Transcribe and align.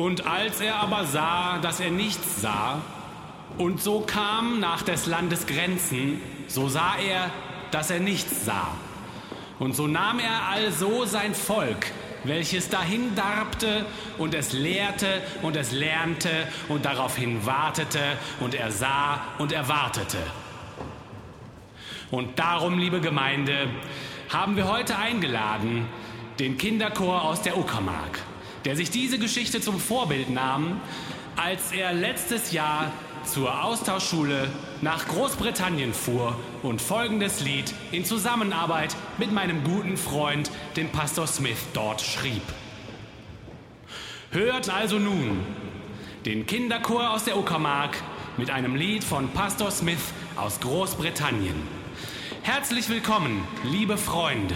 Und 0.00 0.26
als 0.26 0.62
er 0.62 0.76
aber 0.76 1.04
sah, 1.04 1.58
dass 1.58 1.78
er 1.78 1.90
nichts 1.90 2.40
sah, 2.40 2.80
und 3.58 3.82
so 3.82 4.00
kam 4.00 4.58
nach 4.58 4.80
des 4.80 5.04
Landes 5.04 5.46
Grenzen, 5.46 6.22
so 6.46 6.68
sah 6.68 6.94
er, 6.96 7.30
dass 7.70 7.90
er 7.90 8.00
nichts 8.00 8.46
sah. 8.46 8.68
Und 9.58 9.76
so 9.76 9.86
nahm 9.86 10.18
er 10.18 10.48
also 10.48 11.04
sein 11.04 11.34
Volk, 11.34 11.92
welches 12.24 12.70
dahin 12.70 13.14
darbte 13.14 13.84
und 14.16 14.32
es 14.32 14.54
lehrte 14.54 15.20
und 15.42 15.54
es 15.54 15.70
lernte 15.70 16.30
und 16.70 16.86
daraufhin 16.86 17.44
wartete 17.44 18.00
und 18.40 18.54
er 18.54 18.72
sah 18.72 19.20
und 19.36 19.52
erwartete. 19.52 20.16
Und 22.10 22.38
darum, 22.38 22.78
liebe 22.78 23.02
Gemeinde, 23.02 23.68
haben 24.30 24.56
wir 24.56 24.66
heute 24.66 24.96
eingeladen 24.96 25.86
den 26.38 26.56
Kinderchor 26.56 27.22
aus 27.22 27.42
der 27.42 27.58
Uckermark, 27.58 28.18
der 28.64 28.76
sich 28.76 28.90
diese 28.90 29.18
Geschichte 29.18 29.60
zum 29.60 29.78
Vorbild 29.78 30.30
nahm, 30.30 30.80
als 31.36 31.72
er 31.72 31.92
letztes 31.92 32.52
Jahr 32.52 32.92
zur 33.24 33.64
Austauschschule 33.64 34.48
nach 34.80 35.06
Großbritannien 35.08 35.92
fuhr 35.92 36.36
und 36.62 36.80
folgendes 36.80 37.40
Lied 37.40 37.72
in 37.92 38.04
Zusammenarbeit 38.04 38.96
mit 39.18 39.32
meinem 39.32 39.62
guten 39.62 39.96
Freund, 39.96 40.50
dem 40.76 40.88
Pastor 40.88 41.26
Smith, 41.26 41.58
dort 41.74 42.00
schrieb. 42.00 42.42
Hört 44.30 44.70
also 44.70 44.98
nun 44.98 45.40
den 46.24 46.46
Kinderchor 46.46 47.10
aus 47.10 47.24
der 47.24 47.36
Uckermark 47.36 47.96
mit 48.36 48.50
einem 48.50 48.76
Lied 48.76 49.04
von 49.04 49.28
Pastor 49.30 49.70
Smith 49.70 50.12
aus 50.36 50.60
Großbritannien. 50.60 51.56
Herzlich 52.42 52.88
willkommen, 52.88 53.46
liebe 53.64 53.98
Freunde. 53.98 54.54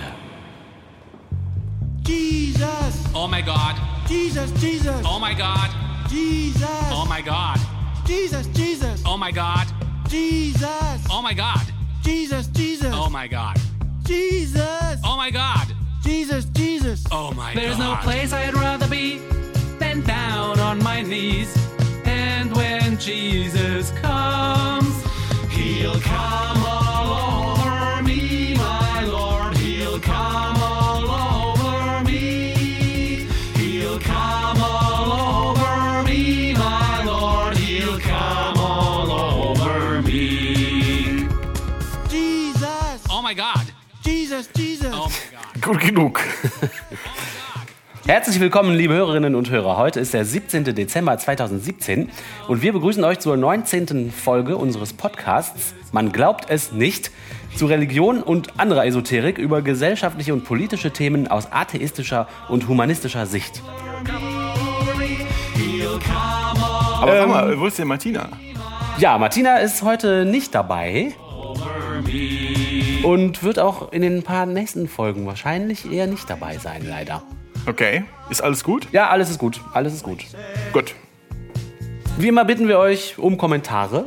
Jesus, 2.07 3.05
Oh 3.15 3.27
my 3.27 3.43
God, 3.43 3.75
Jesus, 4.07 4.51
Jesus, 4.61 5.03
oh 5.07 5.19
my 5.19 5.33
God, 5.35 5.71
Jesus, 6.09 6.69
oh 6.93 7.07
my 7.09 7.21
God, 7.23 7.59
Jesus, 8.07 8.47
Jesus, 8.49 9.03
oh 9.07 9.17
my 9.17 9.31
God, 9.31 9.67
Jesus, 10.09 11.07
oh 11.11 11.23
my 11.23 11.33
God, 11.33 11.61
Jesus, 12.03 12.47
Jesus, 12.49 12.93
oh 12.95 13.09
my 13.09 13.27
God, 13.27 13.57
Jesus, 14.05 15.01
oh 15.05 15.17
my 15.17 15.31
God, 15.31 15.67
Jesus, 16.03 16.45
Jesus. 16.47 17.05
oh 17.11 17.33
my 17.33 17.55
There's 17.55 17.79
God. 17.79 17.97
no 17.99 18.03
place 18.03 18.33
I'd 18.33 18.55
rather 18.55 18.87
be 18.89 19.19
than 19.79 20.03
down 20.03 20.61
on 20.61 20.83
my 20.83 21.01
knees. 21.01 21.57
And 22.05 22.55
when 22.55 22.99
Jesus 22.99 23.91
comes, 24.03 24.95
He'll 25.51 26.01
come 26.01 26.63
all 26.67 26.94
Gut 45.65 45.81
genug. 45.81 46.21
Herzlich 48.07 48.39
willkommen, 48.39 48.75
liebe 48.77 48.93
Hörerinnen 48.93 49.35
und 49.35 49.49
Hörer. 49.49 49.79
Heute 49.79 49.99
ist 49.99 50.13
der 50.13 50.27
17. 50.27 50.63
Dezember 50.75 51.17
2017 51.17 52.11
und 52.49 52.61
wir 52.61 52.75
begrüßen 52.75 53.03
euch 53.03 53.21
zur 53.21 53.39
19. 53.39 54.13
Folge 54.13 54.59
unseres 54.59 54.93
Podcasts 54.93 55.75
Man 55.91 56.13
glaubt 56.13 56.51
es 56.51 56.73
nicht 56.73 57.11
zu 57.57 57.65
Religion 57.65 58.23
und 58.23 58.61
anderer 58.61 58.85
Esoterik 58.85 59.39
über 59.39 59.63
gesellschaftliche 59.63 60.35
und 60.35 60.45
politische 60.45 60.91
Themen 60.91 61.29
aus 61.29 61.51
atheistischer 61.51 62.29
und 62.51 62.69
humanistischer 62.69 63.25
Sicht. 63.25 63.63
Aber 67.01 67.17
sag 67.17 67.29
mal, 67.29 67.59
wo 67.59 67.67
ist 67.69 67.79
denn 67.79 67.89
Martina? 67.89 68.29
Ja, 68.99 69.17
Martina 69.17 69.57
ist 69.57 69.83
heute 69.83 70.27
nicht 70.27 70.55
dabei 70.55 71.15
und 73.03 73.43
wird 73.43 73.59
auch 73.59 73.93
in 73.93 74.03
den 74.03 74.23
paar 74.23 74.47
nächsten 74.47 74.89
Folgen 74.89 75.27
wahrscheinlich 75.27 75.91
eher 75.91 76.07
nicht 76.07 76.29
dabei 76.29 76.59
sein, 76.59 76.85
leider. 76.87 77.23
Okay, 77.67 78.05
ist 78.31 78.43
alles 78.43 78.65
gut? 78.65 78.89
Ja, 78.93 79.09
alles 79.09 79.31
ist 79.31 79.39
gut, 79.39 79.61
alles 79.73 79.95
ist 79.95 80.03
gut. 80.03 80.25
Gut. 80.73 80.95
Wie 82.19 82.29
immer 82.29 82.45
bitten 82.45 82.69
wir 82.69 82.79
euch 82.79 83.19
um 83.19 83.37
Kommentare 83.39 84.07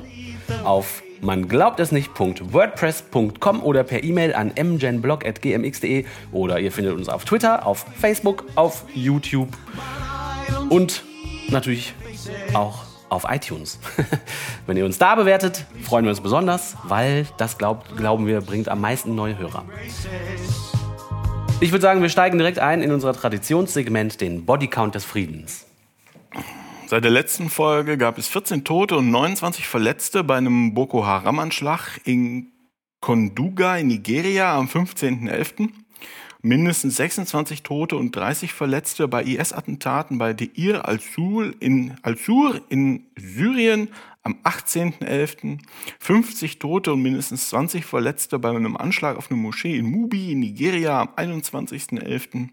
auf 0.64 1.04
man 1.22 1.48
glaubt 1.48 1.80
es 1.80 1.92
nicht.wordpress.com 1.92 3.64
oder 3.64 3.84
per 3.84 4.04
E-Mail 4.04 4.34
an 4.34 4.52
mgenblog.gmx.de 4.56 6.06
oder 6.32 6.60
ihr 6.60 6.72
findet 6.72 6.94
uns 6.94 7.10
auf 7.10 7.26
Twitter, 7.26 7.66
auf 7.66 7.86
Facebook, 8.00 8.46
auf 8.56 8.86
YouTube 8.94 9.50
und 10.70 11.04
natürlich 11.50 11.96
auch 12.54 12.87
auf 13.10 13.26
iTunes. 13.30 13.80
Wenn 14.66 14.78
ihr 14.78 14.86
uns 14.86 14.98
da 14.98 15.16
bewertet, 15.16 15.66
freuen 15.84 16.06
wir 16.06 16.10
uns 16.10 16.22
besonders, 16.22 16.76
weil 16.84 17.26
das 17.38 17.58
glaubt, 17.58 17.96
glauben 17.98 18.28
wir 18.28 18.42
bringt 18.42 18.70
am 18.70 18.82
meisten 18.82 19.16
neue 19.16 19.38
Hörer. 19.38 19.66
Ich 21.60 21.72
würde 21.72 21.82
sagen, 21.82 22.02
wir 22.02 22.10
steigen 22.10 22.38
direkt 22.38 22.60
ein 22.60 22.82
in 22.82 22.92
unser 22.92 23.14
Traditionssegment, 23.14 24.22
den 24.22 24.46
Bodycount 24.46 24.96
des 24.96 25.06
Friedens. 25.06 25.66
Seit 26.88 27.04
der 27.04 27.12
letzten 27.12 27.50
Folge 27.50 27.98
gab 27.98 28.18
es 28.18 28.28
14 28.28 28.64
Tote 28.64 28.96
und 28.96 29.10
29 29.12 29.68
Verletzte 29.68 30.24
bei 30.24 30.38
einem 30.38 30.74
Boko 30.74 31.06
Haram-Anschlag 31.06 32.00
in 32.06 32.52
Konduga 33.02 33.78
in 33.78 33.88
Nigeria 33.88 34.56
am 34.56 34.68
15.11. 34.68 35.70
Mindestens 36.48 36.96
26 36.96 37.62
Tote 37.62 37.98
und 37.98 38.16
30 38.16 38.54
Verletzte 38.54 39.10
bei 39.10 39.22
IS-Attentaten 39.22 40.18
bei 40.18 40.32
Deir 40.32 40.88
al-Sur 40.88 41.52
in, 41.60 41.96
al 42.04 42.16
in 42.70 43.04
Syrien 43.18 43.90
am 44.24 44.38
18.11. 44.46 45.60
50 46.00 46.60
Tote 46.60 46.94
und 46.94 47.02
mindestens 47.02 47.50
20 47.50 47.84
Verletzte 47.84 48.40
bei 48.40 48.50
einem 48.50 48.78
Anschlag 48.78 49.18
auf 49.18 49.30
eine 49.30 49.38
Moschee 49.38 49.76
in 49.76 49.92
Mubi 49.92 50.32
in 50.32 50.40
Nigeria 50.40 51.02
am 51.02 51.10
21.11. 51.18 52.48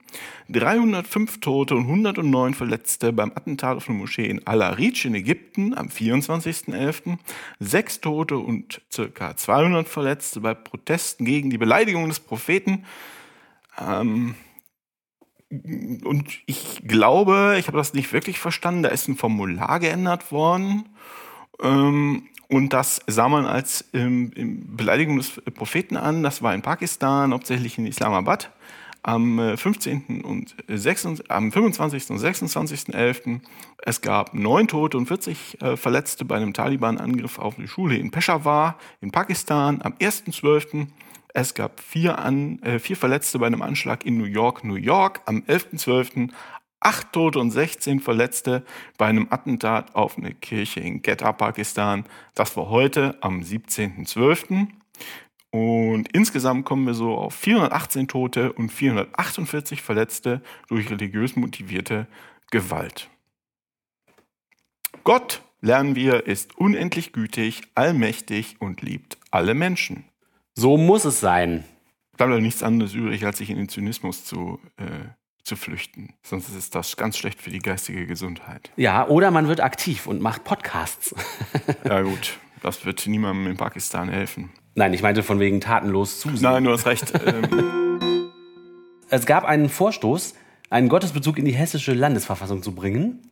305 0.48 1.38
Tote 1.38 1.76
und 1.76 1.84
109 1.84 2.54
Verletzte 2.54 3.12
beim 3.12 3.30
Attentat 3.30 3.76
auf 3.76 3.88
eine 3.88 3.96
Moschee 3.96 4.26
in 4.26 4.44
Al-Arish 4.44 5.04
in 5.04 5.14
Ägypten 5.14 5.72
am 5.72 5.86
24.11. 5.86 7.16
Sechs 7.60 8.00
Tote 8.00 8.38
und 8.38 8.80
circa 8.92 9.36
200 9.36 9.88
Verletzte 9.88 10.40
bei 10.40 10.54
Protesten 10.54 11.24
gegen 11.24 11.48
die 11.48 11.58
Beleidigung 11.58 12.08
des 12.08 12.18
Propheten 12.18 12.84
ähm, 13.80 14.34
und 16.04 16.40
ich 16.46 16.82
glaube, 16.86 17.56
ich 17.58 17.68
habe 17.68 17.76
das 17.76 17.94
nicht 17.94 18.12
wirklich 18.12 18.38
verstanden, 18.38 18.82
da 18.82 18.88
ist 18.88 19.08
ein 19.08 19.16
Formular 19.16 19.78
geändert 19.78 20.32
worden. 20.32 20.88
Ähm, 21.62 22.28
und 22.48 22.72
das 22.72 23.00
sah 23.06 23.28
man 23.28 23.46
als 23.46 23.84
ähm, 23.94 24.30
Beleidigung 24.76 25.16
des 25.16 25.40
Propheten 25.54 25.96
an. 25.96 26.22
Das 26.22 26.42
war 26.42 26.54
in 26.54 26.62
Pakistan, 26.62 27.32
hauptsächlich 27.32 27.78
in 27.78 27.86
Islamabad. 27.86 28.50
Am 29.02 29.38
äh, 29.38 29.56
15. 29.56 30.22
und 30.22 30.54
26, 30.66 31.30
am 31.30 31.52
25. 31.52 32.10
und 32.10 32.18
26.11. 32.18 33.40
Es 33.82 34.00
gab 34.00 34.34
neun 34.34 34.66
Tote 34.66 34.96
und 34.96 35.06
40 35.06 35.60
äh, 35.60 35.76
Verletzte 35.76 36.24
bei 36.24 36.36
einem 36.36 36.54
Taliban-Angriff 36.54 37.38
auf 37.38 37.58
eine 37.58 37.68
Schule 37.68 37.96
in 37.96 38.10
Peshawar 38.10 38.78
in 39.00 39.10
Pakistan. 39.10 39.82
Am 39.82 39.92
1.12. 39.94 40.86
Es 41.36 41.52
gab 41.54 41.80
vier, 41.80 42.20
an, 42.20 42.62
äh, 42.62 42.78
vier 42.78 42.96
Verletzte 42.96 43.40
bei 43.40 43.48
einem 43.48 43.60
Anschlag 43.60 44.06
in 44.06 44.16
New 44.16 44.24
York, 44.24 44.62
New 44.62 44.76
York. 44.76 45.20
Am 45.26 45.42
11.12. 45.42 46.30
acht 46.78 47.12
Tote 47.12 47.40
und 47.40 47.50
16 47.50 47.98
Verletzte 47.98 48.64
bei 48.98 49.06
einem 49.06 49.26
Attentat 49.30 49.96
auf 49.96 50.16
eine 50.16 50.32
Kirche 50.32 50.78
in 50.78 51.02
Quetta, 51.02 51.32
Pakistan. 51.32 52.04
Das 52.34 52.56
war 52.56 52.68
heute 52.68 53.18
am 53.20 53.40
17.12. 53.40 54.68
Und 55.50 56.08
insgesamt 56.12 56.66
kommen 56.66 56.86
wir 56.86 56.94
so 56.94 57.16
auf 57.16 57.34
418 57.34 58.06
Tote 58.06 58.52
und 58.52 58.70
448 58.70 59.82
Verletzte 59.82 60.40
durch 60.68 60.88
religiös 60.88 61.34
motivierte 61.34 62.06
Gewalt. 62.52 63.10
Gott, 65.02 65.42
lernen 65.60 65.96
wir, 65.96 66.28
ist 66.28 66.56
unendlich 66.58 67.12
gütig, 67.12 67.62
allmächtig 67.74 68.56
und 68.60 68.82
liebt 68.82 69.18
alle 69.32 69.54
Menschen. 69.54 70.04
So 70.54 70.76
muss 70.76 71.04
es 71.04 71.20
sein. 71.20 71.64
Bleibt 72.16 72.32
doch 72.32 72.38
nichts 72.40 72.62
anderes 72.62 72.94
übrig, 72.94 73.24
als 73.26 73.38
sich 73.38 73.50
in 73.50 73.56
den 73.56 73.68
Zynismus 73.68 74.24
zu, 74.24 74.60
äh, 74.76 74.84
zu 75.42 75.56
flüchten. 75.56 76.14
Sonst 76.22 76.48
ist 76.56 76.74
das 76.74 76.96
ganz 76.96 77.16
schlecht 77.16 77.42
für 77.42 77.50
die 77.50 77.58
geistige 77.58 78.06
Gesundheit. 78.06 78.70
Ja, 78.76 79.08
oder 79.08 79.30
man 79.32 79.48
wird 79.48 79.60
aktiv 79.60 80.06
und 80.06 80.20
macht 80.20 80.44
Podcasts. 80.44 81.14
Ja 81.84 82.02
gut, 82.02 82.38
das 82.62 82.84
wird 82.86 83.06
niemandem 83.06 83.48
in 83.48 83.56
Pakistan 83.56 84.08
helfen. 84.08 84.50
Nein, 84.74 84.92
ich 84.94 85.02
meinte 85.02 85.22
von 85.22 85.38
wegen 85.40 85.60
tatenlos 85.60 86.20
zusehen. 86.20 86.42
Nein, 86.42 86.64
du 86.64 86.70
hast 86.70 86.86
recht. 86.86 87.12
ähm, 87.26 88.30
Es 89.10 89.26
gab 89.26 89.44
einen 89.44 89.68
Vorstoß, 89.68 90.34
einen 90.70 90.88
Gottesbezug 90.88 91.38
in 91.38 91.44
die 91.44 91.52
hessische 91.54 91.92
Landesverfassung 91.94 92.62
zu 92.62 92.74
bringen. 92.74 93.30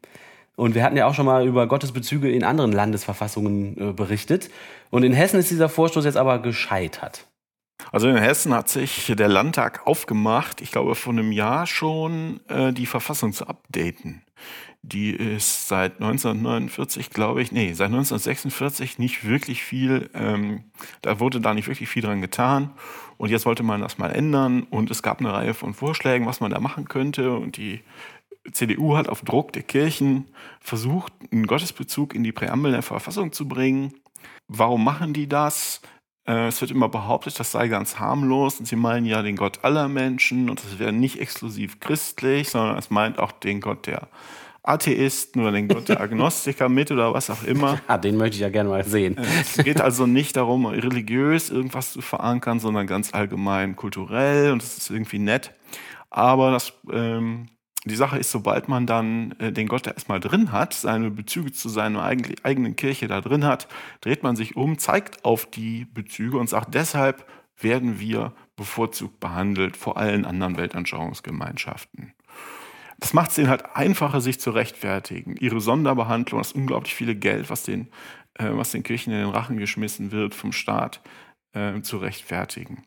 Und 0.56 0.74
wir 0.74 0.84
hatten 0.84 0.96
ja 0.96 1.06
auch 1.06 1.14
schon 1.14 1.26
mal 1.26 1.46
über 1.46 1.66
Gottesbezüge 1.66 2.30
in 2.30 2.44
anderen 2.44 2.72
Landesverfassungen 2.72 3.90
äh, 3.90 3.92
berichtet. 3.92 4.50
Und 4.90 5.02
in 5.02 5.12
Hessen 5.12 5.40
ist 5.40 5.50
dieser 5.50 5.68
Vorstoß 5.68 6.04
jetzt 6.04 6.16
aber 6.16 6.38
gescheitert. 6.40 7.26
Also 7.90 8.08
in 8.08 8.16
Hessen 8.16 8.54
hat 8.54 8.68
sich 8.68 9.12
der 9.16 9.28
Landtag 9.28 9.86
aufgemacht, 9.86 10.60
ich 10.60 10.70
glaube 10.70 10.94
vor 10.94 11.12
einem 11.12 11.32
Jahr 11.32 11.66
schon, 11.66 12.40
äh, 12.48 12.72
die 12.72 12.86
Verfassung 12.86 13.32
zu 13.32 13.46
updaten. 13.46 14.22
die 14.84 15.10
ist 15.10 15.68
seit 15.68 16.00
1949, 16.00 17.10
glaube 17.10 17.40
ich, 17.40 17.52
nee, 17.52 17.72
seit 17.72 17.86
1946 17.86 18.98
nicht 18.98 19.24
wirklich 19.24 19.62
viel, 19.62 20.10
ähm, 20.12 20.64
da 21.02 21.20
wurde 21.20 21.40
da 21.40 21.54
nicht 21.54 21.68
wirklich 21.68 21.88
viel 21.88 22.02
dran 22.02 22.20
getan. 22.20 22.72
Und 23.16 23.30
jetzt 23.30 23.46
wollte 23.46 23.62
man 23.62 23.80
das 23.80 23.98
mal 23.98 24.10
ändern 24.10 24.64
und 24.64 24.90
es 24.90 25.02
gab 25.02 25.20
eine 25.20 25.32
Reihe 25.32 25.54
von 25.54 25.74
Vorschlägen, 25.74 26.26
was 26.26 26.40
man 26.40 26.50
da 26.50 26.58
machen 26.58 26.88
könnte. 26.88 27.32
Und 27.32 27.56
die 27.56 27.82
CDU 28.50 28.96
hat 28.96 29.08
auf 29.08 29.22
Druck 29.22 29.52
der 29.52 29.62
Kirchen 29.62 30.26
versucht, 30.60 31.12
einen 31.30 31.46
Gottesbezug 31.46 32.14
in 32.14 32.24
die 32.24 32.32
Präambel 32.32 32.72
der 32.72 32.82
Verfassung 32.82 33.32
zu 33.32 33.46
bringen. 33.46 33.92
Warum 34.48 34.82
machen 34.84 35.12
die 35.12 35.28
das? 35.28 35.80
Äh, 36.26 36.48
Es 36.48 36.60
wird 36.60 36.70
immer 36.70 36.88
behauptet, 36.88 37.38
das 37.38 37.52
sei 37.52 37.68
ganz 37.68 37.98
harmlos 37.98 38.58
und 38.58 38.66
sie 38.66 38.76
meinen 38.76 39.06
ja 39.06 39.22
den 39.22 39.36
Gott 39.36 39.64
aller 39.64 39.88
Menschen 39.88 40.50
und 40.50 40.62
das 40.62 40.78
wäre 40.78 40.92
nicht 40.92 41.20
exklusiv 41.20 41.80
christlich, 41.80 42.50
sondern 42.50 42.76
es 42.78 42.90
meint 42.90 43.18
auch 43.18 43.32
den 43.32 43.60
Gott 43.60 43.86
der 43.86 44.08
Atheisten 44.64 45.40
oder 45.42 45.52
den 45.52 45.66
Gott 45.68 45.88
der 45.88 46.00
Agnostiker 46.00 46.68
mit 46.68 46.90
oder 46.90 47.12
was 47.14 47.30
auch 47.30 47.42
immer. 47.42 47.80
Ah, 47.88 47.98
den 47.98 48.16
möchte 48.16 48.36
ich 48.36 48.42
ja 48.42 48.48
gerne 48.48 48.68
mal 48.68 48.84
sehen. 48.84 49.16
Es 49.40 49.56
geht 49.56 49.80
also 49.80 50.06
nicht 50.06 50.36
darum, 50.36 50.66
religiös 50.66 51.50
irgendwas 51.50 51.92
zu 51.92 52.00
verankern, 52.00 52.60
sondern 52.60 52.86
ganz 52.86 53.12
allgemein 53.12 53.74
kulturell 53.74 54.52
und 54.52 54.62
es 54.62 54.78
ist 54.78 54.90
irgendwie 54.90 55.18
nett. 55.18 55.52
Aber 56.10 56.52
das, 56.52 56.72
ähm, 56.92 57.46
die 57.84 57.96
Sache 57.96 58.18
ist, 58.18 58.30
sobald 58.30 58.68
man 58.68 58.86
dann 58.86 59.32
äh, 59.38 59.52
den 59.52 59.66
Gott 59.66 59.86
erstmal 59.86 60.20
drin 60.20 60.52
hat, 60.52 60.74
seine 60.74 61.10
Bezüge 61.10 61.52
zu 61.52 61.68
seiner 61.68 62.02
eigen, 62.04 62.34
eigenen 62.44 62.76
Kirche 62.76 63.08
da 63.08 63.20
drin 63.20 63.44
hat, 63.44 63.66
dreht 64.00 64.22
man 64.22 64.36
sich 64.36 64.56
um, 64.56 64.78
zeigt 64.78 65.24
auf 65.24 65.46
die 65.46 65.86
Bezüge 65.86 66.38
und 66.38 66.48
sagt, 66.48 66.74
deshalb 66.74 67.26
werden 67.58 67.98
wir 67.98 68.32
bevorzugt 68.56 69.18
behandelt 69.18 69.76
vor 69.76 69.96
allen 69.96 70.24
anderen 70.24 70.56
Weltanschauungsgemeinschaften. 70.56 72.14
Das 73.00 73.14
macht 73.14 73.32
es 73.32 73.38
ihnen 73.38 73.48
halt 73.48 73.74
einfacher, 73.74 74.20
sich 74.20 74.38
zu 74.38 74.52
rechtfertigen. 74.52 75.36
Ihre 75.36 75.60
Sonderbehandlung, 75.60 76.40
das 76.40 76.52
unglaublich 76.52 76.94
viele 76.94 77.16
Geld, 77.16 77.50
was 77.50 77.64
den, 77.64 77.88
äh, 78.34 78.50
was 78.52 78.70
den 78.70 78.84
Kirchen 78.84 79.12
in 79.12 79.18
den 79.18 79.30
Rachen 79.30 79.56
geschmissen 79.56 80.12
wird 80.12 80.36
vom 80.36 80.52
Staat, 80.52 81.00
äh, 81.52 81.80
zu 81.80 81.96
rechtfertigen. 81.96 82.84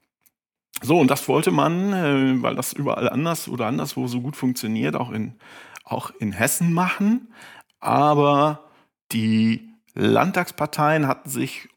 So, 0.81 0.99
und 0.99 1.09
das 1.09 1.27
wollte 1.27 1.51
man, 1.51 1.93
äh, 1.93 2.41
weil 2.43 2.55
das 2.55 2.73
überall 2.73 3.09
anders 3.09 3.47
oder 3.47 3.67
anderswo 3.67 4.07
so 4.07 4.21
gut 4.21 4.35
funktioniert, 4.35 4.95
auch 4.95 5.11
in, 5.11 5.35
auch 5.83 6.11
in 6.19 6.31
Hessen 6.31 6.73
machen. 6.73 7.33
Aber 7.79 8.65
die 9.11 9.69
Landtagsparteien 9.93 11.07
hatten 11.07 11.29
sich 11.29 11.69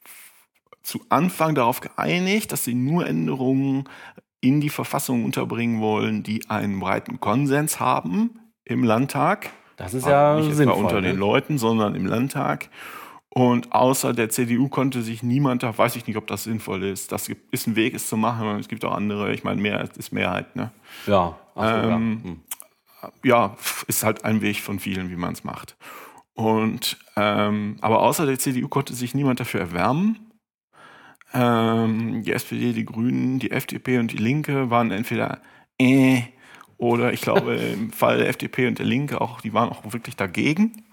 zu 0.83 1.01
Anfang 1.11 1.55
darauf 1.55 1.81
geeinigt, 1.81 2.51
dass 2.51 2.65
sie 2.65 2.75
nur 2.75 3.07
Änderungen 3.07 3.85
in 4.41 4.61
die 4.61 4.71
Verfassung 4.71 5.25
unterbringen 5.25 5.81
wollen, 5.81 6.23
die 6.23 6.49
einen 6.49 6.81
breiten 6.81 7.21
Konsens 7.21 7.81
haben 7.81 8.39
im 8.65 8.85
Landtag. 8.85 9.51
Das 9.77 9.95
ist 9.95 10.07
ja 10.07 10.37
nicht 10.37 10.47
etwa 10.47 10.57
sinnvoll. 10.57 10.85
unter 10.85 11.01
ne? 11.01 11.09
den 11.09 11.17
Leuten, 11.17 11.59
sondern 11.59 11.95
im 11.95 12.07
Landtag. 12.07 12.69
Und 13.39 13.73
außer 13.73 14.15
der 14.15 14.31
CDU 14.31 14.67
konnte 14.69 15.01
sich 15.01 15.23
niemand, 15.23 15.63
da 15.63 15.79
weiß 15.79 15.95
ich 15.95 16.09
nicht, 16.09 16.17
ob 16.17 16.27
das 16.27 16.43
sinnvoll 16.43 16.83
ist. 16.83 17.13
Das 17.13 17.31
ist 17.53 17.69
ein 17.69 17.77
Weg, 17.77 17.95
es 17.95 18.09
zu 18.09 18.17
machen. 18.17 18.49
und 18.49 18.59
Es 18.59 18.67
gibt 18.67 18.85
auch 18.85 18.93
andere. 18.93 19.33
Ich 19.33 19.45
meine, 19.45 19.61
Mehrheit 19.63 19.97
ist 19.97 20.11
Mehrheit. 20.11 20.57
Ne? 20.57 20.73
Ja, 21.07 21.39
so, 21.55 21.61
ja. 21.63 21.89
Ähm, 21.89 22.21
Hm. 22.25 22.41
ja, 23.23 23.57
ist 23.87 24.03
halt 24.03 24.25
ein 24.25 24.41
Weg 24.41 24.61
von 24.61 24.81
vielen, 24.81 25.09
wie 25.09 25.15
man 25.15 25.35
es 25.35 25.45
macht. 25.45 25.77
Und 26.35 26.99
ähm, 27.15 27.77
aber 27.81 28.01
außer 28.01 28.27
der 28.27 28.41
CDU 28.41 28.67
konnte 28.67 28.95
sich 28.95 29.15
niemand 29.15 29.39
dafür 29.39 29.61
erwärmen. 29.61 30.19
Ähm, 31.33 32.25
die 32.25 32.33
SPD, 32.33 32.73
die 32.73 32.87
Grünen, 32.87 33.39
die 33.39 33.53
FDP 33.53 34.01
und 34.01 34.11
die 34.11 34.17
Linke 34.17 34.71
waren 34.71 34.91
entweder 34.91 35.43
äh 35.79 36.23
oder 36.77 37.13
ich 37.13 37.21
glaube 37.21 37.55
im 37.75 37.93
Fall 37.93 38.19
der 38.19 38.31
FDP 38.31 38.67
und 38.67 38.81
der 38.81 38.87
Linke 38.87 39.21
auch, 39.21 39.43
die 39.43 39.53
waren 39.53 39.69
auch 39.69 39.85
wirklich 39.93 40.17
dagegen. 40.17 40.85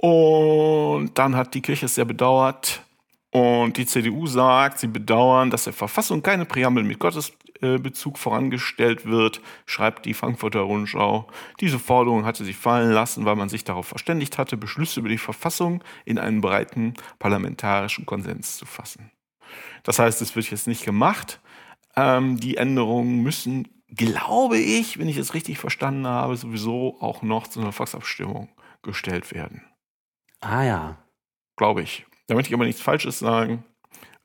Und 0.00 1.18
dann 1.18 1.34
hat 1.36 1.54
die 1.54 1.60
Kirche 1.60 1.86
es 1.86 1.96
sehr 1.96 2.04
bedauert. 2.04 2.82
Und 3.30 3.76
die 3.76 3.86
CDU 3.86 4.26
sagt, 4.26 4.78
sie 4.78 4.86
bedauern, 4.86 5.50
dass 5.50 5.64
der 5.64 5.72
Verfassung 5.72 6.22
keine 6.22 6.46
Präambel 6.46 6.82
mit 6.82 6.98
Gottesbezug 6.98 8.16
vorangestellt 8.16 9.04
wird, 9.04 9.42
schreibt 9.66 10.06
die 10.06 10.14
Frankfurter 10.14 10.60
Rundschau. 10.60 11.26
Diese 11.60 11.78
Forderung 11.78 12.24
hatte 12.24 12.44
sie 12.44 12.54
fallen 12.54 12.90
lassen, 12.90 13.26
weil 13.26 13.36
man 13.36 13.48
sich 13.48 13.64
darauf 13.64 13.86
verständigt 13.86 14.38
hatte, 14.38 14.56
Beschlüsse 14.56 15.00
über 15.00 15.08
die 15.08 15.18
Verfassung 15.18 15.82
in 16.04 16.18
einen 16.18 16.40
breiten 16.40 16.94
parlamentarischen 17.18 18.06
Konsens 18.06 18.56
zu 18.56 18.64
fassen. 18.64 19.10
Das 19.82 19.98
heißt, 19.98 20.22
es 20.22 20.34
wird 20.34 20.50
jetzt 20.50 20.68
nicht 20.68 20.84
gemacht. 20.84 21.40
Ähm, 21.96 22.38
die 22.38 22.56
Änderungen 22.56 23.22
müssen, 23.22 23.68
glaube 23.94 24.58
ich, 24.58 24.98
wenn 24.98 25.08
ich 25.08 25.16
es 25.16 25.34
richtig 25.34 25.58
verstanden 25.58 26.06
habe, 26.06 26.36
sowieso 26.36 26.96
auch 27.00 27.22
noch 27.22 27.46
zu 27.48 27.60
einer 27.60 27.72
Volksabstimmung 27.72 28.48
gestellt 28.82 29.34
werden. 29.34 29.67
Ah 30.42 30.62
ja. 30.64 30.96
Glaube 31.56 31.82
ich. 31.82 32.06
Da 32.28 32.34
möchte 32.34 32.50
ich 32.50 32.54
aber 32.54 32.64
nichts 32.66 32.82
Falsches 32.82 33.18
sagen. 33.18 33.64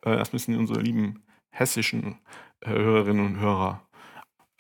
Äh, 0.03 0.17
Das 0.17 0.33
müssen 0.33 0.57
unsere 0.57 0.81
lieben 0.81 1.25
hessischen 1.51 2.19
äh, 2.61 2.71
Hörerinnen 2.71 3.25
und 3.25 3.39
Hörer 3.39 3.87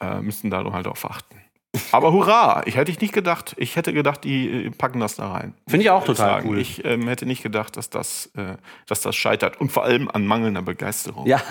äh, 0.01 0.21
müssen 0.21 0.51
da 0.51 0.63
halt 0.73 0.87
auch 0.87 0.97
achten. 1.11 1.42
Aber 1.91 2.11
hurra! 2.11 2.61
Ich 2.65 2.75
hätte 2.75 2.91
ich 2.91 3.01
nicht 3.01 3.13
gedacht. 3.13 3.55
Ich 3.57 3.75
hätte 3.75 3.93
gedacht, 3.93 4.23
die 4.23 4.67
äh, 4.67 4.69
packen 4.69 4.99
das 4.99 5.15
da 5.15 5.31
rein. 5.31 5.55
Finde 5.67 5.83
ich 5.83 5.89
auch 5.89 6.03
total 6.03 6.29
sagen. 6.29 6.49
cool. 6.49 6.59
Ich 6.59 6.85
ähm, 6.85 7.07
hätte 7.07 7.25
nicht 7.25 7.41
gedacht, 7.41 7.77
dass 7.77 7.89
das, 7.89 8.29
äh, 8.37 8.57
dass 8.85 9.01
das 9.01 9.15
scheitert. 9.15 9.59
Und 9.59 9.71
vor 9.71 9.83
allem 9.83 10.07
an 10.07 10.27
mangelnder 10.27 10.61
Begeisterung. 10.61 11.25
Ja, 11.25 11.41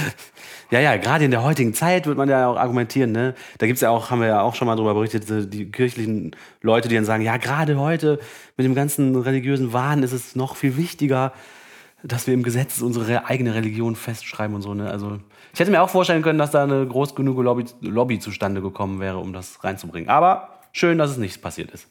ja, 0.70 0.80
ja, 0.80 0.96
gerade 0.98 1.24
in 1.24 1.30
der 1.30 1.42
heutigen 1.42 1.72
Zeit 1.72 2.06
wird 2.06 2.18
man 2.18 2.28
ja 2.28 2.48
auch 2.48 2.56
argumentieren, 2.56 3.12
ne? 3.12 3.34
Da 3.56 3.66
gibt's 3.66 3.80
ja 3.80 3.88
auch, 3.88 4.10
haben 4.10 4.20
wir 4.20 4.28
ja 4.28 4.42
auch 4.42 4.54
schon 4.54 4.66
mal 4.66 4.76
drüber 4.76 4.92
berichtet, 4.92 5.24
die 5.52 5.70
kirchlichen 5.70 6.36
Leute, 6.60 6.88
die 6.88 6.94
dann 6.94 7.06
sagen, 7.06 7.22
ja, 7.22 7.38
gerade 7.38 7.78
heute 7.78 8.20
mit 8.58 8.66
dem 8.66 8.74
ganzen 8.74 9.16
religiösen 9.16 9.72
Wahn 9.72 10.02
ist 10.02 10.12
es 10.12 10.36
noch 10.36 10.56
viel 10.56 10.76
wichtiger, 10.76 11.32
dass 12.06 12.26
wir 12.26 12.34
im 12.34 12.42
Gesetz 12.42 12.80
unsere 12.80 13.26
eigene 13.26 13.54
Religion 13.54 13.96
festschreiben 13.96 14.54
und 14.54 14.62
so, 14.62 14.74
ne? 14.74 14.90
Also, 14.90 15.18
ich 15.52 15.60
hätte 15.60 15.70
mir 15.70 15.82
auch 15.82 15.90
vorstellen 15.90 16.22
können, 16.22 16.38
dass 16.38 16.50
da 16.50 16.62
eine 16.62 16.86
groß 16.86 17.14
genug 17.14 17.42
Lobby, 17.42 17.64
Lobby 17.80 18.18
zustande 18.18 18.60
gekommen 18.60 19.00
wäre, 19.00 19.18
um 19.18 19.32
das 19.32 19.62
reinzubringen. 19.64 20.08
Aber 20.08 20.60
schön, 20.72 20.98
dass 20.98 21.10
es 21.10 21.16
nicht 21.16 21.42
passiert 21.42 21.70
ist. 21.70 21.88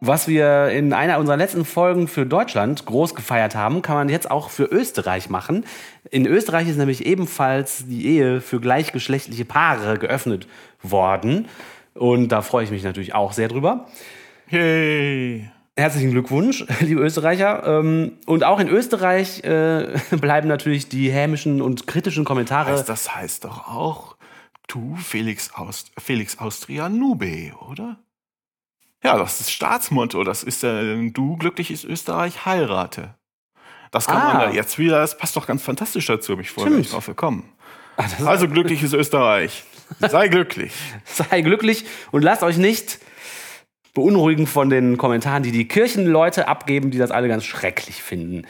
Was 0.00 0.28
wir 0.28 0.68
in 0.68 0.92
einer 0.92 1.18
unserer 1.18 1.36
letzten 1.36 1.64
Folgen 1.64 2.06
für 2.06 2.24
Deutschland 2.24 2.86
groß 2.86 3.14
gefeiert 3.16 3.56
haben, 3.56 3.82
kann 3.82 3.96
man 3.96 4.08
jetzt 4.08 4.30
auch 4.30 4.48
für 4.48 4.64
Österreich 4.64 5.28
machen. 5.28 5.64
In 6.10 6.24
Österreich 6.26 6.68
ist 6.68 6.76
nämlich 6.76 7.04
ebenfalls 7.04 7.84
die 7.86 8.06
Ehe 8.06 8.40
für 8.40 8.60
gleichgeschlechtliche 8.60 9.44
Paare 9.44 9.98
geöffnet 9.98 10.46
worden. 10.82 11.48
Und 11.94 12.28
da 12.28 12.42
freue 12.42 12.64
ich 12.64 12.70
mich 12.70 12.84
natürlich 12.84 13.14
auch 13.14 13.32
sehr 13.32 13.48
drüber. 13.48 13.86
Yay! 14.50 15.50
Herzlichen 15.78 16.10
Glückwunsch, 16.10 16.64
liebe 16.80 17.00
Österreicher. 17.02 17.62
Ähm, 17.64 18.18
Und 18.26 18.42
auch 18.42 18.58
in 18.58 18.68
Österreich 18.68 19.44
äh, 19.44 19.96
bleiben 20.20 20.48
natürlich 20.48 20.88
die 20.88 21.08
hämischen 21.12 21.62
und 21.62 21.86
kritischen 21.86 22.24
Kommentare. 22.24 22.72
Heißt, 22.72 22.88
das 22.88 23.14
heißt 23.14 23.44
doch 23.44 23.68
auch 23.68 24.16
tu 24.66 24.96
Felix, 24.96 25.54
Aust 25.54 25.92
Felix 25.96 26.38
Austria 26.38 26.88
Nube, 26.88 27.52
oder? 27.70 27.96
Ja, 29.04 29.16
das 29.18 29.40
ist 29.40 29.52
Staatsmotto. 29.52 30.24
Das 30.24 30.42
ist 30.42 30.64
äh, 30.64 31.10
du 31.10 31.36
glückliches 31.36 31.84
Österreich 31.84 32.44
heirate. 32.44 33.14
Das 33.92 34.06
kann 34.06 34.16
Ah. 34.20 34.24
man 34.34 34.36
da 34.48 34.50
jetzt 34.50 34.80
wieder, 34.80 34.98
das 34.98 35.16
passt 35.16 35.36
doch 35.36 35.46
ganz 35.46 35.62
fantastisch 35.62 36.06
dazu, 36.06 36.32
habe 36.32 36.42
ich 36.42 36.50
vorher 36.50 36.76
nicht 36.76 36.92
drauf 36.92 37.06
gekommen. 37.06 37.44
Ah, 37.96 38.02
das 38.02 38.18
ist- 38.18 38.26
Also 38.26 38.48
glückliches 38.48 38.92
Österreich. 38.94 39.62
Sei 40.00 40.26
glücklich. 40.26 40.72
Sei 41.04 41.40
glücklich 41.40 41.84
und 42.10 42.22
lasst 42.22 42.42
euch 42.42 42.56
nicht 42.58 42.98
beunruhigen 43.98 44.46
von 44.46 44.70
den 44.70 44.96
Kommentaren, 44.96 45.42
die 45.42 45.52
die 45.52 45.66
Kirchenleute 45.68 46.48
abgeben, 46.48 46.90
die 46.90 46.98
das 46.98 47.10
alle 47.10 47.28
ganz 47.28 47.44
schrecklich 47.44 48.02
finden. 48.02 48.46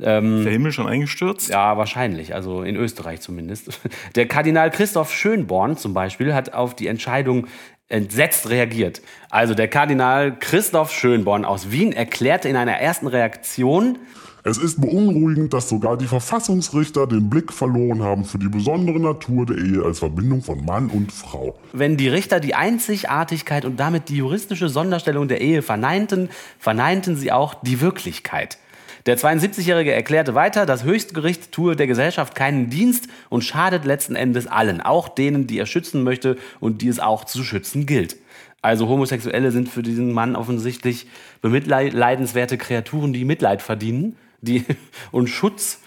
Ähm, 0.00 0.42
Der 0.44 0.52
Himmel 0.52 0.72
schon 0.72 0.86
eingestürzt? 0.86 1.50
ja, 1.50 1.76
wahrscheinlich, 1.76 2.34
also 2.34 2.62
in 2.62 2.76
Österreich 2.76 3.20
zumindest. 3.20 3.80
Der 4.16 4.26
Kardinal 4.26 4.70
Christoph 4.70 5.12
Schönborn 5.12 5.76
zum 5.76 5.92
Beispiel 5.94 6.34
hat 6.34 6.54
auf 6.54 6.74
die 6.74 6.86
Entscheidung 6.86 7.46
entsetzt 7.88 8.48
reagiert. 8.48 9.02
Also 9.28 9.54
der 9.54 9.68
Kardinal 9.68 10.34
Christoph 10.38 10.92
Schönborn 10.92 11.44
aus 11.44 11.70
Wien 11.70 11.92
erklärte 11.92 12.48
in 12.48 12.56
einer 12.56 12.72
ersten 12.72 13.06
Reaktion, 13.06 13.98
Es 14.44 14.58
ist 14.58 14.80
beunruhigend, 14.80 15.52
dass 15.52 15.68
sogar 15.68 15.96
die 15.96 16.08
Verfassungsrichter 16.08 17.06
den 17.06 17.30
Blick 17.30 17.52
verloren 17.52 18.02
haben 18.02 18.24
für 18.24 18.38
die 18.38 18.48
besondere 18.48 18.98
Natur 18.98 19.46
der 19.46 19.56
Ehe 19.56 19.84
als 19.84 20.00
Verbindung 20.00 20.42
von 20.42 20.64
Mann 20.64 20.88
und 20.88 21.12
Frau. 21.12 21.56
Wenn 21.72 21.96
die 21.96 22.08
Richter 22.08 22.40
die 22.40 22.56
Einzigartigkeit 22.56 23.64
und 23.64 23.78
damit 23.78 24.08
die 24.08 24.16
juristische 24.16 24.68
Sonderstellung 24.68 25.28
der 25.28 25.40
Ehe 25.40 25.62
verneinten, 25.62 26.28
verneinten 26.58 27.14
sie 27.14 27.30
auch 27.30 27.54
die 27.54 27.80
Wirklichkeit. 27.80 28.58
Der 29.06 29.16
72-Jährige 29.16 29.92
erklärte 29.92 30.34
weiter, 30.34 30.66
das 30.66 30.82
Höchstgericht 30.82 31.52
tue 31.52 31.76
der 31.76 31.86
Gesellschaft 31.86 32.34
keinen 32.34 32.68
Dienst 32.68 33.06
und 33.28 33.44
schadet 33.44 33.84
letzten 33.84 34.16
Endes 34.16 34.48
allen, 34.48 34.80
auch 34.80 35.08
denen, 35.08 35.46
die 35.46 35.58
er 35.60 35.66
schützen 35.66 36.02
möchte 36.02 36.36
und 36.58 36.82
die 36.82 36.88
es 36.88 36.98
auch 36.98 37.24
zu 37.26 37.44
schützen 37.44 37.86
gilt. 37.86 38.16
Also 38.60 38.88
Homosexuelle 38.88 39.52
sind 39.52 39.68
für 39.68 39.84
diesen 39.84 40.10
Mann 40.12 40.34
offensichtlich 40.34 41.06
bemitleidenswerte 41.42 42.58
Kreaturen, 42.58 43.12
die 43.12 43.24
Mitleid 43.24 43.62
verdienen 43.62 44.16
die, 44.42 44.64
und 45.10 45.28
Schutz, 45.28 45.80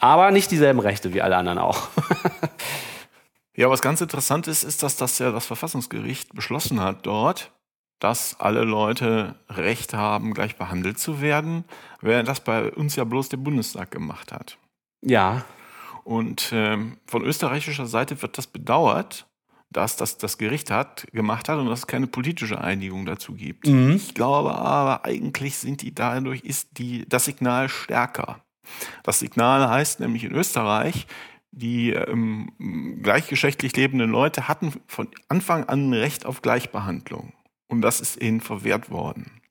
aber 0.00 0.32
nicht 0.32 0.50
dieselben 0.50 0.80
Rechte 0.80 1.14
wie 1.14 1.22
alle 1.22 1.36
anderen 1.36 1.58
auch. 1.58 1.88
Ja, 3.54 3.68
was 3.68 3.82
ganz 3.82 4.00
interessant 4.00 4.46
ist, 4.46 4.62
ist, 4.62 4.82
dass 4.82 4.96
das 4.96 5.18
ja 5.18 5.30
das 5.30 5.44
Verfassungsgericht 5.44 6.34
beschlossen 6.34 6.80
hat 6.80 7.04
dort, 7.04 7.52
dass 7.98 8.40
alle 8.40 8.64
Leute 8.64 9.34
Recht 9.50 9.92
haben, 9.92 10.32
gleich 10.32 10.56
behandelt 10.56 10.98
zu 10.98 11.20
werden, 11.20 11.64
während 12.00 12.28
das 12.28 12.40
bei 12.40 12.72
uns 12.72 12.96
ja 12.96 13.04
bloß 13.04 13.28
der 13.28 13.36
Bundestag 13.36 13.90
gemacht 13.90 14.32
hat. 14.32 14.56
Ja, 15.02 15.44
Und 16.04 16.50
ähm, 16.52 16.98
von 17.06 17.24
österreichischer 17.24 17.86
Seite 17.86 18.22
wird 18.22 18.38
das 18.38 18.46
bedauert, 18.46 19.26
dass 19.72 19.96
das 19.96 20.18
das 20.18 20.38
Gericht 20.38 20.70
hat, 20.70 21.06
gemacht 21.12 21.48
hat 21.48 21.58
und 21.58 21.66
dass 21.66 21.80
es 21.80 21.86
keine 21.86 22.06
politische 22.06 22.60
Einigung 22.60 23.06
dazu 23.06 23.34
gibt. 23.34 23.66
Ich 23.96 24.14
glaube 24.14 24.54
aber, 24.54 25.04
eigentlich 25.04 25.56
sind 25.58 25.82
die 25.82 25.94
dadurch, 25.94 26.40
ist 26.42 26.78
die, 26.78 27.08
das 27.08 27.24
Signal 27.24 27.68
stärker. 27.68 28.40
Das 29.02 29.18
Signal 29.18 29.68
heißt 29.68 30.00
nämlich 30.00 30.24
in 30.24 30.32
Österreich, 30.32 31.06
die 31.50 31.90
ähm, 31.90 32.52
gleichgeschlechtlich 33.02 33.76
lebenden 33.76 34.10
Leute 34.10 34.48
hatten 34.48 34.72
von 34.86 35.08
Anfang 35.28 35.64
an 35.64 35.90
ein 35.90 35.92
Recht 35.94 36.24
auf 36.24 36.42
Gleichbehandlung. 36.42 37.34
Und 37.68 37.82
das 37.82 38.00
ist 38.00 38.20
ihnen 38.20 38.40
verwehrt 38.40 38.90
worden. 38.90 39.42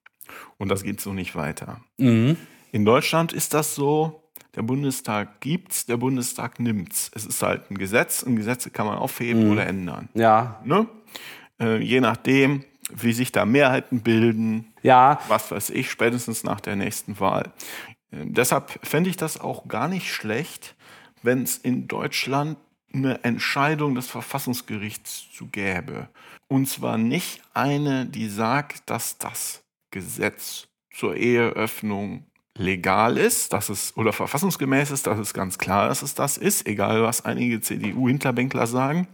Und 0.57 0.69
das 0.69 0.83
geht 0.83 1.01
so 1.01 1.13
nicht 1.13 1.35
weiter. 1.35 1.81
Mhm. 1.97 2.37
In 2.71 2.85
Deutschland 2.85 3.33
ist 3.33 3.53
das 3.53 3.75
so, 3.75 4.20
der 4.55 4.63
Bundestag 4.63 5.39
gibt's, 5.39 5.85
der 5.85 5.97
Bundestag 5.97 6.59
nimmt's. 6.59 7.09
Es 7.15 7.25
ist 7.25 7.41
halt 7.41 7.69
ein 7.71 7.77
Gesetz 7.77 8.23
und 8.23 8.35
Gesetze 8.35 8.69
kann 8.69 8.85
man 8.85 8.97
aufheben 8.97 9.51
oder 9.51 9.65
ändern. 9.65 10.09
ja, 10.13 10.59
Ne? 10.65 10.87
Äh, 11.59 11.77
je 11.77 12.01
nachdem, 12.01 12.63
wie 12.93 13.13
sich 13.13 13.31
da 13.31 13.45
Mehrheiten 13.45 14.01
bilden, 14.01 14.73
ja. 14.81 15.19
was 15.27 15.51
weiß 15.51 15.69
ich, 15.69 15.89
spätestens 15.91 16.43
nach 16.43 16.59
der 16.59 16.75
nächsten 16.75 17.19
Wahl. 17.19 17.51
Äh, 18.11 18.25
deshalb 18.25 18.79
fände 18.85 19.09
ich 19.09 19.17
das 19.17 19.39
auch 19.39 19.67
gar 19.67 19.87
nicht 19.87 20.11
schlecht, 20.11 20.75
wenn 21.21 21.43
es 21.43 21.57
in 21.57 21.87
Deutschland 21.87 22.57
eine 22.93 23.23
Entscheidung 23.23 23.95
des 23.95 24.07
Verfassungsgerichts 24.07 25.31
zu 25.31 25.47
gäbe. 25.47 26.09
Und 26.47 26.67
zwar 26.67 26.97
nicht 26.97 27.41
eine, 27.53 28.05
die 28.05 28.27
sagt, 28.27 28.89
dass 28.89 29.17
das 29.17 29.63
Gesetz 29.91 30.67
zur 30.93 31.15
Eheöffnung 31.15 32.25
legal 32.61 33.17
ist, 33.17 33.53
dass 33.53 33.69
es 33.69 33.95
oder 33.97 34.13
verfassungsgemäß 34.13 34.91
ist, 34.91 35.07
dass 35.07 35.19
es 35.19 35.33
ganz 35.33 35.57
klar, 35.57 35.89
dass 35.89 36.01
es 36.01 36.15
das 36.15 36.37
ist, 36.37 36.67
egal 36.67 37.03
was 37.03 37.25
einige 37.25 37.61
CDU-Hinterbänkler 37.61 38.67
sagen, 38.67 39.07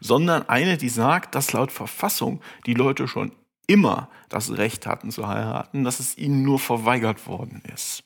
sondern 0.00 0.48
eine, 0.48 0.76
die 0.76 0.88
sagt, 0.88 1.34
dass 1.34 1.52
laut 1.52 1.72
Verfassung 1.72 2.40
die 2.66 2.74
Leute 2.74 3.08
schon 3.08 3.32
immer 3.66 4.08
das 4.28 4.56
Recht 4.56 4.86
hatten 4.86 5.10
zu 5.10 5.26
heiraten, 5.26 5.84
dass 5.84 6.00
es 6.00 6.18
ihnen 6.18 6.42
nur 6.42 6.58
verweigert 6.58 7.26
worden 7.26 7.62
ist. 7.72 8.04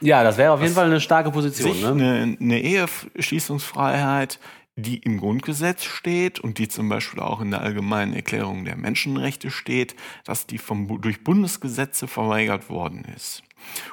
Ja, 0.00 0.22
das 0.22 0.36
wäre 0.36 0.52
auf 0.52 0.60
jeden 0.60 0.74
Fall 0.74 0.86
eine 0.86 1.00
starke 1.00 1.30
Position. 1.30 1.80
Ne? 1.80 1.88
eine, 1.88 2.36
eine 2.40 2.60
Eheschließungsfreiheit, 2.60 4.38
die 4.76 4.98
im 4.98 5.18
Grundgesetz 5.18 5.84
steht 5.84 6.40
und 6.40 6.58
die 6.58 6.68
zum 6.68 6.88
Beispiel 6.88 7.20
auch 7.20 7.40
in 7.40 7.52
der 7.52 7.60
allgemeinen 7.60 8.12
Erklärung 8.12 8.64
der 8.64 8.76
Menschenrechte 8.76 9.50
steht, 9.50 9.94
dass 10.24 10.46
die 10.46 10.58
vom, 10.58 11.00
durch 11.00 11.22
Bundesgesetze 11.22 12.08
verweigert 12.08 12.68
worden 12.68 13.04
ist. 13.14 13.43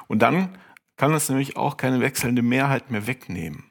Und 0.08 0.22
dann 0.22 0.50
kann 0.96 1.14
es 1.14 1.28
nämlich 1.28 1.56
auch 1.56 1.76
keine 1.76 2.00
wechselnde 2.00 2.42
Mehrheit 2.42 2.90
mehr 2.90 3.06
wegnehmen. 3.06 3.64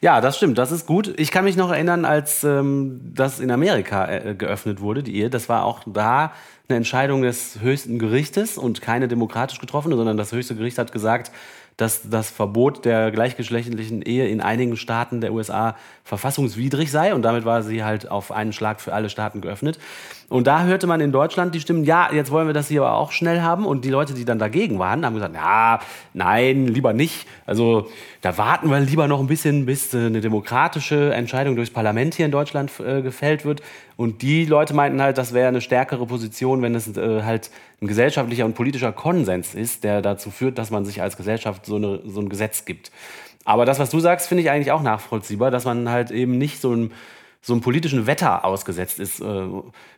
Ja, 0.00 0.20
das 0.20 0.36
stimmt, 0.36 0.58
das 0.58 0.72
ist 0.72 0.86
gut. 0.86 1.14
Ich 1.18 1.30
kann 1.30 1.44
mich 1.44 1.56
noch 1.56 1.70
erinnern, 1.70 2.04
als 2.04 2.44
ähm, 2.44 3.00
das 3.14 3.40
in 3.40 3.50
Amerika 3.50 4.06
äh, 4.08 4.34
geöffnet 4.34 4.80
wurde, 4.80 5.02
die 5.02 5.16
Ehe, 5.16 5.30
das 5.30 5.48
war 5.48 5.64
auch 5.64 5.82
da 5.86 6.32
eine 6.68 6.76
Entscheidung 6.76 7.22
des 7.22 7.60
höchsten 7.60 7.98
Gerichtes 7.98 8.58
und 8.58 8.82
keine 8.82 9.08
demokratisch 9.08 9.58
getroffene, 9.58 9.96
sondern 9.96 10.16
das 10.16 10.32
höchste 10.32 10.54
Gericht 10.54 10.78
hat 10.78 10.92
gesagt, 10.92 11.32
dass 11.76 12.08
das 12.08 12.30
Verbot 12.30 12.84
der 12.84 13.10
gleichgeschlechtlichen 13.10 14.02
Ehe 14.02 14.28
in 14.28 14.40
einigen 14.40 14.76
Staaten 14.76 15.20
der 15.20 15.32
USA 15.32 15.76
verfassungswidrig 16.04 16.90
sei 16.90 17.14
und 17.14 17.22
damit 17.22 17.44
war 17.44 17.62
sie 17.62 17.84
halt 17.84 18.10
auf 18.10 18.32
einen 18.32 18.52
Schlag 18.52 18.80
für 18.80 18.94
alle 18.94 19.10
Staaten 19.10 19.40
geöffnet. 19.40 19.78
Und 20.28 20.48
da 20.48 20.64
hörte 20.64 20.88
man 20.88 21.00
in 21.00 21.12
Deutschland 21.12 21.54
die 21.54 21.60
Stimmen, 21.60 21.84
ja, 21.84 22.12
jetzt 22.12 22.32
wollen 22.32 22.48
wir 22.48 22.54
das 22.54 22.66
hier 22.66 22.82
aber 22.82 22.96
auch 22.96 23.12
schnell 23.12 23.42
haben. 23.42 23.64
Und 23.64 23.84
die 23.84 23.90
Leute, 23.90 24.12
die 24.12 24.24
dann 24.24 24.40
dagegen 24.40 24.78
waren, 24.78 25.06
haben 25.06 25.14
gesagt, 25.14 25.34
ja, 25.34 25.78
nein, 26.14 26.66
lieber 26.66 26.92
nicht. 26.92 27.28
Also 27.46 27.88
da 28.22 28.36
warten 28.36 28.68
wir 28.68 28.80
lieber 28.80 29.06
noch 29.06 29.20
ein 29.20 29.28
bisschen, 29.28 29.66
bis 29.66 29.94
äh, 29.94 30.06
eine 30.06 30.20
demokratische 30.20 31.14
Entscheidung 31.14 31.54
durchs 31.54 31.72
Parlament 31.72 32.14
hier 32.14 32.26
in 32.26 32.32
Deutschland 32.32 32.72
äh, 32.80 33.02
gefällt 33.02 33.44
wird. 33.44 33.62
Und 33.96 34.22
die 34.22 34.44
Leute 34.46 34.74
meinten 34.74 35.00
halt, 35.00 35.16
das 35.16 35.32
wäre 35.32 35.46
eine 35.46 35.60
stärkere 35.60 36.06
Position, 36.06 36.60
wenn 36.60 36.74
es 36.74 36.96
äh, 36.96 37.22
halt 37.22 37.50
ein 37.80 37.86
gesellschaftlicher 37.86 38.44
und 38.44 38.54
politischer 38.54 38.92
Konsens 38.92 39.54
ist, 39.54 39.84
der 39.84 40.02
dazu 40.02 40.32
führt, 40.32 40.58
dass 40.58 40.72
man 40.72 40.84
sich 40.84 41.02
als 41.02 41.16
Gesellschaft 41.16 41.66
so, 41.66 41.76
eine, 41.76 42.00
so 42.04 42.20
ein 42.20 42.28
Gesetz 42.28 42.64
gibt. 42.64 42.90
Aber 43.44 43.64
das, 43.64 43.78
was 43.78 43.90
du 43.90 44.00
sagst, 44.00 44.26
finde 44.26 44.42
ich 44.42 44.50
eigentlich 44.50 44.72
auch 44.72 44.82
nachvollziehbar, 44.82 45.52
dass 45.52 45.64
man 45.64 45.88
halt 45.88 46.10
eben 46.10 46.36
nicht 46.36 46.60
so 46.60 46.72
einem, 46.72 46.90
so 47.46 47.52
einem 47.52 47.60
politischen 47.60 48.08
Wetter 48.08 48.44
ausgesetzt 48.44 48.98
ist. 48.98 49.20
Äh, 49.20 49.46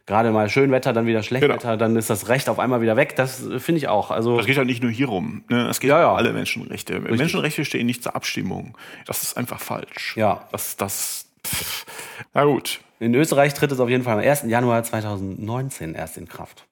Gerade 0.04 0.32
mal 0.32 0.50
Schönwetter, 0.50 0.92
dann 0.92 1.06
wieder 1.06 1.22
Schlechtwetter, 1.22 1.78
dann 1.78 1.96
ist 1.96 2.10
das 2.10 2.28
Recht 2.28 2.50
auf 2.50 2.58
einmal 2.58 2.82
wieder 2.82 2.94
weg. 2.96 3.16
Das 3.16 3.42
äh, 3.46 3.58
finde 3.58 3.78
ich 3.78 3.88
auch. 3.88 4.10
Also 4.10 4.36
Das 4.36 4.44
geht 4.44 4.58
halt 4.58 4.66
nicht 4.66 4.82
nur 4.82 4.92
hier 4.92 5.08
rum. 5.08 5.44
Ne? 5.48 5.66
Es 5.68 5.80
geht 5.80 5.88
Ja, 5.88 5.98
ja. 5.98 6.10
um 6.10 6.16
alle 6.18 6.34
Menschenrechte. 6.34 7.00
Menschenrechte 7.00 7.64
stehen 7.64 7.86
nicht 7.86 8.02
zur 8.02 8.14
Abstimmung. 8.14 8.76
Das 9.06 9.22
ist 9.22 9.38
einfach 9.38 9.60
falsch. 9.60 10.14
Ja. 10.14 10.46
Das, 10.52 10.76
das, 10.76 11.26
pff. 11.46 11.86
na 12.34 12.44
gut. 12.44 12.80
in 13.00 13.14
Österreich 13.14 13.54
tritt 13.54 13.72
es 13.72 13.80
auf 13.80 13.88
jeden 13.88 14.04
Fall 14.04 14.18
am 14.18 14.20
1. 14.20 14.42
Januar 14.46 14.84
2019 14.84 15.94
erst 15.94 16.18
in 16.18 16.28
Kraft. 16.28 16.66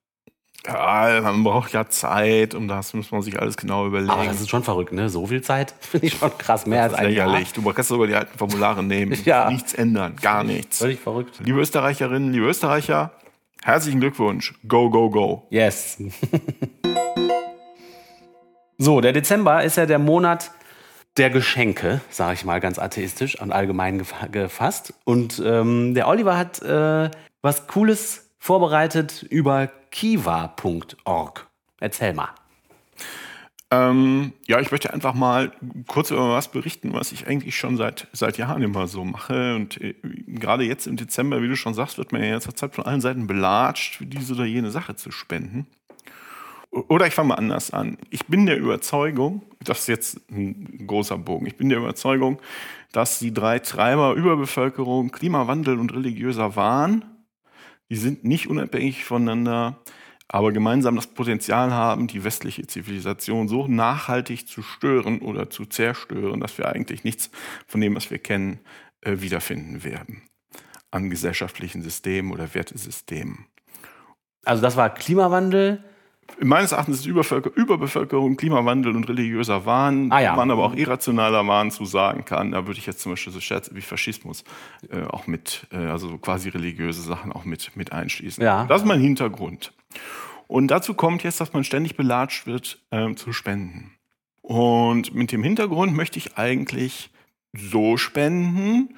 Ja, 0.67 1.21
man 1.23 1.45
braucht 1.45 1.73
ja 1.73 1.89
Zeit, 1.89 2.55
um 2.55 2.67
das 2.69 2.93
muss 2.95 3.11
man 3.13 3.23
sich 3.23 3.39
alles 3.41 3.57
genau 3.57 3.87
überlegen. 3.87 4.11
Aber 4.11 4.25
das 4.25 4.41
ist 4.41 4.51
schon 4.51 4.63
verrückt, 4.65 4.93
ne? 4.93 5.09
So 5.09 5.27
viel 5.27 5.43
Zeit 5.43 5.75
finde 5.81 6.07
ich 6.09 6.15
schon 6.15 6.37
krass, 6.39 6.67
mehr 6.67 6.85
als 6.85 6.93
Das 6.93 7.01
ist 7.03 7.07
ein 7.07 7.13
Jahr. 7.15 7.27
lächerlich. 7.29 7.53
Du 7.53 7.63
kannst 7.73 7.89
sogar 7.89 8.07
die 8.07 8.15
alten 8.15 8.37
Formulare 8.37 8.83
nehmen. 8.83 9.17
Ja. 9.25 9.51
Nichts 9.51 9.75
ändern, 9.75 10.17
gar 10.21 10.45
nichts. 10.45 10.79
Völlig 10.79 11.01
verrückt. 11.01 11.41
Liebe 11.45 11.59
Österreicherinnen, 11.61 12.33
liebe 12.33 12.47
Österreicher, 12.47 13.13
herzlichen 13.63 14.01
Glückwunsch. 14.01 14.55
Go, 14.69 14.91
go, 14.91 15.11
go. 15.11 15.47
Yes. 15.51 15.99
so, 18.79 19.01
der 19.01 19.13
Dezember 19.13 19.63
ist 19.65 19.77
ja 19.77 19.87
der 19.87 19.99
Monat 19.99 20.51
der 21.17 21.31
Geschenke, 21.31 22.01
sage 22.11 22.35
ich 22.35 22.45
mal 22.45 22.61
ganz 22.61 22.79
atheistisch 22.79 23.41
und 23.41 23.51
allgemein 23.53 24.03
gefa- 24.03 24.29
gefasst. 24.29 24.93
Und 25.05 25.43
ähm, 25.45 25.95
der 25.95 26.09
Oliver 26.09 26.37
hat 26.37 26.61
äh, 26.63 27.11
was 27.41 27.67
Cooles 27.69 28.31
vorbereitet 28.39 29.23
über 29.31 29.71
kiva.org. 29.97 31.47
Erzähl 31.81 32.13
mal. 32.13 32.29
Ähm, 33.71 34.35
ja, 34.47 34.61
ich 34.61 34.71
möchte 34.71 34.93
einfach 34.93 35.15
mal 35.15 35.53
kurz 35.87 36.11
über 36.11 36.33
was 36.33 36.49
berichten, 36.49 36.93
was 36.93 37.13
ich 37.13 37.27
eigentlich 37.27 37.57
schon 37.57 37.79
seit, 37.79 38.07
seit 38.13 38.37
Jahren 38.37 38.63
immer 38.63 38.89
so 38.89 39.05
mache. 39.07 39.55
Und 39.55 39.81
äh, 39.81 39.95
gerade 40.27 40.65
jetzt 40.65 40.87
im 40.87 40.97
Dezember, 40.97 41.41
wie 41.41 41.49
du 41.49 41.57
schon 41.57 41.73
sagst, 41.73 41.97
wird 41.97 42.13
man 42.13 42.23
ja 42.23 42.29
jetzt 42.29 42.59
Zeit 42.59 42.75
von 42.75 42.85
allen 42.85 43.01
Seiten 43.01 43.27
belatscht, 43.27 44.01
diese 44.03 44.35
oder 44.35 44.45
jene 44.45 44.71
Sache 44.71 44.97
zu 44.97 45.11
spenden. 45.11 45.67
Oder 46.71 47.07
ich 47.07 47.15
fange 47.15 47.29
mal 47.29 47.37
anders 47.37 47.71
an. 47.71 47.97
Ich 48.11 48.27
bin 48.27 48.45
der 48.45 48.59
Überzeugung, 48.59 49.43
das 49.65 49.81
ist 49.81 49.89
jetzt 49.89 50.31
ein 50.31 50.87
großer 50.87 51.17
Bogen, 51.17 51.47
ich 51.47 51.57
bin 51.57 51.71
der 51.71 51.79
Überzeugung, 51.79 52.39
dass 52.93 53.19
die 53.19 53.33
drei 53.33 53.61
Treiber 53.61 54.13
Überbevölkerung, 54.13 55.11
Klimawandel 55.11 55.79
und 55.79 55.95
religiöser 55.95 56.55
Wahn, 56.55 57.16
die 57.91 57.97
sind 57.97 58.25
nicht 58.25 58.49
unabhängig 58.49 59.05
voneinander, 59.05 59.83
aber 60.29 60.53
gemeinsam 60.53 60.97
das 60.97 61.07
Potenzial 61.07 61.73
haben, 61.73 62.09
die 62.09 62.25
westliche 62.25 62.67
Zivilisation 62.67 63.49
so 63.49 63.69
nachhaltig 63.69 64.49
zu 64.49 64.63
stören 64.63 65.21
oder 65.21 65.51
zu 65.51 65.67
zerstören, 65.67 66.41
dass 66.41 66.59
wir 66.59 66.69
eigentlich 66.69 67.05
nichts 67.05 67.31
von 67.67 67.81
dem, 67.81 67.95
was 67.95 68.11
wir 68.11 68.19
kennen, 68.19 68.61
äh, 69.03 69.21
wiederfinden 69.21 69.85
werden 69.85 70.23
an 70.91 71.11
gesellschaftlichen 71.11 71.83
Systemen 71.83 72.33
oder 72.33 72.55
Wertesystemen. 72.55 73.47
Also 74.45 74.63
das 74.63 74.77
war 74.77 74.93
Klimawandel. 74.95 75.85
Meines 76.41 76.73
Erachtens 76.73 77.01
ist 77.01 77.07
Überbevölkerung, 77.07 78.37
Klimawandel 78.37 78.95
und 78.95 79.09
religiöser 79.09 79.65
Wahn, 79.65 80.11
Ah 80.13 80.21
ja. 80.21 80.37
man 80.37 80.51
aber 80.51 80.65
auch 80.65 80.75
irrationaler 80.75 81.47
Wahn 81.47 81.71
zu 81.71 81.85
sagen 81.85 82.25
kann. 82.25 82.53
Da 82.53 82.67
würde 82.67 82.79
ich 82.79 82.87
jetzt 82.87 83.01
zum 83.01 83.13
Beispiel 83.13 83.33
so 83.33 83.41
Scherze 83.41 83.75
wie 83.75 83.81
Faschismus 83.81 84.45
äh, 84.91 85.03
auch 85.05 85.27
mit, 85.27 85.67
äh, 85.73 85.77
also 85.77 86.09
so 86.09 86.19
quasi 86.19 86.49
religiöse 86.51 87.03
Sachen 87.03 87.33
auch 87.33 87.45
mit, 87.45 87.77
mit 87.77 87.93
einschließen. 87.93 88.43
Ja. 88.43 88.65
Das 88.67 88.83
ist 88.83 88.87
mein 88.87 89.01
Hintergrund. 89.01 89.73
Und 90.47 90.69
dazu 90.69 90.95
kommt 90.95 91.23
jetzt, 91.23 91.41
dass 91.41 91.53
man 91.53 91.65
ständig 91.65 91.97
belatscht 91.97 92.47
wird, 92.47 92.79
ähm, 92.91 93.17
zu 93.17 93.33
spenden. 93.33 93.93
Und 94.43 95.15
mit 95.15 95.33
dem 95.33 95.43
Hintergrund 95.43 95.95
möchte 95.95 96.19
ich 96.19 96.37
eigentlich 96.39 97.11
so 97.53 97.97
spenden, 97.97 98.97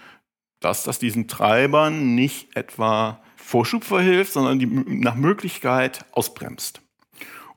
dass 0.61 0.83
das 0.83 0.99
diesen 0.99 1.29
Treibern 1.29 2.15
nicht 2.15 2.57
etwa 2.57 3.21
Vorschub 3.37 3.85
verhilft, 3.85 4.33
sondern 4.33 4.59
die 4.59 4.67
nach 4.67 5.15
Möglichkeit 5.15 6.05
ausbremst. 6.13 6.83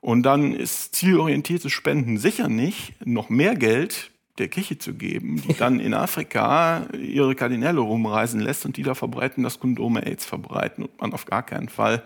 Und 0.02 0.24
dann 0.24 0.52
ist 0.52 0.96
zielorientiertes 0.96 1.70
Spenden 1.70 2.18
sicher 2.18 2.48
nicht, 2.48 2.94
noch 3.06 3.30
mehr 3.30 3.54
Geld 3.54 4.10
der 4.38 4.48
Kirche 4.48 4.76
zu 4.76 4.94
geben, 4.94 5.40
die 5.40 5.54
dann 5.54 5.78
in 5.78 5.94
Afrika 5.94 6.88
ihre 6.92 7.36
Kardinäle 7.36 7.78
rumreisen 7.78 8.40
lässt 8.40 8.66
und 8.66 8.76
die 8.76 8.82
da 8.82 8.94
verbreiten, 8.94 9.44
dass 9.44 9.60
Kondome 9.60 10.04
AIDS 10.04 10.24
verbreiten 10.24 10.86
und 10.86 11.00
man 11.00 11.12
auf 11.12 11.24
gar 11.24 11.44
keinen 11.44 11.68
Fall 11.68 12.02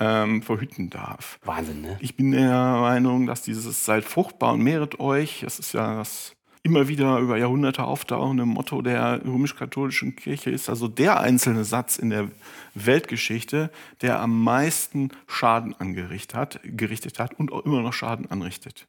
ähm, 0.00 0.40
verhüten 0.40 0.88
darf. 0.88 1.38
Wahnsinn, 1.44 1.82
ne? 1.82 1.98
Ich 2.00 2.16
bin 2.16 2.32
der 2.32 2.48
Meinung, 2.48 3.26
dass 3.26 3.42
dieses 3.42 3.84
seid 3.84 4.04
fruchtbar 4.04 4.54
und 4.54 4.62
mehret 4.62 4.98
euch, 4.98 5.40
das 5.42 5.58
ist 5.58 5.74
ja 5.74 5.96
das 5.96 6.36
immer 6.62 6.88
wieder 6.88 7.18
über 7.18 7.36
Jahrhunderte 7.36 7.84
auftauchende 7.84 8.46
Motto 8.46 8.80
der 8.80 9.20
römisch-katholischen 9.24 10.16
Kirche 10.16 10.50
ist 10.50 10.68
also 10.68 10.88
der 10.88 11.20
einzelne 11.20 11.64
Satz 11.64 11.96
in 11.96 12.10
der 12.10 12.28
Weltgeschichte, 12.76 13.70
der 14.02 14.20
am 14.20 14.42
meisten 14.42 15.10
Schaden 15.26 15.74
angerichtet 15.78 16.34
hat, 16.34 16.60
gerichtet 16.62 17.18
hat 17.18 17.34
und 17.34 17.52
auch 17.52 17.64
immer 17.64 17.80
noch 17.80 17.92
Schaden 17.92 18.30
anrichtet. 18.30 18.86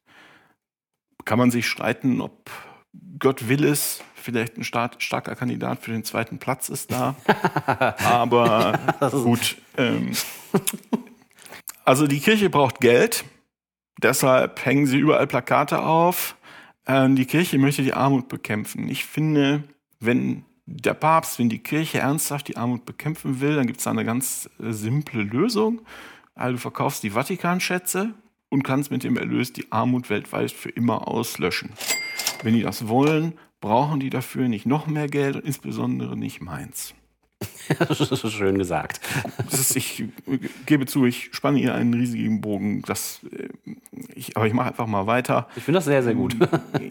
Kann 1.26 1.40
man 1.40 1.52
sich 1.52 1.68
streiten, 1.68 2.22
ob 2.22 2.52
Gott 3.20 3.48
will 3.48 3.64
es, 3.64 4.04
vielleicht 4.16 4.58
ein 4.58 4.64
stark, 4.64 5.02
starker 5.02 5.36
Kandidat 5.36 5.82
für 5.84 5.92
den 5.92 6.04
zweiten 6.04 6.38
Platz 6.38 6.70
ist 6.70 6.92
da. 6.92 7.16
Aber 8.04 8.78
gut. 9.12 9.58
Ähm, 9.78 10.12
also 11.86 12.08
die 12.08 12.20
Kirche 12.20 12.50
braucht 12.50 12.82
Geld. 12.82 13.24
Deshalb 14.02 14.64
hängen 14.66 14.86
sie 14.86 14.98
überall 14.98 15.28
Plakate 15.28 15.82
auf. 15.82 16.36
Ähm, 16.86 17.16
die 17.16 17.26
Kirche 17.26 17.58
möchte 17.58 17.84
die 17.84 17.94
Armut 17.94 18.28
bekämpfen. 18.28 18.90
Ich 18.90 19.06
finde, 19.06 19.64
wenn 20.00 20.46
der 20.68 20.94
Papst, 20.94 21.40
wenn 21.40 21.50
die 21.50 21.60
Kirche 21.60 22.00
ernsthaft 22.00 22.50
die 22.50 22.58
Armut 22.58 22.86
bekämpfen 22.86 23.40
will, 23.40 23.56
dann 23.56 23.68
gibt 23.68 23.80
es 23.80 23.86
da 23.86 23.92
eine 23.92 24.06
ganz 24.06 24.50
äh, 24.60 24.72
simple 24.72 25.24
Lösung. 25.24 25.82
Also 26.36 26.54
du 26.54 26.60
verkaufst 26.60 27.02
die 27.04 27.12
Vatikanschätze 27.12 28.14
und 28.50 28.64
kannst 28.64 28.92
mit 28.92 29.04
dem 29.04 29.18
Erlös 29.18 29.54
die 29.54 29.72
Armut 29.72 30.10
weltweit 30.10 30.52
für 30.52 30.70
immer 30.70 31.08
auslöschen. 31.08 31.72
Wenn 32.44 32.54
die 32.54 32.62
das 32.62 32.88
wollen, 32.88 33.34
brauchen 33.62 34.00
die 34.00 34.10
dafür 34.10 34.50
nicht 34.50 34.66
noch 34.66 34.88
mehr 34.88 35.08
Geld 35.08 35.38
und 35.38 35.46
insbesondere 35.46 36.18
nicht 36.18 36.42
meins. 36.42 36.94
Das 37.80 38.00
ist 38.12 38.32
schön 38.32 38.58
gesagt. 38.58 39.02
Ist, 39.52 39.76
ich 39.76 40.06
gebe 40.66 40.86
zu, 40.86 41.06
ich 41.06 41.30
spanne 41.34 41.60
hier 41.60 41.76
einen 41.76 41.94
riesigen 41.94 42.42
Bogen. 42.42 42.82
Das, 42.84 43.22
äh, 43.32 43.50
ich, 44.16 44.38
aber 44.38 44.48
ich 44.48 44.54
mache 44.54 44.70
einfach 44.70 44.88
mal 44.88 45.06
weiter. 45.08 45.48
Ich 45.56 45.64
finde 45.64 45.78
das 45.78 45.86
sehr, 45.86 46.04
sehr 46.04 46.16
gut. 46.16 46.36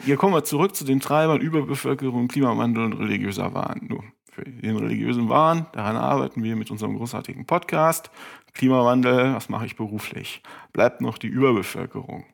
Hier 0.04 0.16
kommen 0.16 0.34
wir 0.34 0.44
zurück 0.44 0.76
zu 0.76 0.84
den 0.84 1.00
Treibern 1.00 1.40
Überbevölkerung, 1.40 2.28
Klimawandel 2.28 2.84
und 2.84 2.92
religiöser 2.94 3.54
Wahn. 3.54 3.86
Nur 3.88 4.04
für 4.30 4.44
den 4.44 4.76
religiösen 4.76 5.28
Wahn, 5.28 5.66
daran 5.72 5.96
arbeiten 5.96 6.42
wir 6.42 6.56
mit 6.56 6.70
unserem 6.70 6.96
großartigen 6.96 7.46
Podcast. 7.46 8.10
Klimawandel, 8.52 9.34
was 9.34 9.48
mache 9.48 9.66
ich 9.66 9.76
beruflich? 9.76 10.42
Bleibt 10.72 11.00
noch 11.00 11.18
die 11.18 11.28
Überbevölkerung. 11.28 12.24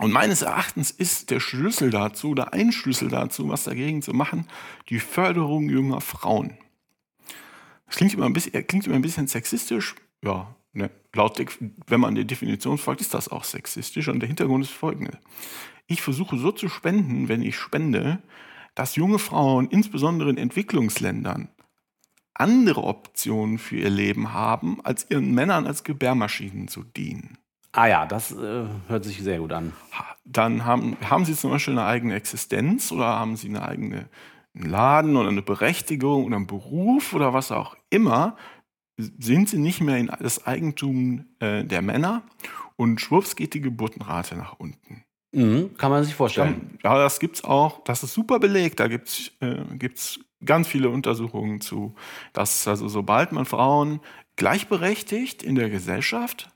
Und 0.00 0.10
meines 0.10 0.40
Erachtens 0.40 0.90
ist 0.90 1.30
der 1.30 1.40
Schlüssel 1.40 1.90
dazu 1.90 2.30
oder 2.30 2.54
ein 2.54 2.72
Schlüssel 2.72 3.08
dazu, 3.08 3.50
was 3.50 3.64
dagegen 3.64 4.00
zu 4.00 4.14
machen, 4.14 4.46
die 4.88 4.98
Förderung 4.98 5.68
junger 5.68 6.00
Frauen. 6.00 6.56
Das 7.92 7.98
klingt 7.98 8.14
immer 8.14 8.24
ein 8.24 8.32
bisschen, 8.32 8.66
klingt 8.66 8.86
immer 8.86 8.96
ein 8.96 9.02
bisschen 9.02 9.26
sexistisch. 9.26 9.94
Ja, 10.24 10.56
ne, 10.72 10.90
laut, 11.12 11.38
wenn 11.86 12.00
man 12.00 12.14
der 12.14 12.24
Definition 12.24 12.78
folgt, 12.78 13.02
ist 13.02 13.12
das 13.12 13.28
auch 13.28 13.44
sexistisch. 13.44 14.08
Und 14.08 14.20
der 14.20 14.28
Hintergrund 14.28 14.64
ist 14.64 14.72
folgende. 14.72 15.18
Ich 15.86 16.00
versuche 16.00 16.38
so 16.38 16.52
zu 16.52 16.70
spenden, 16.70 17.28
wenn 17.28 17.42
ich 17.42 17.54
spende, 17.54 18.22
dass 18.74 18.96
junge 18.96 19.18
Frauen, 19.18 19.68
insbesondere 19.68 20.30
in 20.30 20.38
Entwicklungsländern, 20.38 21.50
andere 22.32 22.82
Optionen 22.84 23.58
für 23.58 23.76
ihr 23.76 23.90
Leben 23.90 24.32
haben, 24.32 24.82
als 24.82 25.10
ihren 25.10 25.34
Männern 25.34 25.66
als 25.66 25.84
Gebärmaschinen 25.84 26.68
zu 26.68 26.84
dienen. 26.84 27.36
Ah 27.72 27.88
ja, 27.88 28.06
das 28.06 28.32
äh, 28.32 28.64
hört 28.88 29.04
sich 29.04 29.22
sehr 29.22 29.38
gut 29.38 29.52
an. 29.52 29.74
Dann 30.24 30.64
haben, 30.64 30.96
haben 31.04 31.26
sie 31.26 31.34
zum 31.34 31.50
Beispiel 31.50 31.74
eine 31.74 31.84
eigene 31.84 32.14
Existenz 32.14 32.90
oder 32.90 33.04
haben 33.04 33.36
sie 33.36 33.48
eine 33.48 33.68
eigene 33.68 34.08
einen 34.54 34.70
Laden 34.70 35.16
oder 35.16 35.28
eine 35.28 35.42
Berechtigung 35.42 36.24
oder 36.24 36.36
einen 36.36 36.46
Beruf 36.46 37.14
oder 37.14 37.32
was 37.32 37.52
auch 37.52 37.76
immer, 37.90 38.36
sind 38.98 39.48
sie 39.48 39.58
nicht 39.58 39.80
mehr 39.80 39.98
in 39.98 40.10
das 40.20 40.46
Eigentum 40.46 41.26
äh, 41.40 41.64
der 41.64 41.82
Männer 41.82 42.22
und 42.76 43.00
schwupps 43.00 43.36
geht 43.36 43.54
die 43.54 43.60
Geburtenrate 43.60 44.36
nach 44.36 44.58
unten. 44.58 45.04
Mhm, 45.32 45.76
kann 45.78 45.90
man 45.90 46.04
sich 46.04 46.14
vorstellen. 46.14 46.78
Ja, 46.84 46.98
das 46.98 47.18
gibt's 47.18 47.42
auch, 47.42 47.82
das 47.84 48.02
ist 48.02 48.12
super 48.12 48.38
belegt, 48.38 48.80
da 48.80 48.88
gibt's 48.88 49.32
äh, 49.40 49.62
gibt's 49.72 50.20
ganz 50.44 50.68
viele 50.68 50.90
Untersuchungen 50.90 51.60
zu, 51.60 51.94
dass 52.32 52.68
also 52.68 52.88
sobald 52.88 53.32
man 53.32 53.46
Frauen 53.46 54.00
gleichberechtigt 54.36 55.42
in 55.42 55.54
der 55.54 55.70
Gesellschaft, 55.70 56.50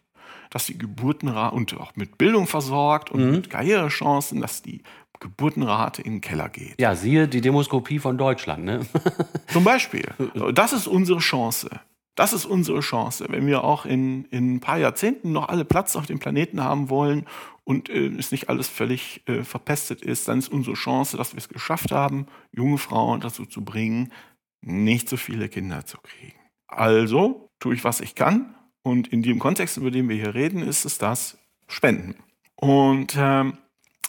dass 0.50 0.66
die 0.66 0.76
Geburtenrate 0.76 1.54
und 1.54 1.74
auch 1.78 1.96
mit 1.96 2.18
Bildung 2.18 2.46
versorgt 2.46 3.10
und 3.10 3.30
mit 3.30 3.50
Karrierechancen, 3.50 4.40
dass 4.40 4.62
die 4.62 4.82
Geburtenrate 5.20 6.02
in 6.02 6.14
den 6.14 6.20
Keller 6.20 6.48
geht. 6.48 6.80
Ja, 6.80 6.94
siehe 6.94 7.28
die 7.28 7.40
Demoskopie 7.40 7.98
von 7.98 8.18
Deutschland. 8.18 8.64
Ne? 8.64 8.86
Zum 9.48 9.64
Beispiel. 9.64 10.06
Das 10.54 10.72
ist 10.72 10.86
unsere 10.86 11.18
Chance. 11.18 11.70
Das 12.16 12.32
ist 12.32 12.46
unsere 12.46 12.80
Chance. 12.80 13.26
Wenn 13.28 13.46
wir 13.46 13.62
auch 13.62 13.84
in, 13.84 14.24
in 14.26 14.54
ein 14.54 14.60
paar 14.60 14.78
Jahrzehnten 14.78 15.32
noch 15.32 15.48
alle 15.48 15.64
Platz 15.64 15.96
auf 15.96 16.06
dem 16.06 16.18
Planeten 16.18 16.62
haben 16.62 16.88
wollen 16.88 17.26
und 17.64 17.90
äh, 17.90 18.06
es 18.06 18.32
nicht 18.32 18.48
alles 18.48 18.68
völlig 18.68 19.22
äh, 19.28 19.44
verpestet 19.44 20.02
ist, 20.02 20.26
dann 20.26 20.38
ist 20.38 20.48
unsere 20.48 20.76
Chance, 20.76 21.18
dass 21.18 21.34
wir 21.34 21.38
es 21.38 21.48
geschafft 21.48 21.92
haben, 21.92 22.26
junge 22.52 22.78
Frauen 22.78 23.20
dazu 23.20 23.44
zu 23.44 23.64
bringen, 23.64 24.12
nicht 24.62 25.08
so 25.08 25.18
viele 25.18 25.48
Kinder 25.48 25.84
zu 25.84 25.98
kriegen. 25.98 26.38
Also 26.68 27.50
tue 27.60 27.74
ich, 27.74 27.84
was 27.84 28.00
ich 28.00 28.14
kann. 28.14 28.54
Und 28.82 29.08
in 29.08 29.22
dem 29.22 29.38
Kontext, 29.38 29.76
über 29.76 29.90
den 29.90 30.08
wir 30.08 30.16
hier 30.16 30.34
reden, 30.34 30.62
ist 30.62 30.84
es 30.84 30.96
das 30.96 31.38
Spenden. 31.66 32.14
Und 32.54 33.14
ähm, 33.18 33.58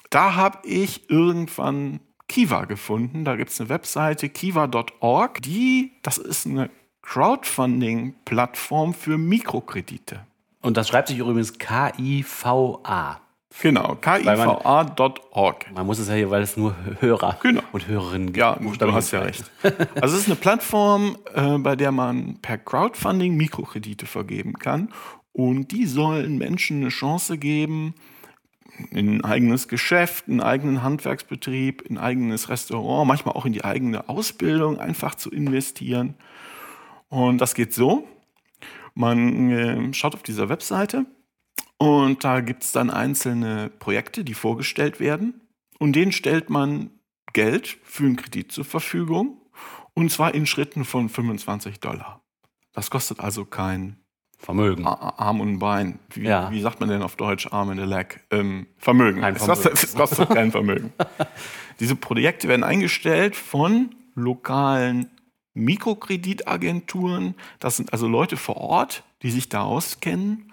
da 0.10 0.36
habe 0.36 0.60
ich 0.68 1.10
irgendwann 1.10 2.00
Kiva 2.28 2.66
gefunden. 2.66 3.26
Da 3.26 3.36
gibt 3.36 3.52
es 3.52 3.60
eine 3.60 3.70
Webseite 3.70 4.30
kiva.org. 4.30 5.42
Die, 5.42 5.94
das 6.04 6.18
ist 6.18 6.46
eine 6.46 6.70
Crowdfunding-Plattform 7.02 8.94
für 8.94 9.18
Mikrokredite. 9.18 10.26
Und 10.62 10.76
das 10.78 10.90
schreibt 10.90 11.08
sich 11.08 11.20
übrigens 11.20 11.58
K-I-V-A. 11.58 13.22
Genau, 13.62 13.96
kiva.org. 13.96 15.72
Man 15.74 15.86
muss 15.86 15.98
es 16.00 16.10
ja 16.10 16.14
hier, 16.16 16.30
weil 16.30 16.44
es 16.44 16.58
nur 16.58 16.76
Hörer 17.00 17.38
Genau. 17.42 17.64
und 17.72 17.88
Hörerinnen 17.88 18.28
gibt. 18.28 18.38
Ja, 18.38 18.56
du 18.56 18.94
hast 18.94 19.12
ja 19.12 19.22
recht. 19.22 19.50
Also 20.02 20.16
es 20.16 20.22
ist 20.24 20.28
eine 20.28 20.36
Plattform, 20.36 21.18
äh, 21.34 21.58
bei 21.58 21.76
der 21.76 21.92
man 21.92 22.38
per 22.42 22.58
Crowdfunding 22.58 23.36
Mikrokredite 23.36 24.06
vergeben 24.06 24.54
kann. 24.54 24.90
Und 25.32 25.72
die 25.72 25.86
sollen 25.86 26.38
Menschen 26.38 26.82
eine 26.82 26.90
Chance 26.90 27.38
geben, 27.38 27.96
in 28.92 29.16
ein 29.16 29.24
eigenes 29.24 29.68
Geschäft, 29.68 30.28
einen 30.28 30.42
eigenen 30.42 30.84
Handwerksbetrieb, 30.84 31.82
in 31.82 31.98
ein 31.98 32.04
eigenes 32.04 32.50
Restaurant, 32.50 33.08
manchmal 33.08 33.36
auch 33.36 33.46
in 33.46 33.54
die 33.54 33.64
eigene 33.64 34.10
Ausbildung 34.10 34.80
einfach 34.80 35.16
zu 35.16 35.32
investieren. 35.32 36.16
Und 37.10 37.40
das 37.40 37.56
geht 37.56 37.74
so. 37.74 38.08
Man 38.94 39.52
äh, 39.52 39.94
schaut 39.94 40.16
auf 40.16 40.24
dieser 40.24 40.50
Webseite 40.50 41.06
und 41.78 42.24
da 42.24 42.42
gibt 42.42 42.64
es 42.64 42.72
dann 42.72 42.90
einzelne 42.90 43.70
Projekte, 43.70 44.24
die 44.24 44.34
vorgestellt 44.34 45.00
werden. 45.00 45.42
Und 45.80 45.96
denen 45.96 46.12
stellt 46.12 46.50
man 46.50 46.90
Geld 47.34 47.78
für 47.84 48.06
einen 48.06 48.16
Kredit 48.16 48.52
zur 48.52 48.66
Verfügung. 48.66 49.42
Und 49.94 50.12
zwar 50.12 50.34
in 50.34 50.46
Schritten 50.46 50.86
von 50.86 51.10
25 51.10 51.80
Dollar. 51.80 52.24
Das 52.74 52.90
kostet 52.90 53.20
also 53.20 53.46
kein 53.46 53.98
Vermögen. 54.38 54.86
Arm 54.86 55.42
und 55.42 55.50
ein 55.54 55.60
Bein. 55.60 56.00
Wie, 56.14 56.22
Ja. 56.28 56.52
wie 56.52 56.62
sagt 56.62 56.80
man 56.80 56.90
denn 56.90 57.02
auf 57.02 57.16
Deutsch 57.16 57.48
Arm 57.52 57.70
and 57.70 57.80
a 57.80 57.86
leg? 57.86 58.22
Ähm, 58.32 58.68
Vermögen. 58.78 59.22
Kein 59.22 59.36
Es, 59.36 59.46
kostet, 59.46 59.78
Vermögen. 59.78 59.84
es 59.84 59.96
kostet 59.96 60.30
kein 60.30 60.52
Vermögen. 60.52 60.94
Diese 61.80 61.96
Projekte 61.96 62.48
werden 62.48 62.64
eingestellt 62.64 63.36
von 63.36 63.90
lokalen 64.16 65.10
Mikrokreditagenturen. 65.54 67.36
Das 67.60 67.78
sind 67.78 67.94
also 67.94 68.08
Leute 68.08 68.38
vor 68.38 68.58
Ort, 68.58 69.04
die 69.24 69.32
sich 69.32 69.50
da 69.50 69.64
auskennen 69.64 70.52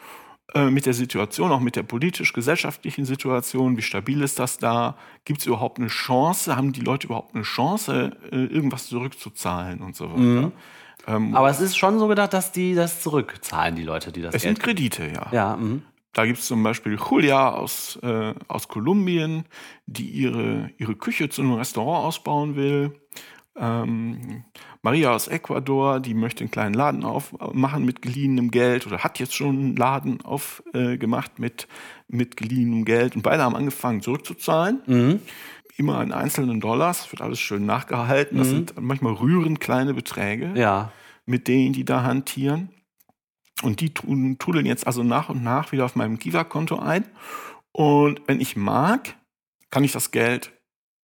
äh, 0.55 0.71
mit 0.71 0.87
der 0.87 0.95
Situation, 0.95 1.51
auch 1.53 1.61
mit 1.61 1.77
der 1.77 1.83
politisch-gesellschaftlichen 1.83 3.05
Situation. 3.05 3.77
Wie 3.77 3.83
stabil 3.83 4.23
ist 4.23 4.39
das 4.39 4.59
da? 4.59 4.97
Gibt 5.25 5.41
es 5.41 5.47
überhaupt 5.47 5.79
eine 5.79 5.89
Chance? 5.89 6.57
Haben 6.57 6.73
die 6.73 6.81
Leute 6.81 7.07
überhaupt 7.09 7.35
eine 7.35 7.45
Chance, 7.45 8.17
äh, 8.33 8.37
irgendwas 8.47 8.87
zurückzuzahlen 8.87 9.81
und 9.81 9.95
so 9.97 10.11
weiter? 10.11 10.53
Ähm, 11.07 11.35
Aber 11.35 11.51
es 11.51 11.61
ist 11.61 11.77
schon 11.77 11.99
so 11.99 12.09
gedacht, 12.09 12.33
dass 12.33 12.53
die 12.53 12.75
das 12.75 13.01
zurückzahlen, 13.03 13.77
die 13.77 13.83
Leute, 13.83 14.13
die 14.13 14.23
das 14.23 14.35
es 14.35 14.43
Geld 14.43 14.57
sind 14.57 14.65
Kredite, 14.65 15.07
ja. 15.13 15.27
Ja, 15.33 15.57
mhm. 15.57 15.83
Da 16.13 16.27
gibt 16.27 16.39
es 16.39 16.47
zum 16.47 16.63
Beispiel 16.63 16.97
Julia 16.97 17.51
aus, 17.51 17.99
äh, 18.03 18.35
aus 18.47 18.69
Kolumbien, 18.69 19.45
die 19.87 20.09
ihre, 20.09 20.71
ihre 20.79 20.95
Küche 20.95 21.29
zu 21.29 21.43
einem 21.43 21.55
Restaurant 21.55 22.05
ausbauen 22.07 22.55
will. 22.55 22.93
Ähm, 23.57 24.45
Maria 24.83 25.13
aus 25.13 25.29
Ecuador, 25.29 25.99
die 25.99 26.15
möchte 26.15 26.43
einen 26.43 26.51
kleinen 26.51 26.75
Laden 26.75 27.05
aufmachen 27.05 27.85
mit 27.85 28.03
geliehenem 28.03 28.51
Geld 28.51 28.87
oder 28.87 28.99
hat 28.99 29.19
jetzt 29.19 29.35
schon 29.35 29.57
einen 29.57 29.77
Laden 29.77 30.21
aufgemacht 30.23 31.33
äh, 31.39 31.41
mit, 31.41 31.69
mit 32.07 32.37
geliehenem 32.37 32.85
Geld. 32.85 33.17
Und 33.17 33.23
beide 33.23 33.43
haben 33.43 33.57
angefangen 33.57 34.01
zurückzuzahlen. 34.01 35.21
Immer 35.77 36.03
in 36.03 36.13
einzelnen 36.13 36.61
Dollars, 36.61 37.11
wird 37.11 37.21
alles 37.21 37.41
schön 37.41 37.67
nachgehalten. 37.67 38.39
Das 38.39 38.49
sind 38.49 38.75
manchmal 38.81 39.15
rührend 39.15 39.61
kleine 39.61 39.93
Beträge 39.95 40.53
ja. 40.55 40.93
mit 41.27 41.49
denen 41.49 41.73
die 41.73 41.85
da 41.85 42.03
hantieren. 42.03 42.71
Und 43.63 43.81
die 43.81 43.93
tun, 43.95 44.37
trudeln 44.39 44.67
jetzt 44.67 44.87
also 44.87 45.03
nach 45.03 45.29
und 45.29 45.43
nach 45.43 45.73
wieder 45.73 45.85
auf 45.85 45.97
meinem 45.97 46.19
Kiva-Konto 46.19 46.79
ein. 46.79 47.05
Und 47.73 48.21
wenn 48.27 48.41
ich 48.41 48.57
mag, 48.57 49.15
kann 49.71 49.85
ich 49.85 49.93
das 49.93 50.11
Geld, 50.11 50.53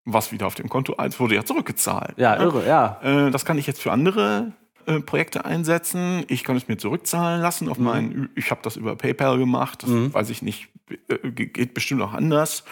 was 0.05 0.31
wieder 0.31 0.47
auf 0.47 0.55
dem 0.55 0.69
Konto 0.69 0.93
ist, 1.03 1.19
wurde 1.19 1.35
ja 1.35 1.45
zurückgezahlt. 1.45 2.17
Ja, 2.17 2.35
irre, 2.39 2.67
ja. 2.67 2.99
Äh, 3.01 3.31
das 3.31 3.45
kann 3.45 3.57
ich 3.57 3.67
jetzt 3.67 3.81
für 3.81 3.91
andere 3.91 4.53
äh, 4.87 4.99
Projekte 4.99 5.45
einsetzen. 5.45 6.25
Ich 6.27 6.43
kann 6.43 6.55
es 6.57 6.67
mir 6.67 6.77
zurückzahlen 6.77 7.41
lassen 7.41 7.69
auf 7.69 7.77
meinen. 7.77 8.29
Ich 8.35 8.49
habe 8.51 8.61
das 8.63 8.75
über 8.75 8.95
PayPal 8.95 9.37
gemacht. 9.37 9.83
Das 9.83 10.13
weiß 10.13 10.29
ich 10.31 10.41
nicht. 10.41 10.69
äh, 11.07 11.31
ge- 11.31 11.47
Geht 11.47 11.73
bestimmt 11.75 12.01
auch 12.01 12.13
anders. 12.13 12.63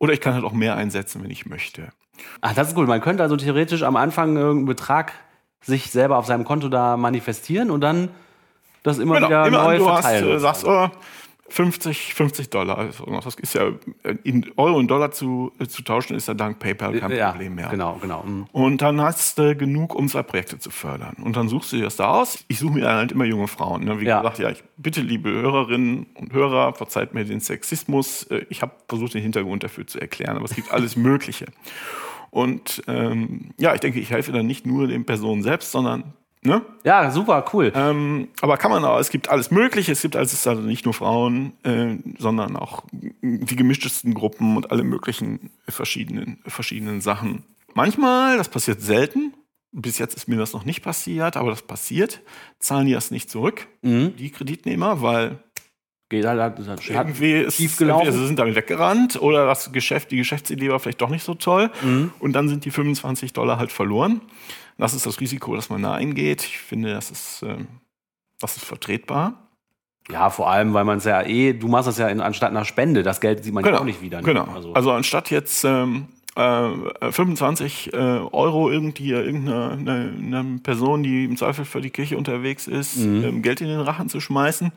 Oder 0.00 0.12
ich 0.14 0.20
kann 0.20 0.34
halt 0.34 0.44
auch 0.44 0.52
mehr 0.52 0.74
einsetzen, 0.76 1.22
wenn 1.22 1.30
ich 1.30 1.46
möchte. 1.46 1.90
Ach, 2.40 2.52
das 2.54 2.68
ist 2.68 2.76
cool. 2.76 2.86
Man 2.86 3.00
könnte 3.00 3.22
also 3.22 3.36
theoretisch 3.36 3.82
am 3.84 3.94
Anfang 3.96 4.36
irgendeinen 4.36 4.64
Betrag 4.66 5.12
sich 5.62 5.90
selber 5.92 6.16
auf 6.16 6.26
seinem 6.26 6.44
Konto 6.44 6.68
da 6.68 6.96
manifestieren 6.96 7.70
und 7.70 7.82
dann 7.82 8.08
das 8.82 8.98
immer 8.98 9.16
wieder 9.16 9.44
Genau, 9.44 9.46
immer 9.46 9.62
neu 9.64 9.78
du 9.78 9.90
hast, 9.90 10.00
verteilen. 10.06 10.36
äh, 10.36 10.38
sagst, 10.40 10.64
oh, 10.66 10.88
50, 11.50 12.14
50 12.14 12.48
Dollar. 12.50 12.78
Also, 12.78 13.04
das 13.06 13.34
ist 13.34 13.54
ja 13.54 13.68
äh, 14.02 14.14
in 14.24 14.50
Euro 14.56 14.76
und 14.78 14.88
Dollar 14.88 15.10
zu, 15.10 15.52
äh, 15.58 15.66
zu 15.66 15.82
tauschen, 15.82 16.16
ist 16.16 16.28
ja 16.28 16.34
dank 16.34 16.58
PayPal 16.60 16.98
kein 16.98 17.10
ja, 17.10 17.30
Problem 17.32 17.56
mehr. 17.56 17.68
genau, 17.68 17.98
genau. 18.00 18.22
Mhm. 18.22 18.46
Und 18.52 18.82
dann 18.82 19.00
hast 19.00 19.38
du 19.38 19.54
genug, 19.56 19.94
um 19.94 20.08
zwei 20.08 20.22
Projekte 20.22 20.58
zu 20.58 20.70
fördern. 20.70 21.16
Und 21.22 21.36
dann 21.36 21.48
suchst 21.48 21.72
du 21.72 21.76
dir 21.76 21.84
das 21.84 21.96
da 21.96 22.08
aus. 22.20 22.44
Ich 22.48 22.58
suche 22.60 22.74
mir 22.74 22.88
halt 22.88 23.12
immer 23.12 23.24
junge 23.24 23.48
Frauen. 23.48 23.84
Ne? 23.84 24.00
Wie 24.00 24.04
Ja. 24.06 24.18
gesagt, 24.20 24.38
ja, 24.38 24.50
ich 24.50 24.62
bitte, 24.76 25.00
liebe 25.02 25.30
Hörerinnen 25.30 26.06
und 26.14 26.32
Hörer, 26.32 26.72
verzeiht 26.74 27.14
mir 27.14 27.24
den 27.24 27.40
Sexismus. 27.40 28.22
Äh, 28.24 28.46
Ich 28.48 28.62
habe 28.62 28.72
versucht, 28.88 29.14
den 29.14 29.22
Hintergrund 29.22 29.62
dafür 29.64 29.86
zu 29.86 30.00
erklären, 30.00 30.36
aber 30.36 30.44
es 30.46 30.54
gibt 30.54 30.70
alles 30.72 30.96
Mögliche. 30.96 31.46
Und 32.30 32.82
ähm, 32.86 33.50
ja, 33.58 33.74
ich 33.74 33.80
denke, 33.80 33.98
ich 33.98 34.10
helfe 34.10 34.30
dann 34.30 34.46
nicht 34.46 34.64
nur 34.66 34.86
den 34.86 35.04
Personen 35.04 35.42
selbst, 35.42 35.72
sondern 35.72 36.14
ne? 36.42 36.62
Ja, 36.84 37.10
super, 37.10 37.44
cool. 37.52 37.72
Ähm, 37.74 38.28
aber 38.40 38.56
kann 38.56 38.70
man 38.70 38.84
auch, 38.84 38.98
es 38.98 39.10
gibt 39.10 39.28
alles 39.28 39.50
Mögliche, 39.50 39.92
es 39.92 40.02
gibt 40.02 40.16
also, 40.16 40.32
es 40.32 40.40
ist 40.40 40.46
also 40.46 40.62
nicht 40.62 40.84
nur 40.84 40.94
Frauen, 40.94 41.52
äh, 41.64 41.96
sondern 42.18 42.56
auch 42.56 42.84
die 42.92 43.56
gemischtesten 43.56 44.14
Gruppen 44.14 44.56
und 44.56 44.70
alle 44.70 44.82
möglichen 44.84 45.50
verschiedenen, 45.68 46.38
verschiedenen 46.46 47.00
Sachen. 47.00 47.44
Manchmal, 47.74 48.36
das 48.36 48.48
passiert 48.48 48.80
selten, 48.80 49.34
bis 49.72 49.98
jetzt 49.98 50.16
ist 50.16 50.26
mir 50.28 50.36
das 50.36 50.52
noch 50.52 50.64
nicht 50.64 50.82
passiert, 50.82 51.36
aber 51.36 51.50
das 51.50 51.62
passiert, 51.62 52.20
zahlen 52.58 52.86
die 52.86 52.92
das 52.92 53.10
nicht 53.10 53.30
zurück, 53.30 53.68
Mhm. 53.82 54.16
die 54.16 54.30
Kreditnehmer, 54.30 55.00
weil 55.02 55.38
Geht 56.08 56.24
halt, 56.26 56.40
hat, 56.40 56.58
hat, 56.66 56.88
irgendwie 56.88 57.34
ist 57.34 57.54
schief 57.58 57.76
gelaufen. 57.76 58.10
sie 58.10 58.26
sind 58.26 58.36
damit 58.36 58.56
weggerannt 58.56 59.22
oder 59.22 59.46
das 59.46 59.70
Geschäft, 59.70 60.10
die 60.10 60.16
Geschäftsidee 60.16 60.68
war 60.68 60.80
vielleicht 60.80 61.00
doch 61.00 61.08
nicht 61.10 61.22
so 61.22 61.34
toll 61.34 61.70
Mhm. 61.82 62.12
und 62.18 62.32
dann 62.32 62.48
sind 62.48 62.64
die 62.64 62.72
25 62.72 63.32
Dollar 63.32 63.58
halt 63.60 63.70
verloren. 63.70 64.20
Das 64.80 64.94
ist 64.94 65.06
das 65.06 65.20
Risiko, 65.20 65.54
das 65.54 65.68
man 65.70 65.82
da 65.82 65.92
eingeht. 65.94 66.42
Ich 66.42 66.58
finde, 66.58 66.92
das 66.92 67.10
ist, 67.10 67.42
ähm, 67.42 67.68
das 68.40 68.56
ist 68.56 68.64
vertretbar. 68.64 69.46
Ja, 70.10 70.30
vor 70.30 70.50
allem, 70.50 70.74
weil 70.74 70.84
man 70.84 70.98
es 70.98 71.04
ja 71.04 71.22
eh, 71.22 71.52
du 71.52 71.68
machst 71.68 71.86
das 71.86 71.98
ja 71.98 72.08
in, 72.08 72.20
anstatt 72.20 72.50
einer 72.50 72.64
Spende, 72.64 73.02
das 73.02 73.20
Geld 73.20 73.44
sieht 73.44 73.54
man 73.54 73.64
ja 73.64 73.78
auch 73.78 73.84
nicht 73.84 74.00
wieder. 74.02 74.18
ne? 74.18 74.24
Genau. 74.24 74.44
Also, 74.52 74.72
Also, 74.72 74.90
anstatt 74.92 75.30
jetzt 75.30 75.62
ähm, 75.64 76.08
äh, 76.34 77.12
25 77.12 77.92
äh, 77.92 77.96
Euro 77.96 78.70
irgendwie 78.70 79.10
irgendeiner 79.10 79.72
eine, 79.72 80.14
eine 80.40 80.58
Person, 80.60 81.02
die 81.02 81.24
im 81.26 81.36
Zweifel 81.36 81.64
für 81.64 81.80
die 81.80 81.90
Kirche 81.90 82.16
unterwegs 82.16 82.66
ist, 82.66 82.96
Mhm. 82.96 83.24
ähm, 83.24 83.42
Geld 83.42 83.60
in 83.60 83.68
den 83.68 83.80
Rachen 83.80 84.08
zu 84.08 84.20
schmeißen, 84.20 84.72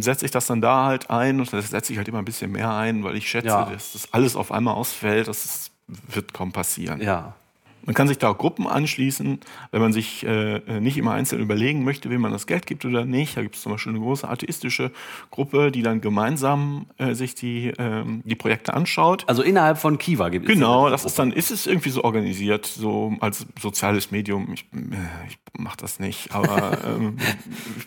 setze 0.00 0.24
ich 0.24 0.30
das 0.32 0.46
dann 0.48 0.60
da 0.60 0.84
halt 0.86 1.08
ein 1.08 1.38
und 1.40 1.50
das 1.52 1.70
setze 1.70 1.92
ich 1.92 1.98
halt 1.98 2.08
immer 2.08 2.18
ein 2.18 2.24
bisschen 2.24 2.50
mehr 2.52 2.72
ein, 2.74 3.04
weil 3.04 3.16
ich 3.16 3.30
schätze, 3.30 3.46
Ja. 3.48 3.64
dass 3.70 3.92
das 3.92 4.12
alles 4.12 4.36
auf 4.36 4.50
einmal 4.52 4.74
ausfällt. 4.74 5.28
Das 5.28 5.44
ist, 5.44 5.70
wird 6.12 6.34
kaum 6.34 6.52
passieren. 6.52 7.00
ja. 7.00 7.34
Man 7.84 7.94
kann 7.94 8.08
sich 8.08 8.18
da 8.18 8.28
auch 8.30 8.38
Gruppen 8.38 8.66
anschließen, 8.66 9.40
wenn 9.70 9.80
man 9.80 9.92
sich 9.92 10.24
äh, 10.24 10.80
nicht 10.80 10.96
immer 10.96 11.12
einzeln 11.12 11.42
überlegen 11.42 11.84
möchte, 11.84 12.10
wem 12.10 12.20
man 12.20 12.32
das 12.32 12.46
Geld 12.46 12.66
gibt 12.66 12.84
oder 12.84 13.04
nicht. 13.04 13.36
Da 13.36 13.42
gibt 13.42 13.56
es 13.56 13.62
zum 13.62 13.72
Beispiel 13.72 13.90
eine 13.92 14.00
große 14.00 14.28
atheistische 14.28 14.92
Gruppe, 15.30 15.70
die 15.72 15.82
dann 15.82 16.00
gemeinsam 16.00 16.86
äh, 16.98 17.14
sich 17.14 17.34
die, 17.34 17.72
ähm, 17.78 18.22
die 18.24 18.34
Projekte 18.36 18.74
anschaut. 18.74 19.24
Also 19.28 19.42
innerhalb 19.42 19.78
von 19.78 19.98
Kiva 19.98 20.28
gibt 20.28 20.46
es. 20.48 20.54
Genau, 20.54 20.90
das 20.90 21.04
ist 21.04 21.18
dann, 21.18 21.32
ist 21.32 21.50
es 21.50 21.66
irgendwie 21.66 21.90
so 21.90 22.04
organisiert, 22.04 22.66
so 22.66 23.14
als 23.20 23.46
soziales 23.60 24.10
Medium. 24.10 24.52
Ich, 24.52 24.62
äh, 24.72 24.96
ich 25.28 25.38
mache 25.58 25.76
das 25.78 25.98
nicht, 25.98 26.32
aber 26.34 26.78
ähm, 26.86 27.16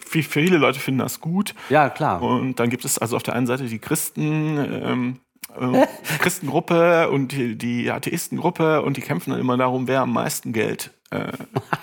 viel- 0.05 0.23
viele 0.23 0.57
Leute 0.57 0.79
finden 0.79 0.99
das 0.99 1.19
gut. 1.21 1.53
Ja, 1.69 1.89
klar. 1.89 2.21
Und 2.21 2.59
dann 2.59 2.69
gibt 2.69 2.85
es 2.85 2.97
also 2.97 3.15
auf 3.15 3.23
der 3.23 3.35
einen 3.35 3.47
Seite 3.47 3.65
die 3.65 3.79
Christen, 3.79 4.57
ähm, 4.57 5.19
äh, 5.59 5.87
Christengruppe 6.19 7.09
und 7.09 7.31
die, 7.31 7.57
die 7.57 7.91
Atheistengruppe 7.91 8.81
und 8.81 8.97
die 8.97 9.01
kämpfen 9.01 9.31
dann 9.31 9.39
immer 9.39 9.57
darum, 9.57 9.87
wer 9.87 10.01
am 10.01 10.13
meisten 10.13 10.53
Geld 10.53 10.91
äh, 11.11 11.31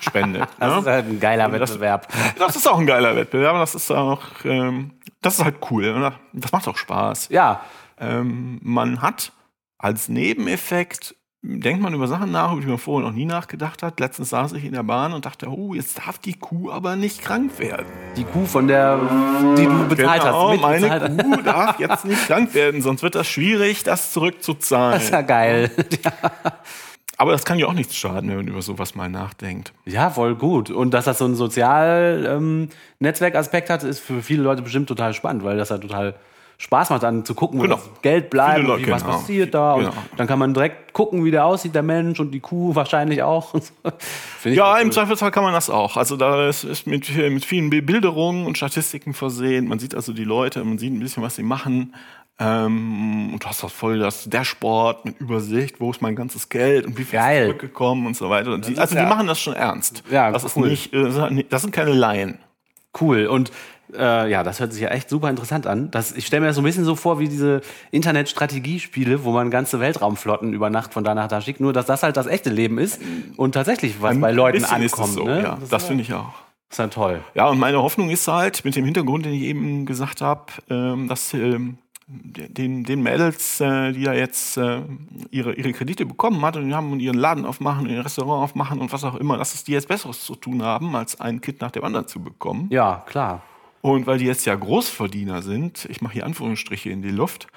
spendet. 0.01 0.49
Das 0.59 0.73
ne? 0.75 0.79
ist 0.81 0.87
halt 0.87 1.07
ein 1.07 1.21
geiler 1.21 1.49
das- 1.49 1.71
Wettbewerb. 1.71 2.09
Das 2.39 2.57
ist 2.57 2.67
auch 2.69 2.79
ein 2.79 2.87
geiler 2.87 3.15
Wettbewerb. 3.17 3.57
Das 3.57 3.75
ist 3.75 3.91
auch, 3.91 4.23
ähm, 4.45 4.93
das 5.21 5.39
ist 5.39 5.45
halt 5.45 5.57
cool. 5.71 5.89
Und 5.91 6.13
das 6.33 6.53
macht 6.53 6.69
auch 6.69 6.77
Spaß. 6.77 7.29
Ja, 7.31 7.61
Ähm, 7.99 8.59
man 8.63 9.01
hat 9.03 9.33
als 9.79 10.09
Nebeneffekt, 10.09 11.15
denkt 11.43 11.83
man 11.83 11.93
über 11.93 12.07
Sachen 12.07 12.31
nach, 12.31 12.53
über 12.53 12.61
die 12.61 12.69
man 12.69 12.79
vorher 12.79 13.09
noch 13.09 13.15
nie 13.15 13.25
nachgedacht 13.25 13.83
hat. 13.83 13.99
Letztens 13.99 14.31
saß 14.31 14.53
ich 14.53 14.65
in 14.65 14.73
der 14.73 14.85
Bahn 14.85 15.13
und 15.13 15.27
dachte, 15.27 15.49
oh, 15.49 15.75
jetzt 15.75 15.99
darf 15.99 16.19
die 16.19 16.35
Kuh 16.35 16.71
aber 16.71 16.95
nicht 16.95 17.21
krank 17.21 17.59
werden. 17.59 17.87
die 18.17 18.23
Kuh 18.25 18.47
von 18.47 18.69
der, 18.69 19.01
die 19.57 19.65
du 19.65 19.89
bezahlt 19.89 20.23
genau, 20.23 20.53
hast. 20.53 20.61
meine 20.61 20.87
mitbezahlt 20.87 21.03
hast. 21.03 21.25
Kuh 21.25 21.43
darf 21.43 21.81
jetzt 21.81 22.05
nicht 22.05 22.25
krank 22.27 22.55
werden, 22.55 22.81
sonst 22.81 23.03
wird 23.03 23.17
das 23.17 23.27
schwierig, 23.27 23.83
das 23.83 24.13
zurückzuzahlen. 24.13 24.95
Das 24.95 25.03
ist 25.05 25.11
ja 25.11 25.23
geil. 25.23 25.71
Aber 27.19 27.33
das 27.33 27.45
kann 27.45 27.59
ja 27.59 27.67
auch 27.67 27.75
nichts 27.75 27.97
schaden, 27.97 28.31
wenn 28.31 28.37
man 28.37 28.47
über 28.49 28.63
sowas 28.63 28.95
mal 28.95 29.09
nachdenkt. 29.09 29.73
Ja, 29.85 30.11
voll 30.11 30.35
gut. 30.35 30.71
Und 30.71 30.93
dass 30.93 31.05
das 31.05 31.19
so 31.19 31.25
einen 31.25 31.37
Sozial-Netzwerkaspekt 31.37 33.71
hat, 33.71 33.85
ist 33.85 34.01
für 34.01 34.23
viele 34.23 34.43
Leute 34.43 34.63
bestimmt 34.63 34.89
total 34.89 35.15
spannend, 35.15 35.45
weil 35.45 35.57
das 35.57 35.71
halt 35.71 35.83
total 35.83 36.17
Spaß 36.63 36.91
macht, 36.91 37.03
dann 37.03 37.25
zu 37.25 37.35
gucken, 37.35 37.59
wo 37.59 37.63
Genau. 37.65 37.75
das 37.75 37.91
Geld 38.03 38.31
bleibt, 38.31 38.63
wie, 38.65 38.89
was 38.91 39.03
genau. 39.03 39.17
passiert 39.17 39.53
da. 39.53 39.73
Und 39.75 39.81
Genau. 39.81 39.95
dann 40.17 40.27
kann 40.29 40.39
man 40.39 40.55
direkt 40.55 40.93
gucken, 40.93 41.25
wie 41.25 41.33
der 41.33 41.45
aussieht, 41.45 41.75
der 41.75 41.83
Mensch 41.83 42.21
und 42.21 42.31
die 42.31 42.39
Kuh 42.41 42.75
wahrscheinlich 42.75 43.23
auch. 43.23 43.53
Ja, 44.45 44.73
voll 44.73 44.81
im 44.83 44.87
cool. 44.89 44.93
Zweifelsfall 44.93 45.31
kann 45.31 45.45
man 45.45 45.53
das 45.53 45.71
auch. 45.71 45.97
Also 45.97 46.17
da 46.17 46.49
ist, 46.49 46.65
ist 46.65 46.87
mit, 46.87 47.09
mit 47.17 47.45
vielen 47.45 47.71
Bebilderungen 47.71 48.47
und 48.47 48.57
Statistiken 48.57 49.15
versehen. 49.15 49.69
Man 49.69 49.79
sieht 49.79 49.95
also 49.95 50.13
die 50.13 50.25
Leute, 50.25 50.65
man 50.65 50.79
sieht 50.79 50.93
ein 50.93 50.99
bisschen, 51.01 51.23
was 51.23 51.37
sie 51.37 51.43
machen. 51.45 51.95
Ähm, 52.39 53.31
und 53.35 53.45
du 53.45 53.47
hast 53.49 53.63
auch 53.63 53.71
voll 53.71 53.99
das 53.99 54.25
Dashboard 54.29 55.05
mit 55.05 55.21
Übersicht, 55.21 55.81
wo 55.81 55.91
ist 55.91 56.03
mein 56.03 56.17
ganzes 56.17 56.49
Geld 56.49 56.87
und 56.87 56.99
wie 56.99 57.05
viel 57.05 57.19
Geil. 57.19 57.43
ist 57.43 57.47
zurückgekommen 57.49 58.07
und 58.07 58.17
so 58.17 58.31
weiter. 58.31 58.53
Und 58.53 58.67
die, 58.67 58.73
ist 58.73 58.79
also 58.79 58.97
ja- 58.97 59.03
die 59.05 59.09
machen 59.09 59.27
das 59.27 59.41
schon 59.41 59.55
ernst. 59.55 60.03
Ja, 60.11 60.31
das 60.31 60.43
ist 60.45 60.57
cool. 60.57 60.69
nicht, 60.69 60.93
äh, 60.93 61.45
das 61.49 61.63
sind 61.63 61.73
keine 61.73 61.93
Laien. 61.93 62.39
Cool. 63.01 63.27
Und 63.27 63.53
äh, 63.97 64.31
ja, 64.31 64.43
das 64.43 64.61
hört 64.61 64.73
sich 64.73 64.83
ja 64.83 64.89
echt 64.89 65.09
super 65.09 65.29
interessant 65.31 65.67
an. 65.67 65.91
Das, 65.91 66.13
ich 66.13 66.27
stelle 66.27 66.41
mir 66.41 66.47
das 66.49 66.57
so 66.57 66.63
ein 66.63 66.65
bisschen 66.65 66.85
so 66.85 66.97
vor 66.97 67.19
wie 67.19 67.29
diese 67.29 67.61
Internet-Strategiespiele, 67.91 69.25
wo 69.25 69.33
man 69.33 69.51
ganze 69.51 69.81
Weltraumflotten 69.81 70.53
über 70.53 70.71
Nacht 70.71 70.93
von 70.93 71.05
da 71.05 71.15
nach 71.15 71.29
da 71.29 71.41
schickt. 71.41 71.61
Nur, 71.61 71.73
dass 71.73 71.87
das 71.87 72.03
halt 72.03 72.17
das 72.17 72.27
echte 72.27 72.51
Leben 72.51 72.79
ist 72.79 73.01
und 73.37 73.53
tatsächlich 73.53 74.01
was 74.01 74.19
bei 74.19 74.29
Ein 74.29 74.35
Leuten 74.35 74.59
ist 74.59 74.65
es 74.65 74.73
ankommt. 74.73 75.13
so, 75.15 75.25
ne? 75.25 75.43
ja, 75.43 75.59
das 75.71 75.85
finde 75.85 76.03
ich 76.03 76.13
auch. 76.15 76.35
ist 76.71 76.79
ja 76.79 76.87
toll. 76.89 77.21
Ja, 77.35 77.49
und 77.49 77.59
meine 77.59 77.83
Hoffnung 77.83 78.11
ist 78.11 78.27
halt, 78.29 78.65
mit 78.65 78.77
dem 78.77 78.85
Hintergrund, 78.85 79.27
den 79.27 79.33
ich 79.35 79.43
eben 79.43 79.87
gesagt 79.87 80.21
habe, 80.21 80.47
ähm, 80.71 81.09
dass 81.09 81.35
ähm, 81.35 81.79
den, 82.07 82.85
den 82.85 83.03
Mädels, 83.03 83.61
äh, 83.61 83.93
die 83.93 84.03
ja 84.03 84.13
jetzt 84.13 84.57
äh, 84.57 84.83
ihre, 85.31 85.55
ihre 85.55 85.73
Kredite 85.73 86.05
bekommen 86.05 86.45
hat 86.45 86.57
und 86.57 86.69
die 86.69 86.75
haben 86.75 86.99
ihren 87.01 87.17
Laden 87.17 87.47
aufmachen, 87.47 87.89
ihr 87.89 88.05
Restaurant 88.05 88.43
aufmachen 88.43 88.81
und 88.81 88.93
was 88.93 89.05
auch 89.05 89.15
immer, 89.15 89.39
dass 89.39 89.55
es 89.55 89.65
die 89.65 89.73
jetzt 89.73 89.89
Besseres 89.89 90.25
zu 90.25 90.35
tun 90.35 90.63
haben, 90.63 90.95
als 90.95 91.21
ein 91.21 91.41
Kind 91.41 91.61
nach 91.61 91.71
dem 91.71 91.85
anderen 91.85 92.07
zu 92.07 92.23
bekommen. 92.23 92.69
Ja, 92.71 93.03
klar. 93.07 93.43
Und 93.83 94.07
weil 94.07 94.19
die 94.19 94.27
jetzt 94.27 94.47
ja 94.47 94.55
Großverdiener 94.55 95.43
sind, 95.43 95.87
ich 95.91 96.01
mache 96.01 96.15
hier 96.15 96.25
Anführungsstriche 96.25 96.89
in 96.89 97.03
die 97.03 97.11
Luft, 97.11 97.49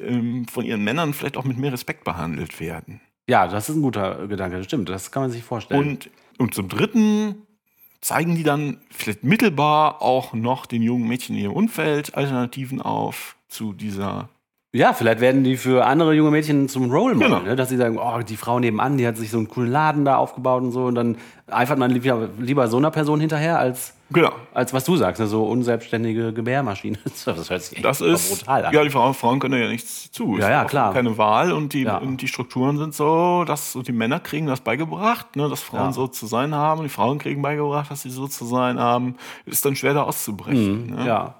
ähm, 0.00 0.46
von 0.46 0.64
ihren 0.64 0.84
Männern 0.84 1.14
vielleicht 1.14 1.38
auch 1.38 1.44
mit 1.44 1.58
mehr 1.58 1.72
Respekt 1.72 2.04
behandelt 2.04 2.60
werden. 2.60 3.00
Ja, 3.26 3.48
das 3.48 3.68
ist 3.68 3.76
ein 3.76 3.82
guter 3.82 4.28
Gedanke, 4.28 4.58
das 4.58 4.66
stimmt. 4.66 4.88
Das 4.90 5.10
kann 5.10 5.22
man 5.22 5.30
sich 5.30 5.42
vorstellen. 5.42 5.80
Und, 5.80 6.10
und 6.36 6.54
zum 6.54 6.68
Dritten 6.68 7.46
zeigen 8.00 8.34
die 8.36 8.42
dann 8.42 8.78
vielleicht 8.90 9.24
mittelbar 9.24 10.02
auch 10.02 10.34
noch 10.34 10.66
den 10.66 10.82
jungen 10.82 11.08
Mädchen 11.08 11.34
in 11.34 11.42
ihrem 11.42 11.54
Umfeld 11.54 12.14
Alternativen 12.14 12.82
auf 12.82 13.36
zu 13.48 13.72
dieser. 13.72 14.28
Ja, 14.72 14.92
vielleicht 14.92 15.20
werden 15.20 15.42
die 15.42 15.56
für 15.56 15.84
andere 15.84 16.14
junge 16.14 16.30
Mädchen 16.30 16.68
zum 16.68 16.90
Role 16.92 17.14
Model, 17.16 17.28
Genau. 17.30 17.42
ne? 17.42 17.56
dass 17.56 17.68
sie 17.70 17.76
sagen, 17.76 17.98
oh, 17.98 18.20
die 18.20 18.36
Frau 18.36 18.60
nebenan, 18.60 18.96
die 18.98 19.06
hat 19.06 19.16
sich 19.16 19.30
so 19.30 19.38
einen 19.38 19.48
coolen 19.48 19.70
Laden 19.70 20.04
da 20.04 20.16
aufgebaut 20.16 20.62
und 20.62 20.70
so. 20.72 20.84
Und 20.84 20.94
dann 20.94 21.16
eifert 21.50 21.78
man 21.78 21.90
lieber, 21.90 22.28
lieber 22.38 22.68
so 22.68 22.76
einer 22.76 22.92
Person 22.92 23.18
hinterher, 23.18 23.58
als, 23.58 23.94
Genau. 24.12 24.30
als 24.54 24.72
was 24.72 24.84
du 24.84 24.96
sagst, 24.96 25.20
ne? 25.20 25.26
so 25.26 25.42
unselbstständige 25.44 26.32
Gebärmaschine. 26.32 26.98
Das 27.24 27.50
hört 27.50 27.62
sich 27.62 27.76
echt 27.78 27.84
Das 27.84 28.00
ist. 28.00 28.38
brutal 28.38 28.64
an. 28.66 28.72
Ja, 28.72 28.84
die 28.84 28.90
Frauen, 28.90 29.14
Frauen 29.14 29.40
können 29.40 29.60
ja 29.60 29.68
nichts 29.68 30.12
zu. 30.12 30.38
Ja, 30.38 30.48
ja, 30.50 30.64
klar. 30.64 30.92
Keine 30.92 31.18
Wahl 31.18 31.50
und 31.52 31.72
die, 31.72 31.82
Ja. 31.82 31.98
und 31.98 32.18
die 32.22 32.28
Strukturen 32.28 32.78
sind 32.78 32.94
so, 32.94 33.42
dass 33.44 33.74
und 33.74 33.88
die 33.88 33.92
Männer 33.92 34.20
kriegen 34.20 34.46
das 34.46 34.60
beigebracht, 34.60 35.34
ne, 35.34 35.48
dass 35.48 35.62
Frauen 35.62 35.86
Ja. 35.86 35.92
so 35.92 36.06
zu 36.06 36.26
sein 36.26 36.54
haben. 36.54 36.82
Die 36.84 36.88
Frauen 36.88 37.18
kriegen 37.18 37.42
beigebracht, 37.42 37.90
dass 37.90 38.02
sie 38.02 38.10
so 38.10 38.28
zu 38.28 38.44
sein 38.44 38.78
haben. 38.78 39.16
Ist 39.46 39.64
dann 39.64 39.74
schwer 39.74 39.94
da 39.94 40.02
auszubrechen. 40.04 40.86
ne? 40.94 41.00
Mhm. 41.00 41.06
Ja. 41.06 41.34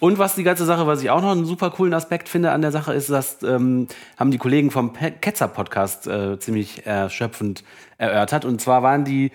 Und 0.00 0.18
was 0.18 0.34
die 0.34 0.42
ganze 0.42 0.64
Sache, 0.64 0.86
was 0.86 1.02
ich 1.02 1.10
auch 1.10 1.22
noch 1.22 1.32
einen 1.32 1.46
super 1.46 1.70
coolen 1.70 1.94
Aspekt 1.94 2.28
finde 2.28 2.52
an 2.52 2.62
der 2.62 2.72
Sache, 2.72 2.92
ist, 2.92 3.10
dass 3.10 3.42
ähm, 3.42 3.88
haben 4.16 4.30
die 4.30 4.38
Kollegen 4.38 4.70
vom 4.70 4.92
Pe- 4.92 5.12
Ketzer 5.12 5.48
Podcast 5.48 6.06
äh, 6.06 6.38
ziemlich 6.38 6.86
erschöpfend 6.86 7.64
erörtert. 7.98 8.44
Und 8.44 8.60
zwar 8.60 8.82
waren 8.82 9.04
die 9.04 9.32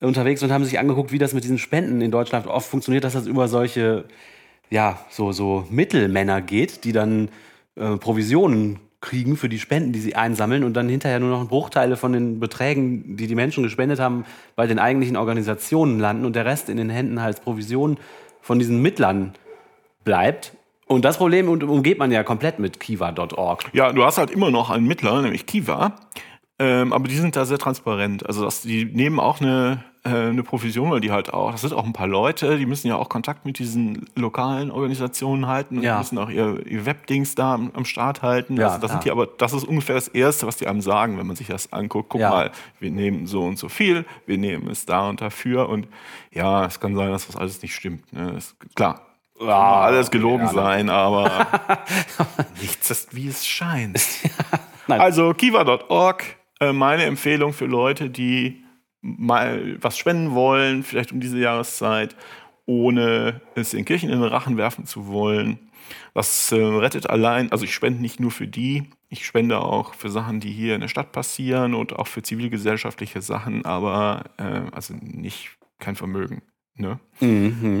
unterwegs 0.00 0.42
und 0.42 0.52
haben 0.52 0.64
sich 0.64 0.78
angeguckt, 0.78 1.12
wie 1.12 1.18
das 1.18 1.32
mit 1.32 1.44
diesen 1.44 1.58
Spenden 1.58 2.02
in 2.02 2.10
Deutschland 2.10 2.46
oft 2.46 2.68
funktioniert, 2.68 3.04
dass 3.04 3.14
das 3.14 3.26
über 3.26 3.48
solche, 3.48 4.04
ja, 4.70 4.98
so, 5.08 5.32
so 5.32 5.66
Mittelmänner 5.70 6.42
geht, 6.42 6.84
die 6.84 6.92
dann 6.92 7.30
äh, 7.76 7.96
Provisionen 7.96 8.80
kriegen 9.00 9.36
für 9.36 9.48
die 9.48 9.58
Spenden, 9.58 9.92
die 9.92 10.00
sie 10.00 10.14
einsammeln 10.14 10.64
und 10.64 10.74
dann 10.74 10.88
hinterher 10.88 11.20
nur 11.20 11.30
noch 11.30 11.48
Bruchteile 11.48 11.96
von 11.96 12.12
den 12.12 12.40
Beträgen, 12.40 13.16
die 13.16 13.26
die 13.26 13.34
Menschen 13.34 13.62
gespendet 13.62 14.00
haben, 14.00 14.24
bei 14.56 14.66
den 14.66 14.78
eigentlichen 14.78 15.16
Organisationen 15.16 15.98
landen 15.98 16.24
und 16.24 16.36
der 16.36 16.46
Rest 16.46 16.68
in 16.70 16.76
den 16.78 16.88
Händen 16.88 17.18
als 17.18 17.40
Provision 17.40 17.98
von 18.40 18.58
diesen 18.58 18.80
Mittlern 18.80 19.34
bleibt. 20.04 20.52
Und 20.86 21.04
das 21.04 21.16
Problem 21.16 21.48
um- 21.48 21.62
umgeht 21.62 21.98
man 21.98 22.12
ja 22.12 22.22
komplett 22.22 22.58
mit 22.58 22.78
kiva.org. 22.78 23.64
Ja, 23.72 23.92
du 23.92 24.04
hast 24.04 24.18
halt 24.18 24.30
immer 24.30 24.50
noch 24.50 24.70
einen 24.70 24.86
Mittler, 24.86 25.22
nämlich 25.22 25.46
Kiva, 25.46 25.94
Ähm, 26.56 26.92
aber 26.92 27.08
die 27.08 27.16
sind 27.16 27.34
da 27.34 27.44
sehr 27.46 27.58
transparent. 27.58 28.24
Also 28.26 28.44
das, 28.44 28.62
die 28.62 28.84
nehmen 28.84 29.18
auch 29.18 29.40
eine, 29.40 29.82
äh, 30.04 30.10
eine 30.10 30.44
Provision, 30.44 30.88
weil 30.92 31.00
die 31.00 31.10
halt 31.10 31.34
auch, 31.34 31.50
das 31.50 31.62
sind 31.62 31.72
auch 31.72 31.84
ein 31.84 31.92
paar 31.92 32.06
Leute, 32.06 32.58
die 32.58 32.64
müssen 32.64 32.86
ja 32.86 32.94
auch 32.94 33.08
Kontakt 33.08 33.44
mit 33.44 33.58
diesen 33.58 34.06
lokalen 34.14 34.70
Organisationen 34.70 35.48
halten 35.48 35.78
und 35.78 35.82
Ja. 35.82 35.98
müssen 35.98 36.16
auch 36.16 36.30
ihr, 36.30 36.64
ihr 36.64 36.86
Webdings 36.86 37.34
da 37.34 37.54
am, 37.54 37.72
am 37.74 37.84
Start 37.84 38.22
halten. 38.22 38.56
Ja, 38.56 38.66
also 38.68 38.76
das 38.78 38.90
klar. 38.92 39.02
sind 39.02 39.04
die 39.04 39.10
aber, 39.10 39.26
das 39.26 39.52
ist 39.52 39.64
ungefähr 39.64 39.96
das 39.96 40.06
Erste, 40.06 40.46
was 40.46 40.56
die 40.56 40.68
einem 40.68 40.80
sagen, 40.80 41.18
wenn 41.18 41.26
man 41.26 41.34
sich 41.34 41.48
das 41.48 41.72
anguckt. 41.72 42.10
Guck 42.10 42.20
Ja. 42.20 42.30
mal, 42.30 42.50
wir 42.78 42.92
nehmen 42.92 43.26
so 43.26 43.42
und 43.42 43.58
so 43.58 43.68
viel, 43.68 44.04
wir 44.26 44.38
nehmen 44.38 44.68
es 44.70 44.86
da 44.86 45.08
und 45.08 45.20
dafür 45.22 45.68
und 45.68 45.88
ja, 46.30 46.66
es 46.66 46.78
kann 46.78 46.94
sein, 46.94 47.10
dass 47.10 47.26
das 47.26 47.34
alles 47.34 47.60
nicht 47.62 47.74
stimmt. 47.74 48.12
Ne? 48.12 48.30
Das, 48.32 48.54
klar. 48.76 49.00
Kann 49.38 49.48
alles 49.48 50.10
gelogen 50.10 50.48
sein, 50.48 50.88
aber 50.90 51.46
nichts 52.60 52.90
ist, 52.90 53.14
wie 53.14 53.28
es 53.28 53.46
scheint. 53.46 54.00
Nein. 54.86 55.00
Also 55.00 55.34
kiva.org, 55.34 56.24
äh, 56.60 56.72
meine 56.72 57.04
Empfehlung 57.04 57.52
für 57.52 57.66
Leute, 57.66 58.10
die 58.10 58.64
mal 59.00 59.76
was 59.82 59.98
spenden 59.98 60.34
wollen, 60.34 60.82
vielleicht 60.82 61.12
um 61.12 61.20
diese 61.20 61.38
Jahreszeit, 61.38 62.16
ohne 62.66 63.40
es 63.54 63.70
den 63.70 63.84
Kirchen 63.84 64.10
in 64.10 64.20
den 64.20 64.28
Rachen 64.28 64.56
werfen 64.56 64.86
zu 64.86 65.08
wollen. 65.08 65.58
Das 66.14 66.50
äh, 66.52 66.56
rettet 66.56 67.10
allein, 67.10 67.52
also 67.52 67.64
ich 67.64 67.74
spende 67.74 68.00
nicht 68.00 68.20
nur 68.20 68.30
für 68.30 68.46
die, 68.46 68.90
ich 69.08 69.26
spende 69.26 69.60
auch 69.60 69.94
für 69.94 70.10
Sachen, 70.10 70.40
die 70.40 70.50
hier 70.50 70.74
in 70.74 70.80
der 70.80 70.88
Stadt 70.88 71.12
passieren 71.12 71.74
und 71.74 71.94
auch 71.94 72.06
für 72.06 72.22
zivilgesellschaftliche 72.22 73.20
Sachen, 73.20 73.64
aber 73.64 74.24
äh, 74.38 74.62
also 74.72 74.94
nicht 74.94 75.50
kein 75.78 75.96
Vermögen. 75.96 76.42
Ne? 76.76 76.98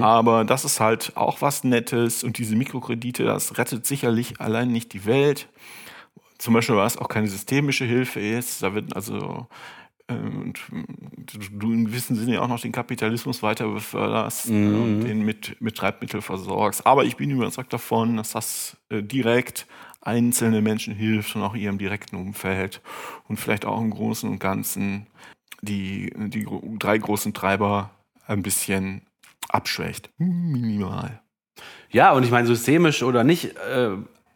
Aber 0.02 0.44
das 0.44 0.64
ist 0.64 0.80
halt 0.80 1.16
auch 1.16 1.42
was 1.42 1.64
Nettes 1.64 2.22
und 2.22 2.38
diese 2.38 2.54
Mikrokredite, 2.54 3.24
das 3.24 3.58
rettet 3.58 3.86
sicherlich 3.86 4.40
allein 4.40 4.70
nicht 4.70 4.92
die 4.92 5.04
Welt. 5.04 5.48
Zum 6.38 6.54
Beispiel, 6.54 6.76
weil 6.76 6.86
es 6.86 6.96
auch 6.96 7.08
keine 7.08 7.26
systemische 7.26 7.84
Hilfe 7.84 8.20
ist. 8.20 8.62
Da 8.62 8.74
wird 8.74 8.94
also 8.94 9.48
ähm, 10.08 10.42
und 10.42 10.60
du 11.52 11.72
im 11.72 11.86
gewissen 11.86 12.16
Sinne 12.16 12.42
auch 12.42 12.48
noch 12.48 12.60
den 12.60 12.72
Kapitalismus 12.72 13.42
weiter 13.42 13.68
beförderst 13.68 14.50
äh, 14.50 14.52
und 14.52 15.00
den 15.00 15.24
mit, 15.24 15.60
mit 15.60 15.76
Treibmittel 15.76 16.20
versorgst. 16.20 16.86
Aber 16.86 17.04
ich 17.04 17.16
bin 17.16 17.30
überzeugt 17.30 17.72
davon, 17.72 18.16
dass 18.16 18.32
das 18.32 18.76
äh, 18.90 19.02
direkt 19.02 19.66
einzelne 20.02 20.60
Menschen 20.60 20.94
hilft 20.94 21.34
und 21.34 21.42
auch 21.42 21.54
ihrem 21.54 21.78
direkten 21.78 22.16
Umfeld 22.16 22.82
und 23.26 23.38
vielleicht 23.38 23.64
auch 23.64 23.80
im 23.80 23.90
Großen 23.90 24.28
und 24.28 24.38
Ganzen 24.38 25.06
die, 25.62 26.12
die 26.14 26.46
drei 26.78 26.98
großen 26.98 27.32
Treiber 27.32 27.90
ein 28.26 28.42
bisschen 28.42 29.02
abschwächt. 29.48 30.10
Minimal. 30.18 31.20
Ja, 31.90 32.12
und 32.12 32.24
ich 32.24 32.30
meine, 32.30 32.46
systemisch 32.46 33.02
oder 33.02 33.24
nicht, 33.24 33.56
äh, 33.56 33.90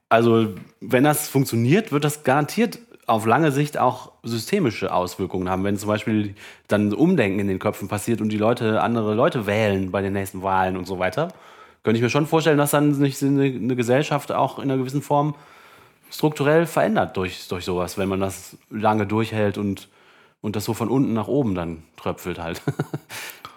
also 0.09 0.55
wenn 0.81 1.05
das 1.05 1.29
funktioniert, 1.29 1.93
wird 1.93 2.05
das 2.05 2.23
garantiert 2.23 2.79
auf 3.09 3.25
lange 3.25 3.53
Sicht 3.53 3.79
auch 3.79 4.13
systemische 4.23 4.93
Auswirkungen 4.93 5.49
haben. 5.49 5.65
Wenn 5.65 5.79
zum 5.79 5.89
Beispiel 5.89 6.35
dann 6.69 6.93
Umdenken 6.93 7.41
in 7.41 7.49
den 7.49 7.59
Köpfen 7.59 7.89
passiert 7.89 8.21
und 8.21 8.29
die 8.29 8.37
Leute 8.37 8.83
andere 8.83 9.15
Leute 9.15 9.47
wählen 9.47 9.91
bei 9.91 10.03
den 10.03 10.13
nächsten 10.13 10.43
Wahlen 10.43 10.77
und 10.77 10.87
so 10.87 10.99
weiter, 10.99 11.29
könnte 11.83 11.97
ich 11.97 12.03
mir 12.03 12.11
schon 12.11 12.27
vorstellen, 12.27 12.59
dass 12.59 12.73
dann 12.73 12.93
sich 12.93 13.23
eine, 13.23 13.77
Gesellschaft 13.77 14.31
auch 14.31 14.59
in 14.59 14.65
einer 14.65 14.77
gewissen 14.77 15.01
Form 15.01 15.35
strukturell 16.11 16.67
verändert 16.67 17.17
durch, 17.17 17.49
durch 17.49 17.65
sowas, 17.65 17.97
wenn 17.97 18.09
man 18.09 18.21
das 18.21 18.59
lange 18.69 19.07
durchhält 19.07 19.57
und, 19.57 19.89
und 20.43 20.55
das 20.55 20.65
so 20.65 20.75
von 20.75 20.89
unten 20.89 21.15
nach 21.15 21.29
oben 21.29 21.55
dann 21.55 21.83
tröpfelt 21.97 22.39
halt. 22.39 22.61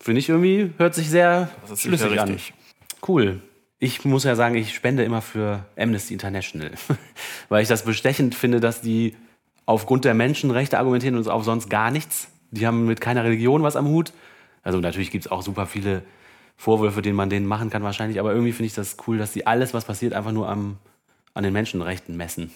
Finde 0.00 0.18
ich 0.18 0.28
irgendwie, 0.28 0.72
hört 0.78 0.94
sich 0.94 1.10
sehr 1.10 1.50
schlüssig 1.76 2.18
an. 2.18 2.38
Cool. 3.06 3.42
Ich 3.78 4.04
muss 4.04 4.24
ja 4.24 4.34
sagen, 4.34 4.54
ich 4.54 4.74
spende 4.74 5.04
immer 5.04 5.22
für 5.22 5.64
Amnesty 5.76 6.14
International, 6.14 6.72
weil 7.48 7.62
ich 7.62 7.68
das 7.68 7.84
bestechend 7.84 8.34
finde, 8.34 8.60
dass 8.60 8.80
die 8.80 9.14
aufgrund 9.66 10.04
der 10.04 10.14
Menschenrechte 10.14 10.78
argumentieren 10.78 11.16
und 11.16 11.28
auf 11.28 11.44
sonst 11.44 11.68
gar 11.68 11.90
nichts. 11.90 12.28
Die 12.50 12.66
haben 12.66 12.86
mit 12.86 13.00
keiner 13.00 13.24
Religion 13.24 13.62
was 13.62 13.76
am 13.76 13.86
Hut. 13.88 14.12
Also 14.62 14.80
natürlich 14.80 15.10
gibt 15.10 15.26
es 15.26 15.30
auch 15.30 15.42
super 15.42 15.66
viele 15.66 16.02
Vorwürfe, 16.56 17.00
denen 17.00 17.16
man 17.16 17.30
denen 17.30 17.46
machen 17.46 17.70
kann 17.70 17.82
wahrscheinlich, 17.82 18.20
aber 18.20 18.32
irgendwie 18.32 18.52
finde 18.52 18.66
ich 18.66 18.74
das 18.74 18.96
cool, 19.06 19.16
dass 19.16 19.32
die 19.32 19.46
alles, 19.46 19.72
was 19.72 19.86
passiert, 19.86 20.12
einfach 20.12 20.32
nur 20.32 20.48
am, 20.48 20.76
an 21.32 21.42
den 21.42 21.54
Menschenrechten 21.54 22.16
messen. 22.16 22.50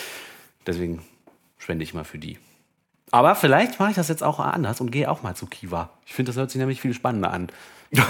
Deswegen 0.66 1.02
spende 1.58 1.82
ich 1.82 1.94
mal 1.94 2.04
für 2.04 2.18
die. 2.18 2.38
Aber 3.12 3.34
vielleicht 3.34 3.78
mache 3.78 3.90
ich 3.90 3.96
das 3.96 4.08
jetzt 4.08 4.22
auch 4.22 4.40
anders 4.40 4.80
und 4.80 4.90
gehe 4.90 5.08
auch 5.08 5.22
mal 5.22 5.36
zu 5.36 5.44
Kiva. 5.44 5.90
Ich 6.06 6.14
finde, 6.14 6.30
das 6.30 6.38
hört 6.38 6.50
sich 6.50 6.58
nämlich 6.58 6.80
viel 6.80 6.94
spannender 6.94 7.30
an. 7.30 7.48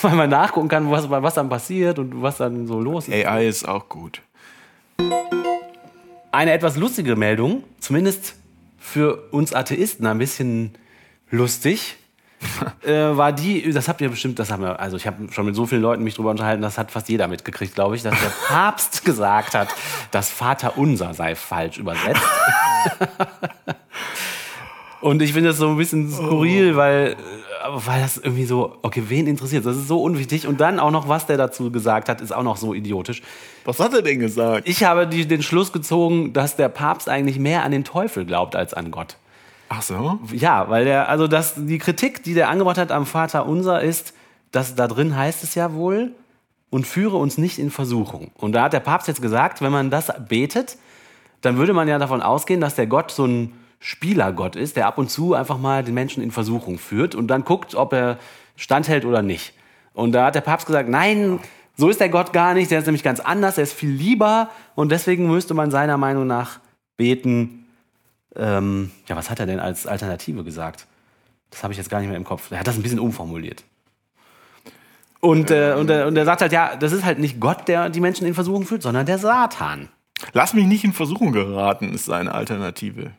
Weil 0.00 0.16
man 0.16 0.30
nachgucken 0.30 0.68
kann, 0.68 0.90
was, 0.90 1.10
was 1.10 1.34
dann 1.34 1.50
passiert 1.50 1.98
und 1.98 2.22
was 2.22 2.38
dann 2.38 2.66
so 2.66 2.80
los 2.80 3.08
ist. 3.08 3.26
AI 3.26 3.46
ist 3.46 3.68
auch 3.68 3.90
gut. 3.90 4.22
Eine 6.32 6.52
etwas 6.52 6.76
lustige 6.76 7.14
Meldung, 7.14 7.62
zumindest 7.78 8.36
für 8.78 9.30
uns 9.32 9.52
Atheisten 9.52 10.06
ein 10.06 10.16
bisschen 10.16 10.78
lustig, 11.30 11.96
äh, 12.86 12.90
war 12.90 13.32
die, 13.32 13.70
das 13.70 13.86
habt 13.86 14.00
ihr 14.00 14.08
bestimmt, 14.08 14.38
das 14.38 14.50
haben 14.50 14.62
wir, 14.62 14.80
also 14.80 14.96
ich 14.96 15.06
habe 15.06 15.30
schon 15.30 15.44
mit 15.44 15.54
so 15.54 15.66
vielen 15.66 15.82
Leuten 15.82 16.02
mich 16.02 16.14
drüber 16.14 16.30
unterhalten, 16.30 16.62
das 16.62 16.78
hat 16.78 16.90
fast 16.90 17.10
jeder 17.10 17.28
mitgekriegt, 17.28 17.74
glaube 17.74 17.96
ich, 17.96 18.02
dass 18.02 18.18
der 18.18 18.32
Papst 18.48 19.04
gesagt 19.04 19.54
hat, 19.54 19.68
das 20.10 20.30
Vaterunser 20.30 21.12
sei 21.12 21.36
falsch 21.36 21.76
übersetzt. 21.76 22.22
Und 25.02 25.20
ich 25.20 25.32
finde 25.32 25.50
das 25.50 25.58
so 25.58 25.68
ein 25.68 25.76
bisschen 25.76 26.10
skurril, 26.10 26.76
weil, 26.76 27.10
äh, 27.10 27.16
weil 27.72 28.00
das 28.00 28.16
irgendwie 28.16 28.44
so, 28.44 28.76
okay, 28.82 29.02
wen 29.08 29.26
interessiert? 29.26 29.66
Das 29.66 29.76
ist 29.76 29.88
so 29.88 30.00
unwichtig. 30.00 30.46
Und 30.46 30.60
dann 30.60 30.78
auch 30.78 30.92
noch, 30.92 31.08
was 31.08 31.26
der 31.26 31.36
dazu 31.36 31.70
gesagt 31.70 32.08
hat, 32.08 32.20
ist 32.20 32.32
auch 32.32 32.44
noch 32.44 32.56
so 32.56 32.72
idiotisch. 32.72 33.20
Was 33.64 33.80
hat 33.80 33.92
er 33.92 34.02
denn 34.02 34.20
gesagt? 34.20 34.68
Ich 34.68 34.84
habe 34.84 35.06
die, 35.06 35.26
den 35.26 35.42
Schluss 35.42 35.72
gezogen, 35.72 36.32
dass 36.32 36.56
der 36.56 36.68
Papst 36.68 37.08
eigentlich 37.08 37.38
mehr 37.38 37.64
an 37.64 37.72
den 37.72 37.84
Teufel 37.84 38.24
glaubt 38.24 38.56
als 38.56 38.74
an 38.74 38.90
Gott. 38.92 39.16
Ach 39.68 39.82
so? 39.82 40.20
Ja, 40.32 40.70
weil 40.70 40.84
der, 40.84 41.08
also 41.08 41.26
das, 41.26 41.54
die 41.56 41.78
Kritik, 41.78 42.22
die 42.22 42.34
der 42.34 42.48
angebracht 42.48 42.78
hat 42.78 42.92
am 42.92 43.04
Vater 43.04 43.46
unser 43.46 43.82
ist, 43.82 44.14
dass 44.52 44.76
da 44.76 44.86
drin 44.86 45.16
heißt 45.16 45.42
es 45.42 45.54
ja 45.54 45.74
wohl, 45.74 46.12
und 46.72 46.86
führe 46.86 47.18
uns 47.18 47.36
nicht 47.36 47.58
in 47.58 47.70
Versuchung. 47.70 48.30
Und 48.38 48.52
da 48.52 48.62
hat 48.64 48.72
der 48.72 48.80
Papst 48.80 49.06
jetzt 49.06 49.20
gesagt, 49.20 49.60
wenn 49.60 49.70
man 49.70 49.90
das 49.90 50.10
betet, 50.26 50.78
dann 51.42 51.58
würde 51.58 51.74
man 51.74 51.86
ja 51.86 51.98
davon 51.98 52.22
ausgehen, 52.22 52.62
dass 52.62 52.76
der 52.76 52.86
Gott 52.86 53.10
so 53.10 53.26
ein 53.26 53.52
Spielergott 53.84 54.54
ist, 54.54 54.76
der 54.76 54.86
ab 54.86 54.96
und 54.96 55.10
zu 55.10 55.34
einfach 55.34 55.58
mal 55.58 55.82
den 55.82 55.94
Menschen 55.94 56.22
in 56.22 56.30
Versuchung 56.30 56.78
führt 56.78 57.16
und 57.16 57.26
dann 57.26 57.44
guckt, 57.44 57.74
ob 57.74 57.92
er 57.92 58.16
standhält 58.54 59.04
oder 59.04 59.22
nicht. 59.22 59.54
Und 59.92 60.12
da 60.12 60.26
hat 60.26 60.36
der 60.36 60.40
Papst 60.40 60.68
gesagt, 60.68 60.88
nein, 60.88 61.40
so 61.76 61.88
ist 61.88 61.98
der 61.98 62.08
Gott 62.08 62.32
gar 62.32 62.54
nicht, 62.54 62.70
der 62.70 62.78
ist 62.78 62.86
nämlich 62.86 63.02
ganz 63.02 63.18
anders, 63.18 63.58
er 63.58 63.64
ist 63.64 63.72
viel 63.72 63.90
lieber 63.90 64.50
und 64.76 64.92
deswegen 64.92 65.26
müsste 65.26 65.52
man 65.52 65.72
seiner 65.72 65.96
Meinung 65.96 66.28
nach 66.28 66.60
beten, 66.96 67.66
ähm, 68.36 68.92
ja, 69.08 69.16
was 69.16 69.30
hat 69.30 69.40
er 69.40 69.46
denn 69.46 69.58
als 69.58 69.88
Alternative 69.88 70.44
gesagt? 70.44 70.86
Das 71.50 71.64
habe 71.64 71.72
ich 71.72 71.78
jetzt 71.78 71.90
gar 71.90 71.98
nicht 71.98 72.08
mehr 72.08 72.16
im 72.16 72.24
Kopf. 72.24 72.52
Er 72.52 72.60
hat 72.60 72.68
das 72.68 72.76
ein 72.76 72.82
bisschen 72.82 73.00
umformuliert. 73.00 73.64
Und, 75.18 75.50
äh, 75.50 75.74
und, 75.76 75.90
äh, 75.90 76.04
und 76.04 76.16
er 76.16 76.24
sagt 76.24 76.40
halt, 76.40 76.52
ja, 76.52 76.76
das 76.76 76.92
ist 76.92 77.04
halt 77.04 77.18
nicht 77.18 77.40
Gott, 77.40 77.66
der 77.66 77.90
die 77.90 78.00
Menschen 78.00 78.28
in 78.28 78.34
Versuchung 78.34 78.64
führt, 78.64 78.82
sondern 78.82 79.06
der 79.06 79.18
Satan. 79.18 79.88
Lass 80.32 80.54
mich 80.54 80.66
nicht 80.66 80.84
in 80.84 80.92
Versuchung 80.92 81.32
geraten, 81.32 81.92
ist 81.92 82.04
seine 82.04 82.32
Alternative. 82.32 83.10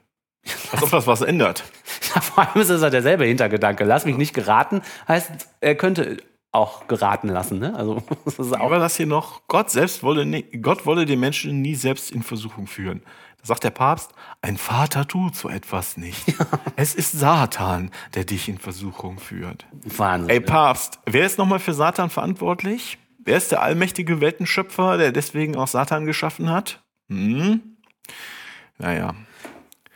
Als 0.71 0.83
ob 0.83 0.91
das 0.91 1.07
was 1.07 1.21
ändert. 1.21 1.63
Vor 2.21 2.47
allem 2.47 2.61
ist 2.61 2.69
es 2.69 2.81
ja 2.81 2.89
derselbe 2.89 3.25
Hintergedanke. 3.25 3.83
Lass 3.83 4.05
mich 4.05 4.17
nicht 4.17 4.33
geraten, 4.33 4.81
heißt, 5.07 5.31
er 5.61 5.75
könnte 5.75 6.17
auch 6.51 6.87
geraten 6.87 7.27
lassen. 7.27 7.59
Ne? 7.59 7.75
Also, 7.75 8.03
das 8.25 8.39
ist 8.39 8.53
auch 8.53 8.59
Aber 8.59 8.79
das 8.79 8.95
hier 8.95 9.07
noch, 9.07 9.41
Gott 9.47 9.71
selbst 9.71 10.03
wolle, 10.03 10.25
nie, 10.25 10.43
Gott 10.61 10.85
wolle 10.85 11.05
den 11.05 11.19
Menschen 11.19 11.61
nie 11.61 11.75
selbst 11.75 12.11
in 12.11 12.23
Versuchung 12.23 12.67
führen. 12.67 13.01
Da 13.41 13.47
sagt 13.47 13.63
der 13.63 13.71
Papst, 13.71 14.11
ein 14.41 14.57
Vater 14.57 15.05
tut 15.05 15.35
so 15.35 15.49
etwas 15.49 15.97
nicht. 15.97 16.23
Es 16.75 16.95
ist 16.95 17.11
Satan, 17.11 17.91
der 18.15 18.25
dich 18.25 18.49
in 18.49 18.57
Versuchung 18.57 19.19
führt. 19.19 19.65
Wahnsinn. 19.71 20.29
Ey, 20.29 20.39
Papst, 20.39 20.99
wer 21.05 21.25
ist 21.25 21.37
nochmal 21.37 21.59
für 21.59 21.73
Satan 21.73 22.09
verantwortlich? 22.09 22.97
Wer 23.19 23.37
ist 23.37 23.51
der 23.51 23.61
allmächtige 23.61 24.21
Weltenschöpfer, 24.21 24.97
der 24.97 25.11
deswegen 25.11 25.55
auch 25.55 25.67
Satan 25.67 26.05
geschaffen 26.05 26.49
hat? 26.49 26.83
Hm? 27.09 27.77
Naja. 28.77 29.13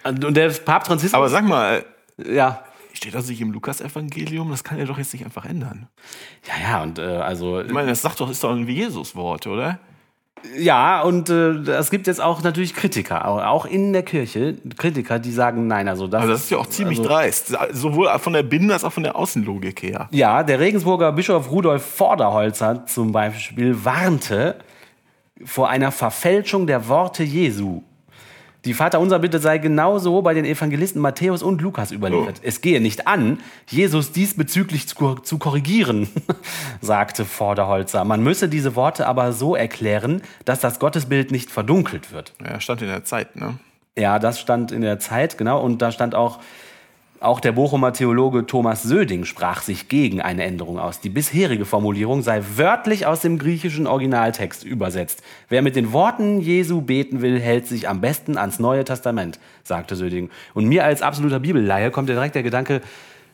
Und 0.10 0.38
der 0.38 0.50
Papst 0.50 0.88
Franziskus. 0.88 1.14
Aber 1.14 1.30
sag 1.30 1.46
mal, 1.46 1.86
ja. 2.18 2.64
steht 2.94 3.14
das 3.14 3.28
nicht 3.28 3.42
im 3.42 3.52
Lukas-Evangelium? 3.52 4.50
Das 4.50 4.64
kann 4.64 4.80
er 4.80 4.86
doch 4.86 4.98
jetzt 4.98 5.14
nicht 5.14 5.26
einfach 5.26 5.46
ändern. 5.46 5.88
Ja, 6.48 6.70
ja, 6.70 6.84
und 6.84 7.00
äh, 7.00 7.04
also. 7.04 7.62
Ich 7.62 7.72
meine, 7.72 7.90
das 7.90 8.02
sagt 8.02 8.20
doch, 8.20 8.30
ist 8.30 8.44
doch 8.44 8.52
ein 8.52 8.68
Jesus-Wort, 8.68 9.48
oder? 9.48 9.80
Ja, 10.56 11.02
und 11.02 11.30
äh, 11.30 11.52
es 11.72 11.90
gibt 11.90 12.08
jetzt 12.08 12.22
auch 12.22 12.44
natürlich 12.44 12.74
Kritiker, 12.74 13.28
auch, 13.28 13.44
auch 13.44 13.66
in 13.66 13.92
der 13.92 14.04
Kirche, 14.04 14.56
Kritiker, 14.78 15.20
die 15.20 15.32
sagen, 15.32 15.68
nein, 15.68 15.88
also 15.88 16.08
das. 16.08 16.22
Also 16.22 16.34
das 16.34 16.44
ist 16.44 16.52
ja 16.52 16.58
auch 16.60 16.68
ziemlich 16.68 17.00
also, 17.00 17.10
dreist. 17.10 17.58
Sowohl 17.72 18.08
von 18.20 18.34
der 18.34 18.44
Binnen- 18.44 18.72
als 18.72 18.84
auch 18.84 18.94
von 18.94 19.04
der 19.04 19.16
Außenlogik 19.16 19.82
her. 19.82 20.08
Ja, 20.12 20.44
der 20.44 20.60
Regensburger 20.60 21.12
Bischof 21.12 21.50
Rudolf 21.50 21.84
Vorderholzer 21.84 22.86
zum 22.86 23.12
Beispiel 23.12 23.84
warnte 23.84 24.58
vor 25.44 25.70
einer 25.70 25.92
Verfälschung 25.92 26.68
der 26.68 26.88
Worte 26.88 27.24
Jesu. 27.24 27.82
Die 28.68 28.74
Vaterunser 28.74 29.20
Bitte 29.20 29.40
sei 29.40 29.60
genauso 29.60 30.22
bei 30.22 30.34
den 30.34 30.44
Evangelisten 30.44 31.02
Matthäus 31.02 31.42
und 31.42 31.62
Lukas 31.62 31.94
überliefert. 31.94 32.40
Oh. 32.40 32.46
Es 32.46 32.60
gehe 32.60 32.82
nicht 32.82 33.08
an, 33.08 33.40
Jesus 33.66 34.12
diesbezüglich 34.12 34.90
zu, 34.90 35.16
zu 35.16 35.38
korrigieren, 35.38 36.10
sagte 36.82 37.24
Vorderholzer. 37.24 38.04
Man 38.04 38.22
müsse 38.22 38.50
diese 38.50 38.76
Worte 38.76 39.08
aber 39.08 39.32
so 39.32 39.56
erklären, 39.56 40.22
dass 40.44 40.60
das 40.60 40.80
Gottesbild 40.80 41.32
nicht 41.32 41.50
verdunkelt 41.50 42.12
wird. 42.12 42.34
Ja, 42.44 42.60
stand 42.60 42.82
in 42.82 42.90
der 42.90 43.06
Zeit, 43.06 43.38
ne? 43.38 43.58
Ja, 43.98 44.20
das 44.20 44.38
stand 44.38 44.74
in 44.74 44.82
der 44.82 45.00
Zeit, 45.00 45.38
genau. 45.38 45.62
Und 45.62 45.82
da 45.82 45.94
stand 45.94 46.14
auch, 46.14 46.40
auch 47.20 47.40
der 47.40 47.52
Bochumer 47.52 47.94
Theologe 47.94 48.46
Thomas 48.46 48.84
Söding 48.84 49.26
sprach 49.26 49.62
sich 49.62 49.90
gegen 49.90 50.22
eine 50.22 50.44
Änderung 50.44 50.80
aus. 50.80 51.00
Die 51.00 51.10
bisherige 51.10 51.66
Formulierung 51.66 52.22
sei 52.22 52.42
wörtlich 52.56 53.06
aus 53.06 53.22
dem 53.22 53.38
griechischen 53.38 53.88
Originaltext 53.88 54.64
übersetzt. 54.64 55.24
Wer 55.50 55.62
mit 55.62 55.76
den 55.76 55.94
Worten 55.94 56.42
Jesu 56.42 56.82
beten 56.82 57.22
will, 57.22 57.40
hält 57.40 57.68
sich 57.68 57.90
am 57.90 58.02
besten 58.02 58.38
ans 58.38 58.60
Neue 58.60 58.84
Testament, 58.84 59.40
sagte 59.64 59.96
Söding. 59.96 60.30
Und 60.54 60.68
mir 60.68 60.84
als 60.84 61.02
absoluter 61.02 61.40
Bibelleihe 61.40 61.92
kommt 61.92 62.10
direkt 62.10 62.36
der 62.36 62.44
Gedanke, 62.44 62.82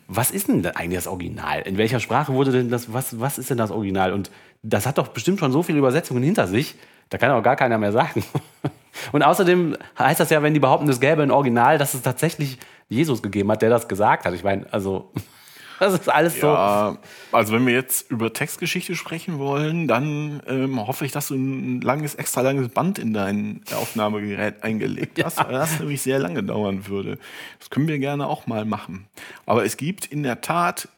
was 0.07 0.31
ist 0.31 0.47
denn 0.47 0.65
eigentlich 0.65 0.99
das 0.99 1.07
Original? 1.07 1.61
In 1.61 1.77
welcher 1.77 1.99
Sprache 1.99 2.33
wurde 2.33 2.51
denn 2.51 2.69
das, 2.69 2.93
was, 2.93 3.19
was 3.19 3.37
ist 3.37 3.49
denn 3.49 3.57
das 3.57 3.71
Original? 3.71 4.13
Und 4.13 4.31
das 4.61 4.85
hat 4.85 4.97
doch 4.97 5.09
bestimmt 5.09 5.39
schon 5.39 5.51
so 5.51 5.63
viele 5.63 5.79
Übersetzungen 5.79 6.23
hinter 6.23 6.47
sich, 6.47 6.75
da 7.09 7.17
kann 7.17 7.31
auch 7.31 7.43
gar 7.43 7.55
keiner 7.55 7.77
mehr 7.77 7.91
sagen. 7.91 8.23
Und 9.12 9.23
außerdem 9.23 9.77
heißt 9.97 10.19
das 10.19 10.29
ja, 10.29 10.41
wenn 10.43 10.53
die 10.53 10.60
behaupten, 10.60 10.89
es 10.89 10.99
gäbe 10.99 11.23
ein 11.23 11.32
Original, 11.32 11.77
dass 11.77 11.93
es 11.93 12.01
tatsächlich 12.01 12.58
Jesus 12.89 13.21
gegeben 13.21 13.51
hat, 13.51 13.62
der 13.62 13.69
das 13.69 13.88
gesagt 13.88 14.25
hat. 14.25 14.34
Ich 14.34 14.43
meine, 14.43 14.71
also, 14.71 15.12
das 15.79 15.93
ist 15.93 16.10
alles 16.10 16.39
so. 16.39 16.47
Ja, 16.47 16.97
also 17.32 17.53
wenn 17.53 17.65
wir 17.65 17.73
jetzt 17.73 18.10
über 18.12 18.32
Textgeschichte 18.32 18.95
sprechen 18.95 19.39
wollen, 19.39 19.88
dann 19.88 20.41
ähm, 20.47 20.86
hoffe 20.86 21.06
ich, 21.06 21.12
dass 21.12 21.29
du 21.29 21.36
ein 21.36 21.82
langes, 21.82 22.15
extra 22.15 22.41
langes 22.41 22.69
Band 22.69 22.99
in 22.99 23.13
dein 23.13 23.62
Aufnahmegerät 23.73 24.63
eingelegt 24.63 25.23
hast, 25.23 25.38
weil 25.43 25.53
das 25.53 25.79
nämlich 25.79 26.01
sehr 26.01 26.19
lange 26.19 26.43
dauern 26.43 26.88
würde. 26.88 27.17
Das 27.60 27.69
können 27.69 27.88
wir 27.88 27.99
gerne 27.99 28.27
auch 28.27 28.47
mal 28.47 28.65
machen. 28.65 29.08
Aber 29.45 29.65
es 29.65 29.77
gibt 29.77 30.06
in 30.06 30.23
der 30.23 30.41
Tat, 30.41 30.89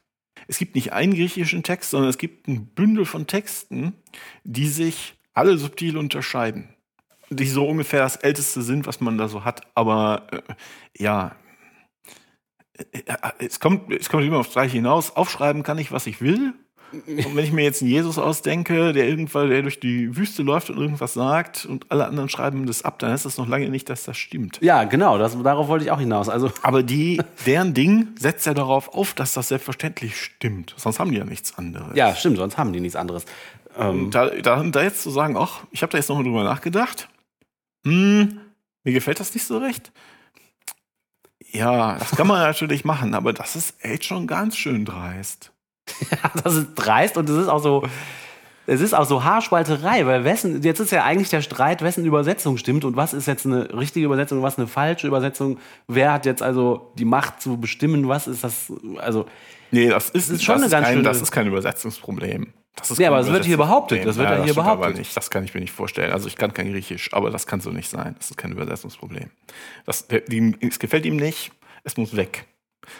es 0.48 0.58
gibt 0.58 0.76
nicht 0.76 0.94
einen 0.94 1.14
griechischen 1.14 1.64
Text, 1.64 1.92
sondern 1.92 2.10
es 2.10 2.18
gibt 2.18 2.48
ein 2.48 2.68
Bündel 2.68 3.06
von 3.06 3.26
Texten, 3.26 3.94
die 4.44 4.68
sich 4.68 5.16
alle 5.34 5.58
subtil 5.58 5.98
unterscheiden. 5.98 6.75
Die 7.30 7.48
so 7.48 7.68
ungefähr 7.68 8.02
das 8.02 8.18
Älteste 8.18 8.62
sind, 8.62 8.88
was 8.88 9.02
man 9.02 9.18
da 9.18 9.28
so 9.28 9.44
hat. 9.44 9.62
Aber 9.74 10.28
äh, 10.32 10.42
ja, 10.98 11.36
äh, 12.78 12.86
es 13.40 13.60
kommt, 13.60 13.92
es 13.92 14.10
kommt 14.10 14.24
immer 14.24 14.38
aufs 14.38 14.52
Gleiche 14.52 14.74
hinaus. 14.74 15.16
Aufschreiben 15.16 15.64
kann 15.64 15.78
ich, 15.78 15.92
was 15.92 16.08
ich 16.08 16.22
will. 16.22 16.54
Und 16.92 17.36
wenn 17.36 17.44
ich 17.44 17.52
mir 17.52 17.64
jetzt 17.64 17.82
einen 17.82 17.92
Jesus 17.92 18.18
ausdenke, 18.18 18.94
der 18.94 19.08
irgendwann, 19.08 19.50
der 19.50 19.62
durch 19.64 19.80
die 19.80 20.16
Wüste 20.16 20.44
läuft 20.44 20.70
und 20.70 20.78
irgendwas 20.78 21.14
sagt 21.14 21.66
und 21.66 21.92
alle 21.92 22.06
anderen 22.06 22.30
schreiben 22.30 22.66
das 22.68 22.84
ab, 22.84 23.00
dann 23.00 23.14
ist 23.14 23.26
das 23.26 23.38
noch 23.38 23.48
lange 23.48 23.70
nicht, 23.70 23.90
dass 23.90 24.04
das 24.04 24.18
stimmt. 24.18 24.60
Ja, 24.62 24.84
genau, 24.84 25.18
das, 25.18 25.42
darauf 25.42 25.68
wollte 25.68 25.84
ich 25.86 25.92
auch 25.92 26.00
hinaus. 26.00 26.30
Also, 26.30 26.52
Aber 26.62 26.84
die, 26.84 27.22
deren 27.46 27.74
Ding 27.74 28.10
setzt 28.18 28.46
ja 28.46 28.54
darauf 28.54 28.94
auf, 28.94 29.14
dass 29.14 29.34
das 29.34 29.50
selbstverständlich 29.50 30.16
stimmt. 30.16 30.74
Sonst 30.78 31.00
haben 31.00 31.12
die 31.12 31.18
ja 31.18 31.26
nichts 31.26 31.58
anderes. 31.58 31.96
ja, 31.96 32.16
stimmt, 32.16 32.38
sonst 32.38 32.58
haben 32.58 32.72
die 32.72 32.80
nichts 32.80 32.96
anderes. 32.96 33.26
Und 33.76 34.12
da, 34.12 34.28
da, 34.30 34.64
da 34.64 34.84
jetzt 34.84 35.02
zu 35.02 35.10
sagen, 35.10 35.36
ach, 35.38 35.64
ich 35.72 35.82
habe 35.82 35.92
da 35.92 35.98
jetzt 35.98 36.08
nochmal 36.08 36.24
drüber 36.24 36.44
nachgedacht, 36.44 37.10
hm, 37.86 38.40
mir 38.84 38.94
gefällt 38.94 39.20
das 39.20 39.34
nicht 39.34 39.46
so 39.46 39.58
recht. 39.58 39.92
Ja, 41.52 41.98
das 41.98 42.12
kann 42.12 42.28
man 42.28 42.40
natürlich 42.48 42.86
machen, 42.86 43.14
aber 43.14 43.34
das 43.34 43.56
ist 43.56 43.76
echt 43.84 44.06
schon 44.06 44.28
ganz 44.28 44.58
schön 44.58 44.86
dreist. 44.86 45.52
das 46.44 46.56
ist 46.56 46.74
dreist 46.76 47.18
und 47.18 47.30
es 47.30 47.38
ist 47.38 47.48
auch 47.48 47.62
so, 47.62 47.88
es 48.68 48.82
ist 48.82 48.94
auch 48.94 49.06
so 49.06 49.24
Haarspalterei, 49.24 50.06
weil 50.08 50.24
wessen, 50.24 50.64
jetzt 50.64 50.80
ist 50.80 50.92
ja 50.92 51.04
eigentlich 51.04 51.30
der 51.30 51.42
Streit, 51.42 51.84
wessen 51.84 52.04
Übersetzung 52.06 52.58
stimmt 52.58 52.84
und 52.84 52.96
was 52.96 53.14
ist 53.14 53.28
jetzt 53.28 53.46
eine 53.46 53.72
richtige 53.78 54.06
Übersetzung, 54.08 54.42
was 54.42 54.58
eine 54.58 54.68
falsche 54.68 55.06
Übersetzung. 55.08 55.60
Wer 55.88 56.12
hat 56.14 56.26
jetzt 56.26 56.42
also 56.42 56.92
die 56.98 57.06
Macht 57.06 57.42
zu 57.42 57.58
bestimmen, 57.58 58.08
was 58.08 58.28
ist 58.28 58.44
das, 58.44 58.74
also, 58.98 59.28
Nee, 59.72 59.90
das 59.90 60.10
ist, 60.10 60.30
ist 60.30 60.44
schon 60.44 60.56
das 60.56 60.64
eine 60.64 60.72
ganz 60.72 60.86
kein, 60.88 60.94
schöne- 60.96 61.04
das 61.08 61.22
ist 61.22 61.32
kein 61.32 61.48
Übersetzungsproblem. 61.48 62.54
Das 62.76 62.92
ist 62.92 63.00
Ja, 63.00 63.10
aber 63.10 63.20
es 63.20 63.28
wird 63.28 63.46
hier 63.46 63.58
behauptet, 63.58 64.06
das 64.06 64.18
wird 64.18 64.30
ja, 64.30 64.38
ja 64.38 64.44
hier 64.44 64.54
behauptet. 64.54 64.98
nicht. 64.98 65.16
Das 65.16 65.30
kann 65.30 65.44
ich 65.44 65.54
mir 65.54 65.62
nicht 65.62 65.72
vorstellen. 65.72 66.12
Also 66.12 66.28
ich 66.28 66.36
kann 66.36 66.54
kein 66.54 66.72
Griechisch, 66.72 67.14
aber 67.14 67.32
das 67.32 67.48
kann 67.48 67.62
so 67.62 67.72
nicht 67.72 67.90
sein. 67.90 68.16
Das 68.18 68.32
ist 68.32 68.38
kein 68.38 68.52
Übersetzungsproblem. 68.52 69.30
Das, 69.86 70.08
die, 70.08 70.56
es 70.62 70.80
gefällt 70.80 71.06
ihm 71.06 71.16
nicht, 71.16 71.52
es 71.84 71.98
muss 71.98 72.16
weg. 72.16 72.46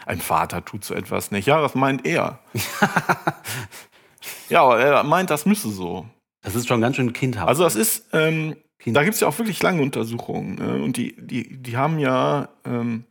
Ein 0.06 0.20
Vater 0.20 0.64
tut 0.64 0.84
so 0.84 0.94
etwas 0.94 1.32
nicht. 1.32 1.48
Ja, 1.48 1.62
das 1.62 1.76
meint 1.76 2.06
er. 2.06 2.40
ja, 4.50 4.64
aber 4.64 4.80
er 4.80 5.04
meint, 5.04 5.30
das 5.30 5.46
müsse 5.46 5.70
so. 5.70 6.08
das 6.42 6.56
ist 6.56 6.68
schon 6.68 6.82
ganz 6.82 6.96
schön 6.96 7.14
kindhaft. 7.14 7.48
Also 7.48 7.64
das 7.64 7.76
ist, 7.76 8.08
ähm, 8.14 8.56
da 8.86 9.04
gibt 9.04 9.16
es 9.16 9.20
ja 9.22 9.28
auch 9.28 9.38
wirklich 9.38 9.62
lange 9.62 9.82
Untersuchungen. 9.82 10.56
Ne? 10.56 10.84
Und 10.84 10.98
die, 10.98 11.16
die, 11.18 11.62
die 11.62 11.78
haben 11.78 12.00
ja, 12.00 12.50
ähm, 12.66 13.06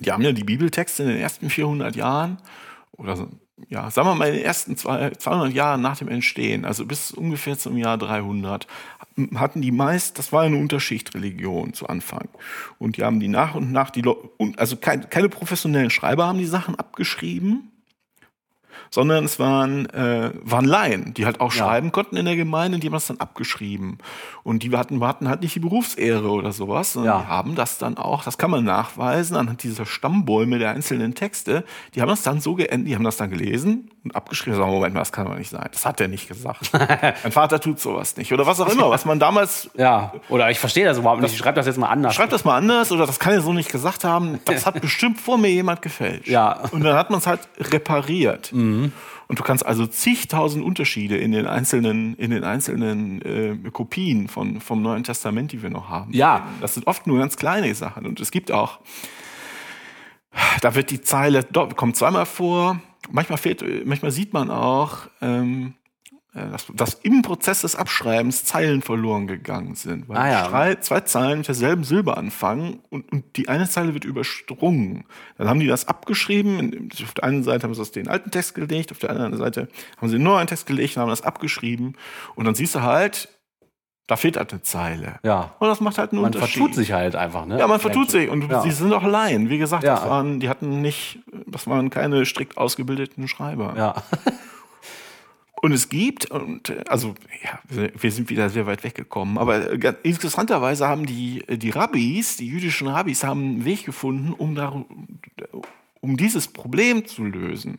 die 0.00 0.12
haben 0.12 0.22
ja 0.22 0.32
die 0.32 0.44
Bibeltexte 0.44 1.04
in 1.04 1.08
den 1.10 1.18
ersten 1.18 1.50
400 1.50 1.96
Jahren 1.96 2.38
oder 2.92 3.16
so, 3.16 3.28
ja, 3.68 3.90
sagen 3.90 4.08
wir 4.08 4.14
mal 4.14 4.28
in 4.28 4.34
den 4.34 4.44
ersten 4.44 4.76
zwei, 4.76 5.10
200 5.10 5.52
Jahren 5.52 5.80
nach 5.80 5.96
dem 5.96 6.08
Entstehen, 6.08 6.64
also 6.64 6.84
bis 6.86 7.12
ungefähr 7.12 7.56
zum 7.56 7.76
Jahr 7.76 7.98
300, 7.98 8.66
hatten 9.36 9.62
die 9.62 9.70
meist, 9.70 10.18
das 10.18 10.32
war 10.32 10.42
eine 10.42 10.56
Unterschichtreligion 10.56 11.72
zu 11.72 11.86
Anfang. 11.86 12.28
Und 12.78 12.96
die 12.96 13.04
haben 13.04 13.20
die 13.20 13.28
nach 13.28 13.54
und 13.54 13.70
nach, 13.70 13.90
die, 13.90 14.02
also 14.56 14.76
kein, 14.76 15.08
keine 15.08 15.28
professionellen 15.28 15.90
Schreiber 15.90 16.26
haben 16.26 16.38
die 16.38 16.46
Sachen 16.46 16.74
abgeschrieben, 16.74 17.70
sondern 18.90 19.24
es 19.24 19.38
waren, 19.38 19.86
äh, 19.90 20.30
waren 20.42 20.64
Laien, 20.64 21.14
die 21.14 21.26
halt 21.26 21.40
auch 21.40 21.52
Ja. 21.52 21.64
schreiben 21.64 21.92
konnten 21.92 22.16
in 22.16 22.24
der 22.24 22.36
Gemeinde, 22.36 22.78
die 22.78 22.86
haben 22.88 22.92
das 22.94 23.06
dann 23.06 23.18
abgeschrieben. 23.18 23.98
Und 24.42 24.62
die 24.62 24.70
hatten, 24.76 25.02
hatten 25.06 25.28
halt 25.28 25.40
nicht 25.42 25.54
die 25.54 25.60
Berufsehre 25.60 26.28
oder 26.30 26.52
sowas, 26.52 26.92
sondern 26.92 27.14
Ja. 27.14 27.20
die 27.22 27.26
haben 27.28 27.54
das 27.54 27.78
dann 27.78 27.96
auch, 27.96 28.24
das 28.24 28.38
kann 28.38 28.50
man 28.50 28.64
nachweisen 28.64 29.36
anhand 29.36 29.62
dieser 29.62 29.86
Stammbäume 29.86 30.58
der 30.58 30.70
einzelnen 30.70 31.14
Texte, 31.14 31.64
die 31.94 32.00
haben 32.02 32.08
das 32.08 32.22
dann 32.22 32.40
so 32.40 32.54
geendet, 32.54 32.88
die 32.88 32.94
haben 32.94 33.04
das 33.04 33.16
dann 33.16 33.30
gelesen 33.30 33.90
und 34.04 34.14
abgeschrieben, 34.14 34.58
sagen, 34.58 34.70
Moment 34.70 34.94
mal, 34.94 35.00
das 35.00 35.12
kann 35.12 35.26
doch 35.26 35.36
nicht 35.36 35.50
sein. 35.50 35.68
Das 35.72 35.86
hat 35.86 36.00
er 36.00 36.08
nicht 36.08 36.28
gesagt. 36.28 36.70
Mein 36.72 37.32
Vater 37.32 37.58
tut 37.60 37.80
sowas 37.80 38.16
nicht. 38.16 38.32
Oder 38.32 38.46
was 38.46 38.60
auch 38.60 38.68
immer, 38.70 38.90
was 38.90 39.04
man 39.04 39.18
damals 39.18 39.70
ja, 39.76 40.12
oder 40.28 40.50
ich 40.50 40.58
verstehe 40.58 40.84
das 40.84 40.98
überhaupt 40.98 41.22
nicht. 41.22 41.32
Ich 41.32 41.38
schreibe 41.38 41.56
das 41.56 41.66
jetzt 41.66 41.78
mal 41.78 41.88
anders. 41.88 42.14
Schreib 42.14 42.30
das 42.30 42.44
mal 42.44 42.56
anders 42.56 42.92
oder 42.92 43.06
das 43.06 43.18
kann 43.18 43.32
er 43.32 43.40
so 43.40 43.52
nicht 43.52 43.70
gesagt 43.72 44.04
haben. 44.04 44.40
Das 44.44 44.66
hat 44.66 44.80
bestimmt 44.80 45.20
vor 45.20 45.38
mir 45.38 45.48
jemand 45.50 45.80
gefälscht. 45.82 46.28
Ja. 46.28 46.60
Und 46.70 46.84
dann 46.84 46.96
hat 46.96 47.10
man 47.10 47.18
es 47.20 47.26
halt 47.26 47.40
repariert. 47.58 48.52
Und 49.28 49.38
du 49.38 49.42
kannst 49.42 49.64
also 49.64 49.86
zigtausend 49.86 50.64
Unterschiede 50.64 51.16
in 51.16 51.32
den 51.32 51.46
einzelnen, 51.46 52.14
in 52.16 52.30
den 52.30 52.44
einzelnen 52.44 53.22
äh, 53.22 53.70
Kopien 53.70 54.28
von, 54.28 54.60
vom 54.60 54.82
Neuen 54.82 55.04
Testament, 55.04 55.52
die 55.52 55.62
wir 55.62 55.70
noch 55.70 55.88
haben. 55.88 56.12
Ja. 56.12 56.46
Das 56.60 56.74
sind 56.74 56.86
oft 56.86 57.06
nur 57.06 57.18
ganz 57.18 57.36
kleine 57.36 57.74
Sachen. 57.74 58.06
Und 58.06 58.20
es 58.20 58.30
gibt 58.30 58.52
auch, 58.52 58.80
da 60.60 60.74
wird 60.74 60.90
die 60.90 61.00
Zeile, 61.00 61.44
kommt 61.76 61.96
zweimal 61.96 62.26
vor. 62.26 62.80
Manchmal 63.10 63.38
fehlt, 63.38 63.64
manchmal 63.86 64.10
sieht 64.10 64.32
man 64.32 64.50
auch, 64.50 65.08
ähm, 65.20 65.74
äh, 65.74 65.83
dass, 66.34 66.66
dass 66.74 66.94
im 66.94 67.22
Prozess 67.22 67.60
des 67.60 67.76
Abschreibens 67.76 68.44
Zeilen 68.44 68.82
verloren 68.82 69.26
gegangen 69.28 69.74
sind. 69.76 70.08
Weil 70.08 70.16
Ah, 70.16 70.28
ja. 70.30 70.48
drei, 70.48 70.74
zwei 70.76 71.00
Zeilen 71.00 71.38
mit 71.38 71.46
derselben 71.48 71.84
Silbe 71.84 72.16
anfangen 72.16 72.80
und, 72.90 73.10
und 73.12 73.36
die 73.36 73.48
eine 73.48 73.68
Zeile 73.68 73.94
wird 73.94 74.04
übersprungen. 74.04 75.04
Dann 75.38 75.48
haben 75.48 75.60
die 75.60 75.68
das 75.68 75.86
abgeschrieben. 75.86 76.88
Auf 77.02 77.14
der 77.14 77.24
einen 77.24 77.42
Seite 77.44 77.64
haben 77.64 77.74
sie 77.74 77.80
das 77.80 77.92
den 77.92 78.08
alten 78.08 78.30
Text 78.32 78.54
gelegt, 78.54 78.90
auf 78.90 78.98
der 78.98 79.10
anderen 79.10 79.36
Seite 79.36 79.68
haben 79.98 80.08
sie 80.08 80.16
den 80.16 80.24
neuen 80.24 80.46
Text 80.48 80.66
gelegt 80.66 80.96
und 80.96 81.02
haben 81.02 81.10
das 81.10 81.22
abgeschrieben. 81.22 81.96
Und 82.34 82.44
dann 82.46 82.54
siehst 82.56 82.74
du 82.74 82.82
halt, 82.82 83.28
da 84.06 84.16
fehlt 84.16 84.36
halt 84.36 84.52
eine 84.52 84.60
Zeile. 84.62 85.20
Ja. 85.22 85.54
Und 85.60 85.68
das 85.68 85.80
macht 85.80 85.96
halt 85.98 86.12
einen 86.12 86.20
Man 86.20 86.34
Unterschied. 86.34 86.58
vertut 86.58 86.74
sich 86.74 86.92
halt 86.92 87.14
einfach, 87.16 87.46
ne? 87.46 87.58
Ja, 87.58 87.66
man 87.68 87.80
vertut 87.80 88.10
sich. 88.10 88.28
Und 88.28 88.50
Ja. 88.50 88.60
sie 88.60 88.70
sind 88.72 88.92
auch 88.92 89.02
Laien. 89.04 89.48
Wie 89.48 89.58
gesagt, 89.58 89.82
Ja. 89.84 89.94
das 89.94 90.08
waren, 90.08 90.40
die 90.40 90.48
hatten 90.48 90.82
nicht, 90.82 91.20
das 91.46 91.66
waren 91.66 91.88
keine 91.90 92.26
strikt 92.26 92.58
ausgebildeten 92.58 93.28
Schreiber. 93.28 93.74
Ja. 93.76 93.94
Und 95.64 95.72
es 95.72 95.88
gibt, 95.88 96.30
und 96.30 96.68
äh, 96.68 96.84
also 96.88 97.14
ja, 97.42 97.58
wir- 97.96 98.10
sind 98.10 98.28
wieder 98.28 98.50
sehr 98.50 98.66
weit 98.66 98.84
weggekommen, 98.84 99.38
aber 99.38 99.72
äh, 99.72 99.94
interessanterweise 100.02 100.86
haben 100.86 101.06
die, 101.06 101.42
äh, 101.48 101.56
die 101.56 101.70
Rabbis, 101.70 102.36
die 102.36 102.48
jüdischen 102.48 102.86
Rabbis, 102.86 103.24
haben 103.24 103.40
einen 103.42 103.64
Weg 103.64 103.86
gefunden, 103.86 104.34
um, 104.34 104.54
daru- 104.54 104.84
um 106.02 106.18
dieses 106.18 106.48
Problem 106.48 107.06
zu 107.06 107.24
lösen. 107.24 107.78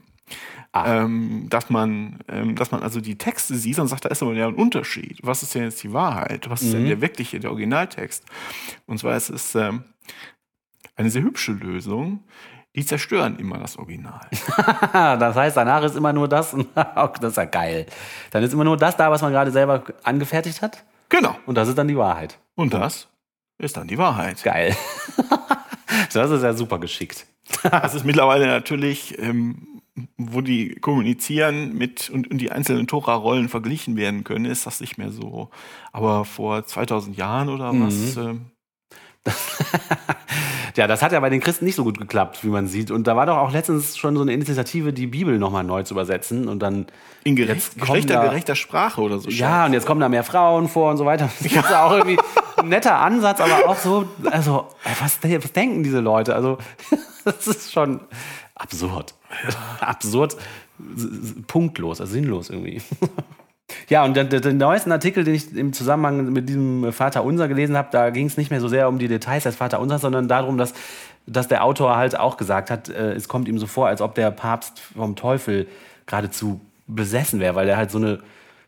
Ähm, 0.74 1.46
dass 1.52 1.70
man, 1.70 2.18
ähm, 2.28 2.56
dass 2.56 2.72
man 2.72 2.82
also 2.82 3.02
die 3.02 3.20
Texte 3.20 3.54
sieht 3.56 3.78
und 3.78 3.88
sagt, 3.88 4.06
da 4.06 4.10
ist 4.10 4.24
aber 4.24 4.34
ja 4.34 4.48
ein 4.48 4.56
Unterschied. 4.56 5.20
Was 5.22 5.44
ist 5.44 5.54
denn 5.54 5.66
jetzt 5.66 5.84
die 5.84 5.94
Wahrheit? 5.94 6.50
Was 6.50 6.64
ist 6.64 6.74
denn 6.74 6.88
der 6.88 7.02
wirkliche, 7.02 7.40
der 7.40 7.52
Originaltext? 7.52 8.26
Und 8.88 8.98
zwar 8.98 9.16
ist 9.16 9.30
es 9.30 9.54
ähm, 9.54 9.84
eine 10.96 11.12
sehr 11.12 11.22
hübsche 11.22 11.52
Lösung. 11.52 12.24
Die 12.76 12.86
zerstören 12.86 13.40
immer 13.40 13.58
das 13.58 13.78
Original. 13.78 14.28
das 14.94 15.36
heißt, 15.36 15.56
danach 15.56 15.82
ist 15.84 15.96
immer 15.96 16.12
nur 16.12 16.28
das. 16.28 16.56
das 16.76 17.32
ist 17.32 17.38
ja 17.38 17.46
geil. 17.46 17.86
Dann 18.32 18.44
ist 18.44 18.54
immer 18.54 18.66
nur 18.66 18.76
das 18.76 18.98
da, 18.98 19.10
was 19.10 19.22
man 19.22 19.32
gerade 19.32 19.52
selber 19.52 19.84
angefertigt 20.04 20.62
hat. 20.62 20.84
genau. 21.08 21.38
Und 21.46 21.56
das 21.56 21.70
ist 21.70 21.78
dann 21.78 21.88
die 21.88 21.98
Wahrheit. 21.98 22.38
Und 22.56 22.74
das 22.74 23.08
ist 23.58 23.78
dann 23.78 23.88
die 23.88 23.98
Wahrheit. 23.98 24.44
Geil. 24.44 24.76
das 26.14 26.32
ist 26.32 26.44
ja 26.44 26.54
super 26.54 26.80
geschickt. 26.80 27.26
Das 27.64 27.94
ist 27.96 28.04
mittlerweile 28.04 28.48
natürlich, 28.48 29.18
ähm, 29.20 29.82
wo 30.18 30.42
die 30.42 30.76
kommunizieren 30.76 31.78
mit 31.78 32.10
und, 32.10 32.30
und 32.30 32.40
die 32.40 32.52
einzelnen 32.52 32.88
Tora-Rollen 32.88 33.48
verglichen 33.48 33.96
werden 33.96 34.26
können, 34.26 34.46
ist 34.46 34.66
das 34.66 34.82
nicht 34.82 34.98
mehr 34.98 35.12
so. 35.12 35.50
Aber 35.94 36.26
vor 36.26 36.66
2000 36.66 37.16
Jahren 37.16 37.48
oder 37.48 37.72
was? 37.72 38.18
Ähm, 38.18 38.52
Ja, 40.76 40.88
das 40.88 41.02
hat 41.02 41.12
ja 41.14 41.20
bei 41.22 41.30
den 41.30 41.40
Christen 41.40 41.66
nicht 41.66 41.76
so 41.76 41.84
gut 41.86 41.98
geklappt, 42.00 42.44
wie 42.44 42.50
man 42.50 42.68
sieht. 42.68 42.92
Und 42.92 43.08
da 43.08 43.16
war 43.16 43.26
doch 43.26 43.38
auch 43.38 43.52
letztens 43.54 43.96
schon 43.98 44.16
so 44.16 44.22
eine 44.24 44.34
Initiative, 44.34 44.92
die 44.92 45.08
Bibel 45.08 45.38
nochmal 45.40 45.64
neu 45.64 45.84
zu 45.84 45.94
übersetzen. 45.94 46.48
Und 46.50 46.60
dann, 46.60 46.88
in 47.24 47.36
gerecht, 47.36 47.72
kommen 47.72 47.80
da- 47.80 47.94
geschlechtergerechter 47.94 48.56
Sprache 48.56 49.02
oder 49.02 49.20
so. 49.20 49.30
ja, 49.30 49.66
und 49.66 49.74
jetzt 49.74 49.86
kommen 49.86 50.02
da 50.02 50.10
mehr 50.10 50.24
Frauen 50.24 50.68
vor 50.68 50.92
und 50.92 50.98
so 50.98 51.06
weiter. 51.06 51.30
Das 51.40 51.46
ist 51.52 51.56
ja 51.56 51.86
auch 51.86 51.92
irgendwie, 51.94 52.18
ein 52.58 52.70
netter 52.70 52.98
Ansatz, 53.00 53.40
aber 53.40 53.70
auch 53.70 53.78
so, 53.78 54.06
also, 54.26 54.68
was, 55.00 55.20
was 55.24 55.52
denken 55.54 55.84
diese 55.84 56.00
Leute? 56.02 56.36
Also, 56.36 56.58
das 57.26 57.48
ist 57.48 57.72
schon 57.72 58.02
absurd. 58.56 59.14
Absurd, 59.80 60.36
punktlos, 61.48 62.02
also 62.02 62.12
sinnlos 62.14 62.50
irgendwie. 62.50 62.82
Ja, 63.90 64.04
und 64.06 64.16
der, 64.16 64.26
der, 64.26 64.42
den 64.42 64.58
neuesten 64.58 64.92
Artikel, 64.92 65.24
den 65.24 65.34
ich 65.34 65.56
im 65.56 65.74
Zusammenhang 65.74 66.32
mit 66.32 66.48
diesem 66.50 66.92
Vater 66.94 67.24
Unser 67.24 67.48
gelesen 67.48 67.76
habe, 67.78 67.90
da 67.92 68.10
ging 68.12 68.28
es 68.28 68.38
nicht 68.38 68.52
mehr 68.52 68.62
so 68.62 68.68
sehr 68.68 68.88
um 68.88 69.00
die 69.00 69.08
Details 69.08 69.44
des 69.44 69.56
Vater 69.56 69.80
Unsers, 69.80 70.02
sondern 70.02 70.28
darum, 70.28 70.58
dass, 70.58 70.74
dass 71.26 71.48
der 71.48 71.64
Autor 71.64 71.96
halt 71.96 72.18
auch 72.20 72.38
gesagt 72.38 72.70
hat, 72.70 72.90
äh, 72.90 73.14
es 73.14 73.28
kommt 73.28 73.48
ihm 73.48 73.58
so 73.58 73.66
vor, 73.68 73.88
als 73.88 74.02
ob 74.02 74.14
der 74.16 74.30
Papst 74.32 74.80
vom 74.80 75.16
Teufel 75.16 75.68
geradezu 76.06 76.62
besessen 76.88 77.40
wäre, 77.40 77.56
weil 77.56 77.68
er 77.68 77.78
halt 77.78 77.90
so 77.90 77.98
eine 77.98 78.20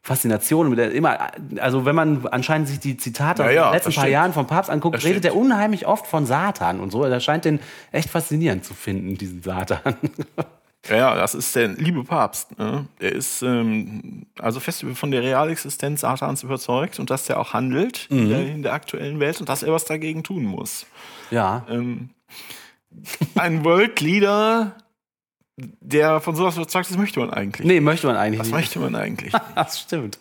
Faszination 0.01 0.69
mit 0.69 0.79
der 0.79 0.91
immer, 0.93 1.17
also 1.59 1.85
wenn 1.85 1.95
man 1.95 2.25
anscheinend 2.27 2.67
sich 2.67 2.79
die 2.79 2.97
Zitate 2.97 3.43
Ja, 3.43 3.49
aus 3.49 3.53
ja, 3.55 3.63
den 3.69 3.73
letzten 3.73 3.89
das 3.89 3.95
paar 3.95 4.03
stimmt. 4.03 4.13
Jahren 4.13 4.33
vom 4.33 4.47
Papst 4.47 4.69
anguckt, 4.71 4.95
Das 4.95 5.03
redet 5.03 5.23
stimmt. 5.25 5.35
er 5.35 5.39
unheimlich 5.39 5.85
oft 5.85 6.07
von 6.07 6.25
Satan 6.25 6.79
und 6.79 6.91
so. 6.91 7.03
Er 7.03 7.19
scheint 7.19 7.45
den 7.45 7.59
echt 7.91 8.09
faszinierend 8.09 8.63
zu 8.65 8.73
finden, 8.73 9.15
diesen 9.17 9.43
Satan. 9.43 9.95
Ja, 10.89 11.15
das 11.15 11.35
ist 11.35 11.55
der 11.55 11.67
liebe 11.69 12.03
Papst. 12.03 12.57
Ne? 12.57 12.85
Der 13.01 13.11
ist 13.13 13.41
ähm, 13.41 14.25
also 14.39 14.59
fest 14.59 14.85
von 14.93 15.11
der 15.11 15.21
Realexistenz 15.21 16.01
Satans 16.01 16.43
überzeugt 16.43 16.99
und 16.99 17.09
dass 17.09 17.25
der 17.25 17.39
auch 17.39 17.53
handelt 17.53 18.07
in, 18.09 18.29
der, 18.29 18.47
in 18.47 18.63
der 18.63 18.73
aktuellen 18.73 19.19
Welt 19.19 19.39
und 19.39 19.49
dass 19.49 19.63
er 19.63 19.73
was 19.73 19.85
dagegen 19.85 20.23
tun 20.23 20.43
muss. 20.43 20.85
ja. 21.31 21.65
Ähm, 21.69 22.09
ein 23.35 23.63
World 23.63 23.99
Leader, 24.01 24.75
der 25.57 26.19
von 26.19 26.35
sowas 26.35 26.55
überzeugt 26.55 26.89
ist, 26.89 26.97
möchte 26.97 27.19
man 27.19 27.29
eigentlich. 27.31 27.67
Nee, 27.67 27.79
möchte 27.79 28.07
man 28.07 28.15
eigentlich 28.15 28.39
Das 28.39 28.47
nicht. 28.47 28.55
möchte 28.55 28.79
man 28.79 28.95
eigentlich. 28.95 29.33
Das 29.55 29.79
stimmt. 29.79 30.17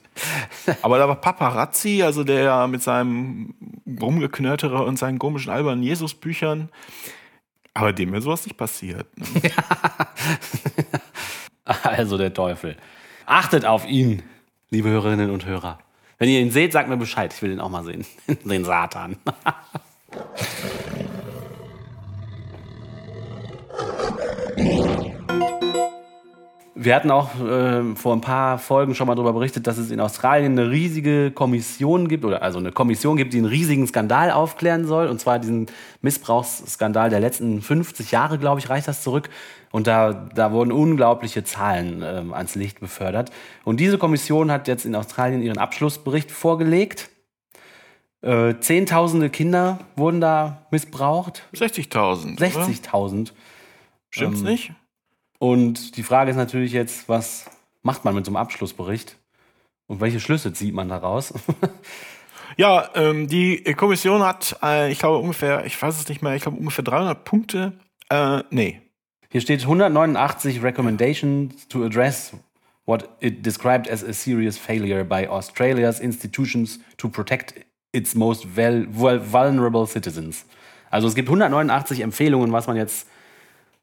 Aber 0.83 0.99
da 0.99 1.09
war 1.09 1.17
Paparazzi, 1.17 2.03
also 2.03 2.25
der 2.25 2.67
mit 2.67 2.83
seinem 2.83 3.55
Rumgeknörtere 4.01 4.85
und 4.85 4.99
seinen 4.99 5.19
komischen 5.19 5.53
albernen 5.53 5.83
Jesus-Büchern, 5.83 6.69
aber 7.77 7.93
dem 7.93 8.11
wäre 8.13 8.23
sowas 8.23 8.47
nicht 8.47 8.57
passiert. 8.57 9.07
Ne? 9.19 9.27
Also 11.83 12.17
der 12.17 12.33
Teufel. 12.33 12.77
Achtet 13.27 13.65
auf 13.65 13.89
ihn, 13.89 14.23
liebe 14.71 14.89
Hörerinnen 14.89 15.33
und 15.33 15.47
Hörer. 15.47 15.81
Wenn 16.17 16.29
ihr 16.29 16.39
ihn 16.39 16.53
seht, 16.53 16.73
sagt 16.73 16.89
mir 16.89 16.97
Bescheid. 16.97 17.35
Ich 17.35 17.43
will 17.43 17.51
ihn 17.51 17.59
auch 17.59 17.71
mal 17.71 17.83
sehen. 17.83 18.07
Den 18.45 18.65
Satan. 18.65 19.17
Wir 26.79 26.95
hatten 26.95 27.11
auch 27.11 27.41
äh, 27.41 27.95
vor 27.95 28.13
ein 28.13 28.21
paar 28.21 28.59
Folgen 28.59 28.95
schon 28.95 29.07
mal 29.07 29.15
darüber 29.15 29.33
berichtet, 29.33 29.67
dass 29.67 29.79
es 29.79 29.91
in 29.91 29.99
Australien 29.99 30.53
eine 30.53 30.71
riesige 30.71 31.31
Kommission 31.31 32.07
gibt, 32.07 32.23
oder 32.23 32.43
also 32.43 32.59
eine 32.59 32.71
Kommission 32.71 33.17
gibt, 33.17 33.33
die 33.33 33.39
einen 33.39 33.47
riesigen 33.47 33.87
Skandal 33.87 34.31
aufklären 34.31 34.87
soll. 34.87 35.07
Und 35.07 35.19
zwar 35.19 35.39
diesen 35.39 35.69
Missbrauchsskandal 36.03 37.09
der 37.09 37.21
letzten 37.21 37.63
50 37.63 38.11
Jahre, 38.11 38.37
glaube 38.39 38.61
ich, 38.61 38.69
reicht 38.69 38.89
das 38.89 39.03
zurück. 39.03 39.31
Und 39.71 39.87
da, 39.87 40.13
da 40.13 40.53
wurden 40.53 40.71
unglaubliche 40.71 41.45
Zahlen 41.45 42.03
ähm, 42.05 42.35
ans 42.35 42.55
Licht 42.57 42.79
befördert. 42.81 43.31
Und 43.65 43.81
diese 43.81 43.97
Kommission 43.97 44.51
hat 44.51 44.69
jetzt 44.69 44.85
in 44.85 44.95
Australien 44.95 45.41
ihren 45.41 45.57
Abschlussbericht 45.57 46.31
vorgelegt. 46.31 47.09
Äh, 48.21 48.57
Zehntausende 48.61 49.31
Kinder 49.31 49.79
wurden 49.97 50.21
da 50.21 50.67
missbraucht. 50.71 51.43
60.000. 51.55 52.37
oder? 52.37 52.45
60.000. 52.45 53.31
Stimmt's 54.11 54.41
Ähm, 54.41 54.47
nicht? 54.47 54.73
Und 55.39 55.97
die 55.97 56.03
Frage 56.03 56.31
ist 56.31 56.37
natürlich 56.37 56.73
jetzt, 56.73 57.09
was 57.09 57.51
macht 57.83 58.05
man 58.05 58.15
mit 58.15 58.25
so 58.25 58.31
einem 58.31 58.37
Abschlussbericht? 58.37 59.17
Und 59.87 60.01
welche 60.01 60.21
Schlüsse 60.21 60.53
zieht 60.53 60.75
man 60.75 60.89
daraus? 60.89 61.33
Ja, 62.59 62.89
ähm, 62.95 63.27
die 63.27 63.63
Kommission 63.75 64.23
hat, 64.23 64.57
äh, 64.63 64.91
ich 64.91 65.01
glaube 65.01 65.19
ungefähr, 65.19 65.67
ich 65.67 65.83
weiß 65.83 66.01
es 66.01 66.09
nicht 66.09 66.23
mehr, 66.23 66.37
ich 66.37 66.43
glaube 66.43 66.57
ungefähr 66.57 66.85
300 66.85 67.23
Punkte. 67.23 67.73
Äh, 68.09 68.45
nee, 68.49 68.81
Hier 69.29 69.43
steht 69.43 69.63
189 69.63 70.63
Recommendations 70.63 71.69
to 71.69 71.85
address 71.85 72.33
what 72.87 73.09
it 73.21 73.45
described 73.45 73.91
as 73.91 74.03
a 74.03 74.13
serious 74.13 74.57
failure 74.57 75.05
by 75.05 75.27
Australia's 75.27 76.01
institutions 76.01 76.79
to 76.97 77.09
protect 77.09 77.55
its 77.93 78.15
most 78.15 78.47
vulnerable 78.57 79.87
citizens. 79.87 80.47
Also 80.91 81.09
es 81.09 81.15
gibt 81.15 81.29
189 81.29 82.01
Empfehlungen, 82.01 82.53
was 82.53 82.67
man 82.67 82.77
jetzt 82.77 83.09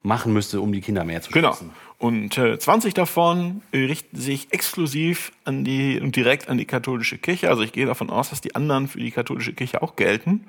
machen 0.03 0.33
müsste, 0.33 0.61
um 0.61 0.71
die 0.71 0.81
Kinder 0.81 1.03
mehr 1.05 1.21
zu 1.21 1.31
genau. 1.31 1.53
schützen. 1.53 1.71
Und 1.97 2.37
äh, 2.37 2.59
20 2.59 2.93
davon 2.93 3.61
äh, 3.71 3.77
richten 3.85 4.17
sich 4.17 4.51
exklusiv 4.51 5.31
an 5.45 5.63
die 5.63 5.99
und 5.99 6.15
direkt 6.15 6.49
an 6.49 6.57
die 6.57 6.65
katholische 6.65 7.17
Kirche. 7.17 7.49
Also 7.49 7.63
ich 7.63 7.71
gehe 7.71 7.85
davon 7.85 8.09
aus, 8.09 8.29
dass 8.29 8.41
die 8.41 8.55
anderen 8.55 8.89
für 8.89 8.99
die 8.99 9.11
katholische 9.11 9.53
Kirche 9.53 9.81
auch 9.81 9.95
gelten. 9.95 10.45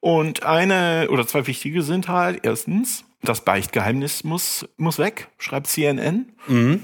Und 0.00 0.44
eine 0.44 1.08
oder 1.10 1.26
zwei 1.26 1.46
wichtige 1.46 1.82
sind 1.82 2.08
halt 2.08 2.40
erstens, 2.42 3.04
das 3.22 3.44
Beichtgeheimnis 3.44 4.24
muss, 4.24 4.68
muss 4.76 4.98
weg, 4.98 5.28
schreibt 5.38 5.66
CNN. 5.68 6.32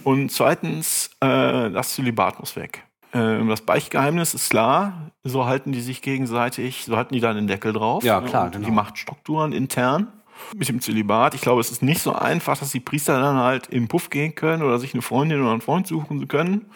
Und 0.04 0.32
zweitens, 0.32 1.10
äh, 1.20 1.70
das 1.70 1.94
Zölibat 1.94 2.40
muss 2.40 2.56
weg. 2.56 2.84
Ähm, 3.12 3.48
das 3.48 3.62
Beichtgeheimnis 3.62 4.34
ist 4.34 4.50
klar, 4.50 5.10
so 5.24 5.46
halten 5.46 5.72
die 5.72 5.80
sich 5.80 6.02
gegenseitig, 6.02 6.84
so 6.84 6.96
halten 6.96 7.14
die 7.14 7.20
dann 7.20 7.36
den 7.36 7.46
Deckel 7.46 7.72
drauf. 7.72 8.04
Ja, 8.04 8.20
klar, 8.20 8.50
genau. 8.50 8.66
Die 8.66 8.72
Machtstrukturen 8.72 9.52
intern 9.52 10.08
mit 10.56 10.68
dem 10.68 10.80
Zölibat. 10.80 11.34
Ich 11.34 11.40
glaube, 11.40 11.60
es 11.60 11.70
ist 11.70 11.82
nicht 11.82 12.00
so 12.00 12.12
einfach, 12.12 12.58
dass 12.58 12.70
die 12.70 12.80
Priester 12.80 13.20
dann 13.20 13.36
halt 13.36 13.66
in 13.68 13.84
den 13.84 13.88
Puff 13.88 14.10
gehen 14.10 14.34
können 14.34 14.62
oder 14.62 14.78
sich 14.78 14.94
eine 14.94 15.02
Freundin 15.02 15.40
oder 15.40 15.52
einen 15.52 15.60
Freund 15.60 15.86
suchen 15.86 16.28
können, 16.28 16.66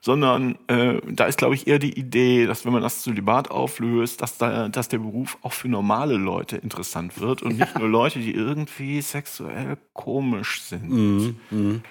sondern 0.00 0.56
äh, 0.68 1.00
da 1.08 1.24
ist, 1.26 1.38
glaube 1.38 1.54
ich, 1.54 1.66
eher 1.66 1.78
die 1.78 1.98
Idee, 1.98 2.46
dass 2.46 2.64
wenn 2.64 2.72
man 2.72 2.82
das 2.82 3.02
Zölibat 3.02 3.50
auflöst, 3.50 4.22
dass, 4.22 4.38
da, 4.38 4.68
dass 4.68 4.88
der 4.88 4.98
Beruf 4.98 5.38
auch 5.42 5.52
für 5.52 5.68
normale 5.68 6.16
Leute 6.16 6.56
interessant 6.56 7.20
wird 7.20 7.42
und 7.42 7.58
nicht 7.58 7.78
nur 7.78 7.88
Leute, 7.88 8.18
die 8.18 8.32
irgendwie 8.32 9.00
sexuell 9.00 9.78
komisch 9.92 10.62
sind. 10.62 11.36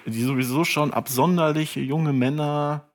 Die 0.06 0.22
sowieso 0.22 0.64
schon 0.64 0.92
absonderliche 0.92 1.80
junge 1.80 2.12
Männer 2.12 2.86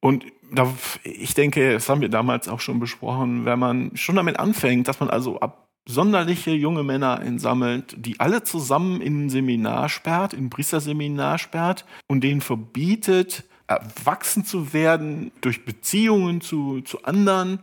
und 0.00 0.24
da, 0.52 0.72
ich 1.04 1.34
denke, 1.34 1.72
das 1.72 1.88
haben 1.88 2.00
wir 2.00 2.08
damals 2.08 2.48
auch 2.48 2.60
schon 2.60 2.80
besprochen, 2.80 3.44
wenn 3.44 3.58
man 3.58 3.92
schon 3.94 4.16
damit 4.16 4.38
anfängt, 4.38 4.88
dass 4.88 4.98
man 4.98 5.10
also 5.10 5.40
absonderliche 5.86 6.52
junge 6.52 6.82
Männer 6.82 7.18
einsammelt, 7.18 7.94
die 7.98 8.20
alle 8.20 8.44
zusammen 8.44 9.00
in 9.00 9.26
ein 9.26 9.30
Seminar 9.30 9.88
sperrt, 9.88 10.34
in 10.34 10.46
ein 10.46 10.50
Priesterseminar 10.50 11.38
sperrt 11.38 11.84
und 12.06 12.22
denen 12.22 12.40
verbietet, 12.40 13.44
erwachsen 13.66 14.44
zu 14.44 14.72
werden 14.72 15.32
durch 15.40 15.64
Beziehungen 15.64 16.40
zu, 16.40 16.80
zu 16.82 17.04
anderen, 17.04 17.60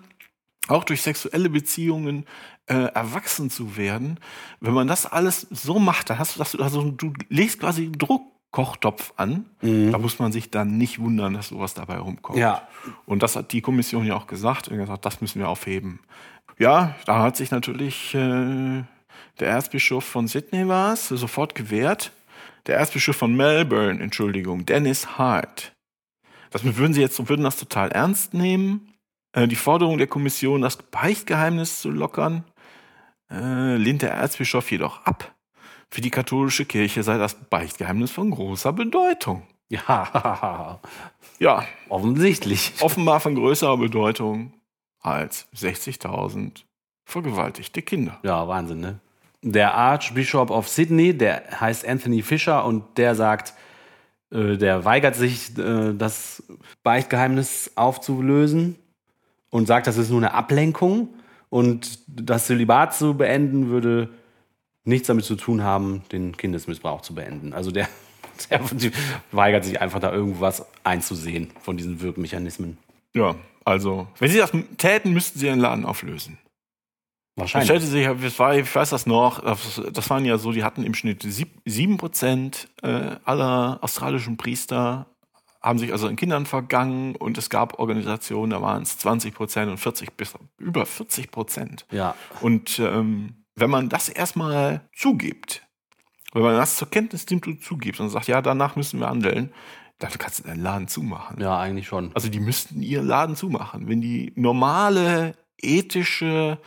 auch 0.68 0.84
durch 0.84 1.02
sexuelle 1.02 1.50
Beziehungen 1.50 2.26
äh, 2.68 2.76
erwachsen 2.94 3.50
zu 3.50 3.78
werden. 3.78 4.20
Wenn 4.60 4.74
man 4.74 4.88
das 4.88 5.06
alles 5.06 5.48
so 5.52 5.80
macht, 5.80 6.10
dann 6.10 6.20
hast 6.20 6.36
du 6.36 6.40
das, 6.40 6.56
also 6.56 6.92
du 6.92 7.14
legst 7.30 7.60
quasi 7.60 7.84
einen 7.84 7.98
Druckkochtopf 7.98 9.14
an. 9.16 9.46
Da 9.62 9.98
muss 9.98 10.20
man 10.20 10.32
sich 10.32 10.52
dann 10.52 10.78
nicht 10.78 11.00
wundern, 11.00 11.34
dass 11.34 11.50
sowas 11.50 11.74
dabei 11.74 11.98
rumkommt. 11.98 12.40
Ja. 12.40 12.68
Und 13.06 13.24
das 13.24 13.36
hat 13.36 13.54
die 13.54 13.62
Kommission 13.62 14.06
ja 14.06 14.16
auch 14.16 14.28
gesagt 14.28 14.68
und 14.68 14.78
gesagt, 14.78 15.06
das 15.06 15.22
müssen 15.22 15.40
wir 15.40 15.50
aufheben. 15.50 16.00
Ja, 16.58 16.96
da 17.06 17.22
hat 17.22 17.38
sich 17.38 17.52
natürlich 17.52 18.14
äh, 18.16 18.84
der 19.40 19.48
Erzbischof 19.48 20.04
von 20.04 20.28
Sydney 20.28 20.68
war 20.68 20.94
es, 20.94 21.08
sofort 21.08 21.54
gewehrt. 21.56 22.12
Der 22.66 22.78
Erzbischof 22.78 23.16
von 23.16 23.36
Melbourne, 23.36 24.02
Entschuldigung, 24.02 24.66
Dennis 24.66 25.18
Hart. 25.18 25.74
Das 26.50 26.64
würden 26.64 26.94
sie 26.94 27.02
jetzt 27.02 27.30
würden 27.30 27.44
das 27.44 27.58
total 27.58 27.92
ernst 27.92 28.34
nehmen. 28.34 28.94
Äh, 29.34 29.48
die 29.48 29.56
Forderung 29.56 29.98
der 29.98 30.08
Kommission, 30.08 30.62
das 30.62 30.78
Beichtgeheimnis 30.78 31.82
zu 31.82 31.92
lockern, 31.92 32.44
äh, 33.32 33.76
lehnt 33.76 34.02
der 34.02 34.12
Erzbischof 34.12 34.72
jedoch 34.72 35.06
ab. 35.06 35.36
Für 35.90 36.02
die 36.02 36.12
katholische 36.12 36.66
Kirche 36.66 37.04
sei 37.04 37.18
das 37.18 37.36
Beichtgeheimnis 37.36 38.12
von 38.12 38.32
großer 38.32 38.74
Bedeutung. 38.74 39.44
Ja, 39.70 40.80
Ja, 41.40 41.66
offensichtlich. 41.90 42.74
offenbar 42.80 43.20
von 43.20 43.36
größerer 43.36 43.78
Bedeutung 43.78 44.54
als 45.08 45.48
60.000 45.56 46.64
vergewaltigte 47.06 47.82
Kinder. 47.82 48.20
Ja, 48.24 48.48
Wahnsinn, 48.48 48.80
ne? 48.80 49.00
Der 49.42 49.76
Archbishop 49.76 50.50
of 50.50 50.68
Sydney, 50.68 51.18
der 51.18 51.44
heißt 51.60 51.88
Anthony 51.88 52.22
Fisher 52.22 52.66
und 52.66 52.98
der 52.98 53.16
sagt, 53.16 53.54
äh, 54.32 54.58
der 54.58 54.84
weigert 54.84 55.16
sich, 55.16 55.58
äh, 55.58 55.94
das 55.94 56.44
Beichtgeheimnis 56.84 57.72
aufzulösen 57.76 58.76
und 59.50 59.68
sagt, 59.68 59.88
das 59.88 59.98
ist 59.98 60.10
nur 60.10 60.20
eine 60.20 60.34
Ablenkung 60.34 61.10
und 61.50 62.00
das 62.08 62.48
Zölibat 62.48 62.94
zu 62.94 63.14
beenden 63.16 63.70
würde 63.70 64.10
nichts 64.84 65.08
damit 65.08 65.26
zu 65.26 65.36
tun 65.36 65.64
haben, 65.64 66.02
den 66.12 66.36
Kindesmissbrauch 66.36 67.02
zu 67.02 67.14
beenden. 67.14 67.54
Also 67.54 67.72
der, 67.72 67.88
der 68.50 68.62
weigert 69.32 69.66
sich 69.66 69.80
einfach 69.80 70.00
da 70.00 70.12
irgendwas 70.12 70.66
einzusehen 70.84 71.52
von 71.62 71.78
diesen 71.78 72.02
Wirkmechanismen. 72.02 72.78
Ja, 73.14 73.36
also, 73.68 74.08
wenn 74.20 74.32
sie 74.32 74.38
das 74.38 74.54
täten, 74.78 75.12
müssten 75.12 75.40
sie 75.40 75.48
ihren 75.48 75.60
Laden 75.60 75.86
auflösen. 75.86 76.38
Ich 77.36 77.42
Wahrscheinlich. 77.42 77.68
stellte 77.68 77.86
sich, 77.86 78.08
ich 78.08 78.76
weiß 78.76 78.90
das 78.92 79.06
noch, 79.06 79.44
das, 79.44 80.10
waren 80.10 80.24
ja 80.24 80.38
so, 80.38 80.54
die 80.54 80.64
hatten 80.64 80.84
im 80.84 80.94
Schnitt 80.94 81.22
sieb- 81.24 81.62
sieben 81.66 81.98
Prozent 81.98 82.70
äh, 82.82 83.18
aller 83.26 83.80
australischen 83.82 84.38
Priester 84.38 85.08
haben 85.62 85.80
sich 85.80 85.92
also 85.92 86.08
in 86.08 86.16
Kindern 86.16 86.46
vergangen 86.46 87.18
und 87.18 87.38
es 87.38 87.50
gab 87.50 87.78
Organisationen, 87.78 88.52
da 88.52 88.62
waren 88.62 88.84
es 88.84 88.98
20 89.00 89.34
Prozent 89.34 89.70
und 89.70 89.78
40 89.78 90.16
bis 90.16 90.34
über 90.58 90.86
40 90.86 91.30
Prozent. 91.30 91.86
Ja. 91.92 92.16
Und 92.40 92.80
ähm, 92.80 93.44
wenn 93.56 93.70
man 93.70 93.90
das 93.90 94.08
erstmal 94.08 94.88
zugibt, 94.96 95.68
wenn 96.32 96.44
man 96.44 96.56
das 96.56 96.78
zur 96.78 96.90
Kenntnis 96.90 97.30
nimmt 97.30 97.48
und 97.48 97.62
zugibt 97.62 98.00
und 98.00 98.10
sagt, 98.10 98.28
ja, 98.28 98.42
danach 98.42 98.78
müssen 98.78 99.02
wir 99.02 99.10
handeln, 99.10 99.52
dann 100.00 100.12
kannst 100.18 100.40
du 100.40 100.44
deinen 100.44 100.62
Laden 100.62 100.88
zumachen. 100.88 101.42
Ja, 101.42 101.58
eigentlich 101.60 101.88
schon. 101.88 102.12
Also 102.14 102.30
die 102.30 102.40
müssten 102.40 102.82
ihren 102.82 103.08
Laden 103.08 103.36
zumachen. 103.36 103.88
Wenn 103.88 104.02
die 104.02 104.32
normale, 104.36 105.36
ethische, 105.60 106.60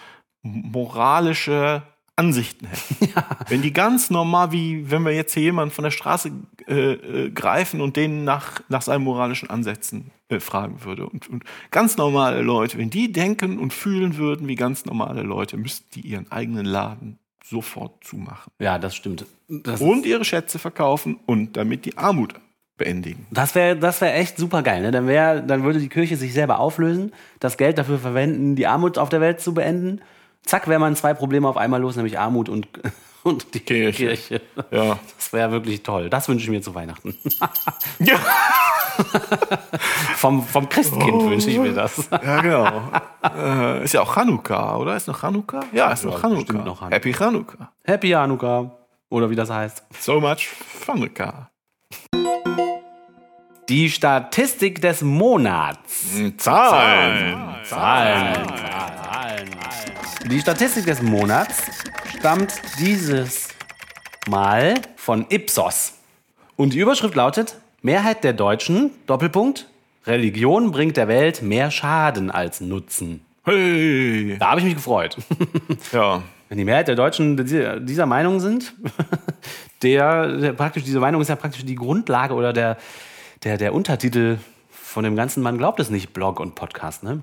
moralische 0.43 1.83
Ansichten 2.17 2.67
hätten. 2.67 3.15
Wenn 3.49 3.63
die 3.63 3.73
ganz 3.73 4.11
normal, 4.11 4.53
wie 4.53 4.91
wenn 4.91 5.05
wir 5.05 5.13
jetzt 5.13 5.33
hier 5.33 5.45
jemanden 5.45 5.73
von 5.73 5.85
der 5.85 5.91
Straße 5.91 6.31
äh, 6.69 6.93
äh, 6.93 7.31
greifen 7.31 7.81
und 7.81 7.97
den 7.97 8.25
nach, 8.25 8.61
nach 8.69 8.83
seinen 8.83 9.05
moralischen 9.05 9.49
Ansätzen 9.49 10.11
äh, 10.29 10.39
fragen 10.39 10.85
würde. 10.85 11.07
Und, 11.07 11.31
und 11.31 11.45
ganz 11.71 11.97
normale 11.97 12.43
Leute, 12.43 12.77
wenn 12.77 12.91
die 12.91 13.11
denken 13.11 13.59
und 13.59 13.73
fühlen 13.73 14.19
würden 14.19 14.49
wie 14.49 14.55
ganz 14.55 14.85
normale 14.85 15.23
Leute, 15.23 15.57
müssten 15.57 15.89
die 15.95 16.07
ihren 16.07 16.31
eigenen 16.31 16.67
Laden 16.67 17.19
sofort 17.43 18.05
zumachen. 18.05 18.53
Ja, 18.59 18.79
das 18.79 18.95
stimmt. 18.95 19.25
Das, 19.49 19.81
Und 19.81 20.05
ihre 20.05 20.27
Schätze 20.27 20.59
verkaufen 20.59 21.19
und 21.25 21.57
damit 21.57 21.87
die 21.87 21.97
Armut 21.97 22.35
beendigen. 22.81 23.27
das 23.31 23.55
wäre 23.55 23.77
das 23.77 24.01
wär 24.01 24.17
echt 24.17 24.37
super 24.37 24.63
geil. 24.63 24.83
Ne? 24.83 24.91
Dann, 24.91 25.07
wär, 25.07 25.41
dann 25.41 25.63
würde 25.63 25.79
die 25.79 25.89
Kirche 25.89 26.17
sich 26.17 26.33
selber 26.33 26.59
auflösen, 26.59 27.13
das 27.39 27.57
Geld 27.57 27.79
dafür 27.79 27.99
verwenden, 28.01 28.57
die 28.57 28.67
Armut 28.67 28.99
auf 28.99 29.09
der 29.09 29.21
Welt 29.21 29.41
zu 29.41 29.55
beenden. 29.55 30.01
Zack, 30.45 30.67
wäre 30.67 30.81
man 30.81 30.97
zwei 30.97 31.15
Probleme 31.15 31.47
auf 31.49 31.57
einmal 31.57 31.81
los, 31.81 31.95
nämlich 31.97 32.19
Armut 32.19 32.49
und, 32.49 32.67
und 33.23 33.55
die 33.55 33.61
Kirche. 33.61 34.07
Kirche. 34.07 34.41
Ja. 34.73 34.99
Das 35.17 35.33
wäre 35.33 35.53
wirklich 35.53 35.83
toll. 35.85 36.11
Das 36.11 36.29
wünsche 36.29 36.45
ich 36.45 36.51
mir 36.51 36.63
zu 36.63 36.75
Weihnachten. 36.75 37.15
Ja, 38.01 38.19
vom, 40.17 40.43
vom 40.43 40.69
Christkind 40.69 41.13
Oh. 41.13 41.31
wünsche 41.31 41.49
ich 41.51 41.59
mir 41.59 41.73
das. 41.73 42.09
ja 42.11 42.41
genau. 42.41 42.83
äh, 43.37 43.85
ist 43.85 43.95
ja 43.95 44.03
auch 44.03 44.15
Chanukka, 44.15 44.77
oder? 44.77 44.97
Ist 44.97 45.09
noch 45.09 45.19
Chanukka? 45.21 45.61
Ja, 45.73 45.91
ist 45.93 46.05
noch 46.05 46.13
Ja, 46.15 46.19
Chanukka. 46.21 46.41
bestimmt 46.41 46.65
noch 46.67 46.79
Chanukka. 46.81 46.95
Happy 46.97 47.13
Chanukka. 47.15 47.73
Happy 47.85 48.11
Hanukkah. 48.11 48.71
Oder 49.09 49.31
wie 49.31 49.37
das 49.37 49.51
heißt. 49.51 49.85
So 50.01 50.21
much 50.21 50.49
Chanukka. 50.85 51.51
Die 53.71 53.89
Statistik 53.89 54.81
des 54.81 55.01
Monats. 55.01 56.09
Zahlen. 56.39 57.55
Zahlen. 57.63 58.35
Zahlen. 58.45 59.51
Die 60.29 60.41
Statistik 60.41 60.87
des 60.87 61.01
Monats 61.01 61.63
stammt 62.19 62.53
dieses 62.81 63.51
Mal 64.29 64.75
von 64.97 65.25
Ipsos. 65.29 65.93
Und 66.57 66.73
die 66.73 66.81
Überschrift 66.81 67.15
lautet: 67.15 67.61
Mehrheit 67.81 68.25
der 68.25 68.33
Deutschen, 68.33 68.91
Doppelpunkt, 69.07 69.69
Religion 70.05 70.73
bringt 70.73 70.97
der 70.97 71.07
Welt 71.07 71.41
mehr 71.41 71.71
Schaden 71.71 72.33
als 72.33 72.61
Nutzen. 72.61 73.25
Hey. 73.45 74.37
Da 74.41 74.51
habe 74.51 74.59
ich 74.59 74.67
mich 74.67 74.75
gefreut. 74.75 75.17
Ja. 75.93 76.25
Wenn 76.49 76.59
die 76.59 76.65
Mehrheit 76.65 76.89
der 76.89 76.97
Deutschen 76.97 77.37
dieser 77.37 77.79
dieser 77.79 78.07
Meinung 78.07 78.41
sind, 78.41 78.75
der, 79.85 80.27
der 80.39 80.53
praktisch, 80.55 80.83
diese 80.83 80.99
Meinung 80.99 81.23
ist 81.23 81.29
ja 81.29 81.37
praktisch 81.37 81.65
die 81.65 81.77
Grundlage 81.77 82.35
oder 82.35 82.53
der, 82.53 82.77
der, 83.43 83.57
der 83.57 83.75
Untertitel 83.75 84.39
von 84.71 85.05
dem 85.05 85.17
ganzen 85.17 85.43
Man 85.43 85.59
glaubt 85.59 85.81
es 85.81 85.91
nicht 85.91 86.13
Blog 86.13 86.41
und 86.41 86.55
Podcast. 86.55 87.03
Ne? 87.03 87.23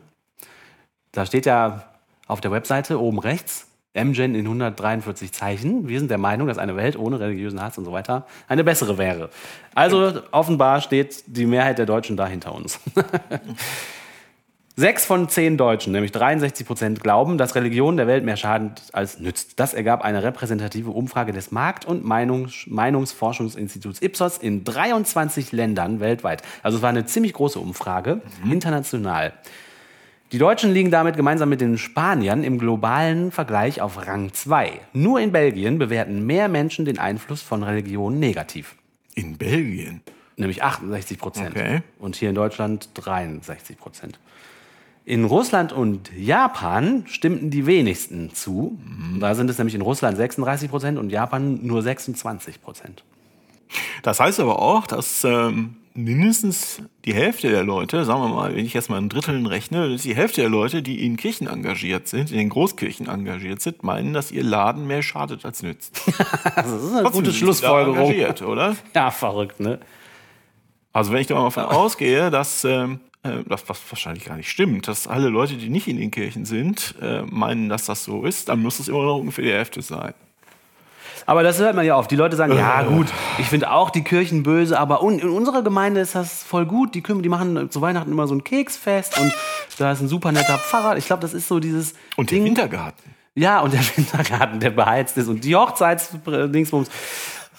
Da 1.12 1.26
steht 1.26 1.46
ja 1.46 1.84
auf 2.28 2.42
der 2.42 2.52
Webseite 2.52 3.00
oben 3.00 3.20
rechts, 3.20 3.68
MGen 3.94 4.36
in 4.36 4.46
143 4.46 5.32
Zeichen. 5.32 5.88
Wir 5.88 6.00
sind 6.00 6.10
der 6.10 6.18
Meinung, 6.18 6.48
dass 6.48 6.58
eine 6.58 6.76
Welt 6.76 6.98
ohne 6.98 7.20
religiösen 7.20 7.62
Hass 7.62 7.78
und 7.78 7.86
so 7.86 7.92
weiter 7.92 8.28
eine 8.48 8.64
bessere 8.64 8.98
wäre. 8.98 9.30
Also 9.74 10.22
offenbar 10.32 10.82
steht 10.82 11.24
die 11.28 11.46
Mehrheit 11.46 11.78
der 11.78 11.86
Deutschen 11.86 12.18
da 12.18 12.28
hinter 12.28 12.54
uns. 12.54 12.80
Sechs 14.80 15.06
von 15.06 15.28
zehn 15.28 15.58
Deutschen, 15.58 15.92
nämlich 15.92 16.12
63 16.12 16.68
Prozent, 16.68 17.00
glauben, 17.00 17.40
dass 17.40 17.56
Religion 17.56 17.98
der 17.98 18.06
Welt 18.06 18.24
mehr 18.24 18.38
schadet 18.38 18.84
als 18.94 19.18
nützt. 19.18 19.60
Das 19.60 19.74
ergab 19.74 20.04
eine 20.04 20.22
repräsentative 20.22 20.92
Umfrage 20.92 21.32
des 21.32 21.50
Markt- 21.50 21.86
und 21.86 22.06
Meinungs 22.06 22.68
Meinungsforschungsinstituts 22.68 24.04
Ipsos 24.04 24.38
in 24.38 24.64
23 24.64 25.52
Ländern 25.52 26.00
weltweit. 26.00 26.44
Also 26.62 26.78
es 26.78 26.84
war 26.84 26.92
eine 26.92 27.08
ziemlich 27.08 27.34
große 27.34 27.60
Umfrage, 27.60 28.22
international. 28.48 29.34
Die 30.32 30.38
Deutschen 30.38 30.72
liegen 30.72 30.92
damit 30.92 31.18
gemeinsam 31.18 31.50
mit 31.50 31.60
den 31.60 31.80
Spaniern 31.80 32.44
im 32.44 32.60
globalen 32.60 33.32
Vergleich 33.32 33.82
auf 33.82 34.06
Rang 34.06 34.32
2. 34.32 34.74
Nur 34.94 35.20
in 35.20 35.32
Belgien 35.32 35.80
bewerten 35.80 36.24
mehr 36.24 36.50
Menschen 36.50 36.86
den 36.86 37.00
Einfluss 37.00 37.42
von 37.42 37.64
Religion 37.64 38.20
negativ. 38.20 38.76
In 39.16 39.40
Belgien. 39.40 40.02
Nämlich 40.36 40.62
68 40.62 41.18
Prozent. 41.18 41.56
Okay. 41.56 41.82
Und 41.98 42.16
hier 42.16 42.30
in 42.30 42.36
Deutschland 42.36 42.90
63 42.94 43.76
Prozent. 43.80 44.20
In 45.08 45.24
Russland 45.24 45.72
und 45.72 46.12
Japan 46.18 47.06
stimmten 47.08 47.50
die 47.50 47.66
wenigsten 47.66 48.34
zu. 48.34 48.78
Da 49.22 49.36
sind 49.36 49.50
es 49.50 49.58
nämlich 49.58 49.74
in 49.74 49.80
Russland 49.80 50.18
36 50.18 50.70
Prozent 50.70 51.00
und 51.00 51.12
Japan 51.12 51.66
nur 51.66 51.82
26 51.82 52.62
Prozent. 52.62 53.06
Das 54.04 54.20
heißt 54.20 54.42
aber 54.42 54.62
auch, 54.62 54.86
dass 54.86 55.24
ähm, 55.24 55.78
mindestens 55.94 56.82
die 57.06 57.14
Hälfte 57.14 57.50
der 57.50 57.64
Leute, 57.64 58.04
sagen 58.04 58.20
wir 58.20 58.28
mal, 58.28 58.54
wenn 58.54 58.66
ich 58.66 58.74
jetzt 58.74 58.90
mal 58.90 58.98
in 58.98 59.08
Dritteln 59.08 59.46
rechne, 59.46 59.90
dass 59.90 60.02
die 60.02 60.14
Hälfte 60.14 60.42
der 60.42 60.50
Leute, 60.50 60.84
die 60.84 61.06
in 61.06 61.16
Kirchen 61.16 61.48
engagiert 61.48 62.10
sind, 62.10 62.30
in 62.30 62.38
den 62.38 62.50
Großkirchen 62.50 63.08
engagiert 63.08 63.62
sind, 63.62 63.84
meinen, 63.84 64.12
dass 64.12 64.30
ihr 64.34 64.44
Laden 64.44 64.88
mehr 64.88 65.04
schadet 65.04 65.46
als 65.46 65.64
nützt. 65.64 66.02
Das 66.54 66.68
ist 66.70 66.92
eine 66.92 67.04
Trotzdem 67.04 67.24
gute 67.24 67.32
Schlussfolgerung. 67.32 67.98
engagiert, 67.98 68.42
oder? 68.42 68.76
Ja, 68.94 69.10
verrückt, 69.12 69.62
ne? 69.62 69.80
Also 70.92 71.14
wenn 71.14 71.22
ich 71.22 71.28
da 71.28 71.36
mal 71.36 71.46
davon 71.46 71.64
ausgehe, 71.64 72.30
dass 72.30 72.66
ähm, 72.66 73.00
äh, 73.24 73.44
das 73.48 73.68
was 73.68 73.80
wahrscheinlich 73.90 74.26
gar 74.26 74.36
nicht 74.38 74.50
stimmt, 74.50 74.88
dass 74.88 75.08
alle 75.08 75.30
Leute, 75.30 75.56
die 75.56 75.70
nicht 75.70 75.88
in 75.88 75.98
den 75.98 76.12
Kirchen 76.12 76.46
sind, 76.46 76.96
äh, 77.02 77.22
meinen, 77.24 77.70
dass 77.70 77.86
das 77.86 78.04
so 78.04 78.24
ist, 78.26 78.50
dann 78.50 78.62
muss 78.62 78.80
es 78.80 78.88
immer 78.88 79.04
noch 79.04 79.18
ungefähr 79.18 79.44
die 79.44 79.52
Hälfte 79.52 79.82
sein. 79.82 80.14
Aber 81.26 81.44
das 81.44 81.60
hört 81.60 81.76
man 81.76 81.86
ja 81.86 81.98
oft. 81.98 82.10
Die 82.10 82.16
Leute 82.16 82.38
sagen, 82.38 82.56
ja 82.56 82.84
gut, 82.84 83.08
ich 83.38 83.48
finde 83.48 83.72
auch 83.72 83.90
die 83.90 84.02
Kirchen 84.04 84.44
böse, 84.44 84.80
aber 84.80 85.02
in 85.02 85.28
unserer 85.28 85.62
Gemeinde 85.62 86.00
ist 86.00 86.16
das 86.16 86.42
voll 86.44 86.66
gut. 86.66 86.96
Die, 86.96 87.02
Küm- 87.02 87.22
die 87.22 87.28
machen 87.28 87.70
zu 87.70 87.82
Weihnachten 87.82 88.12
immer 88.14 88.28
so 88.28 88.36
ein 88.36 88.46
Keksfest 88.46 89.20
und 89.20 89.34
da 89.78 89.92
ist 89.92 90.00
ein 90.00 90.08
super 90.08 90.32
netter 90.32 90.58
Pfarrer. 90.58 90.96
Ich 90.96 91.06
glaube, 91.08 91.22
das 91.22 91.34
ist 91.34 91.50
so 91.50 91.60
dieses 91.60 91.96
Und 92.16 92.32
der 92.32 92.38
Ding. 92.38 92.46
Wintergarten. 92.46 93.14
Ja, 93.36 93.60
und 93.60 93.74
der 93.74 93.82
Wintergarten, 93.98 94.62
der 94.62 94.70
beheizt 94.70 95.18
ist 95.18 95.28
und 95.28 95.44
die 95.44 95.54
Hochzeitsdingsbums. 95.56 96.90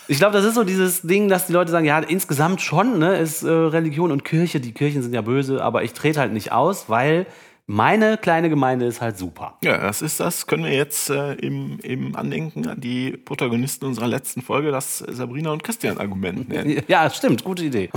Ich 0.08 0.18
glaube, 0.18 0.32
das 0.32 0.44
ist 0.46 0.54
so 0.54 0.64
dieses 0.64 1.02
Ding, 1.02 1.28
dass 1.28 1.46
die 1.46 1.52
Leute 1.52 1.70
sagen, 1.70 1.84
ja, 1.84 1.98
insgesamt 1.98 2.62
schon, 2.62 2.98
ne, 2.98 3.18
ist 3.18 3.42
äh, 3.42 3.50
Religion 3.50 4.10
und 4.10 4.24
Kirche, 4.24 4.58
die 4.58 4.72
Kirchen 4.72 5.02
sind 5.02 5.12
ja 5.12 5.20
böse, 5.20 5.62
aber 5.62 5.82
ich 5.82 5.92
trete 5.92 6.18
halt 6.18 6.32
nicht 6.32 6.50
aus, 6.50 6.88
weil 6.88 7.26
meine 7.66 8.16
kleine 8.16 8.48
Gemeinde 8.48 8.86
ist 8.86 9.02
halt 9.02 9.18
super. 9.18 9.58
Ja, 9.62 9.76
das 9.76 10.00
ist 10.00 10.18
das, 10.20 10.46
können 10.46 10.64
wir 10.64 10.72
jetzt 10.72 11.10
äh, 11.10 11.34
im, 11.34 11.78
im 11.82 12.16
Andenken 12.16 12.66
an 12.66 12.80
die 12.80 13.10
Protagonisten 13.10 13.84
unserer 13.84 14.06
letzten 14.06 14.40
Folge 14.40 14.70
das 14.70 14.96
Sabrina 14.96 15.50
und 15.50 15.62
Christian 15.62 15.98
Argument 15.98 16.48
nennen. 16.48 16.82
Ja, 16.88 17.10
stimmt, 17.10 17.44
gute 17.44 17.64
Idee. 17.64 17.90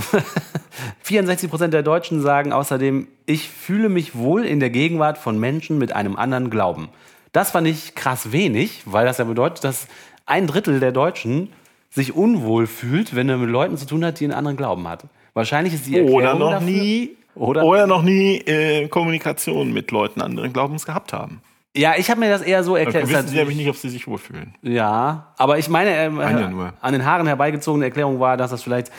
64 1.04 1.48
Prozent 1.48 1.72
der 1.72 1.82
Deutschen 1.82 2.20
sagen 2.20 2.52
außerdem, 2.52 3.08
ich 3.24 3.48
fühle 3.48 3.88
mich 3.88 4.14
wohl 4.14 4.44
in 4.44 4.60
der 4.60 4.68
Gegenwart 4.68 5.16
von 5.16 5.40
Menschen 5.40 5.78
mit 5.78 5.94
einem 5.94 6.16
anderen 6.16 6.50
Glauben. 6.50 6.90
Das 7.32 7.52
fand 7.52 7.66
ich 7.66 7.94
krass 7.94 8.30
wenig, 8.30 8.82
weil 8.84 9.06
das 9.06 9.16
ja 9.16 9.24
bedeutet, 9.24 9.64
dass 9.64 9.86
ein 10.26 10.46
Drittel 10.46 10.80
der 10.80 10.92
Deutschen 10.92 11.48
sich 11.92 12.14
unwohl 12.16 12.66
fühlt, 12.66 13.14
wenn 13.14 13.28
er 13.28 13.36
mit 13.36 13.50
Leuten 13.50 13.76
zu 13.76 13.86
tun 13.86 14.04
hat, 14.04 14.18
die 14.18 14.24
einen 14.24 14.32
anderen 14.32 14.56
Glauben 14.56 14.88
hat. 14.88 15.04
Wahrscheinlich 15.34 15.74
ist 15.74 15.86
die 15.86 15.98
Erklärung 15.98 16.14
Oder 16.14 16.34
noch 16.34 16.50
dafür, 16.52 16.66
nie, 16.66 17.10
Oder- 17.34 17.64
oder, 17.64 17.86
noch 17.86 18.02
nie 18.02 18.38
äh, 18.38 18.88
Kommunikation 18.88 19.72
mit 19.72 19.90
Leuten 19.90 20.20
anderen 20.20 20.52
Glaubens 20.52 20.86
gehabt 20.86 21.12
haben. 21.12 21.42
Ja, 21.74 21.94
ich 21.96 22.10
habe 22.10 22.20
mir 22.20 22.28
das 22.28 22.42
eher 22.42 22.64
so 22.64 22.76
erklärt. 22.76 23.08
wissen 23.08 23.28
sie 23.28 23.36
nämlich 23.36 23.56
nicht, 23.56 23.68
ob 23.68 23.76
sie 23.76 23.88
sich 23.88 24.06
wohlfühlen. 24.06 24.54
Ja, 24.62 25.32
aber 25.38 25.58
ich 25.58 25.68
meine, 25.68 25.90
ähm, 25.96 26.18
Eine 26.18 26.50
nur. 26.50 26.72
an 26.80 26.92
den 26.92 27.04
Haaren 27.04 27.26
herbeigezogene 27.26 27.86
Erklärung 27.86 28.20
war, 28.20 28.36
dass 28.36 28.50
das 28.50 28.62
vielleicht 28.62 28.90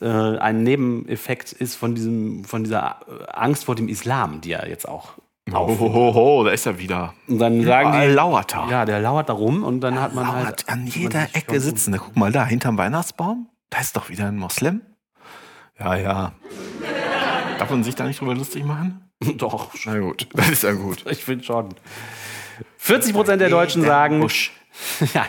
äh, 0.00 0.06
ein 0.06 0.62
Nebeneffekt 0.62 1.52
ist 1.52 1.74
von, 1.74 1.94
diesem, 1.94 2.44
von 2.44 2.62
dieser 2.64 2.96
äh, 3.08 3.32
Angst 3.32 3.64
vor 3.64 3.74
dem 3.74 3.88
Islam, 3.88 4.40
die 4.40 4.50
ja 4.50 4.64
jetzt 4.64 4.88
auch 4.88 5.14
auf. 5.54 5.78
ho, 5.78 5.92
ho, 5.92 6.14
ho, 6.14 6.44
da 6.44 6.50
ist 6.50 6.66
er 6.66 6.78
wieder. 6.78 7.14
Und 7.28 7.38
dann 7.38 7.62
sagen 7.64 7.88
Überall 7.90 8.08
die, 8.08 8.14
lauert 8.14 8.54
er. 8.54 8.68
ja, 8.70 8.84
der 8.84 9.00
lauert 9.00 9.28
da 9.28 9.32
rum 9.32 9.62
und 9.64 9.80
dann 9.80 10.00
hat 10.00 10.14
man 10.14 10.26
Lauert 10.26 10.44
halt 10.44 10.68
an 10.68 10.86
jeder 10.86 11.28
Ecke 11.34 11.60
sitzen. 11.60 11.96
Guck 11.96 12.16
mal 12.16 12.32
da, 12.32 12.44
hinterm 12.46 12.78
Weihnachtsbaum. 12.78 13.48
Da 13.70 13.78
ist 13.80 13.96
doch 13.96 14.08
wieder 14.08 14.26
ein 14.26 14.36
Moslem. 14.36 14.80
Ja, 15.78 15.94
ja. 15.94 16.32
Darf 17.58 17.70
man 17.70 17.84
sich 17.84 17.94
da 17.94 18.04
nicht 18.04 18.20
drüber 18.20 18.34
lustig 18.34 18.64
machen? 18.64 19.10
Doch, 19.36 19.70
Na 19.84 19.98
gut, 19.98 20.28
das 20.34 20.48
ist 20.50 20.62
ja 20.62 20.72
gut. 20.72 21.04
ich 21.10 21.24
finde 21.24 21.44
schon. 21.44 21.68
40 22.78 23.12
Prozent 23.12 23.40
der 23.40 23.50
Deutschen 23.50 23.82
sagen, 23.82 24.20
Busch. 24.20 24.52
ja, 25.14 25.26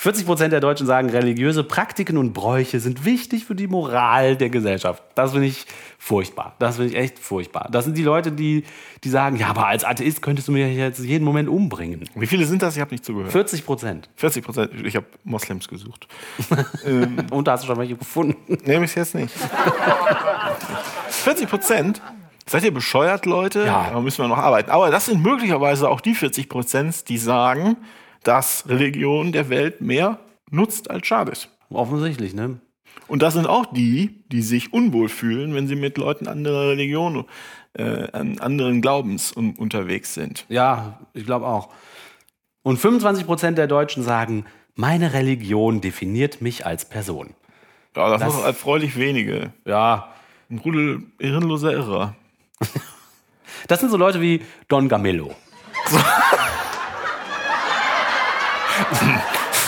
40 0.00 0.24
Prozent 0.24 0.50
der 0.50 0.60
Deutschen 0.60 0.86
sagen, 0.86 1.10
religiöse 1.10 1.62
Praktiken 1.62 2.16
und 2.16 2.32
Bräuche 2.32 2.80
sind 2.80 3.04
wichtig 3.04 3.44
für 3.44 3.54
die 3.54 3.66
Moral 3.66 4.34
der 4.34 4.48
Gesellschaft. 4.48 5.02
Das 5.14 5.32
finde 5.32 5.48
ich 5.48 5.66
furchtbar. 5.98 6.54
Das 6.58 6.76
finde 6.76 6.92
ich 6.92 6.96
echt 6.96 7.18
furchtbar. 7.18 7.68
Das 7.70 7.84
sind 7.84 7.98
die 7.98 8.02
Leute, 8.02 8.32
die, 8.32 8.64
die 9.04 9.10
sagen, 9.10 9.36
ja, 9.36 9.48
aber 9.48 9.66
als 9.66 9.84
Atheist 9.84 10.22
könntest 10.22 10.48
du 10.48 10.52
mich 10.52 10.74
jetzt 10.74 11.00
jeden 11.00 11.22
Moment 11.22 11.50
umbringen. 11.50 12.08
Wie 12.14 12.26
viele 12.26 12.46
sind 12.46 12.62
das? 12.62 12.76
Ich 12.76 12.80
habe 12.80 12.92
nicht 12.92 13.04
zugehört. 13.04 13.30
40 13.30 13.66
Prozent. 13.66 14.08
40 14.16 14.42
Prozent. 14.42 14.70
Ich 14.86 14.96
habe 14.96 15.04
Moslems 15.24 15.68
gesucht. 15.68 16.08
Und 17.30 17.46
da 17.46 17.52
hast 17.52 17.64
du 17.64 17.66
schon 17.66 17.76
welche 17.76 17.96
gefunden. 17.96 18.56
Nehme 18.64 18.86
ich 18.86 18.94
jetzt 18.94 19.14
nicht. 19.14 19.34
40 21.08 21.46
Prozent? 21.46 22.00
Seid 22.46 22.64
ihr 22.64 22.72
bescheuert, 22.72 23.26
Leute? 23.26 23.66
Ja. 23.66 23.90
Da 23.92 24.00
müssen 24.00 24.24
wir 24.24 24.28
noch 24.28 24.38
arbeiten. 24.38 24.70
Aber 24.70 24.90
das 24.90 25.04
sind 25.04 25.22
möglicherweise 25.22 25.90
auch 25.90 26.00
die 26.00 26.14
40 26.14 26.48
Prozent, 26.48 27.10
die 27.10 27.18
sagen, 27.18 27.76
dass 28.24 28.68
Religion 28.68 29.32
der 29.32 29.48
Welt 29.48 29.80
mehr 29.80 30.18
nutzt 30.50 30.90
als 30.90 31.06
schadet. 31.06 31.48
Offensichtlich, 31.70 32.34
ne? 32.34 32.60
Und 33.06 33.22
das 33.22 33.34
sind 33.34 33.46
auch 33.46 33.66
die, 33.72 34.24
die 34.30 34.42
sich 34.42 34.72
unwohl 34.72 35.08
fühlen, 35.08 35.54
wenn 35.54 35.66
sie 35.68 35.76
mit 35.76 35.96
Leuten 35.98 36.26
anderer 36.28 36.68
Religion, 36.70 37.24
äh, 37.74 38.08
an 38.12 38.38
anderen 38.40 38.80
Glaubens 38.82 39.36
un 39.36 39.54
unterwegs 39.56 40.14
sind. 40.14 40.44
Ja, 40.48 40.98
ich 41.12 41.24
glaube 41.24 41.46
auch. 41.46 41.70
Und 42.62 42.78
25 42.78 43.26
Prozent 43.26 43.58
der 43.58 43.66
Deutschen 43.68 44.02
sagen, 44.02 44.44
meine 44.74 45.12
Religion 45.12 45.80
definiert 45.80 46.40
mich 46.42 46.66
als 46.66 46.84
Person. 46.88 47.34
Ja, 47.96 48.10
das, 48.10 48.20
Das- 48.20 48.34
ist 48.36 48.44
erfreulich 48.44 48.96
wenige. 48.96 49.52
Ja, 49.64 50.12
Ein 50.50 50.58
Rudel 50.58 51.04
irrenloser 51.20 51.72
Irrer. 51.72 52.16
das 53.68 53.78
sind 53.80 53.90
so 53.90 53.96
Leute 53.96 54.20
wie 54.20 54.42
Don 54.68 54.88
Gamillo. 54.88 55.34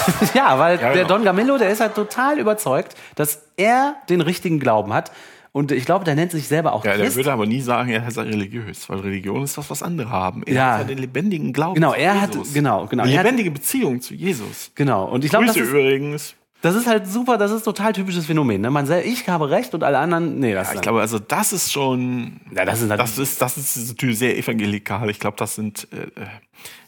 ja, 0.35 0.59
weil 0.59 0.77
Ja, 0.81 0.93
der 0.93 1.05
genau. 1.05 1.09
Don 1.17 1.25
Gamillo, 1.25 1.59
der 1.59 1.71
ist 1.71 1.81
halt 1.81 1.95
total 1.95 2.39
überzeugt, 2.39 2.95
dass 3.15 3.43
er 3.57 3.97
den 4.09 4.21
richtigen 4.21 4.59
Glauben 4.61 4.93
hat. 4.93 5.13
Und 5.55 5.71
ich 5.71 5.85
glaube, 5.85 6.07
der 6.07 6.15
nennt 6.15 6.31
sich 6.33 6.49
selber 6.49 6.73
auch 6.73 6.83
Ja, 6.85 6.93
der 6.97 7.05
Christ. 7.05 7.17
würde 7.17 7.31
aber 7.33 7.45
nie 7.45 7.61
sagen, 7.61 7.91
er 7.91 8.11
sei 8.11 8.23
religiös, 8.23 8.89
weil 8.89 9.01
Religion 9.01 9.43
ist 9.45 9.59
das, 9.59 9.69
was 9.69 9.83
andere 9.83 10.09
haben. 10.09 10.43
Er 10.47 10.55
Ja. 10.55 10.73
hat 10.73 10.79
ja 10.81 10.85
den 10.85 10.99
lebendigen 10.99 11.53
Glauben 11.53 11.75
Genau, 11.75 11.93
zu 11.93 11.99
er 12.01 12.21
hat- 12.23 12.35
Jesus. 12.35 12.55
genau, 12.55 12.87
genau. 12.87 13.03
Eine 13.03 13.13
Er 13.13 13.19
hat- 13.19 13.25
lebendige 13.27 13.51
Beziehung 13.51 14.01
zu 14.01 14.15
Jesus. 14.15 14.71
Genau. 14.75 15.05
Und 15.05 15.25
ich 15.25 15.31
glaube, 15.31 15.45
das 15.45 15.57
ist, 15.57 15.69
übrigens. 15.69 16.35
das 16.63 16.75
ist 16.75 16.87
halt 16.87 17.07
super, 17.07 17.37
das 17.37 17.51
ist 17.51 17.65
total 17.65 17.93
typisches 17.93 18.25
Phänomen. 18.25 18.63
Ne? 18.63 18.71
Man 18.71 18.87
sagt, 18.87 19.05
ich 19.05 19.29
habe 19.29 19.51
recht 19.51 19.75
und 19.75 19.85
alle 19.85 19.99
anderen, 19.99 20.39
nee, 20.41 20.55
das 20.55 20.69
Ja, 20.69 20.73
ich 20.73 20.77
ist 20.77 20.83
glaube, 20.85 21.01
also 21.03 21.19
das 21.19 21.53
ist 21.53 21.71
schon, 21.71 22.41
Ja, 22.57 22.65
das 22.65 22.81
ist 22.81 22.89
halt- 22.89 22.99
das 22.99 23.19
ist, 23.19 23.43
das 23.43 23.59
ist 23.59 23.89
natürlich 23.89 24.19
sehr 24.19 24.39
evangelikal. 24.39 25.11
Ich 25.11 25.21
glaube, 25.21 25.37
das 25.37 25.55
sind, 25.57 25.87
äh, 25.93 25.97
äh, 26.19 26.27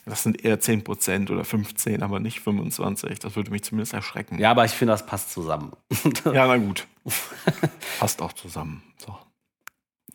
das 0.05 0.23
sind 0.23 0.43
eher 0.45 0.59
10 0.59 0.83
Prozent 0.83 1.31
oder 1.31 1.43
15, 1.43 2.03
aber 2.03 2.19
nicht 2.19 2.39
25. 2.39 3.19
Das 3.19 3.35
würde 3.35 3.51
mich 3.51 3.63
zumindest 3.63 3.93
erschrecken. 3.93 4.37
Ja, 4.39 4.51
aber 4.51 4.65
ich 4.65 4.71
finde, 4.71 4.93
das 4.93 5.05
passt 5.05 5.31
zusammen. 5.31 5.71
Ja, 6.25 6.47
na 6.47 6.57
gut. 6.57 6.85
Passt 7.99 8.21
auch 8.21 8.33
zusammen. 8.33 8.81
So. 8.97 9.15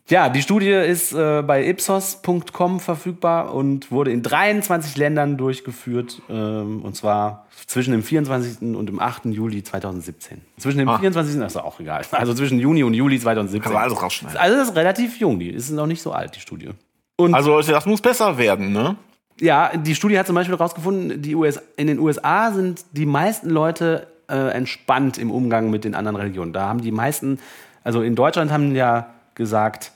Ja, 0.09 0.27
die 0.29 0.41
Studie 0.41 0.69
ist 0.71 1.13
äh, 1.13 1.41
bei 1.41 1.65
ipsos.com 1.67 2.79
verfügbar 2.81 3.53
und 3.53 3.91
wurde 3.91 4.11
in 4.11 4.21
23 4.23 4.97
Ländern 4.97 5.37
durchgeführt. 5.37 6.21
Ähm, 6.29 6.81
und 6.83 6.95
zwar 6.97 7.47
zwischen 7.65 7.91
dem 7.91 8.03
24. 8.03 8.75
und 8.75 8.87
dem 8.87 8.99
8. 8.99 9.25
Juli 9.25 9.63
2017. 9.63 10.41
Zwischen 10.57 10.79
dem 10.79 10.89
Ah. 10.89 10.99
24. 10.99 11.39
das 11.39 11.53
ist 11.55 11.61
auch 11.61 11.79
egal. 11.79 12.03
Also 12.11 12.33
zwischen 12.33 12.59
Juni 12.59 12.83
und 12.83 12.93
Juli 12.93 13.19
2017. 13.19 13.61
Kann 13.61 13.73
man 13.73 13.83
alles 13.83 14.01
rausschneiden. 14.01 14.37
Also 14.37 14.57
das 14.57 14.69
ist 14.69 14.75
relativ 14.75 15.17
jung, 15.17 15.39
die 15.39 15.49
ist 15.49 15.69
noch 15.71 15.87
nicht 15.87 16.01
so 16.01 16.11
alt, 16.11 16.35
die 16.35 16.41
Studie. 16.41 16.71
Und 17.17 17.33
Also 17.33 17.61
das 17.61 17.85
muss 17.85 18.01
besser 18.01 18.37
werden, 18.37 18.73
ne? 18.73 18.97
Ja, 19.41 19.75
die 19.75 19.95
Studie 19.95 20.17
hat 20.17 20.27
zum 20.27 20.35
Beispiel 20.35 20.55
herausgefunden, 20.57 21.21
die 21.21 21.35
US, 21.35 21.59
in 21.75 21.87
den 21.87 21.99
USA 21.99 22.51
sind 22.51 22.85
die 22.93 23.05
meisten 23.05 23.49
Leute 23.49 24.07
äh, 24.29 24.35
entspannt 24.53 25.17
im 25.17 25.31
Umgang 25.31 25.69
mit 25.69 25.83
den 25.83 25.95
anderen 25.95 26.15
Religionen. 26.15 26.53
Da 26.53 26.67
haben 26.69 26.81
die 26.81 26.91
meisten, 26.91 27.39
also 27.83 28.01
in 28.01 28.15
Deutschland 28.15 28.51
haben 28.51 28.75
ja 28.75 29.13
gesagt, 29.35 29.91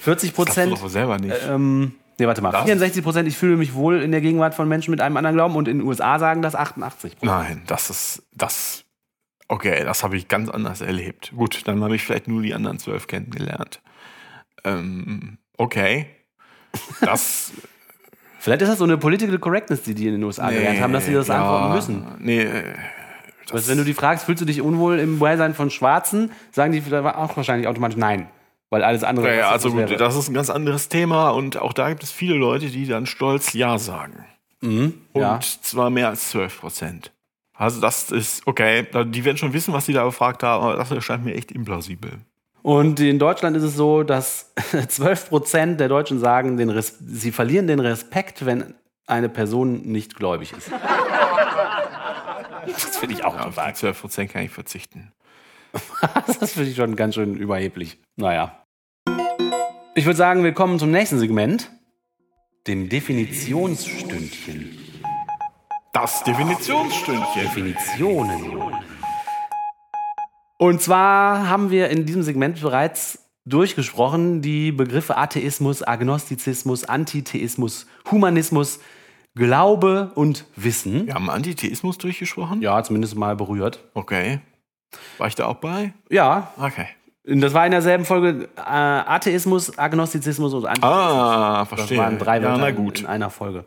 40 0.00 0.30
Das 0.30 0.36
Prozent. 0.36 0.72
doch 0.72 0.88
selber 0.88 1.18
nicht. 1.18 1.36
Ähm, 1.48 1.94
nee, 2.18 2.26
warte 2.26 2.42
mal. 2.42 2.50
Das- 2.50 2.64
64 2.64 3.04
Prozent, 3.04 3.28
ich 3.28 3.36
fühle 3.36 3.56
mich 3.56 3.74
wohl 3.74 4.00
in 4.02 4.10
der 4.10 4.20
Gegenwart 4.20 4.54
von 4.54 4.66
Menschen 4.68 4.90
mit 4.90 5.00
einem 5.00 5.16
anderen 5.16 5.36
Glauben 5.36 5.54
und 5.54 5.68
in 5.68 5.78
den 5.78 5.86
USA 5.86 6.18
sagen 6.18 6.42
das 6.42 6.54
88 6.56 7.18
Prozent. 7.18 7.24
Nein, 7.30 7.62
das 7.66 7.90
ist 7.90 8.22
das. 8.34 8.84
Okay, 9.48 9.84
das 9.84 10.02
habe 10.02 10.16
ich 10.16 10.28
ganz 10.28 10.48
anders 10.50 10.80
erlebt. 10.80 11.32
Gut, 11.36 11.62
dann 11.66 11.82
habe 11.84 11.94
ich 11.94 12.02
vielleicht 12.04 12.26
nur 12.28 12.42
die 12.42 12.52
anderen 12.54 12.78
zwölf 12.78 13.06
kennengelernt. 13.06 13.80
Ähm, 14.64 15.38
okay. 15.56 16.06
Das. 17.00 17.52
Vielleicht 18.38 18.62
ist 18.62 18.68
das 18.68 18.78
so 18.78 18.84
eine 18.84 18.96
Political 18.98 19.38
Correctness, 19.38 19.82
die 19.82 19.94
die 19.94 20.06
in 20.06 20.12
den 20.12 20.24
USA 20.24 20.50
gelernt 20.50 20.80
haben, 20.80 20.92
dass 20.92 21.06
sie 21.06 21.12
das 21.12 21.28
ja, 21.28 21.42
antworten 21.42 21.74
müssen. 21.74 22.06
Nee, 22.20 22.42
äh, 22.42 22.74
Weil 23.50 23.66
wenn 23.66 23.78
du 23.78 23.84
die 23.84 23.94
fragst, 23.94 24.24
fühlst 24.26 24.40
du 24.40 24.46
dich 24.46 24.62
unwohl 24.62 24.98
im 24.98 25.18
Beisein 25.18 25.54
von 25.54 25.70
Schwarzen, 25.70 26.30
sagen 26.52 26.72
die 26.72 26.82
auch 26.94 27.36
wahrscheinlich 27.36 27.66
automatisch 27.66 27.96
nein. 27.96 28.28
Weil 28.70 28.84
alles 28.84 29.02
andere. 29.02 29.28
ja, 29.28 29.34
ja, 29.34 29.50
also 29.50 29.74
wäre. 29.76 29.96
das 29.96 30.14
ist 30.14 30.28
ein 30.28 30.34
ganz 30.34 30.50
anderes 30.50 30.88
Thema 30.88 31.30
und 31.30 31.56
auch 31.56 31.72
da 31.72 31.88
gibt 31.88 32.02
es 32.02 32.12
viele 32.12 32.34
Leute, 32.34 32.66
die 32.66 32.86
dann 32.86 33.06
stolz 33.06 33.54
Ja 33.54 33.78
sagen. 33.78 34.24
Und 35.12 35.22
ja. 35.22 35.40
zwar 35.40 35.88
mehr 35.90 36.08
als 36.08 36.30
12 36.30 36.60
Prozent. 36.60 37.12
Also 37.54 37.80
das 37.80 38.10
ist, 38.12 38.46
okay, 38.46 38.86
die 39.06 39.24
werden 39.24 39.36
schon 39.36 39.52
wissen, 39.52 39.72
was 39.72 39.86
sie 39.86 39.92
da 39.92 40.04
gefragt 40.04 40.42
haben, 40.42 40.62
aber 40.62 40.76
das 40.76 40.90
erscheint 40.90 41.24
mir 41.24 41.34
echt 41.34 41.50
implausibel. 41.50 42.12
Und 42.68 43.00
in 43.00 43.18
Deutschland 43.18 43.56
ist 43.56 43.62
es 43.62 43.76
so, 43.76 44.02
dass 44.02 44.52
12 44.88 45.30
Prozent 45.30 45.80
der 45.80 45.88
Deutschen 45.88 46.20
sagen, 46.20 46.58
sie 46.82 47.32
verlieren 47.32 47.66
den 47.66 47.80
Respekt, 47.80 48.44
wenn 48.44 48.74
eine 49.06 49.30
Person 49.30 49.86
nicht 49.86 50.14
gläubig 50.16 50.52
ist. 50.52 50.70
Das 52.66 52.98
finde 52.98 53.14
ich 53.14 53.24
auch 53.24 53.34
Ja, 53.36 53.46
auf 53.46 53.54
total. 53.54 53.72
die 53.72 53.78
12 53.78 54.00
Prozent 54.02 54.30
kann 54.30 54.42
ich 54.42 54.50
verzichten. 54.50 55.12
Das 56.40 56.52
finde 56.52 56.68
ich 56.68 56.76
schon 56.76 56.94
ganz 56.94 57.14
schön 57.14 57.38
überheblich. 57.38 57.98
Naja. 58.16 58.62
Ich 59.94 60.04
würde 60.04 60.16
sagen, 60.18 60.44
wir 60.44 60.52
kommen 60.52 60.78
zum 60.78 60.90
nächsten 60.90 61.18
Segment. 61.18 61.70
Dem 62.66 62.90
Definitionsstündchen. 62.90 64.78
Das 65.94 66.22
Definitionsstündchen. 66.22 67.44
Definitionen. 67.44 68.74
Und 70.58 70.82
zwar 70.82 71.48
haben 71.48 71.70
wir 71.70 71.88
in 71.88 72.04
diesem 72.04 72.22
Segment 72.22 72.60
bereits 72.60 73.20
durchgesprochen 73.46 74.42
die 74.42 74.72
Begriffe 74.72 75.16
Atheismus, 75.16 75.82
Agnostizismus, 75.82 76.84
Antitheismus, 76.84 77.86
Humanismus, 78.10 78.80
Glaube 79.34 80.10
und 80.16 80.44
Wissen. 80.56 81.06
Wir 81.06 81.14
haben 81.14 81.30
Antitheismus 81.30 81.96
durchgesprochen? 81.98 82.60
Ja, 82.60 82.82
zumindest 82.82 83.14
mal 83.16 83.36
berührt. 83.36 83.84
Okay. 83.94 84.40
War 85.18 85.28
ich 85.28 85.34
da 85.36 85.46
auch 85.46 85.56
bei? 85.56 85.92
Ja, 86.10 86.52
Okay. 86.58 86.86
das 87.24 87.54
war 87.54 87.64
in 87.64 87.70
derselben 87.72 88.04
Folge 88.04 88.48
äh, 88.56 88.60
Atheismus, 88.60 89.78
Agnostizismus 89.78 90.52
und 90.54 90.66
Antitheismus. 90.66 90.98
Ah, 91.00 91.58
Das 91.60 91.68
verstehe. 91.68 91.98
waren 91.98 92.18
drei 92.18 92.36
ja, 92.38 92.42
Wörter 92.42 92.58
na 92.58 92.70
gut. 92.72 93.00
in 93.00 93.06
einer 93.06 93.30
Folge. 93.30 93.64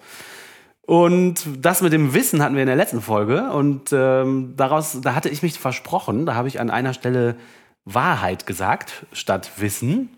Und 0.92 1.48
das 1.58 1.82
mit 1.82 1.94
dem 1.94 2.14
Wissen 2.14 2.44
hatten 2.44 2.56
wir 2.56 2.64
in 2.64 2.68
der 2.68 2.76
letzten 2.76 3.00
Folge. 3.00 3.50
Und 3.52 3.94
ähm, 3.94 4.56
daraus, 4.58 5.00
da 5.00 5.16
hatte 5.16 5.30
ich 5.30 5.42
mich 5.42 5.58
versprochen, 5.58 6.26
da 6.26 6.36
habe 6.36 6.50
ich 6.50 6.60
an 6.60 6.70
einer 6.70 6.94
Stelle 6.94 7.38
Wahrheit 7.86 8.46
gesagt 8.46 9.06
statt 9.14 9.52
Wissen. 9.56 10.10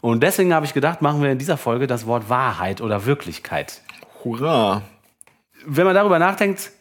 Und 0.00 0.24
deswegen 0.24 0.52
habe 0.52 0.66
ich 0.66 0.74
gedacht, 0.74 1.00
machen 1.00 1.22
wir 1.22 1.30
in 1.30 1.38
dieser 1.38 1.56
Folge 1.56 1.86
das 1.86 2.06
Wort 2.06 2.28
Wahrheit 2.28 2.80
oder 2.80 3.06
Wirklichkeit. 3.06 3.82
Hurra. 4.24 4.82
Wenn 5.64 5.84
man 5.84 5.94
darüber 5.94 6.18
nachdenkt, 6.18 6.72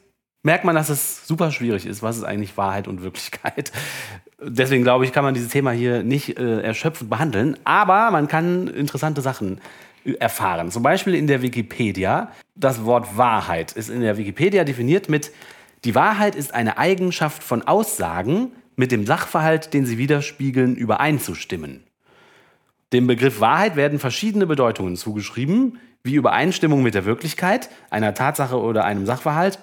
merkt 0.41 0.65
man, 0.65 0.73
dass 0.73 0.89
es 0.89 1.27
super 1.27 1.51
schwierig 1.51 1.85
ist, 1.85 2.01
was 2.01 2.17
ist 2.17 2.23
eigentlich 2.23 2.57
Wahrheit 2.57 2.87
und 2.87 3.03
Wirklichkeit. 3.03 3.71
Deswegen 4.41 4.81
glaube 4.81 5.05
ich, 5.05 5.13
kann 5.13 5.23
man 5.23 5.35
dieses 5.35 5.49
Thema 5.49 5.69
hier 5.69 6.01
nicht 6.01 6.39
äh, 6.39 6.61
erschöpfend 6.61 7.11
behandeln, 7.11 7.57
aber 7.63 8.09
man 8.09 8.27
kann 8.27 8.67
interessante 8.67 9.21
Sachen 9.21 9.61
erfahren. 10.19 10.71
Zum 10.71 10.83
Beispiel 10.83 11.15
in 11.15 11.27
der 11.27 11.41
Wikipedia. 11.41 12.31
Das 12.55 12.85
Wort 12.85 13.17
Wahrheit 13.17 13.73
ist 13.73 13.89
in 13.89 14.01
der 14.01 14.17
Wikipedia 14.17 14.63
definiert 14.63 15.09
mit 15.09 15.31
die 15.85 15.93
Wahrheit 15.93 16.35
ist 16.35 16.51
eine 16.53 16.79
Eigenschaft 16.79 17.43
von 17.43 17.61
Aussagen 17.61 18.51
mit 18.75 18.91
dem 18.91 19.05
Sachverhalt, 19.05 19.71
den 19.73 19.85
sie 19.85 19.99
widerspiegeln, 19.99 20.75
übereinzustimmen. 20.75 21.83
Dem 22.91 23.05
Begriff 23.05 23.39
Wahrheit 23.39 23.75
werden 23.75 23.99
verschiedene 23.99 24.47
Bedeutungen 24.47 24.95
zugeschrieben, 24.95 25.79
wie 26.03 26.15
Übereinstimmung 26.15 26.81
mit 26.81 26.95
der 26.95 27.05
Wirklichkeit, 27.05 27.69
einer 27.91 28.15
Tatsache 28.15 28.59
oder 28.59 28.83
einem 28.83 29.05
Sachverhalt, 29.05 29.59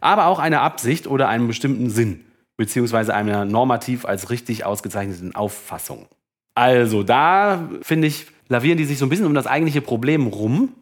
aber 0.00 0.26
auch 0.26 0.38
einer 0.38 0.62
Absicht 0.62 1.08
oder 1.08 1.28
einem 1.28 1.48
bestimmten 1.48 1.90
Sinn, 1.90 2.24
beziehungsweise 2.56 3.12
einer 3.12 3.44
normativ 3.44 4.04
als 4.04 4.30
richtig 4.30 4.64
ausgezeichneten 4.64 5.34
Auffassung. 5.34 6.06
Also 6.54 7.02
da, 7.02 7.68
finde 7.82 8.06
ich, 8.06 8.26
lavieren 8.48 8.78
die 8.78 8.84
sich 8.84 8.98
so 8.98 9.06
ein 9.06 9.08
bisschen 9.08 9.26
um 9.26 9.34
das 9.34 9.46
eigentliche 9.46 9.80
Problem 9.80 10.26
rum, 10.26 10.74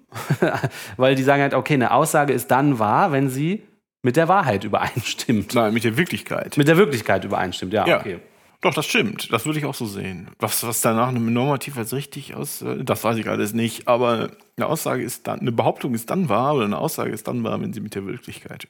weil 0.97 1.15
die 1.15 1.23
sagen 1.23 1.43
halt, 1.43 1.55
okay, 1.55 1.75
eine 1.75 1.93
Aussage 1.93 2.33
ist 2.33 2.51
dann 2.51 2.79
wahr, 2.79 3.13
wenn 3.13 3.29
sie 3.29 3.63
mit 4.03 4.17
der 4.17 4.29
Wahrheit 4.29 4.65
übereinstimmt. 4.65 5.55
Nein, 5.55 5.73
mit 5.73 5.85
der 5.85 5.97
Wirklichkeit. 5.97 6.57
Mit 6.57 6.69
der 6.69 6.77
Wirklichkeit 6.77 7.25
übereinstimmt, 7.25 7.73
ja, 7.73 7.87
ja. 7.87 8.01
okay. 8.01 8.19
Doch, 8.63 8.73
das 8.73 8.87
stimmt. 8.87 9.33
Das 9.33 9.45
würde 9.45 9.59
ich 9.59 9.65
auch 9.65 9.75
so 9.75 9.87
sehen. 9.87 10.31
Was, 10.39 10.65
was 10.65 10.81
danach 10.81 11.11
normativ 11.11 11.77
als 11.77 11.93
richtig 11.93 12.35
aus, 12.37 12.63
äh, 12.63 12.85
das 12.85 13.03
weiß 13.03 13.17
ich 13.17 13.29
alles 13.29 13.55
nicht. 13.55 13.89
Aber 13.89 14.31
eine 14.57 14.67
Aussage 14.67 15.03
ist 15.03 15.27
dann, 15.27 15.41
eine 15.41 15.51
Behauptung 15.51 15.95
ist 15.95 16.11
dann 16.11 16.29
wahr 16.29 16.55
oder 16.55 16.67
eine 16.67 16.79
Aussage 16.79 17.11
ist 17.11 17.27
dann 17.27 17.43
wahr, 17.43 17.61
wenn 17.61 17.73
sie 17.73 17.81
mit 17.81 17.97
der 17.97 18.07
Wirklichkeit 18.07 18.69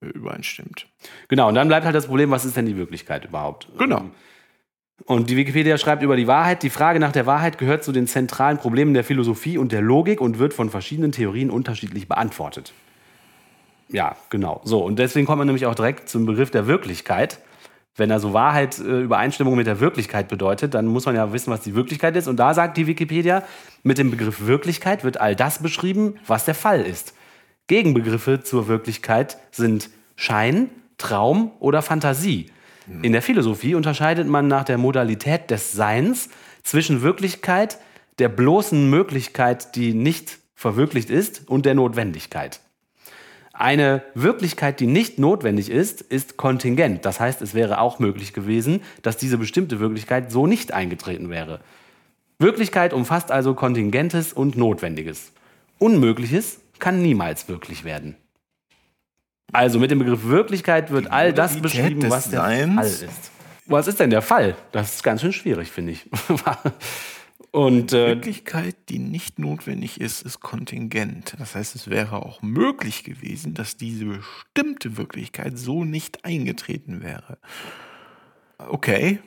äh, 0.00 0.06
übereinstimmt. 0.06 0.88
Genau, 1.28 1.48
und 1.48 1.54
dann 1.54 1.68
bleibt 1.68 1.86
halt 1.86 1.94
das 1.94 2.06
Problem, 2.06 2.32
was 2.32 2.44
ist 2.44 2.56
denn 2.56 2.66
die 2.66 2.76
Wirklichkeit 2.76 3.26
überhaupt? 3.26 3.68
Genau. 3.78 4.10
Und 5.04 5.30
die 5.30 5.36
Wikipedia 5.36 5.78
schreibt 5.78 6.02
über 6.02 6.16
die 6.16 6.26
Wahrheit, 6.26 6.62
die 6.62 6.70
Frage 6.70 6.98
nach 6.98 7.12
der 7.12 7.26
Wahrheit 7.26 7.58
gehört 7.58 7.84
zu 7.84 7.92
den 7.92 8.06
zentralen 8.06 8.58
Problemen 8.58 8.94
der 8.94 9.04
Philosophie 9.04 9.56
und 9.56 9.72
der 9.72 9.80
Logik 9.80 10.20
und 10.20 10.38
wird 10.38 10.54
von 10.54 10.70
verschiedenen 10.70 11.12
Theorien 11.12 11.50
unterschiedlich 11.50 12.08
beantwortet. 12.08 12.72
Ja, 13.88 14.16
genau. 14.28 14.60
So, 14.64 14.84
und 14.84 14.98
deswegen 14.98 15.26
kommt 15.26 15.38
man 15.38 15.46
nämlich 15.46 15.66
auch 15.66 15.74
direkt 15.74 16.08
zum 16.08 16.26
Begriff 16.26 16.50
der 16.50 16.66
Wirklichkeit. 16.66 17.38
Wenn 17.96 18.12
also 18.12 18.32
Wahrheit 18.32 18.78
äh, 18.78 19.02
Übereinstimmung 19.02 19.56
mit 19.56 19.66
der 19.66 19.80
Wirklichkeit 19.80 20.28
bedeutet, 20.28 20.74
dann 20.74 20.86
muss 20.86 21.06
man 21.06 21.14
ja 21.14 21.32
wissen, 21.32 21.50
was 21.50 21.62
die 21.62 21.74
Wirklichkeit 21.74 22.14
ist. 22.16 22.28
Und 22.28 22.36
da 22.36 22.54
sagt 22.54 22.76
die 22.76 22.86
Wikipedia, 22.86 23.44
mit 23.82 23.98
dem 23.98 24.10
Begriff 24.10 24.46
Wirklichkeit 24.46 25.04
wird 25.04 25.20
all 25.20 25.34
das 25.34 25.60
beschrieben, 25.60 26.16
was 26.26 26.44
der 26.44 26.54
Fall 26.54 26.82
ist. 26.82 27.14
Gegenbegriffe 27.66 28.42
zur 28.42 28.68
Wirklichkeit 28.68 29.38
sind 29.50 29.90
Schein, 30.16 30.70
Traum 30.96 31.52
oder 31.60 31.82
Fantasie. 31.82 32.50
In 33.02 33.12
der 33.12 33.22
Philosophie 33.22 33.74
unterscheidet 33.74 34.26
man 34.26 34.48
nach 34.48 34.64
der 34.64 34.78
Modalität 34.78 35.50
des 35.50 35.72
Seins 35.72 36.28
zwischen 36.62 37.02
Wirklichkeit, 37.02 37.78
der 38.18 38.28
bloßen 38.28 38.88
Möglichkeit, 38.90 39.76
die 39.76 39.94
nicht 39.94 40.38
verwirklicht 40.54 41.10
ist, 41.10 41.48
und 41.48 41.66
der 41.66 41.74
Notwendigkeit. 41.74 42.60
Eine 43.52 44.02
Wirklichkeit, 44.14 44.80
die 44.80 44.86
nicht 44.86 45.18
notwendig 45.18 45.68
ist, 45.70 46.00
ist 46.00 46.36
kontingent. 46.36 47.04
Das 47.04 47.20
heißt, 47.20 47.42
es 47.42 47.54
wäre 47.54 47.80
auch 47.80 47.98
möglich 47.98 48.32
gewesen, 48.32 48.82
dass 49.02 49.16
diese 49.16 49.38
bestimmte 49.38 49.80
Wirklichkeit 49.80 50.30
so 50.30 50.46
nicht 50.46 50.72
eingetreten 50.72 51.28
wäre. 51.28 51.60
Wirklichkeit 52.38 52.92
umfasst 52.92 53.32
also 53.32 53.54
Kontingentes 53.54 54.32
und 54.32 54.56
Notwendiges. 54.56 55.32
Unmögliches 55.78 56.60
kann 56.78 57.02
niemals 57.02 57.48
wirklich 57.48 57.82
werden. 57.82 58.16
Also 59.52 59.78
mit 59.78 59.90
dem 59.90 59.98
Begriff 59.98 60.24
Wirklichkeit 60.24 60.90
wird 60.90 61.10
all 61.10 61.32
das 61.32 61.60
beschrieben, 61.60 62.10
was 62.10 62.30
der 62.30 62.40
Seins? 62.40 62.74
Fall 62.74 62.86
ist. 62.86 63.30
Was 63.66 63.86
ist 63.86 64.00
denn 64.00 64.10
der 64.10 64.22
Fall? 64.22 64.56
Das 64.72 64.94
ist 64.94 65.02
ganz 65.02 65.20
schön 65.20 65.32
schwierig, 65.32 65.70
finde 65.70 65.92
ich. 65.92 66.08
Und 67.50 67.92
äh, 67.92 68.08
Wirklichkeit, 68.08 68.76
die 68.88 68.98
nicht 68.98 69.38
notwendig 69.38 70.00
ist, 70.00 70.22
ist 70.22 70.40
kontingent. 70.40 71.34
Das 71.38 71.54
heißt, 71.54 71.74
es 71.76 71.88
wäre 71.88 72.24
auch 72.24 72.42
möglich 72.42 73.04
gewesen, 73.04 73.54
dass 73.54 73.76
diese 73.76 74.04
bestimmte 74.04 74.98
Wirklichkeit 74.98 75.58
so 75.58 75.84
nicht 75.84 76.24
eingetreten 76.24 77.02
wäre. 77.02 77.38
Okay. 78.58 79.20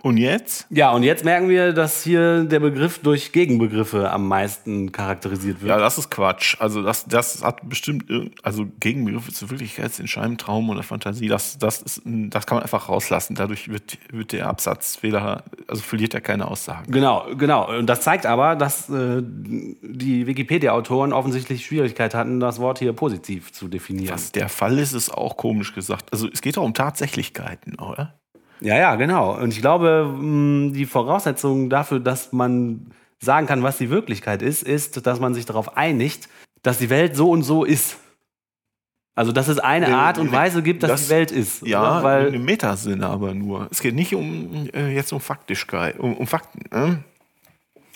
Und 0.00 0.16
jetzt? 0.16 0.66
ja, 0.70 0.92
und 0.92 1.02
jetzt 1.02 1.24
merken 1.24 1.48
wir, 1.48 1.72
dass 1.72 2.04
hier 2.04 2.44
der 2.44 2.60
Begriff 2.60 3.00
durch 3.00 3.32
Gegenbegriffe 3.32 4.12
am 4.12 4.28
meisten 4.28 4.92
charakterisiert 4.92 5.60
wird. 5.60 5.70
Ja, 5.70 5.78
das 5.78 5.98
ist 5.98 6.08
Quatsch. 6.08 6.56
Also 6.60 6.82
das, 6.82 7.06
das 7.06 7.42
hat 7.42 7.68
bestimmt, 7.68 8.04
also 8.44 8.66
Gegenbegriffe 8.78 9.32
zur 9.32 9.50
Wirklichkeit 9.50 9.98
in 9.98 10.06
Schein, 10.06 10.38
Traum 10.38 10.70
oder 10.70 10.84
Fantasie, 10.84 11.26
das, 11.26 11.58
das, 11.58 11.82
ist, 11.82 12.02
das 12.04 12.46
kann 12.46 12.56
man 12.56 12.62
einfach 12.62 12.88
rauslassen. 12.88 13.34
Dadurch 13.34 13.68
wird, 13.68 13.98
wird 14.12 14.30
der 14.30 14.46
Absatz 14.46 15.02
weder, 15.02 15.42
also 15.66 15.82
verliert 15.82 16.14
er 16.14 16.20
keine 16.20 16.46
Aussagen. 16.46 16.92
Genau, 16.92 17.26
genau. 17.36 17.76
Und 17.76 17.86
das 17.86 18.02
zeigt 18.02 18.24
aber, 18.24 18.54
dass 18.54 18.88
äh, 18.88 19.20
die 19.20 20.28
Wikipedia-Autoren 20.28 21.12
offensichtlich 21.12 21.66
Schwierigkeit 21.66 22.14
hatten, 22.14 22.38
das 22.38 22.60
Wort 22.60 22.78
hier 22.78 22.92
positiv 22.92 23.52
zu 23.52 23.66
definieren. 23.66 24.14
Was 24.14 24.30
der 24.30 24.48
Fall 24.48 24.78
ist, 24.78 24.92
ist 24.92 25.10
auch 25.10 25.36
komisch 25.36 25.74
gesagt. 25.74 26.12
Also 26.12 26.28
es 26.32 26.40
geht 26.40 26.56
doch 26.56 26.62
um 26.62 26.74
Tatsächlichkeiten, 26.74 27.74
oder? 27.80 28.17
Ja, 28.60 28.76
ja, 28.76 28.94
genau. 28.96 29.36
Und 29.40 29.52
ich 29.52 29.60
glaube, 29.60 30.12
mh, 30.18 30.72
die 30.72 30.86
Voraussetzung 30.86 31.70
dafür, 31.70 32.00
dass 32.00 32.32
man 32.32 32.90
sagen 33.20 33.46
kann, 33.46 33.62
was 33.62 33.78
die 33.78 33.90
Wirklichkeit 33.90 34.42
ist, 34.42 34.62
ist, 34.62 35.06
dass 35.06 35.20
man 35.20 35.34
sich 35.34 35.44
darauf 35.46 35.76
einigt, 35.76 36.28
dass 36.62 36.78
die 36.78 36.90
Welt 36.90 37.16
so 37.16 37.30
und 37.30 37.42
so 37.42 37.64
ist. 37.64 37.96
Also, 39.14 39.32
dass 39.32 39.48
es 39.48 39.58
eine 39.58 39.96
Art 39.96 40.18
und 40.18 40.30
Weise 40.30 40.62
gibt, 40.62 40.82
dass 40.84 40.90
das- 40.92 41.04
die 41.04 41.10
Welt 41.10 41.32
ist. 41.32 41.66
Ja, 41.66 41.80
oder? 41.98 42.02
weil 42.04 42.34
im 42.34 42.44
Metasinne 42.44 43.06
aber 43.08 43.34
nur. 43.34 43.66
Es 43.72 43.80
geht 43.80 43.94
nicht 43.96 44.14
um 44.14 44.68
äh, 44.72 44.94
jetzt 44.94 45.12
um 45.12 45.20
Faktischkeit, 45.20 45.98
um, 45.98 46.14
um 46.16 46.26
Fakten. 46.28 46.60
Ne? 46.70 47.02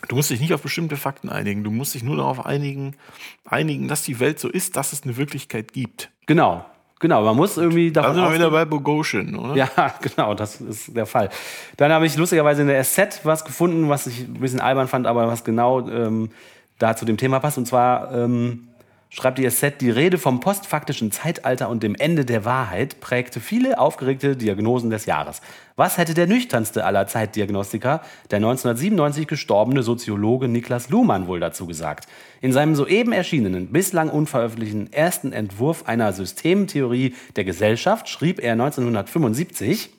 Du 0.08 0.16
musst 0.16 0.30
dich 0.30 0.40
nicht 0.40 0.52
auf 0.52 0.62
bestimmte 0.62 0.96
Fakten 0.96 1.28
einigen. 1.28 1.62
Du 1.62 1.70
musst 1.70 1.94
dich 1.94 2.02
nur 2.02 2.16
darauf 2.16 2.44
einigen, 2.44 2.96
einigen, 3.44 3.86
dass 3.86 4.02
die 4.02 4.18
Welt 4.18 4.40
so 4.40 4.48
ist, 4.48 4.74
dass 4.74 4.92
es 4.92 5.04
eine 5.04 5.16
Wirklichkeit 5.16 5.72
gibt. 5.72 6.10
genau, 6.26 6.64
genau. 7.03 7.22
Man 7.22 7.36
muss 7.36 7.59
irgendwie 7.59 7.92
Da 7.92 8.00
davon 8.00 8.16
sind 8.16 8.24
wir 8.24 8.34
wieder 8.34 8.50
bei 8.50 8.64
Bogosian, 8.64 9.34
oder? 9.34 9.55
Ja, 9.55 9.68
genau, 10.00 10.32
das 10.32 10.62
ist 10.62 10.96
der 10.96 11.05
Fall. 11.05 11.28
Dann 11.76 11.92
habe 11.92 12.07
ich 12.07 12.16
lustigerweise 12.16 12.62
in 12.62 12.68
der 12.68 12.82
SZ 12.82 13.20
was 13.24 13.44
gefunden, 13.44 13.90
was 13.90 14.07
ich 14.07 14.20
ein 14.20 14.40
bisschen 14.40 14.61
albern 14.61 14.88
fand, 14.88 15.07
aber 15.07 15.26
was 15.26 15.44
genau 15.44 15.86
ähm, 15.86 16.30
da 16.78 16.96
zu 16.96 17.05
dem 17.05 17.18
Thema 17.18 17.40
passt. 17.40 17.59
Und 17.59 17.66
zwar 17.66 18.12
ähm, 18.14 18.68
schreibt 19.14 19.38
die 19.38 19.48
SZ, 19.48 19.80
die 19.80 19.90
Rede 19.90 20.16
vom 20.16 20.40
postfaktischen 20.40 21.12
Zeitalter 21.12 21.68
und 21.68 21.82
dem 21.82 21.94
Ende 21.94 22.24
der 22.24 22.46
Wahrheit 22.46 23.00
prägte 23.00 23.40
viele 23.40 23.78
aufgeregte 23.78 24.36
Diagnosen 24.36 24.88
des 24.88 25.04
Jahres. 25.04 25.42
Was 25.76 25.98
hätte 25.98 26.14
der 26.14 26.26
nüchternste 26.26 26.86
aller 26.86 27.06
Zeitdiagnostiker, 27.06 28.00
der 28.30 28.36
1997 28.38 29.26
gestorbene 29.26 29.82
Soziologe 29.82 30.48
Niklas 30.48 30.88
Luhmann 30.88 31.26
wohl 31.26 31.40
dazu 31.40 31.66
gesagt? 31.66 32.06
In 32.40 32.54
seinem 32.54 32.74
soeben 32.74 33.12
erschienenen, 33.12 33.70
bislang 33.70 34.08
unveröffentlichten 34.08 34.90
ersten 34.94 35.34
Entwurf 35.34 35.86
einer 35.86 36.14
Systemtheorie 36.14 37.14
der 37.36 37.44
Gesellschaft 37.44 38.08
schrieb 38.08 38.42
er 38.42 38.52
1975, 38.52 39.90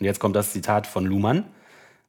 und 0.00 0.06
jetzt 0.06 0.20
kommt 0.20 0.36
das 0.36 0.52
Zitat 0.52 0.86
von 0.86 1.04
Luhmann, 1.04 1.44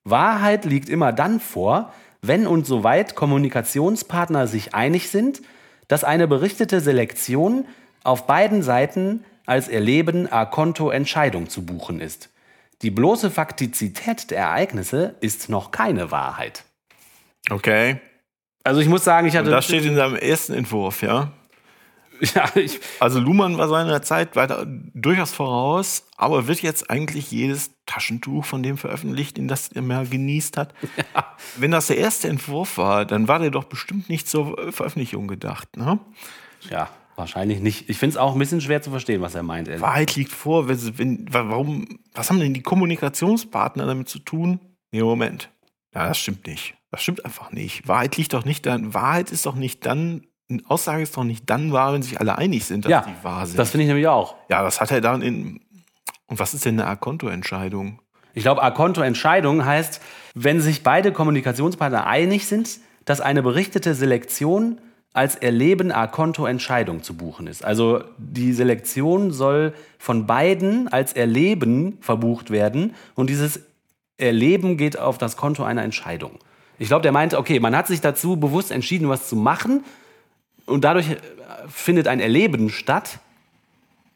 Wahrheit 0.06 0.64
liegt 0.64 0.88
immer 0.88 1.12
dann 1.12 1.42
vor, 1.42 1.92
wenn 2.22 2.48
und 2.48 2.66
soweit 2.66 3.16
Kommunikationspartner 3.16 4.48
sich 4.48 4.74
einig 4.74 5.10
sind, 5.10 5.42
dass 5.88 6.04
eine 6.04 6.28
berichtete 6.28 6.82
Selektion 6.82 7.66
auf 8.04 8.28
beiden 8.28 8.62
Seiten 8.64 9.24
als 9.46 9.68
Erleben 9.68 10.32
a 10.32 10.46
conto 10.46 10.90
Entscheidung 10.90 11.50
zu 11.50 11.66
buchen 11.66 12.02
ist. 12.02 12.30
Die 12.82 12.92
bloße 12.92 13.32
Faktizität 13.32 14.32
der 14.32 14.40
Ereignisse 14.40 15.16
ist 15.22 15.50
noch 15.50 15.72
keine 15.72 16.12
Wahrheit. 16.12 16.64
Okay. 17.50 18.00
Also 18.64 18.82
ich 18.82 18.88
muss 18.88 19.04
sagen, 19.04 19.28
ich 19.28 19.34
Und 19.34 19.40
hatte 19.40 19.52
das 19.52 19.66
steht 19.66 19.86
in 19.86 19.96
seinem 19.96 20.16
ersten 20.16 20.54
Entwurf, 20.54 21.02
ja. 21.02 21.32
ja, 22.36 22.50
ich, 22.56 22.80
Also 23.00 23.20
Luhmann 23.20 23.58
war 23.58 23.68
seiner 23.68 24.02
Zeit 24.02 24.36
weiter 24.36 24.66
durchaus 24.94 25.32
voraus, 25.34 26.06
aber 26.18 26.48
wird 26.48 26.62
jetzt 26.62 26.90
eigentlich 26.90 27.32
jedes 27.32 27.72
Taschentuch 27.86 28.46
von 28.46 28.64
dem 28.64 28.78
veröffentlicht, 28.78 29.38
in 29.38 29.48
das 29.48 29.70
er 29.70 29.82
mal 29.82 30.08
genießt 30.08 30.58
hat. 30.58 30.74
Wenn 31.58 31.72
das 31.72 31.88
der 31.88 31.98
erste 31.98 32.28
Entwurf 32.28 32.78
war, 32.78 33.06
dann 33.06 33.28
war 33.28 33.40
der 33.40 33.52
doch 33.52 33.66
bestimmt 33.66 34.10
nicht 34.10 34.28
zur 34.28 34.56
Veröffentlichung 34.72 35.28
gedacht. 35.28 35.76
Ne? 35.78 36.00
ja, 36.70 36.90
wahrscheinlich 37.16 37.60
nicht. 37.60 37.90
Ich 37.90 37.98
finde 37.98 38.14
es 38.16 38.18
auch 38.18 38.34
ein 38.34 38.40
bisschen 38.40 38.62
schwer 38.62 38.82
zu 38.82 38.90
verstehen, 38.90 39.22
was 39.22 39.36
er 39.36 39.44
meint. 39.44 39.68
ehrlich. 39.68 39.82
Wahrheit 39.82 40.16
liegt 40.16 40.32
vor, 40.32 40.68
wenn, 40.68 40.98
wenn, 40.98 41.34
wa- 41.34 41.46
warum, 41.50 42.00
was 42.14 42.30
haben 42.30 42.40
denn 42.40 42.54
die 42.54 42.64
Kommunikationspartner 42.64 43.86
damit 43.86 44.10
zu 44.10 44.20
tun? 44.20 44.60
Nee, 44.92 45.02
Moment. 45.02 45.50
Ja, 45.94 46.08
das 46.08 46.18
stimmt 46.18 46.46
nicht. 46.48 46.76
Das 46.92 47.02
stimmt 47.04 47.24
einfach 47.26 47.52
nicht. 47.52 47.88
Wahrheit 47.88 48.18
liegt 48.18 48.34
doch 48.34 48.46
nicht 48.46 48.66
dann, 48.66 48.94
Wahrheit 48.94 49.32
ist 49.32 49.46
doch 49.46 49.56
nicht 49.56 49.86
dann, 49.86 50.26
Aussage 50.68 51.02
ist 51.02 51.18
doch 51.18 51.24
nicht 51.24 51.50
dann 51.50 51.72
wahr, 51.72 51.94
wenn 51.94 52.04
sich 52.04 52.20
alle 52.20 52.38
einig 52.38 52.66
sind, 52.66 52.86
dass 52.86 52.92
Ja, 52.92 53.06
die 53.08 53.24
wahr 53.24 53.46
sind. 53.48 53.58
das 53.58 53.72
finde 53.72 53.84
ich 53.84 53.88
nämlich 53.88 54.08
auch. 54.08 54.36
Ja, 54.50 54.64
das 54.64 54.80
hat 54.80 54.92
er 54.92 55.02
dann 55.02 55.22
in. 55.22 55.62
Und 56.28 56.40
was 56.40 56.54
ist 56.54 56.66
denn 56.66 56.80
eine 56.80 56.90
A-Konto-Entscheidung? 56.90 58.00
Ich 58.34 58.44
glaube, 58.44 58.62
A-Konto-Entscheidung 58.64 59.66
heißt, 59.66 60.02
wenn 60.34 60.60
sich 60.62 60.84
beide 60.84 61.12
Kommunikationspartner 61.12 62.06
einig 62.06 62.48
sind, 62.48 62.80
dass 63.06 63.22
eine 63.22 63.42
berichtete 63.44 63.94
Selektion 63.96 64.80
als 65.14 65.36
Erleben 65.36 65.92
A-Konto-Entscheidung 65.92 67.02
zu 67.02 67.16
buchen 67.16 67.48
ist. 67.48 67.64
Also 67.64 68.04
die 68.18 68.52
Selektion 68.52 69.32
soll 69.32 69.74
von 69.98 70.26
beiden 70.28 70.90
als 70.90 71.14
Erleben 71.14 71.98
verbucht 72.02 72.50
werden 72.52 72.94
und 73.16 73.30
dieses 73.30 73.62
Erleben 74.18 74.78
geht 74.78 75.00
auf 75.00 75.18
das 75.18 75.38
Konto 75.38 75.64
einer 75.64 75.84
Entscheidung. 75.84 76.40
Ich 76.78 76.88
glaube, 76.90 77.04
der 77.04 77.12
meinte, 77.14 77.38
okay, 77.38 77.60
man 77.62 77.76
hat 77.76 77.88
sich 77.88 78.02
dazu 78.02 78.36
bewusst 78.38 78.72
entschieden, 78.72 79.08
was 79.08 79.30
zu 79.30 79.36
machen 79.38 79.84
und 80.66 80.84
dadurch 80.84 81.12
äh, 81.12 81.18
findet 81.68 82.08
ein 82.08 82.20
Erleben 82.20 82.70
statt. 82.70 83.20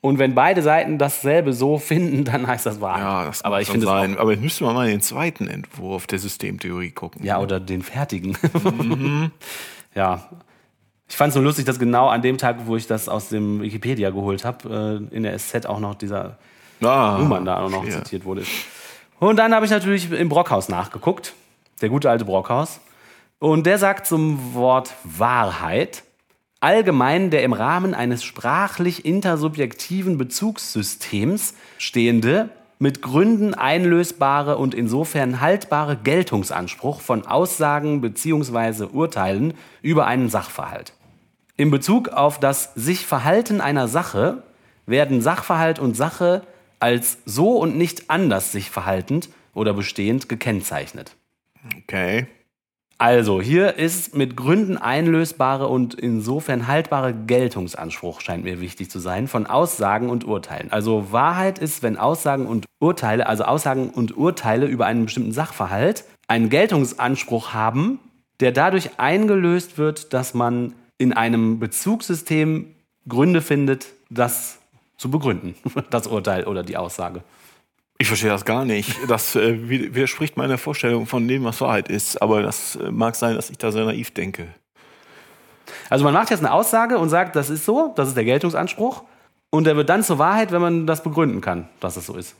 Und 0.02 0.18
wenn 0.18 0.34
beide 0.34 0.62
Seiten 0.62 0.97
dasselbe 0.97 1.52
so 1.52 1.78
finden, 1.78 2.24
dann 2.24 2.47
heißt 2.47 2.66
das 2.66 2.80
Wahrheit. 2.80 3.02
Ja, 3.02 3.26
das 3.26 3.41
aber 3.43 3.62
ich 3.62 3.70
finde 3.70 3.86
es 3.86 3.91
auch 3.91 4.00
sein. 4.00 4.18
Aber 4.18 4.32
jetzt 4.32 4.41
müssten 4.41 4.66
wir 4.66 4.72
mal 4.72 4.86
in 4.86 4.91
den 4.91 5.02
zweiten 5.02 5.47
Entwurf 5.50 6.08
der 6.08 6.20
Systemtheorie 6.20 6.91
gucken. 6.91 7.26
Ja, 7.26 7.39
oder 7.39 7.60
den 7.60 7.82
fertigen. 7.82 8.38
ja. 9.95 10.30
Ich 11.10 11.18
fand 11.18 11.30
es 11.30 11.34
so 11.34 11.41
lustig, 11.41 11.66
dass 11.66 11.80
genau 11.80 12.08
an 12.08 12.22
dem 12.22 12.38
Tag, 12.38 12.66
wo 12.66 12.78
ich 12.78 12.88
das 12.88 13.10
aus 13.10 13.30
dem 13.30 13.62
Wikipedia 13.62 14.12
geholt 14.12 14.45
habe, 14.45 15.02
äh, 15.12 15.16
in 15.16 15.24
der 15.24 15.38
SZ 15.38 15.66
auch 15.66 15.80
noch 15.80 15.95
dieser 15.95 16.38
ah, 16.82 17.18
Nummern 17.20 17.43
da 17.43 17.62
auch 17.64 17.70
noch 17.70 17.84
ja. 17.84 17.91
zitiert 17.91 18.24
wurde. 18.26 18.43
Und 19.20 19.36
dann 19.36 19.54
habe 19.54 19.66
ich 19.66 19.72
natürlich 19.72 20.10
im 20.12 20.30
Brockhaus 20.30 20.70
nachgeguckt. 20.70 21.34
Der 21.82 21.89
gute 21.89 22.10
alte 22.10 22.24
Brockhaus. 22.24 22.80
Und 23.39 23.66
der 23.66 23.78
sagt 23.80 24.06
zum 24.06 24.54
Wort 24.54 24.93
Wahrheit 25.04 26.04
allgemein 26.60 27.30
der 27.30 27.43
im 27.43 27.53
Rahmen 27.53 27.93
eines 27.93 28.24
sprachlich 28.24 29.05
intersubjektiven 29.05 30.18
Bezugssystems 30.18 31.53
stehende, 31.78 32.49
mit 32.82 33.01
Gründen 33.01 33.53
einlösbare 33.53 34.57
und 34.57 34.74
insofern 34.74 35.41
haltbare 35.41 35.97
Geltungsanspruch 35.97 37.01
von 37.01 37.28
Aussagen 37.28 37.99
bzw. 37.99 38.86
Urteilen 38.86 39.53
über 39.82 40.07
einen 40.07 40.30
Sachverhalt. 40.30 40.93
In 41.57 41.72
Bezug 41.72 42.07
auf 42.07 42.39
das 42.39 42.74
sich 42.76 43.05
Verhalten 43.05 43.60
einer 43.60 43.89
Sache 43.89 44.43
werden 44.86 45.22
Sachverhalt 45.22 45.78
und 45.78 45.97
Sache 45.97 46.43
als 46.80 47.18
so 47.26 47.57
und 47.57 47.78
nicht 47.78 48.10
anders 48.10 48.53
sich 48.53 48.72
verhaltend 48.72 49.30
oder 49.53 49.74
bestehend 49.74 50.30
gekennzeichnet. 50.30 51.16
Okay. 51.84 52.28
Also, 53.02 53.41
hier 53.41 53.78
ist 53.78 54.14
mit 54.14 54.36
Gründen 54.36 54.76
einlösbare 54.76 55.70
und 55.70 55.93
insofern 55.93 56.68
haltbare 56.68 57.14
Geltungsanspruch, 57.14 58.20
scheint 58.20 58.43
mir 58.43 58.60
wichtig 58.60 58.91
zu 58.91 59.00
sein, 59.00 59.30
von 59.30 59.47
Aussagen 59.47 60.10
und 60.10 60.26
Urteilen. 60.28 60.70
Also, 60.70 61.14
Wahrheit 61.14 61.60
ist, 61.60 61.82
wenn 61.82 61.95
Aussagen 61.95 62.45
und 62.45 62.66
Urteile, 62.80 63.26
also 63.28 63.45
Aussagen 63.45 63.89
und 63.89 64.18
Urteile 64.18 64.66
über 64.66 64.86
einen 64.86 65.06
bestimmten 65.06 65.32
Sachverhalt, 65.32 66.04
einen 66.28 66.50
Geltungsanspruch 66.50 67.54
haben, 67.54 68.00
der 68.41 68.52
dadurch 68.52 69.00
eingelöst 69.00 69.78
wird, 69.78 70.14
dass 70.14 70.34
man 70.34 70.74
in 70.97 71.14
einem 71.14 71.58
Bezugssystem 71.58 72.76
Gründe 73.08 73.41
findet, 73.41 73.88
das 74.10 74.60
zu 74.97 75.10
begründen, 75.10 75.56
das 75.89 76.06
Urteil 76.06 76.43
oder 76.43 76.64
die 76.64 76.76
Aussage. 76.76 77.24
Ich 78.02 78.08
verstehe 78.08 78.30
das 78.30 78.45
gar 78.45 78.64
nicht. 78.64 78.95
Das 79.10 79.36
äh, 79.36 79.68
widerspricht 79.70 80.38
meiner 80.38 80.58
Vorstellung 80.58 81.06
von 81.06 81.28
dem, 81.28 81.43
was 81.43 81.60
Wahrheit 81.60 81.89
ist. 81.89 82.22
Aber 82.22 82.41
das 82.41 82.78
äh, 82.78 82.91
mag 82.91 83.16
sein, 83.16 83.36
dass 83.36 83.50
ich 83.50 83.58
da 83.58 83.72
sehr 83.74 83.84
naiv 83.84 84.12
denke. 84.12 84.47
Also 85.89 86.06
man 86.06 86.14
macht 86.14 86.30
jetzt 86.30 86.39
eine 86.39 86.52
Aussage 86.54 86.97
und 86.97 87.10
sagt, 87.10 87.36
das 87.36 87.50
ist 87.50 87.66
so, 87.66 87.93
das 87.97 88.08
ist 88.08 88.16
der 88.18 88.24
Geltungsanspruch. 88.24 89.04
Und 89.50 89.66
der 89.66 89.76
wird 89.76 89.89
dann 89.89 90.02
zur 90.04 90.18
Wahrheit, 90.18 90.52
wenn 90.54 90.62
man 90.62 90.88
das 90.88 91.04
begründen 91.04 91.41
kann, 91.41 91.68
dass 91.82 91.97
es 91.97 92.06
so 92.06 92.16
ist. 92.16 92.36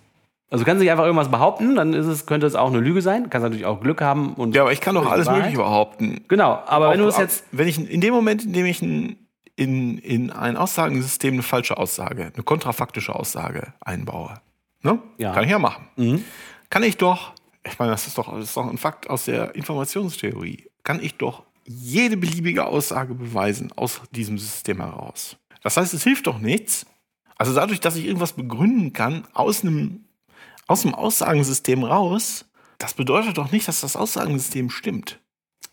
Also 0.50 0.64
du 0.64 0.70
kannst 0.70 0.82
nicht 0.82 0.90
einfach 0.92 1.04
irgendwas 1.04 1.30
behaupten, 1.30 1.76
dann 1.76 1.94
ist 1.94 2.06
es, 2.08 2.26
könnte 2.26 2.48
es 2.48 2.56
auch 2.56 2.70
eine 2.70 2.80
Lüge 2.80 3.02
sein. 3.02 3.26
Du 3.26 3.30
kannst 3.30 3.44
natürlich 3.44 3.66
auch 3.66 3.82
Glück 3.82 4.02
haben 4.02 4.34
und. 4.36 4.56
Ja, 4.56 4.62
aber 4.62 4.72
ich 4.72 4.82
kann 4.82 4.96
doch 4.96 5.06
alles 5.12 5.28
Wahrheit. 5.28 5.42
Mögliche 5.42 5.58
behaupten. 5.62 6.22
Genau, 6.28 6.64
aber 6.66 6.88
Auch- 6.88 6.92
wenn 6.94 7.00
du 7.02 7.08
es 7.08 7.18
jetzt. 7.18 7.44
Wenn 7.52 7.68
ich 7.68 7.92
in 7.92 8.02
dem 8.02 8.14
Moment, 8.14 8.46
in 8.46 8.54
dem 8.54 8.66
ich 8.66 8.82
ein, 8.82 9.18
in, 9.56 9.98
in 9.98 10.32
ein 10.32 10.56
Aussagensystem 10.58 11.34
eine 11.34 11.44
falsche 11.44 11.78
Aussage, 11.78 12.32
eine 12.34 12.44
kontrafaktische 12.44 13.14
Aussage 13.14 13.74
einbaue, 13.82 14.36
ne? 14.82 15.00
Ja. 15.18 15.34
kann 15.34 15.44
ich 15.44 15.50
ja 15.52 15.60
machen. 15.60 15.88
Kann 16.70 16.84
ich 16.84 16.98
doch, 16.98 17.34
ich 17.64 17.78
meine, 17.80 17.92
das 17.92 18.08
ist 18.08 18.18
doch, 18.18 18.34
das 18.34 18.46
ist 18.46 18.58
doch 18.58 18.68
ein 18.68 18.78
Fakt 18.78 19.10
aus 19.10 19.26
der 19.26 19.56
Informationstheorie, 19.56 20.70
kann 20.84 21.04
ich 21.04 21.16
doch 21.16 21.44
jede 21.66 22.18
beliebige 22.18 22.66
Aussage 22.66 23.14
beweisen 23.14 23.72
aus 23.76 24.02
diesem 24.12 24.38
System 24.38 24.78
heraus. 24.78 25.38
Das 25.62 25.78
heißt, 25.78 25.94
es 25.94 26.04
hilft 26.04 26.28
doch 26.28 26.40
nichts. 26.40 26.86
Also 27.38 27.54
dadurch, 27.54 27.80
dass 27.80 27.96
ich 27.96 28.06
irgendwas 28.06 28.34
begründen 28.34 28.92
kann 28.92 29.28
aus 29.34 29.62
einem, 29.62 30.06
aus 30.68 30.82
dem 30.82 30.96
Aussagensystem 30.96 31.84
raus, 31.84 32.46
das 32.80 32.94
bedeutet 32.94 33.38
doch 33.38 33.52
nicht, 33.52 33.68
dass 33.68 33.82
das 33.82 33.96
Aussagensystem 33.96 34.70
stimmt. 34.70 35.20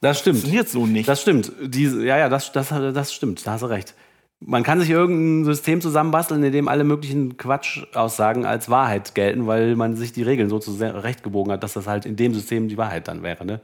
Das 0.01 0.21
stimmt. 0.21 0.39
Funktioniert 0.39 0.69
so 0.69 0.87
nicht. 0.87 1.09
Das 1.09 1.23
stimmt. 1.23 1.53
Diese, 1.63 2.05
ja, 2.05 2.19
ja, 2.19 2.29
das, 2.29 2.53
das, 2.53 2.69
das 2.69 3.15
stimmt. 3.15 3.47
Da 3.47 3.53
hast 3.53 3.63
du 3.63 3.67
recht. 3.67 3.95
Man 4.41 4.63
kann 4.63 4.81
sich 4.81 4.91
irgendein 4.91 5.45
System 5.45 5.81
zusammenbasteln, 5.81 6.43
in 6.43 6.53
dem 6.53 6.69
alle 6.69 6.85
möglichen 6.85 7.37
Quatschaussagen 7.37 8.45
als 8.45 8.69
Wahrheit 8.69 9.15
gelten, 9.15 9.47
weil 9.47 9.77
man 9.77 9.97
sich 9.97 10.13
die 10.13 10.23
Regeln 10.23 10.51
so 10.51 10.59
zurechtgebogen 10.59 11.53
hat, 11.53 11.63
dass 11.63 11.73
das 11.73 11.87
halt 11.87 12.05
in 12.05 12.17
dem 12.17 12.35
System 12.35 12.69
die 12.69 12.77
Wahrheit 12.77 13.09
dann 13.09 13.23
wäre. 13.23 13.47
Ne? 13.47 13.61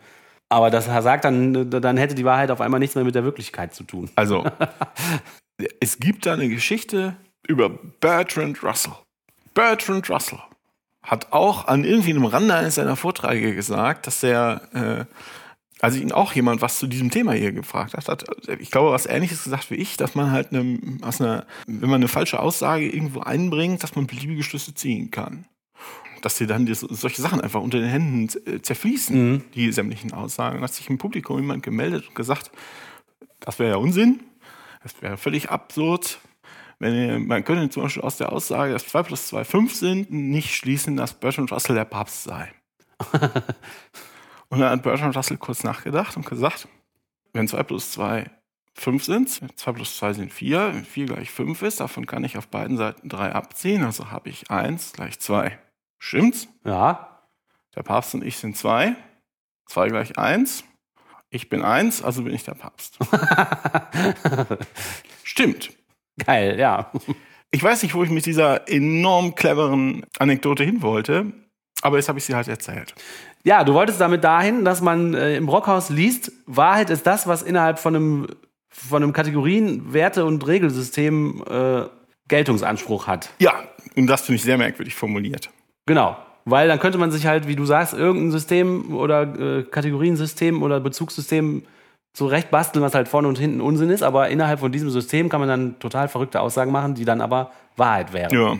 Aber 0.49 0.71
das 0.71 0.87
sagt 0.87 1.25
dann, 1.25 1.71
dann 1.71 1.97
hätte 1.97 2.15
die 2.15 2.25
Wahrheit 2.25 2.51
auf 2.51 2.61
einmal 2.61 2.81
nichts 2.81 2.95
mehr 2.95 3.05
mit 3.05 3.15
der 3.15 3.25
Wirklichkeit 3.25 3.75
zu 3.75 3.85
tun. 3.85 4.11
Also, 4.17 4.45
es 5.81 5.99
gibt 5.99 6.27
da 6.27 6.35
eine 6.35 6.49
Geschichte 6.49 7.17
über 7.47 7.71
Bertrand 8.01 8.63
Russell. 8.63 8.93
Bertrand 9.55 10.09
Russell 10.11 10.41
hat 11.03 11.33
auch 11.33 11.67
an 11.69 11.85
irgendwie 11.85 12.11
einem 12.11 12.27
Rande 12.27 12.55
eines 12.55 12.77
seiner 12.77 12.97
Vorträge 12.97 13.55
gesagt, 13.55 14.07
dass 14.07 14.23
er, 14.23 14.61
äh, 14.73 15.05
also 15.83 15.99
ihn 15.99 16.13
auch 16.13 16.33
jemand 16.33 16.63
was 16.63 16.79
zu 16.79 16.87
diesem 16.87 17.11
Thema 17.11 17.33
hier 17.33 17.53
gefragt 17.53 17.95
hat, 17.95 18.09
hat 18.09 18.25
ich 18.61 18.71
glaube, 18.71 18.93
was 18.93 19.05
Ähnliches 19.05 19.43
gesagt 19.43 19.71
wie 19.71 19.75
ich, 19.75 19.97
dass 19.97 20.15
man 20.15 20.31
halt 20.31 20.53
eine, 20.53 20.79
aus 21.03 21.21
einer, 21.21 21.45
wenn 21.67 21.91
man 21.91 22.01
eine 22.01 22.09
falsche 22.09 22.39
Aussage 22.39 22.89
irgendwo 22.89 23.21
einbringt, 23.21 23.83
dass 23.83 23.97
man 23.97 24.07
beliebige 24.07 24.45
Schlüsse 24.45 24.75
ziehen 24.75 25.11
kann. 25.11 25.45
Dass 26.23 26.37
dir 26.37 26.47
dann 26.47 26.67
die, 26.67 26.75
solche 26.75 27.21
Sachen 27.21 27.41
einfach 27.41 27.61
unter 27.61 27.81
den 27.81 27.89
Händen 27.89 28.29
äh, 28.49 28.63
zerfließen, 28.63 29.43
die 29.55 29.73
sämtlichen 29.73 30.13
Aussagen. 30.13 30.59
Und 30.59 30.63
hat 30.63 30.73
sich 30.73 30.89
im 30.89 30.99
Publikum 30.99 31.41
jemand 31.41 31.65
gemeldet 31.65 32.07
und 32.09 32.15
gesagt, 32.15 32.53
das 33.41 33.59
wäre 33.59 33.71
ja 33.71 33.77
Unsinn. 33.77 34.21
Das 34.85 35.03
wäre 35.03 35.17
völlig 35.17 35.51
absurd. 35.51 36.21
Wenn 36.79 37.27
man 37.27 37.43
könnte 37.43 37.71
zum 37.71 37.83
Beispiel 37.83 38.03
aus 38.03 38.19
der 38.19 38.31
Aussage, 38.31 38.73
dass 38.73 38.87
2 38.87 39.03
plus 39.03 39.27
2 39.27 39.45
5 39.45 39.75
sind, 39.75 40.11
nicht 40.13 40.55
schließen, 40.55 40.97
dass 40.97 41.15
Bertrand 41.15 41.51
Russell 41.51 41.75
der 41.75 41.87
Papst 41.87 42.23
sei. 42.23 42.53
und 44.53 44.61
dann 44.61 44.71
hat 44.71 44.83
Bertrand 44.83 45.17
Russell 45.17 45.39
kurz 45.39 45.65
nachgedacht 45.65 46.15
und 46.15 46.27
gesagt, 46.27 46.69
wenn 47.33 47.49
2 47.49 47.63
plus 47.63 47.91
2 47.93 48.31
5 48.75 49.05
sind, 49.05 49.59
2 49.59 49.73
plus 49.73 49.97
2 49.97 50.13
sind 50.13 50.33
4, 50.33 50.75
wenn 50.75 50.85
4 50.85 51.07
gleich 51.07 51.31
5 51.31 51.63
ist, 51.63 51.81
davon 51.81 52.05
kann 52.05 52.23
ich 52.23 52.37
auf 52.37 52.49
beiden 52.49 52.77
Seiten 52.77 53.09
3 53.09 53.33
abziehen, 53.33 53.83
also 53.83 54.11
habe 54.11 54.29
ich 54.29 54.51
1 54.51 54.93
gleich 54.93 55.19
2. 55.19 55.59
Stimmt's? 55.99 56.49
Ja, 56.65 57.23
Der 57.75 57.83
Papst 57.83 58.15
und 58.15 58.25
ich 58.25 58.37
sind 58.37 58.57
2. 58.57 58.95
2 59.71 59.89
gleich 59.89 60.19
1. 60.19 60.65
Ich 61.31 61.49
bin 61.49 61.65
1, 61.65 62.03
also 62.03 62.23
bin 62.23 62.35
ich 62.35 62.45
der 62.45 62.55
Papst. 62.55 62.99
Stimmt. 65.25 65.73
geil, 66.27 66.59
ja. 66.59 66.93
Ich 67.51 67.63
weiß 67.63 67.83
nicht, 67.83 67.95
wo 67.95 68.05
ich 68.05 68.11
mit 68.11 68.27
dieser 68.27 68.69
enorm 68.69 69.35
cleveren 69.35 70.05
Anekdote 70.19 70.63
hin 70.63 70.83
wollte, 70.83 71.33
aber 71.81 71.97
jetzt 71.97 72.09
habe 72.09 72.19
ich 72.19 72.25
sie 72.25 72.35
halt 72.35 72.49
erzählt. 72.49 72.95
Ja, 73.45 73.65
du 73.65 73.75
wolltest 73.75 74.01
damit 74.01 74.23
dahin, 74.25 74.65
dass 74.65 74.81
man 74.81 75.15
äh, 75.15 75.37
im 75.37 75.47
Brockhaus 75.47 75.91
liest, 75.91 76.33
Wahrheit 76.47 76.91
ist 76.91 77.07
das, 77.07 77.27
was 77.27 77.43
innerhalb 77.43 77.79
von 77.79 77.97
einem, 77.97 78.27
von 78.69 79.03
einem 79.03 79.13
Kategorien-, 79.13 79.93
Werte- 79.93 80.25
und 80.25 80.47
Regelsystem 80.47 81.43
äh, 81.49 81.83
Geltungsanspruch 82.29 83.07
hat. 83.07 83.31
Ja, 83.41 83.55
und 83.97 84.07
das 84.07 84.23
finde 84.23 84.37
ich 84.37 84.43
sehr 84.43 84.59
merkwürdig 84.59 84.95
formuliert. 84.95 85.51
Genau. 85.87 86.17
Weil 86.45 86.67
dann 86.69 86.81
könnte 86.81 86.99
man 86.99 87.11
sich 87.11 87.27
halt, 87.27 87.47
wie 87.47 87.57
du 87.57 87.65
sagst, 87.65 87.95
irgendein 87.95 88.33
System 88.33 88.97
oder 88.97 89.23
äh, 89.23 89.63
Kategoriensystem 89.63 90.63
oder 90.63 90.81
Bezugssystem 90.81 91.63
zurecht 92.13 92.51
basteln, 92.51 92.83
was 92.83 92.95
halt 92.95 93.09
vorne 93.09 93.29
und 93.29 93.39
hinten 93.39 93.61
Unsinn 93.61 93.91
ist, 93.91 94.03
aber 94.03 94.29
innerhalb 94.29 94.61
von 94.61 94.73
diesem 94.73 94.91
System 94.91 95.29
kann 95.29 95.41
man 95.41 95.49
dann 95.49 95.79
total 95.79 96.09
verrückte 96.09 96.41
Aussagen 96.41 96.71
machen, 96.71 96.95
die 96.95 97.05
dann 97.05 97.21
aber 97.21 97.53
Wahrheit 97.77 98.13
wären. 98.13 98.33
Ja. 98.35 98.57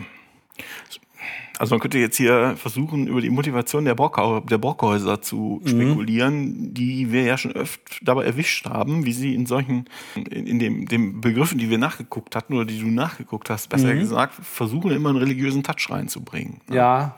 Also 1.63 1.75
man 1.75 1.79
könnte 1.79 1.97
jetzt 1.97 2.17
hier 2.17 2.55
versuchen, 2.57 3.07
über 3.07 3.21
die 3.21 3.29
Motivation 3.29 3.85
der, 3.85 3.95
Brockhau 3.95 4.41
der 4.41 4.57
Brockhäuser 4.57 5.21
zu 5.21 5.61
spekulieren, 5.65 6.73
die 6.73 7.09
wir 7.13 7.23
ja 7.23 7.37
schon 7.37 7.53
öfter 7.53 7.81
dabei 8.01 8.25
erwischt 8.25 8.65
haben, 8.65 9.05
wie 9.05 9.13
sie 9.13 9.33
in 9.33 9.45
solchen, 9.45 9.85
in, 10.29 10.45
in 10.45 10.59
dem, 10.59 10.85
dem 10.89 11.21
Begriffen, 11.21 11.57
die 11.59 11.69
wir 11.69 11.77
nachgeguckt 11.77 12.35
hatten 12.35 12.55
oder 12.55 12.65
die 12.65 12.81
du 12.81 12.87
nachgeguckt 12.87 13.49
hast, 13.49 13.69
besser 13.69 13.95
gesagt, 13.95 14.33
versuchen 14.41 14.91
immer 14.91 15.07
einen 15.07 15.19
religiösen 15.19 15.63
Touch 15.63 15.89
reinzubringen. 15.89 16.59
Ja, 16.69 17.15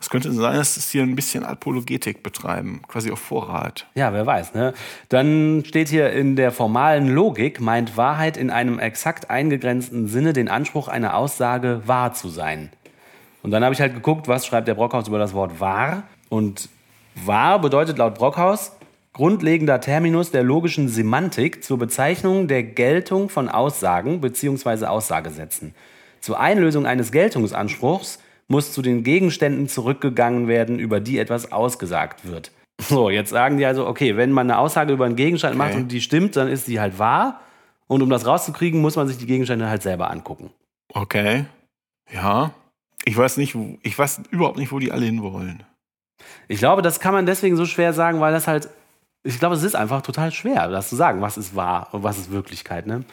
Es 0.00 0.08
könnte 0.10 0.30
sein, 0.32 0.54
dass 0.54 0.76
es 0.76 0.90
hier 0.90 1.02
ein 1.02 1.16
bisschen 1.16 1.44
Apologetik 1.44 2.22
betreiben, 2.22 2.82
quasi 2.86 3.10
auf 3.10 3.18
Vorrat. 3.18 3.88
Ja, 3.96 4.12
wer 4.12 4.24
weiß. 4.24 4.54
Ne? 4.54 4.74
Dann 5.08 5.64
steht 5.66 5.88
hier 5.88 6.12
in 6.12 6.36
der 6.36 6.52
formalen 6.52 7.08
Logik, 7.08 7.60
meint 7.60 7.96
Wahrheit 7.96 8.36
in 8.36 8.50
einem 8.50 8.78
exakt 8.78 9.28
eingegrenzten 9.28 10.06
Sinne 10.06 10.32
den 10.32 10.48
Anspruch, 10.48 10.86
eine 10.86 11.14
Aussage 11.14 11.82
wahr 11.86 12.14
zu 12.14 12.28
sein. 12.28 12.70
Und 13.48 13.52
dann 13.52 13.64
habe 13.64 13.74
ich 13.74 13.80
halt 13.80 13.94
geguckt, 13.94 14.28
was 14.28 14.44
schreibt 14.44 14.68
der 14.68 14.74
Brockhaus 14.74 15.08
über 15.08 15.18
das 15.18 15.32
Wort 15.32 15.58
wahr. 15.58 16.02
Und 16.28 16.68
wahr 17.24 17.58
bedeutet 17.58 17.96
laut 17.96 18.16
Brockhaus 18.16 18.72
grundlegender 19.14 19.80
Terminus 19.80 20.30
der 20.30 20.42
logischen 20.42 20.90
Semantik 20.90 21.64
zur 21.64 21.78
Bezeichnung 21.78 22.46
der 22.46 22.62
Geltung 22.62 23.30
von 23.30 23.48
Aussagen 23.48 24.20
bzw. 24.20 24.84
Aussagesätzen. 24.84 25.74
Zur 26.20 26.38
Einlösung 26.38 26.84
eines 26.84 27.10
Geltungsanspruchs 27.10 28.18
muss 28.48 28.74
zu 28.74 28.82
den 28.82 29.02
Gegenständen 29.02 29.66
zurückgegangen 29.66 30.46
werden, 30.46 30.78
über 30.78 31.00
die 31.00 31.18
etwas 31.18 31.50
ausgesagt 31.50 32.30
wird. 32.30 32.52
So, 32.78 33.08
jetzt 33.08 33.30
sagen 33.30 33.56
die 33.56 33.64
also, 33.64 33.86
okay, 33.86 34.18
wenn 34.18 34.30
man 34.30 34.50
eine 34.50 34.58
Aussage 34.58 34.92
über 34.92 35.06
einen 35.06 35.16
Gegenstand 35.16 35.56
macht 35.56 35.74
und 35.74 35.90
die 35.90 36.02
stimmt, 36.02 36.36
dann 36.36 36.48
ist 36.48 36.68
die 36.68 36.80
halt 36.80 36.98
wahr. 36.98 37.40
Und 37.86 38.02
um 38.02 38.10
das 38.10 38.26
rauszukriegen, 38.26 38.82
muss 38.82 38.96
man 38.96 39.08
sich 39.08 39.16
die 39.16 39.26
Gegenstände 39.26 39.70
halt 39.70 39.82
selber 39.82 40.10
angucken. 40.10 40.50
Okay. 40.92 41.46
Ja. 42.12 42.52
Ich 43.08 43.16
weiß 43.16 43.38
nicht, 43.38 43.56
ich 43.82 43.98
weiß 43.98 44.20
überhaupt 44.30 44.58
nicht, 44.58 44.70
wo 44.70 44.78
die 44.78 44.92
alle 44.92 45.06
hinwollen. 45.06 45.62
Ich 46.46 46.58
glaube, 46.58 46.82
das 46.82 47.00
kann 47.00 47.14
man 47.14 47.24
deswegen 47.24 47.56
so 47.56 47.64
schwer 47.64 47.94
sagen, 47.94 48.20
weil 48.20 48.34
das 48.34 48.46
halt, 48.46 48.68
ich 49.24 49.38
glaube, 49.38 49.54
es 49.54 49.62
ist 49.62 49.74
einfach 49.74 50.02
total 50.02 50.30
schwer, 50.30 50.68
das 50.68 50.90
zu 50.90 50.96
sagen, 50.96 51.22
was 51.22 51.38
ist 51.38 51.56
wahr 51.56 51.88
und 51.92 52.02
was 52.02 52.18
ist 52.18 52.30
Wirklichkeit. 52.30 52.86
Ne? 52.86 53.04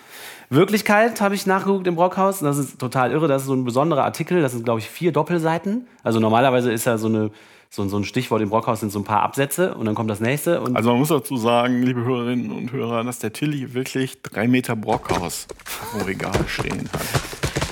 Wirklichkeit 0.49 1.21
habe 1.21 1.33
ich 1.33 1.45
nachgeguckt 1.45 1.87
im 1.87 1.95
Brockhaus, 1.95 2.39
das 2.39 2.57
ist 2.57 2.77
total 2.77 3.13
irre, 3.13 3.29
das 3.29 3.43
ist 3.43 3.47
so 3.47 3.53
ein 3.53 3.63
besonderer 3.63 4.03
Artikel, 4.03 4.41
das 4.41 4.51
sind, 4.51 4.65
glaube 4.65 4.81
ich, 4.81 4.89
vier 4.89 5.13
Doppelseiten. 5.13 5.87
Also 6.03 6.19
normalerweise 6.19 6.73
ist 6.73 6.83
ja 6.83 6.97
so, 6.97 7.07
eine, 7.07 7.31
so, 7.69 7.87
so 7.87 7.95
ein 7.95 8.03
Stichwort 8.03 8.41
im 8.41 8.49
Brockhaus 8.49 8.81
sind 8.81 8.91
so 8.91 8.99
ein 8.99 9.05
paar 9.05 9.21
Absätze 9.21 9.75
und 9.75 9.85
dann 9.85 9.95
kommt 9.95 10.09
das 10.09 10.19
nächste. 10.19 10.59
Also 10.73 10.89
man 10.89 10.99
muss 10.99 11.07
dazu 11.07 11.37
sagen, 11.37 11.81
liebe 11.81 12.03
Hörerinnen 12.03 12.51
und 12.51 12.73
Hörer, 12.73 13.05
dass 13.05 13.19
der 13.19 13.31
Tilly 13.31 13.73
wirklich 13.73 14.21
drei 14.23 14.49
Meter 14.49 14.75
Brockhaus 14.75 15.47
dem 15.93 16.01
Regal 16.01 16.45
stehen 16.49 16.89
hat. 16.91 17.64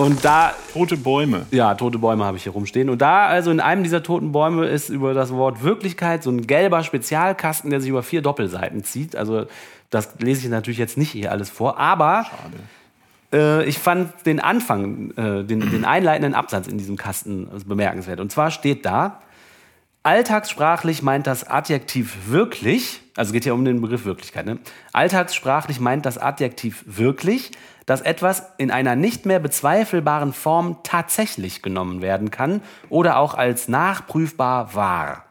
Und 0.00 0.24
da 0.24 0.54
Tote 0.72 0.96
Bäume. 0.96 1.44
Ja, 1.50 1.74
tote 1.74 1.98
Bäume 1.98 2.24
habe 2.24 2.38
ich 2.38 2.44
hier 2.44 2.52
rumstehen. 2.52 2.88
Und 2.88 3.02
da, 3.02 3.26
also 3.26 3.50
in 3.50 3.60
einem 3.60 3.82
dieser 3.82 4.02
toten 4.02 4.32
Bäume 4.32 4.64
ist 4.64 4.88
über 4.88 5.12
das 5.12 5.30
Wort 5.30 5.62
Wirklichkeit 5.62 6.22
so 6.22 6.30
ein 6.30 6.46
gelber 6.46 6.82
Spezialkasten, 6.82 7.68
der 7.68 7.82
sich 7.82 7.90
über 7.90 8.02
vier 8.02 8.22
Doppelseiten 8.22 8.82
zieht. 8.82 9.14
Also 9.14 9.44
das 9.90 10.14
lese 10.18 10.46
ich 10.46 10.48
natürlich 10.48 10.78
jetzt 10.78 10.96
nicht 10.96 11.10
hier 11.10 11.30
alles 11.30 11.50
vor, 11.50 11.76
aber 11.76 12.24
äh, 13.30 13.62
ich 13.66 13.78
fand 13.78 14.24
den 14.24 14.40
Anfang, 14.40 15.10
äh, 15.18 15.44
den, 15.44 15.70
den 15.70 15.84
einleitenden 15.84 16.34
Absatz 16.34 16.66
in 16.66 16.78
diesem 16.78 16.96
Kasten 16.96 17.50
bemerkenswert. 17.66 18.20
Und 18.20 18.32
zwar 18.32 18.50
steht 18.50 18.86
da, 18.86 19.20
Alltagssprachlich 20.02 21.02
meint 21.02 21.26
das 21.26 21.46
Adjektiv 21.46 22.30
wirklich, 22.30 23.02
also 23.16 23.34
geht 23.34 23.44
ja 23.44 23.52
um 23.52 23.66
den 23.66 23.82
Begriff 23.82 24.06
Wirklichkeit, 24.06 24.46
ne? 24.46 24.58
Alltagssprachlich 24.94 25.78
meint 25.78 26.06
das 26.06 26.16
Adjektiv 26.16 26.84
wirklich, 26.86 27.50
dass 27.90 28.02
etwas 28.02 28.44
in 28.56 28.70
einer 28.70 28.94
nicht 28.94 29.26
mehr 29.26 29.40
bezweifelbaren 29.40 30.32
Form 30.32 30.76
tatsächlich 30.84 31.60
genommen 31.60 32.02
werden 32.02 32.30
kann 32.30 32.62
oder 32.88 33.18
auch 33.18 33.34
als 33.34 33.66
nachprüfbar 33.66 34.76
wahr. 34.76 35.24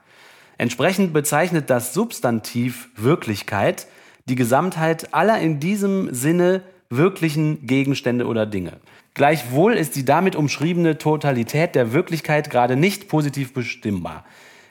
Entsprechend 0.58 1.14
bezeichnet 1.14 1.70
das 1.70 1.94
Substantiv 1.94 2.90
Wirklichkeit 2.98 3.88
die 4.26 4.36
Gesamtheit 4.36 5.14
aller 5.14 5.40
in 5.40 5.62
diesem 5.62 6.14
Sinne 6.14 6.64
wirklichen 6.90 7.66
Gegenstände 7.66 8.28
oder 8.28 8.46
Dinge. 8.46 8.74
Gleichwohl 9.14 9.76
ist 9.76 9.96
die 9.96 10.04
damit 10.04 10.36
umschriebene 10.36 10.98
Totalität 10.98 11.76
der 11.76 11.94
Wirklichkeit 11.94 12.50
gerade 12.50 12.76
nicht 12.76 13.08
positiv 13.08 13.54
bestimmbar. 13.54 14.26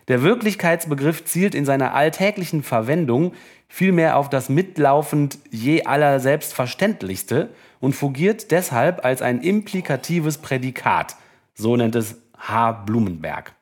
Der 0.08 0.22
Wirklichkeitsbegriff 0.22 1.24
zielt 1.24 1.54
in 1.54 1.64
seiner 1.64 1.94
alltäglichen 1.94 2.62
Verwendung 2.62 3.32
vielmehr 3.66 4.18
auf 4.18 4.28
das 4.28 4.50
mitlaufend 4.50 5.38
je 5.50 5.84
aller 5.84 6.20
Selbstverständlichste 6.20 7.48
und 7.80 7.94
fungiert 7.94 8.50
deshalb 8.50 9.04
als 9.04 9.22
ein 9.22 9.40
implikatives 9.40 10.38
Prädikat. 10.38 11.16
So 11.54 11.76
nennt 11.76 11.94
es 11.94 12.16
H. 12.36 12.72
Blumenberg. 12.72 13.54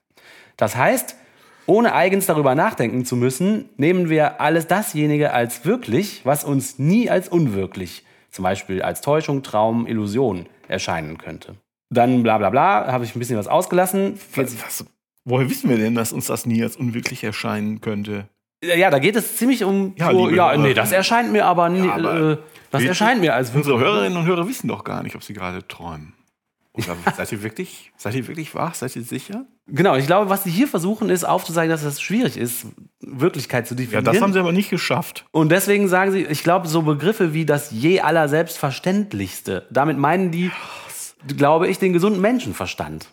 Das 0.56 0.76
heißt, 0.76 1.16
ohne 1.66 1.94
eigens 1.94 2.26
darüber 2.26 2.54
nachdenken 2.54 3.04
zu 3.04 3.16
müssen, 3.16 3.68
nehmen 3.76 4.08
wir 4.08 4.40
alles 4.40 4.66
dasjenige 4.66 5.32
als 5.32 5.64
wirklich, 5.64 6.20
was 6.24 6.44
uns 6.44 6.78
nie 6.78 7.10
als 7.10 7.28
unwirklich, 7.28 8.04
zum 8.30 8.44
Beispiel 8.44 8.82
als 8.82 9.00
Täuschung, 9.00 9.42
Traum, 9.42 9.86
Illusion 9.86 10.46
erscheinen 10.68 11.18
könnte. 11.18 11.56
Dann 11.90 12.22
bla 12.22 12.38
bla 12.38 12.50
bla, 12.50 12.92
habe 12.92 13.04
ich 13.04 13.14
ein 13.14 13.18
bisschen 13.18 13.38
was 13.38 13.48
ausgelassen. 13.48 14.18
Was, 14.34 14.62
was, 14.64 14.86
woher 15.24 15.48
wissen 15.50 15.70
wir 15.70 15.76
denn, 15.76 15.94
dass 15.94 16.12
uns 16.12 16.26
das 16.26 16.46
nie 16.46 16.62
als 16.62 16.76
unwirklich 16.76 17.24
erscheinen 17.24 17.80
könnte? 17.80 18.28
Ja, 18.64 18.90
da 18.90 18.98
geht 18.98 19.16
es 19.16 19.36
ziemlich 19.36 19.64
um. 19.64 19.94
Ja, 19.98 20.10
so, 20.10 20.30
ja 20.30 20.50
Hörer. 20.50 20.58
nee, 20.58 20.74
das 20.74 20.92
erscheint 20.92 21.30
mir 21.32 21.44
aber, 21.44 21.68
nie, 21.68 21.88
aber 21.88 22.30
äh, 22.32 22.36
das 22.70 22.82
erscheint 22.82 23.20
mir 23.20 23.34
als 23.34 23.50
Unsere. 23.50 23.78
Hörerinnen 23.78 24.16
und 24.18 24.26
Hörer 24.26 24.48
wissen 24.48 24.68
doch 24.68 24.82
gar 24.84 25.02
nicht, 25.02 25.14
ob 25.14 25.22
sie 25.22 25.34
gerade 25.34 25.66
träumen. 25.68 26.14
Oder 26.72 26.96
seid 27.16 27.32
ihr 27.32 27.42
wirklich, 27.42 27.92
seid 27.96 28.14
ihr 28.14 28.26
wirklich 28.28 28.54
wach? 28.54 28.74
Seid 28.74 28.96
ihr 28.96 29.02
sicher? 29.02 29.44
Genau, 29.68 29.96
ich 29.96 30.06
glaube, 30.06 30.30
was 30.30 30.44
sie 30.44 30.50
hier 30.50 30.68
versuchen, 30.68 31.10
ist 31.10 31.24
aufzuzeigen, 31.24 31.70
dass 31.70 31.82
es 31.82 32.00
schwierig 32.00 32.36
ist, 32.36 32.66
Wirklichkeit 33.00 33.66
zu 33.66 33.74
Ja, 33.74 33.78
definieren. 33.78 34.04
das 34.04 34.20
haben 34.20 34.32
sie 34.32 34.38
aber 34.38 34.52
nicht 34.52 34.70
geschafft. 34.70 35.26
Und 35.32 35.50
deswegen 35.50 35.88
sagen 35.88 36.12
sie, 36.12 36.22
ich 36.24 36.42
glaube, 36.42 36.68
so 36.68 36.82
Begriffe 36.82 37.34
wie 37.34 37.44
das 37.46 37.70
je 37.72 38.00
aller 38.00 38.28
Selbstverständlichste, 38.28 39.66
damit 39.70 39.98
meinen 39.98 40.30
die, 40.30 40.50
glaube 41.36 41.68
ich, 41.68 41.78
den 41.78 41.92
gesunden 41.92 42.20
Menschenverstand. 42.20 43.06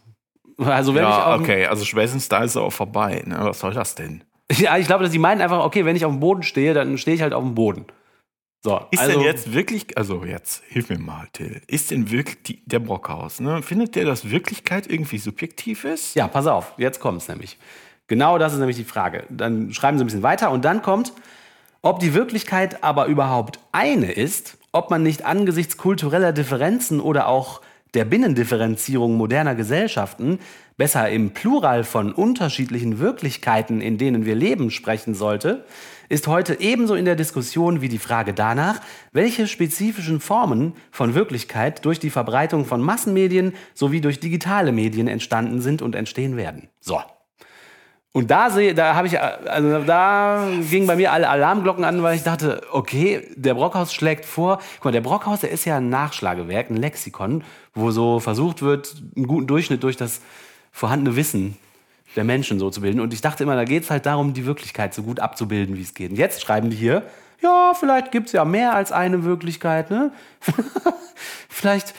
Also 0.60 0.94
wenn 0.94 1.04
ich 1.04 1.10
Ja, 1.10 1.34
auf, 1.36 1.42
okay, 1.42 1.66
also 1.66 1.84
spätestens 1.86 2.30
da 2.30 2.44
ist 2.44 2.52
es 2.52 2.58
auch 2.58 2.70
vorbei. 2.72 3.24
Ne? 3.26 3.38
Was 3.40 3.60
soll 3.60 3.74
das 3.74 3.96
denn? 3.96 4.24
Ja, 4.60 4.78
ich 4.78 4.88
glaube, 4.88 5.04
dass 5.04 5.12
sie 5.12 5.20
meinen 5.20 5.42
einfach, 5.42 5.64
okay, 5.64 5.86
wenn 5.86 5.96
ich 5.96 6.06
auf 6.06 6.12
dem 6.12 6.20
Boden 6.20 6.44
stehe, 6.44 6.74
dann 6.74 6.98
stehe 6.98 7.16
ich 7.16 7.22
halt 7.22 7.34
auf 7.34 7.44
dem 7.44 7.56
Boden. 7.56 7.86
So, 8.66 8.80
Ist 8.92 9.02
also, 9.02 9.20
denn 9.20 9.28
jetzt 9.28 9.54
wirklich, 9.54 9.98
also 9.98 10.24
jetzt, 10.24 10.64
hilf 10.70 10.90
mir 10.90 10.98
mal, 10.98 11.28
Till, 11.34 11.62
ist 11.68 11.92
denn 11.92 12.12
wirklich 12.12 12.44
die, 12.44 12.64
der 12.66 12.80
Brockhaus, 12.80 13.42
ne? 13.42 13.62
findet 13.62 13.96
der, 13.96 14.06
dass 14.06 14.30
Wirklichkeit 14.30 14.88
irgendwie 14.88 15.18
subjektiv 15.18 15.84
ist? 15.84 16.16
Ja, 16.16 16.30
pass 16.30 16.48
auf, 16.48 16.74
jetzt 16.78 17.02
kommt 17.02 17.22
es 17.22 17.28
nämlich. 17.28 17.58
Genau 18.08 18.38
das 18.38 18.54
ist 18.54 18.60
nämlich 18.60 18.78
die 18.78 18.86
Frage. 18.86 19.26
Dann 19.30 19.74
schreiben 19.74 19.98
Sie 19.98 20.06
ein 20.06 20.08
bisschen 20.08 20.24
weiter 20.24 20.50
und 20.52 20.64
dann 20.64 20.82
kommt, 20.82 21.12
ob 21.82 22.00
die 22.00 22.14
Wirklichkeit 22.14 22.86
aber 22.86 23.08
überhaupt 23.08 23.60
eine 23.74 24.12
ist, 24.14 24.58
ob 24.72 24.90
man 24.90 25.04
nicht 25.04 25.26
angesichts 25.26 25.76
kultureller 25.76 26.32
Differenzen 26.32 27.02
oder 27.02 27.28
auch 27.28 27.60
der 27.94 28.06
Binnendifferenzierung 28.06 29.16
moderner 29.16 29.56
Gesellschaften 29.56 30.40
besser 30.78 31.10
im 31.10 31.32
Plural 31.32 31.84
von 31.84 32.12
unterschiedlichen 32.12 33.00
Wirklichkeiten, 33.00 33.82
in 33.82 33.98
denen 33.98 34.26
wir 34.26 34.36
leben, 34.36 34.72
sprechen 34.72 35.14
sollte, 35.14 35.66
ist 36.10 36.28
heute 36.28 36.60
ebenso 36.60 36.96
in 36.96 37.06
der 37.06 37.16
Diskussion 37.16 37.82
wie 37.82 37.90
die 37.90 38.00
Frage 38.00 38.34
danach, 38.34 38.80
welche 39.12 39.48
spezifischen 39.48 40.20
Formen 40.20 40.74
von 40.92 41.16
Wirklichkeit 41.16 41.86
durch 41.86 42.00
die 42.00 42.10
Verbreitung 42.10 42.66
von 42.66 42.82
Massenmedien 42.82 43.54
sowie 43.74 44.02
durch 44.02 44.20
digitale 44.20 44.72
Medien 44.72 45.08
entstanden 45.08 45.62
sind 45.62 45.82
und 45.82 45.96
entstehen 45.96 46.38
werden. 46.38 46.70
So. 46.80 47.02
Und 48.16 48.30
da 48.30 48.52
sehe, 48.52 48.76
da 48.76 48.94
habe 48.94 49.08
ich, 49.08 49.20
also 49.20 49.80
da 49.86 50.48
gingen 50.70 50.86
bei 50.86 50.96
mir 50.96 51.12
alle 51.12 51.28
Alarmglocken 51.30 51.84
an, 51.84 52.04
weil 52.04 52.16
ich 52.16 52.22
dachte, 52.22 52.62
okay, 52.72 53.28
der 53.36 53.56
Brockhaus 53.56 53.92
schlägt 53.92 54.26
vor. 54.26 54.60
Guck 54.76 54.86
mal, 54.86 54.92
der 54.92 55.02
Brockhaus, 55.02 55.40
der 55.40 55.50
ist 55.50 55.66
ja 55.66 55.78
ein 55.78 55.90
Nachschlagewerk, 55.90 56.70
ein 56.70 56.78
Lexikon, 56.78 57.44
wo 57.74 57.90
so 57.90 58.20
versucht 58.20 58.62
wird, 58.62 58.96
einen 59.16 59.26
guten 59.26 59.48
Durchschnitt 59.48 59.82
durch 59.82 59.98
das 59.98 60.22
vorhandene 60.74 61.16
Wissen 61.16 61.58
der 62.18 62.26
Menschen 62.26 62.60
so 62.60 62.70
zu 62.70 62.82
bilden. 62.82 63.00
Und 63.00 63.14
ich 63.14 63.22
dachte 63.22 63.44
immer, 63.44 63.56
da 63.56 63.64
geht 63.64 63.84
es 63.84 63.90
halt 63.90 64.06
darum, 64.06 64.34
die 64.34 64.46
Wirklichkeit 64.46 64.94
so 64.94 65.04
gut 65.04 65.20
abzubilden, 65.22 65.78
wie 65.78 65.82
es 65.82 65.94
geht. 65.94 66.12
Und 66.12 66.18
jetzt 66.18 66.42
schreiben 66.42 66.70
die 66.70 66.76
hier, 66.76 67.04
ja, 67.42 67.74
vielleicht 67.80 68.12
gibt 68.12 68.28
es 68.28 68.34
ja 68.34 68.44
mehr 68.46 68.76
als 68.76 68.92
eine 68.92 69.24
Wirklichkeit, 69.24 69.90
ne? 69.90 70.12
vielleicht 71.50 71.94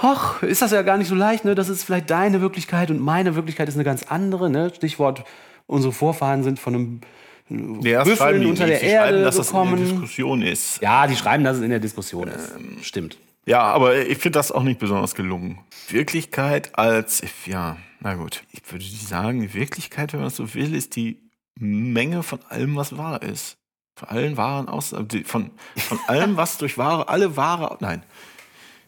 Hoch, 0.00 0.42
ist 0.42 0.62
das 0.62 0.70
ja 0.70 0.82
gar 0.82 0.96
nicht 0.96 1.08
so 1.08 1.14
leicht, 1.14 1.44
ne? 1.44 1.54
Das 1.54 1.68
ist 1.68 1.84
vielleicht 1.84 2.10
deine 2.10 2.40
Wirklichkeit 2.40 2.90
und 2.90 3.00
meine 3.00 3.34
Wirklichkeit 3.36 3.68
ist 3.68 3.74
eine 3.74 3.84
ganz 3.84 4.02
andere, 4.04 4.48
ne? 4.50 4.72
Stichwort, 4.74 5.24
unsere 5.66 5.92
Vorfahren 5.92 6.42
sind 6.42 6.58
von 6.58 6.74
einem 6.74 7.80
Ja, 7.82 7.98
das 8.00 8.08
Büffeln 8.08 8.16
schreiben 8.16 8.40
die 8.40 8.46
unter 8.46 8.66
nicht. 8.66 8.82
der 8.82 8.88
Die 8.88 8.94
schreiben, 8.94 9.14
Erde 9.14 9.24
dass 9.24 9.36
das 9.36 9.50
in 9.50 9.54
der 9.54 9.62
gekommen. 9.64 9.84
Diskussion 9.84 10.42
ist. 10.42 10.82
Ja, 10.82 11.06
die 11.06 11.16
schreiben, 11.16 11.44
dass 11.44 11.56
es 11.58 11.62
in 11.62 11.70
der 11.70 11.80
Diskussion 11.80 12.28
ist. 12.28 12.52
Stimmt. 12.82 13.16
Ja, 13.50 13.62
aber 13.62 14.06
ich 14.06 14.18
finde 14.18 14.38
das 14.38 14.52
auch 14.52 14.62
nicht 14.62 14.78
besonders 14.78 15.16
gelungen. 15.16 15.58
Wirklichkeit 15.88 16.78
als, 16.78 17.20
ja, 17.46 17.78
na 17.98 18.14
gut. 18.14 18.44
Ich 18.52 18.62
würde 18.70 18.84
sagen, 18.84 19.52
Wirklichkeit, 19.52 20.12
wenn 20.12 20.20
man 20.20 20.28
es 20.28 20.36
so 20.36 20.54
will, 20.54 20.72
ist 20.72 20.94
die 20.94 21.28
Menge 21.58 22.22
von 22.22 22.40
allem, 22.44 22.76
was 22.76 22.96
wahr 22.96 23.22
ist. 23.22 23.56
Von 23.98 24.08
allen 24.08 24.36
wahren 24.36 24.68
Aussagen, 24.68 25.08
die- 25.08 25.24
von, 25.24 25.50
von 25.76 25.98
allem, 26.06 26.36
was 26.36 26.58
durch 26.58 26.78
wahre, 26.78 27.08
alle 27.08 27.36
wahre, 27.36 27.76
nein. 27.80 28.04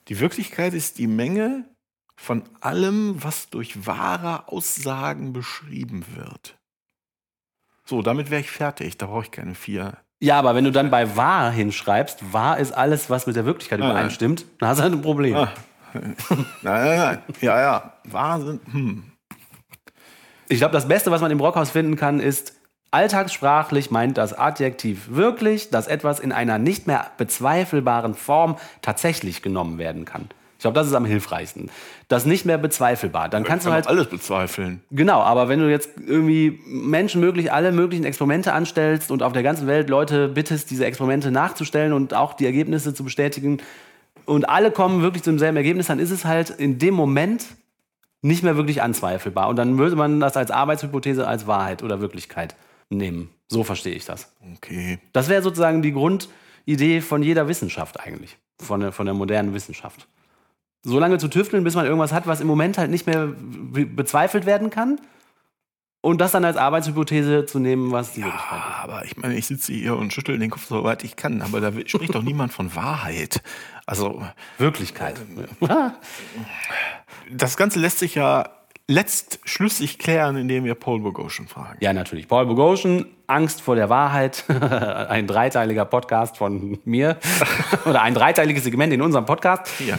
Die 0.07 0.21
Wirklichkeit 0.21 0.75
ist 0.75 0.99
die 0.99 1.09
Menge 1.09 1.69
von 2.17 2.45
allem, 2.61 3.17
was 3.23 3.51
durch 3.51 3.85
wahre 3.85 4.47
Aussagen 4.47 5.33
beschrieben 5.33 6.05
wird. 6.15 6.57
So, 7.85 8.01
damit 8.01 8.31
wäre 8.31 8.41
ich 8.43 8.51
fertig. 8.53 8.97
Da 8.97 9.07
brauche 9.07 9.25
ich 9.25 9.33
keine 9.33 9.57
vier. 9.57 9.99
Ja, 10.23 10.39
aber 10.39 10.55
wenn 10.55 10.63
du 10.63 10.71
dann 10.71 10.89
bei 10.89 11.17
wahr 11.17 11.51
hinschreibst, 11.51 12.33
wahr 12.33 12.57
ist 12.57 12.71
alles, 12.71 13.11
was 13.11 13.27
mit 13.27 13.35
der 13.35 13.45
Wirklichkeit 13.45 13.81
Ah, 13.81 13.91
übereinstimmt, 13.91 14.45
dann 14.61 14.69
hast 14.69 14.79
du 14.79 14.85
halt 14.85 14.93
ein 14.93 15.03
Problem. 15.03 15.35
Ah. 15.35 15.53
Nein, 15.93 16.15
nein, 16.63 16.97
nein. 16.97 17.19
Ja, 17.41 17.61
ja. 17.61 17.93
Wahnsinn. 18.05 18.61
Hm. 18.71 19.03
Ich 20.49 20.59
glaube, 20.59 20.73
das 20.73 20.87
Beste, 20.87 21.11
was 21.11 21.21
man 21.21 21.31
im 21.33 21.39
Brockhaus 21.39 21.71
finden 21.73 21.97
kann, 21.97 22.21
ist, 22.21 22.55
alltagssprachlich 22.93 23.91
meint 23.91 24.17
das 24.17 24.33
Adjektiv 24.33 25.09
wirklich, 25.11 25.71
dass 25.71 25.89
etwas 25.89 26.21
in 26.21 26.31
einer 26.31 26.59
nicht 26.59 26.87
mehr 26.87 27.11
bezweifelbaren 27.19 28.15
Form 28.15 28.57
tatsächlich 28.81 29.43
genommen 29.43 29.77
werden 29.79 30.05
kann. 30.05 30.29
Ich 30.63 30.65
glaube, 30.65 30.77
das 30.77 30.87
ist 30.87 30.95
am 30.95 31.05
hilfreichsten. 31.05 31.73
Das 32.07 32.25
nicht 32.25 32.47
mehr 32.47 32.57
bezweifelbar. 32.57 33.29
Dann 33.29 33.43
kannst 33.43 33.67
du 33.67 33.71
Kann 33.71 33.75
halt 33.75 33.87
man 33.87 33.97
alles 33.97 34.07
bezweifeln. 34.07 34.81
Genau, 34.93 35.19
aber 35.19 35.49
wenn 35.49 35.59
du 35.59 35.69
jetzt 35.69 35.91
irgendwie 36.07 36.61
Menschen 36.69 37.21
möglich 37.21 37.53
alle 37.53 37.73
möglichen 37.73 38.05
Experimente 38.05 38.53
anstellst 38.53 39.11
und 39.11 39.25
auf 39.25 39.33
der 39.33 39.43
ganzen 39.43 39.67
Welt 39.67 39.91
Leute 39.91 40.29
bittest, 40.29 40.71
diese 40.71 40.85
Experimente 40.87 41.33
nachzustellen 41.33 41.93
und 41.93 42.15
auch 42.15 42.35
die 42.35 42.47
Ergebnisse 42.47 42.95
zu 42.95 43.03
bestätigen 43.03 43.59
und 44.25 44.49
alle 44.49 44.71
kommen 44.71 45.03
wirklich 45.03 45.25
zum 45.25 45.37
selben 45.41 45.57
Ergebnis, 45.57 45.89
dann 45.89 45.99
ist 45.99 46.13
es 46.13 46.25
halt 46.25 46.51
in 46.51 46.79
dem 46.79 46.95
Moment 46.95 47.45
nicht 48.21 48.45
mehr 48.45 48.57
wirklich 48.57 48.83
anzweifelbar. 48.83 49.49
Und 49.49 49.57
dann 49.57 49.79
würde 49.79 49.97
man 49.97 50.21
das 50.21 50.37
als 50.37 50.53
Arbeitshypothese 50.53 51.27
als 51.27 51.49
Wahrheit 51.49 51.83
oder 51.83 52.01
Wirklichkeit 52.01 52.55
nehmen. 52.89 53.31
So 53.49 53.65
verstehe 53.65 53.97
ich 53.97 54.05
das. 54.05 54.33
Okay. 54.55 55.01
Das 55.13 55.29
wäre 55.29 55.43
sozusagen 55.43 55.83
die 55.83 55.93
Grundidee 55.93 57.01
von 57.01 57.25
jeder 57.25 57.49
Wissenschaft 57.49 57.99
eigentlich, 57.99 58.39
von 58.61 58.79
der, 58.79 58.93
von 58.93 59.07
der 59.07 59.15
modernen 59.17 59.55
Wissenschaft. 59.55 60.07
So 60.85 60.99
lange 60.99 61.19
zu 61.19 61.29
tüfteln, 61.29 61.63
bis 61.65 61.75
man 61.75 61.85
irgendwas 61.87 62.13
hat, 62.13 62.27
was 62.27 62.41
im 62.41 62.47
Moment 62.49 62.77
halt 62.79 62.91
nicht 62.91 63.07
mehr 63.07 63.29
be- 63.29 63.87
bezweifelt 63.87 64.47
werden 64.47 64.71
kann. 64.71 65.01
Und 66.05 66.21
das 66.21 66.33
dann 66.33 66.45
als 66.45 66.57
Arbeitshypothese 66.57 67.47
zu 67.47 67.61
nehmen, 67.61 67.93
was 67.93 68.15
die 68.15 68.23
ist. 68.23 68.27
Ah, 68.27 68.81
aber 68.83 69.05
ich 69.05 69.17
meine, 69.17 69.35
ich 69.37 69.47
sitze 69.47 69.73
hier 69.73 69.97
und 69.97 70.13
schüttel 70.13 70.37
den 70.37 70.51
Kopf 70.51 70.67
so 70.67 70.83
weit 70.83 71.05
ich 71.05 71.15
kann, 71.15 71.41
aber 71.43 71.61
da 71.61 71.71
spricht 71.87 72.13
doch 72.17 72.25
niemand 72.25 72.53
von 72.53 72.75
Wahrheit. 72.75 73.41
Also, 73.87 74.21
Wirklichkeit. 74.59 75.15
das 77.31 77.57
Ganze 77.57 77.79
lässt 77.79 78.01
sich 78.01 78.17
ja 78.17 78.49
letztschlüssig 78.89 80.01
klären, 80.01 80.37
indem 80.37 80.65
wir 80.65 80.75
Paul 80.75 80.99
Boghossian 81.01 81.47
fragen. 81.47 81.79
Ja, 81.81 81.93
natürlich. 81.93 82.27
Paul 82.27 82.47
Boghossian, 82.47 83.07
Angst 83.29 83.61
vor 83.63 83.77
der 83.77 83.89
Wahrheit. 83.89 84.45
ein 85.09 85.29
dreiteiliger 85.29 85.85
Podcast 85.85 86.37
von 86.37 86.79
mir. 86.85 87.17
Oder 87.85 88.03
ein 88.03 88.15
dreiteiliges 88.15 88.65
Segment 88.65 88.93
in 88.93 89.01
unserem 89.03 89.25
Podcast. 89.25 89.69
Vier. 89.69 89.99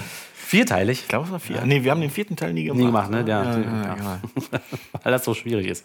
Vierteilig. 0.53 1.01
Ich 1.01 1.07
glaube, 1.07 1.25
es 1.25 1.31
war 1.31 1.39
vier. 1.39 1.65
Nee, 1.65 1.83
wir 1.83 1.89
haben 1.89 2.01
den 2.01 2.11
vierten 2.11 2.35
Teil 2.35 2.53
nie 2.53 2.65
gemacht. 2.65 2.79
Nie 2.79 2.85
gemacht, 2.85 3.09
ne? 3.09 3.25
Ja, 3.27 3.43
Ja, 3.43 3.57
ja, 3.57 3.63
ja, 3.63 3.95
ja. 3.95 4.19
weil 5.01 5.11
das 5.11 5.25
so 5.25 5.33
schwierig 5.33 5.65
ist. 5.65 5.83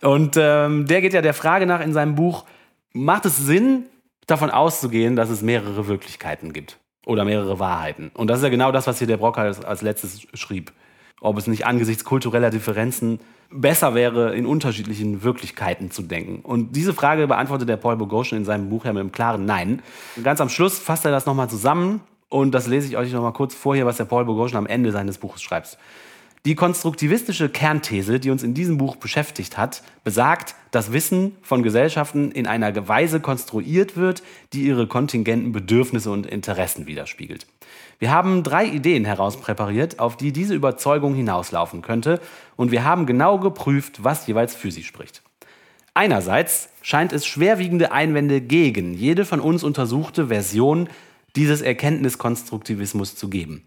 Und 0.00 0.36
ähm, 0.36 0.86
der 0.86 1.00
geht 1.00 1.12
ja 1.12 1.22
der 1.22 1.34
Frage 1.34 1.66
nach 1.66 1.80
in 1.80 1.92
seinem 1.92 2.14
Buch, 2.14 2.44
macht 2.92 3.24
es 3.24 3.36
Sinn, 3.36 3.86
davon 4.28 4.48
auszugehen, 4.50 5.16
dass 5.16 5.28
es 5.28 5.42
mehrere 5.42 5.88
Wirklichkeiten 5.88 6.52
gibt 6.52 6.78
oder 7.04 7.24
mehrere 7.24 7.58
Wahrheiten? 7.58 8.12
Und 8.14 8.28
das 8.28 8.38
ist 8.38 8.44
ja 8.44 8.48
genau 8.50 8.70
das, 8.70 8.86
was 8.86 8.98
hier 8.98 9.08
der 9.08 9.16
Brocker 9.16 9.42
als, 9.42 9.64
als 9.64 9.82
letztes 9.82 10.20
schrieb. 10.34 10.72
Ob 11.20 11.36
es 11.36 11.48
nicht 11.48 11.66
angesichts 11.66 12.04
kultureller 12.04 12.50
Differenzen 12.50 13.18
besser 13.50 13.96
wäre, 13.96 14.36
in 14.36 14.46
unterschiedlichen 14.46 15.24
Wirklichkeiten 15.24 15.90
zu 15.90 16.02
denken. 16.02 16.42
Und 16.44 16.76
diese 16.76 16.94
Frage 16.94 17.26
beantwortet 17.26 17.68
der 17.68 17.76
Paul 17.76 17.96
Boghossian 17.96 18.42
in 18.42 18.44
seinem 18.44 18.68
Buch 18.68 18.84
ja 18.84 18.92
mit 18.92 19.00
einem 19.00 19.10
klaren 19.10 19.46
Nein. 19.46 19.82
Ganz 20.22 20.40
am 20.40 20.48
Schluss 20.48 20.78
fasst 20.78 21.04
er 21.04 21.10
das 21.10 21.26
nochmal 21.26 21.50
zusammen 21.50 22.02
und 22.30 22.52
das 22.52 22.66
lese 22.66 22.88
ich 22.88 22.96
euch 22.96 23.12
nochmal 23.12 23.34
kurz 23.34 23.54
vor 23.54 23.74
hier, 23.74 23.84
was 23.84 23.98
der 23.98 24.06
Paul 24.06 24.24
Boghossian 24.24 24.64
am 24.64 24.66
Ende 24.66 24.92
seines 24.92 25.18
Buches 25.18 25.42
schreibt. 25.42 25.76
Die 26.46 26.54
konstruktivistische 26.54 27.50
Kernthese, 27.50 28.18
die 28.18 28.30
uns 28.30 28.42
in 28.42 28.54
diesem 28.54 28.78
Buch 28.78 28.96
beschäftigt 28.96 29.58
hat, 29.58 29.82
besagt, 30.04 30.54
dass 30.70 30.90
Wissen 30.90 31.36
von 31.42 31.62
Gesellschaften 31.62 32.32
in 32.32 32.46
einer 32.46 32.88
Weise 32.88 33.20
konstruiert 33.20 33.98
wird, 33.98 34.22
die 34.54 34.62
ihre 34.62 34.86
kontingenten 34.86 35.52
Bedürfnisse 35.52 36.10
und 36.10 36.24
Interessen 36.24 36.86
widerspiegelt. 36.86 37.46
Wir 37.98 38.10
haben 38.10 38.42
drei 38.42 38.64
Ideen 38.64 39.04
herauspräpariert, 39.04 39.98
auf 39.98 40.16
die 40.16 40.32
diese 40.32 40.54
Überzeugung 40.54 41.14
hinauslaufen 41.14 41.82
könnte, 41.82 42.20
und 42.56 42.70
wir 42.70 42.84
haben 42.84 43.04
genau 43.04 43.38
geprüft, 43.38 44.02
was 44.02 44.26
jeweils 44.26 44.54
für 44.54 44.70
sie 44.70 44.84
spricht. 44.84 45.22
Einerseits 45.92 46.70
scheint 46.80 47.12
es 47.12 47.26
schwerwiegende 47.26 47.92
Einwände 47.92 48.40
gegen 48.40 48.94
jede 48.94 49.26
von 49.26 49.40
uns 49.40 49.62
untersuchte 49.62 50.28
Version 50.28 50.88
dieses 51.36 51.60
Erkenntniskonstruktivismus 51.60 53.16
zu 53.16 53.28
geben. 53.28 53.64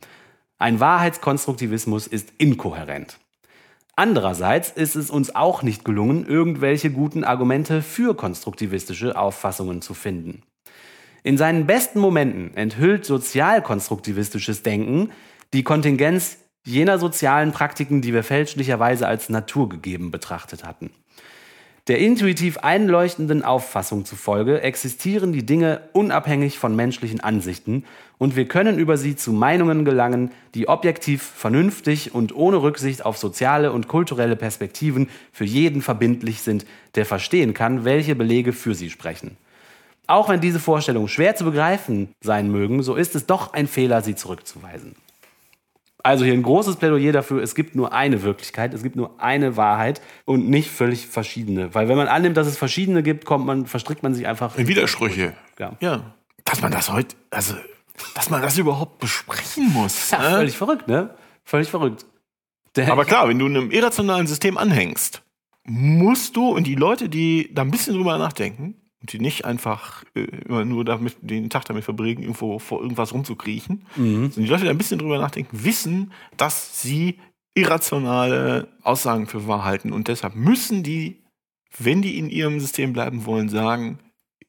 Ein 0.57 0.79
Wahrheitskonstruktivismus 0.79 2.07
ist 2.07 2.33
inkohärent. 2.37 3.19
Andererseits 3.95 4.71
ist 4.71 4.95
es 4.95 5.11
uns 5.11 5.35
auch 5.35 5.61
nicht 5.61 5.85
gelungen, 5.85 6.25
irgendwelche 6.25 6.89
guten 6.89 7.23
Argumente 7.23 7.81
für 7.81 8.15
konstruktivistische 8.15 9.17
Auffassungen 9.17 9.81
zu 9.81 9.93
finden. 9.93 10.41
In 11.21 11.37
seinen 11.37 11.67
besten 11.67 11.99
Momenten 11.99 12.55
enthüllt 12.57 13.05
sozialkonstruktivistisches 13.05 14.63
Denken 14.63 15.11
die 15.53 15.63
Kontingenz 15.63 16.37
jener 16.65 16.97
sozialen 16.97 17.51
Praktiken, 17.51 18.01
die 18.01 18.13
wir 18.13 18.23
fälschlicherweise 18.23 19.07
als 19.07 19.29
naturgegeben 19.29 20.11
betrachtet 20.11 20.63
hatten. 20.63 20.91
Der 21.89 21.99
intuitiv 21.99 22.59
einleuchtenden 22.59 23.43
Auffassung 23.43 24.05
zufolge 24.05 24.61
existieren 24.61 25.33
die 25.33 25.45
Dinge 25.45 25.81
unabhängig 25.91 26.57
von 26.57 26.77
menschlichen 26.77 27.19
Ansichten 27.19 27.83
und 28.17 28.37
wir 28.37 28.47
können 28.47 28.79
über 28.79 28.95
sie 28.95 29.17
zu 29.17 29.33
Meinungen 29.33 29.83
gelangen, 29.83 30.31
die 30.55 30.69
objektiv, 30.69 31.21
vernünftig 31.21 32.15
und 32.15 32.33
ohne 32.33 32.61
Rücksicht 32.61 33.05
auf 33.05 33.17
soziale 33.17 33.73
und 33.73 33.89
kulturelle 33.89 34.37
Perspektiven 34.37 35.09
für 35.33 35.43
jeden 35.43 35.81
verbindlich 35.81 36.41
sind, 36.41 36.65
der 36.95 37.05
verstehen 37.05 37.53
kann, 37.53 37.83
welche 37.83 38.15
Belege 38.15 38.53
für 38.53 38.75
sie 38.75 38.89
sprechen. 38.89 39.35
Auch 40.07 40.29
wenn 40.29 40.39
diese 40.39 40.61
Vorstellungen 40.61 41.09
schwer 41.09 41.35
zu 41.35 41.43
begreifen 41.43 42.13
sein 42.21 42.49
mögen, 42.49 42.81
so 42.81 42.95
ist 42.95 43.13
es 43.13 43.25
doch 43.25 43.51
ein 43.51 43.67
Fehler, 43.67 44.01
sie 44.01 44.15
zurückzuweisen. 44.15 44.95
Also 46.05 46.25
hier 46.25 46.33
ein 46.33 46.43
großes 46.43 46.75
Plädoyer 46.75 47.13
dafür, 47.13 47.41
es 47.41 47.55
gibt 47.55 47.75
nur 47.75 47.93
eine 47.93 48.23
Wirklichkeit, 48.23 48.73
es 48.73 48.83
gibt 48.83 48.97
nur 48.97 49.21
eine 49.21 49.55
Wahrheit 49.55 50.01
und 50.25 50.49
nicht 50.49 50.69
völlig 50.69 51.07
verschiedene. 51.07 51.73
Weil 51.73 51.87
wenn 51.87 51.95
man 51.95 52.09
annimmt, 52.09 52.35
dass 52.35 52.45
es 52.45 52.57
verschiedene 52.57 53.03
gibt, 53.03 53.23
kommt 53.23 53.45
man, 53.45 53.65
verstrickt 53.65 54.03
man 54.03 54.13
sich 54.13 54.27
einfach 54.27 54.57
In 54.57 54.67
Widersprüche. 54.67 55.33
Ja. 55.57 55.77
Ja. 55.79 56.13
Dass 56.43 56.61
man 56.61 56.73
das 56.73 56.91
heute, 56.91 57.15
also, 57.29 57.55
dass 58.15 58.29
man 58.29 58.41
das 58.41 58.57
überhaupt 58.57 58.99
besprechen 58.99 59.71
muss. 59.71 60.11
Ja, 60.11 60.19
ne? 60.19 60.29
völlig 60.37 60.57
verrückt, 60.57 60.89
ne? 60.89 61.15
Völlig 61.45 61.69
verrückt. 61.69 62.05
Der, 62.75 62.91
Aber 62.91 63.05
klar, 63.05 63.29
wenn 63.29 63.39
du 63.39 63.45
einem 63.45 63.71
irrationalen 63.71 64.27
System 64.27 64.57
anhängst, 64.57 65.21
musst 65.63 66.35
du, 66.35 66.49
und 66.49 66.67
die 66.67 66.75
Leute, 66.75 67.07
die 67.07 67.49
da 67.53 67.61
ein 67.61 67.71
bisschen 67.71 67.95
drüber 67.95 68.17
nachdenken, 68.17 68.75
und 69.03 69.11
die 69.11 69.19
nicht 69.19 69.43
einfach 69.43 70.05
äh, 70.15 70.21
immer 70.21 70.63
nur 70.63 70.85
damit, 70.85 71.17
den 71.19 71.49
Tag 71.49 71.65
damit 71.65 71.83
verbringen, 71.83 72.21
irgendwo 72.21 72.57
vor 72.57 72.81
irgendwas 72.81 73.13
rumzukriechen, 73.13 73.85
sondern 74.31 74.45
die 74.45 74.45
Leute, 74.45 74.63
die 74.63 74.69
ein 74.69 74.77
bisschen 74.77 74.97
drüber 74.97 75.19
nachdenken, 75.19 75.65
wissen, 75.65 76.13
dass 76.37 76.81
sie 76.81 77.19
irrationale 77.53 78.69
Aussagen 78.81 79.27
für 79.27 79.45
wahr 79.45 79.65
halten. 79.65 79.91
Und 79.91 80.07
deshalb 80.07 80.35
müssen 80.35 80.83
die, 80.83 81.21
wenn 81.77 82.01
die 82.01 82.17
in 82.17 82.29
ihrem 82.29 82.61
System 82.61 82.93
bleiben 82.93 83.25
wollen, 83.25 83.49
sagen, 83.49 83.99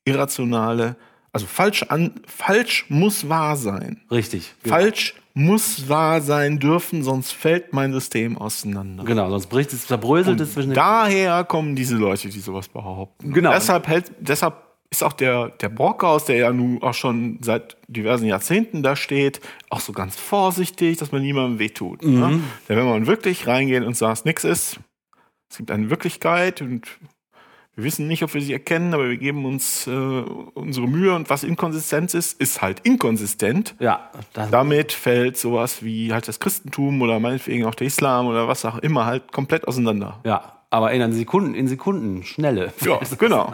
irrationale, 0.04 0.96
also 1.32 1.46
falsch 1.46 1.82
an, 1.82 2.20
falsch 2.24 2.86
muss 2.88 3.28
wahr 3.28 3.56
sein. 3.56 4.02
richtig. 4.10 4.54
Falsch 4.64 5.14
muss 5.34 5.88
wahr 5.88 6.20
sein 6.20 6.60
dürfen, 6.60 7.02
sonst 7.02 7.32
fällt 7.32 7.72
mein 7.72 7.92
System 7.92 8.38
auseinander. 8.38 9.02
Genau, 9.04 9.28
sonst 9.30 9.48
bricht 9.48 9.72
es, 9.72 9.86
zerbröselt 9.86 10.40
es 10.40 10.52
zwischen 10.54 10.70
den. 10.70 10.76
Daher 10.76 11.42
kommen 11.44 11.74
diese 11.74 11.96
Leute, 11.96 12.28
die 12.28 12.38
sowas 12.38 12.68
behaupten. 12.68 13.32
Genau. 13.32 13.50
Deshalb, 13.50 13.88
hält, 13.88 14.12
deshalb 14.20 14.54
ist 14.90 15.02
auch 15.02 15.12
der, 15.12 15.48
der 15.48 15.70
Brockhaus, 15.70 16.26
der 16.26 16.36
ja 16.36 16.52
nun 16.52 16.80
auch 16.82 16.94
schon 16.94 17.38
seit 17.42 17.76
diversen 17.88 18.26
Jahrzehnten 18.26 18.84
da 18.84 18.94
steht, 18.94 19.40
auch 19.70 19.80
so 19.80 19.92
ganz 19.92 20.14
vorsichtig, 20.14 20.98
dass 20.98 21.10
man 21.10 21.22
niemandem 21.22 21.58
wehtut. 21.58 22.04
Mhm. 22.04 22.20
Ne? 22.20 22.40
Denn 22.68 22.76
wenn 22.76 22.88
man 22.88 23.06
wirklich 23.08 23.48
reingeht 23.48 23.82
und 23.82 23.96
sagt, 23.96 24.24
nichts 24.24 24.44
ist, 24.44 24.78
es 25.50 25.58
gibt 25.58 25.72
eine 25.72 25.90
Wirklichkeit 25.90 26.62
und 26.62 26.86
wir 27.76 27.84
wissen 27.84 28.06
nicht, 28.06 28.22
ob 28.22 28.34
wir 28.34 28.40
sie 28.40 28.52
erkennen, 28.52 28.94
aber 28.94 29.08
wir 29.08 29.16
geben 29.16 29.44
uns 29.44 29.86
äh, 29.86 29.90
unsere 29.90 30.86
Mühe 30.86 31.14
und 31.14 31.28
was 31.30 31.42
Inkonsistenz 31.42 32.14
ist, 32.14 32.40
ist 32.40 32.62
halt 32.62 32.80
inkonsistent. 32.80 33.74
Ja, 33.80 34.10
Damit 34.50 34.92
fällt 34.92 35.36
sowas 35.36 35.82
wie 35.82 36.12
halt 36.12 36.28
das 36.28 36.38
Christentum 36.38 37.02
oder 37.02 37.18
meinetwegen 37.18 37.64
auch 37.64 37.74
der 37.74 37.88
Islam 37.88 38.26
oder 38.26 38.46
was 38.46 38.64
auch 38.64 38.78
immer 38.78 39.06
halt 39.06 39.32
komplett 39.32 39.66
auseinander. 39.66 40.20
ja, 40.24 40.52
aber 40.70 40.90
in 40.90 41.12
Sekunden, 41.12 41.54
in 41.54 41.68
Sekunden, 41.68 42.24
schnelle. 42.24 42.72
Ja, 42.84 42.98
genau. 43.18 43.52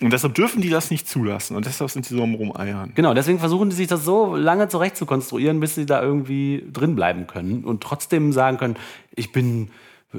Und 0.00 0.12
deshalb 0.12 0.34
dürfen 0.34 0.60
die 0.60 0.68
das 0.68 0.90
nicht 0.90 1.08
zulassen 1.08 1.56
und 1.56 1.64
deshalb 1.64 1.90
sind 1.90 2.08
die 2.08 2.14
so 2.14 2.22
am 2.22 2.34
Rumeiern. 2.34 2.92
Genau, 2.94 3.14
deswegen 3.14 3.38
versuchen 3.38 3.70
die 3.70 3.76
sich 3.76 3.86
das 3.86 4.04
so 4.04 4.36
lange 4.36 4.68
zurecht 4.68 4.94
zu 4.98 5.06
konstruieren, 5.06 5.58
bis 5.60 5.74
sie 5.74 5.86
da 5.86 6.02
irgendwie 6.02 6.62
drin 6.70 6.96
bleiben 6.96 7.26
können 7.26 7.64
und 7.64 7.82
trotzdem 7.82 8.30
sagen 8.32 8.58
können, 8.58 8.76
ich 9.14 9.32
bin, 9.32 9.70
äh, 10.12 10.18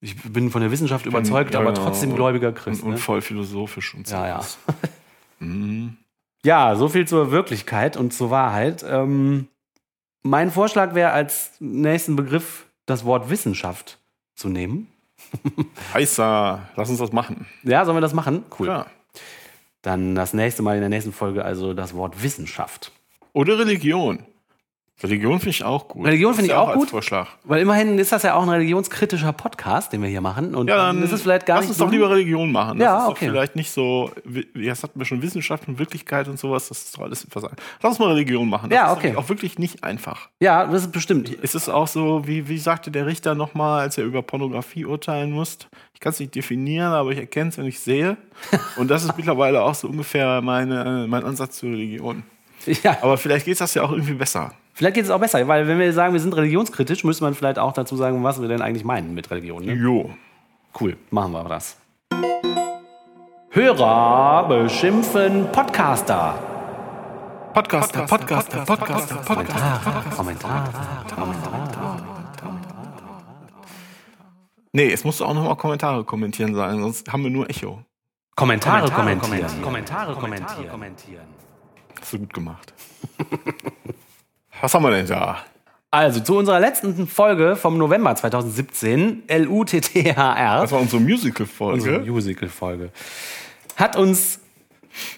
ich 0.00 0.16
bin 0.22 0.50
von 0.50 0.62
der 0.62 0.70
Wissenschaft 0.70 1.06
überzeugt, 1.06 1.54
Ja, 1.54 1.60
aber 1.60 1.72
genau. 1.72 1.84
trotzdem 1.84 2.14
gläubiger 2.14 2.52
Christ. 2.52 2.82
Und, 2.82 2.88
und 2.88 2.94
ne? 2.94 2.98
voll 2.98 3.20
philosophisch 3.20 3.94
und 3.94 4.06
so. 4.06 4.16
Ja, 4.16 4.26
ja. 4.26 4.40
Mhm. 5.42 5.96
Ja, 6.44 6.76
so 6.76 6.88
viel 6.90 7.08
zur 7.08 7.30
Wirklichkeit 7.30 7.96
und 7.96 8.12
zur 8.12 8.30
Wahrheit. 8.30 8.84
Ähm, 8.86 9.48
mein 10.22 10.50
Vorschlag 10.50 10.94
wäre 10.94 11.12
als 11.12 11.52
nächsten 11.60 12.14
Begriff 12.14 12.66
das 12.84 13.06
Wort 13.06 13.30
Wissenschaft 13.30 13.98
zu 14.34 14.50
nehmen. 14.50 14.88
Heißer, 15.94 16.68
lass 16.76 16.90
uns 16.90 16.98
das 16.98 17.12
machen. 17.12 17.46
Ja, 17.62 17.86
sollen 17.86 17.96
wir 17.96 18.02
das 18.02 18.12
machen? 18.12 18.44
Cool. 18.58 18.66
Ja. 18.68 18.86
Dann 19.80 20.14
das 20.14 20.34
nächste 20.34 20.62
Mal 20.62 20.74
in 20.74 20.80
der 20.80 20.90
nächsten 20.90 21.12
Folge 21.12 21.42
also 21.42 21.72
das 21.72 21.94
Wort 21.94 22.22
Wissenschaft. 22.22 22.92
Oder 23.32 23.58
Religion. 23.58 24.24
Religion 25.02 25.38
finde 25.38 25.50
ich 25.50 25.64
auch 25.64 25.88
gut. 25.88 26.06
Religion 26.06 26.34
finde 26.34 26.48
Ist 26.50 26.52
ich 26.52 26.58
auch 26.58 26.68
als 26.68 26.78
gut. 26.78 26.90
Vorschlag. 26.90 27.28
Weil 27.44 27.62
immerhin 27.62 27.98
ist 27.98 28.12
das 28.12 28.22
ja 28.22 28.34
auch 28.34 28.42
ein 28.42 28.48
religionskritischer 28.50 29.32
Podcast, 29.32 29.92
den 29.94 30.02
wir 30.02 30.08
hier 30.10 30.20
machen. 30.20 30.54
Und 30.54 30.68
Ja, 30.68 30.76
dann 30.76 31.02
ist 31.02 31.10
es 31.12 31.22
vielleicht 31.22 31.46
gar 31.46 31.56
lass 31.56 31.62
nicht 31.64 31.70
uns 31.70 31.78
so- 31.78 31.84
doch 31.86 31.90
lieber 31.92 32.10
Religion 32.10 32.52
machen. 32.52 32.78
Das 32.78 32.84
Ja, 32.84 33.02
ist 33.04 33.08
okay. 33.10 33.26
vielleicht 33.30 33.56
nicht 33.56 33.70
so, 33.70 34.10
das 34.54 34.82
hatten 34.82 34.98
wir 34.98 35.06
schon 35.06 35.22
Wissenschaft 35.22 35.66
und 35.68 35.78
Wirklichkeit 35.78 36.28
und 36.28 36.38
sowas, 36.38 36.68
das 36.68 36.82
ist 36.82 36.96
doch 36.98 37.02
alles 37.04 37.24
etwas. 37.24 37.44
Lass 37.44 37.90
uns 37.92 37.98
mal 37.98 38.08
Religion 38.08 38.48
machen. 38.48 38.68
Das 38.68 38.76
Ja, 38.76 38.86
ist 38.86 38.98
okay. 38.98 39.06
nämlich 39.08 39.24
auch 39.24 39.28
wirklich 39.30 39.58
nicht 39.58 39.84
einfach. 39.84 40.28
Ja, 40.38 40.66
das 40.66 40.82
ist 40.82 40.92
bestimmt. 40.92 41.34
Es 41.42 41.54
ist 41.54 41.70
auch 41.70 41.88
so, 41.88 42.26
wie, 42.26 42.48
wie 42.48 42.58
sagte 42.58 42.90
der 42.90 43.06
Richter 43.06 43.34
nochmal, 43.34 43.80
als 43.80 43.96
er 43.96 44.04
über 44.04 44.20
Pornografie 44.22 44.84
urteilen 44.84 45.30
musste, 45.32 45.66
ich 45.94 46.00
kann 46.00 46.12
es 46.12 46.20
nicht 46.20 46.34
definieren, 46.34 46.92
aber 46.92 47.10
ich 47.10 47.18
erkenne 47.18 47.48
es, 47.50 47.58
wenn 47.58 47.66
ich 47.66 47.80
sehe. 47.80 48.16
Und 48.76 48.90
das 48.90 49.04
ist 49.04 49.14
mittlerweile 49.16 49.62
auch 49.62 49.74
so 49.74 49.88
ungefähr 49.88 50.42
meine, 50.42 51.06
mein 51.08 51.24
Ansatz 51.24 51.56
zur 51.58 51.70
Religion. 51.70 52.22
Ja, 52.82 52.98
Aber 53.00 53.16
vielleicht 53.16 53.46
geht 53.46 53.58
das 53.58 53.72
ja 53.72 53.82
auch 53.82 53.90
irgendwie 53.92 54.12
besser. 54.12 54.52
Vielleicht 54.80 54.94
geht 54.94 55.04
es 55.04 55.10
auch 55.10 55.20
besser, 55.20 55.46
weil 55.46 55.68
wenn 55.68 55.78
wir 55.78 55.92
sagen, 55.92 56.14
wir 56.14 56.20
sind 56.20 56.34
religionskritisch, 56.34 57.04
müsste 57.04 57.22
man 57.22 57.34
vielleicht 57.34 57.58
auch 57.58 57.74
dazu 57.74 57.96
sagen, 57.96 58.24
was 58.24 58.40
wir 58.40 58.48
denn 58.48 58.62
eigentlich 58.62 58.82
meinen 58.82 59.12
mit 59.12 59.30
Religion. 59.30 59.62
Ne? 59.62 59.74
Jo. 59.74 60.08
Cool, 60.80 60.96
machen 61.10 61.32
wir 61.32 61.44
das. 61.44 61.76
Hörer 63.50 64.48
beschimpfen 64.48 65.52
Podcaster. 65.52 66.34
Podcaster, 67.52 68.06
Podcaster, 68.06 68.64
Podcaster, 68.64 69.16
Podcaster. 69.16 69.16
Kommentare, 69.16 70.14
Kommentare, 70.16 70.70
Kommentare. 71.14 72.02
Nee, 74.72 74.92
es 74.92 75.04
musst 75.04 75.20
du 75.20 75.26
auch 75.26 75.34
nochmal 75.34 75.56
Kommentare 75.56 76.04
kommentieren 76.04 76.54
sagen, 76.54 76.80
sonst 76.80 77.12
haben 77.12 77.22
wir 77.24 77.30
nur 77.30 77.50
Echo. 77.50 77.84
Kommentare, 78.34 78.90
kommentieren. 78.90 79.62
Kommentare, 79.62 80.14
kommentieren. 80.14 80.68
kommentieren. 80.70 81.26
Hast 82.00 82.14
du 82.14 82.18
gut 82.20 82.32
gemacht. 82.32 82.72
Was 84.60 84.74
haben 84.74 84.82
wir 84.82 84.90
denn 84.90 85.06
da? 85.06 85.38
Also 85.90 86.20
zu 86.20 86.36
unserer 86.36 86.60
letzten 86.60 87.08
Folge 87.08 87.56
vom 87.56 87.78
November 87.78 88.14
2017, 88.14 89.24
LUTTHR. 89.28 90.60
Das 90.60 90.70
war 90.70 90.80
unsere 90.80 90.98
unsere 90.98 91.00
Musical-Folge. 91.00 92.04
Musical-Folge. 92.06 92.90
Hat 93.76 93.96
uns 93.96 94.40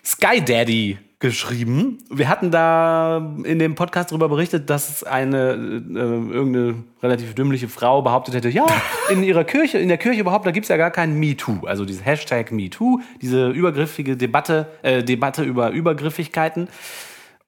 Sky 0.05 0.43
Daddy 0.43 0.98
geschrieben. 1.19 1.98
Wir 2.10 2.28
hatten 2.28 2.51
da 2.51 3.35
in 3.44 3.59
dem 3.59 3.74
Podcast 3.74 4.10
darüber 4.10 4.28
berichtet, 4.28 4.70
dass 4.70 5.05
eine 5.05 5.52
äh, 5.52 5.94
irgendeine 5.94 6.82
relativ 7.02 7.35
dümmliche 7.35 7.69
Frau 7.69 8.02
behauptet 8.02 8.35
hätte, 8.35 8.48
ja, 8.48 8.66
in 9.10 9.23
ihrer 9.23 9.44
Kirche, 9.44 9.78
in 9.78 9.89
der 9.89 9.98
Kirche 9.98 10.20
überhaupt, 10.20 10.47
da 10.47 10.51
gibt's 10.51 10.69
ja 10.69 10.77
gar 10.77 10.90
kein 10.90 11.19
MeToo. 11.19 11.66
Also 11.66 11.85
dieses 11.85 12.05
Hashtag 12.05 12.51
MeToo, 12.51 13.01
diese 13.20 13.51
übergriffige 13.51 14.16
Debatte, 14.16 14.66
äh, 14.82 15.02
Debatte 15.02 15.43
über 15.43 15.70
Übergriffigkeiten. 15.70 16.69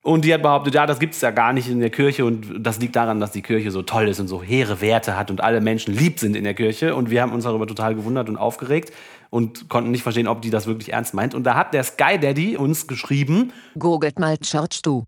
Und 0.04 0.26
die 0.26 0.34
hat 0.34 0.42
behauptet, 0.42 0.74
ja, 0.74 0.84
das 0.84 0.98
gibt's 0.98 1.22
ja 1.22 1.30
gar 1.30 1.54
nicht 1.54 1.66
in 1.66 1.80
der 1.80 1.88
Kirche 1.88 2.26
und 2.26 2.46
das 2.60 2.78
liegt 2.78 2.94
daran, 2.94 3.20
dass 3.20 3.32
die 3.32 3.40
Kirche 3.40 3.70
so 3.70 3.80
toll 3.80 4.06
ist 4.06 4.20
und 4.20 4.28
so 4.28 4.42
hehre 4.42 4.82
Werte 4.82 5.16
hat 5.16 5.30
und 5.30 5.40
alle 5.40 5.62
Menschen 5.62 5.94
lieb 5.96 6.18
sind 6.20 6.36
in 6.36 6.44
der 6.44 6.52
Kirche. 6.52 6.94
Und 6.94 7.08
wir 7.08 7.22
haben 7.22 7.32
uns 7.32 7.44
darüber 7.44 7.66
total 7.66 7.94
gewundert 7.94 8.28
und 8.28 8.36
aufgeregt 8.36 8.92
und 9.30 9.70
konnten 9.70 9.90
nicht 9.90 10.02
verstehen, 10.02 10.28
ob 10.28 10.42
die 10.42 10.50
das 10.50 10.66
wirklich 10.66 10.92
ernst 10.92 11.14
meint. 11.14 11.34
Und 11.34 11.44
da 11.44 11.54
hat 11.54 11.72
der 11.72 11.84
Sky 11.84 12.18
Daddy 12.20 12.58
uns 12.58 12.86
geschrieben, 12.86 13.50
Googelt 13.78 14.18
mal 14.18 14.36
Church 14.36 14.82
du. 14.82 15.06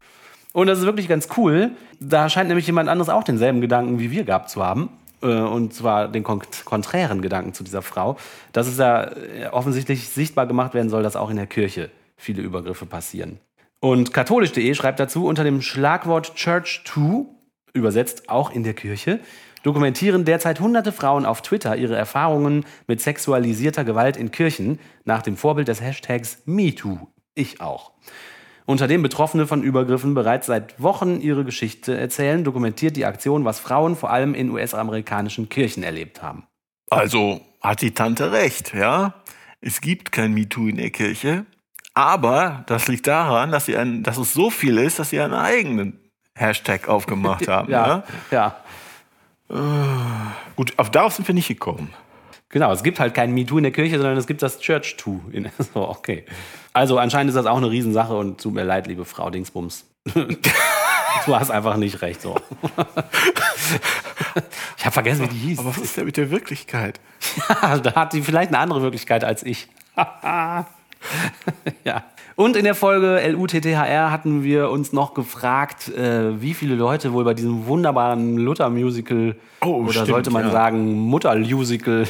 und 0.55 0.67
das 0.67 0.79
ist 0.79 0.87
wirklich 0.87 1.09
ganz 1.09 1.29
cool. 1.37 1.73
Da 2.01 2.31
scheint 2.31 2.49
nämlich 2.49 2.67
jemand 2.67 2.89
anderes 2.89 3.11
auch 3.11 3.23
denselben 3.23 3.61
Gedanken 3.61 3.99
wie 3.99 4.11
wir 4.11 4.25
gehabt 4.25 4.49
zu 4.49 4.65
haben. 4.65 4.89
Äh, 5.23 5.27
Und 5.27 5.75
zwar 5.75 6.09
den 6.09 6.23
kon 6.23 6.41
konträren 6.65 7.21
Gedanken 7.21 7.53
zu 7.53 7.65
dieser 7.65 7.83
Frau, 7.83 8.17
dass 8.53 8.67
es 8.67 8.79
ja 8.79 9.03
äh, 9.05 9.49
offensichtlich 9.53 10.09
sichtbar 10.09 10.47
gemacht 10.47 10.73
werden 10.73 10.89
soll, 10.89 11.03
dass 11.03 11.17
auch 11.17 11.29
in 11.29 11.37
der 11.37 11.47
Kirche 11.47 11.91
viele 12.17 12.41
Übergriffe 12.41 12.87
passieren. 12.87 13.41
Und 13.81 14.13
katholisch.de 14.13 14.75
schreibt 14.75 15.01
dazu 15.01 15.27
unter 15.27 15.45
dem 15.45 15.63
Schlagwort 15.63 16.35
Church 16.35 16.83
2, 16.87 17.27
übersetzt 17.75 18.29
auch 18.29 18.51
in 18.51 18.63
der 18.63 18.75
Kirche, 18.75 19.21
dokumentieren 19.63 20.25
derzeit 20.25 20.61
hunderte 20.61 20.93
Frauen 20.93 21.27
auf 21.27 21.43
Twitter 21.43 21.77
ihre 21.77 21.97
Erfahrungen 21.97 22.65
mit 22.87 23.01
sexualisierter 23.01 23.85
Gewalt 23.85 24.17
in 24.17 24.31
Kirchen 24.31 24.79
nach 25.05 25.23
dem 25.23 25.37
Vorbild 25.37 25.69
des 25.69 25.81
Hashtags 25.81 26.43
MeToo. 26.47 27.09
Ich 27.35 27.61
auch. 27.61 27.93
Unter 28.65 28.89
dem 28.89 29.03
Betroffene 29.03 29.47
von 29.47 29.63
Übergriffen 29.63 30.15
bereits 30.15 30.47
seit 30.47 30.83
Wochen 30.83 31.21
ihre 31.21 31.45
Geschichte 31.45 31.97
erzählen, 31.97 32.43
dokumentiert 32.43 32.97
die 32.97 33.05
Aktion, 33.05 33.45
was 33.45 33.61
Frauen 33.61 33.95
vor 33.95 34.11
allem 34.11 34.35
in 34.35 34.51
US-amerikanischen 34.51 35.49
Kirchen 35.49 35.85
erlebt 35.85 36.23
haben. 36.23 36.47
Also 36.91 37.41
hat 37.61 37.83
die 37.83 37.93
Tante 37.93 38.33
recht, 38.33 38.75
ja. 38.75 39.15
Es 39.61 39.81
gibt 39.81 40.11
kein 40.13 40.35
MeToo 40.35 40.69
in 40.69 40.77
der 40.77 40.91
Kirche. 40.91 41.47
Aber 41.97 42.63
das 42.67 42.89
liegt 42.89 43.07
daran, 43.07 43.51
dass, 43.51 43.65
sie 43.65 43.75
ein, 43.75 44.03
dass 44.03 44.19
es 44.19 44.35
so 44.35 44.51
viel 44.51 44.77
ist, 44.77 44.99
dass 44.99 45.09
sie 45.09 45.19
einen 45.19 45.33
eigenen 45.33 45.99
Hashtag 46.35 46.89
aufgemacht 46.89 47.49
haben. 47.49 47.73
ja. 47.73 48.05
ja. 48.31 48.57
Gut, 50.57 50.75
auf 50.77 50.91
darauf 50.91 51.15
sind 51.15 51.27
wir 51.27 51.35
nicht 51.35 51.49
gekommen. 51.49 51.95
Genau, 52.51 52.71
es 52.71 52.83
gibt 52.83 53.01
halt 53.01 53.15
kein 53.15 53.33
MeToo 53.33 53.57
in 53.57 53.63
der 53.63 53.73
Kirche, 53.73 53.97
sondern 53.97 54.19
es 54.19 54.27
gibt 54.27 54.43
das 54.43 54.59
Church 54.61 54.97
Too. 54.99 55.21
So, 55.73 55.89
okay. 55.89 56.27
Also 56.75 56.99
anscheinend 56.99 57.31
ist 57.31 57.37
das 57.37 57.47
auch 57.47 57.57
eine 57.57 57.71
Riesensache 57.71 58.15
und 58.15 58.43
tut 58.43 58.53
mir 58.53 58.65
leid, 58.65 58.87
liebe 58.89 59.07
Frau 59.07 59.31
Dingsbums. 59.31 59.87
du 60.15 61.35
hast 61.35 61.51
einfach 61.51 61.79
nicht 61.79 62.03
recht 62.03 62.21
so. 62.21 62.37
ich 64.77 64.85
habe 64.85 64.93
vergessen, 64.93 65.25
wie 65.25 65.35
die 65.35 65.39
hieß. 65.39 65.61
Aber 65.61 65.71
was 65.71 65.79
ist 65.79 65.97
denn 65.97 66.05
mit 66.05 66.19
der 66.19 66.31
Wirklichkeit? 66.31 67.01
da 67.83 67.95
hat 67.95 68.13
sie 68.13 68.21
vielleicht 68.21 68.49
eine 68.49 68.59
andere 68.59 68.83
Wirklichkeit 68.83 69.25
als 69.25 69.43
ich. 69.43 69.69
ja. 71.85 72.05
Und 72.37 72.55
in 72.55 72.65
der 72.65 72.75
Folge 72.75 73.21
LUTTHR 73.27 74.11
hatten 74.11 74.45
wir 74.45 74.71
uns 74.71 74.93
noch 74.93 75.15
gefragt, 75.15 75.89
äh, 75.89 76.41
wie 76.41 76.53
viele 76.53 76.75
Leute 76.75 77.15
wohl 77.15 77.25
bei 77.25 77.33
diesem 77.33 77.67
wunderbaren 77.67 78.37
Luther-Musical 78.37 79.37
Oh, 79.63 79.83
oder 79.83 79.93
stimmt, 79.93 80.09
sollte 80.09 80.31
man 80.31 80.45
ja. 80.45 80.51
sagen 80.51 80.95
Mutter-Musical 80.99 82.07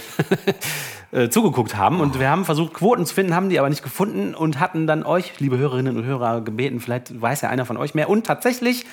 äh, 1.12 1.28
zugeguckt 1.28 1.76
haben. 1.76 2.00
Und 2.00 2.18
wir 2.18 2.28
haben 2.28 2.44
versucht, 2.44 2.74
Quoten 2.74 3.06
zu 3.06 3.14
finden, 3.14 3.34
haben 3.34 3.50
die 3.50 3.58
aber 3.60 3.68
nicht 3.68 3.84
gefunden 3.84 4.34
und 4.34 4.58
hatten 4.58 4.88
dann 4.88 5.04
euch, 5.04 5.38
liebe 5.38 5.58
Hörerinnen 5.58 5.96
und 5.96 6.04
Hörer, 6.04 6.40
gebeten, 6.40 6.80
vielleicht 6.80 7.20
weiß 7.20 7.42
ja 7.42 7.48
einer 7.48 7.64
von 7.64 7.76
euch 7.76 7.94
mehr. 7.94 8.10
Und 8.10 8.26
tatsächlich, 8.26 8.84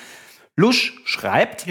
Lusch 0.56 1.02
schreibt, 1.04 1.66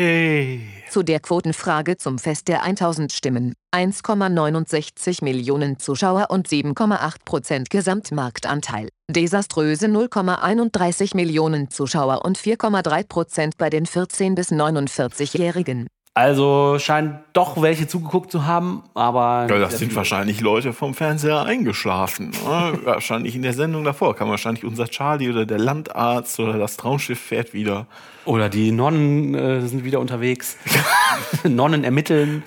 Zu 0.93 1.03
der 1.03 1.21
Quotenfrage 1.21 1.97
zum 1.97 2.19
Fest 2.19 2.49
der 2.49 2.65
1000 2.65 3.15
Stimmen. 3.15 3.55
1,69 3.75 5.25
Millionen 5.25 5.79
Zuschauer 5.79 6.27
und 6.29 6.49
7,8 6.49 7.15
Prozent 7.25 7.71
Gesamtmarktanteil. 7.71 8.91
Desaströse 9.11 9.87
0,31 9.87 11.17
Millionen 11.17 11.71
Zuschauer 11.71 12.27
und 12.27 12.37
4,3 12.37 13.09
Prozent 13.09 13.57
bei 13.57 13.71
den 13.71 13.87
14- 13.87 14.35
bis 14.35 14.53
49-Jährigen. 14.53 15.87
Also 16.15 16.79
scheint 16.79 17.21
doch 17.33 17.63
welche 17.63 17.89
zugeguckt 17.89 18.31
zu 18.31 18.45
haben, 18.45 18.83
aber. 18.93 19.47
Ja, 19.49 19.59
das 19.59 19.79
sind 19.79 19.95
wahrscheinlich 19.97 20.43
Leute 20.43 20.75
vom 20.75 20.93
Fernseher 20.93 21.45
eingeschlafen. 21.45 22.33
ne? 22.33 22.79
wahrscheinlich 22.85 23.35
in 23.35 23.41
der 23.41 23.55
Sendung 23.55 23.83
davor 23.85 24.15
kam 24.15 24.29
wahrscheinlich 24.29 24.65
unser 24.65 24.89
Charlie 24.89 25.31
oder 25.31 25.47
der 25.47 25.59
Landarzt 25.59 26.39
oder 26.39 26.59
das 26.59 26.77
Traumschiff 26.77 27.19
fährt 27.19 27.55
wieder. 27.55 27.87
Oder 28.27 28.51
die 28.51 28.73
Nonnen 28.73 29.35
äh, 29.35 29.63
sind 29.67 29.85
wieder 29.85 30.01
unterwegs. 30.01 30.59
Nonnen 31.45 31.83
ermitteln. 31.83 32.43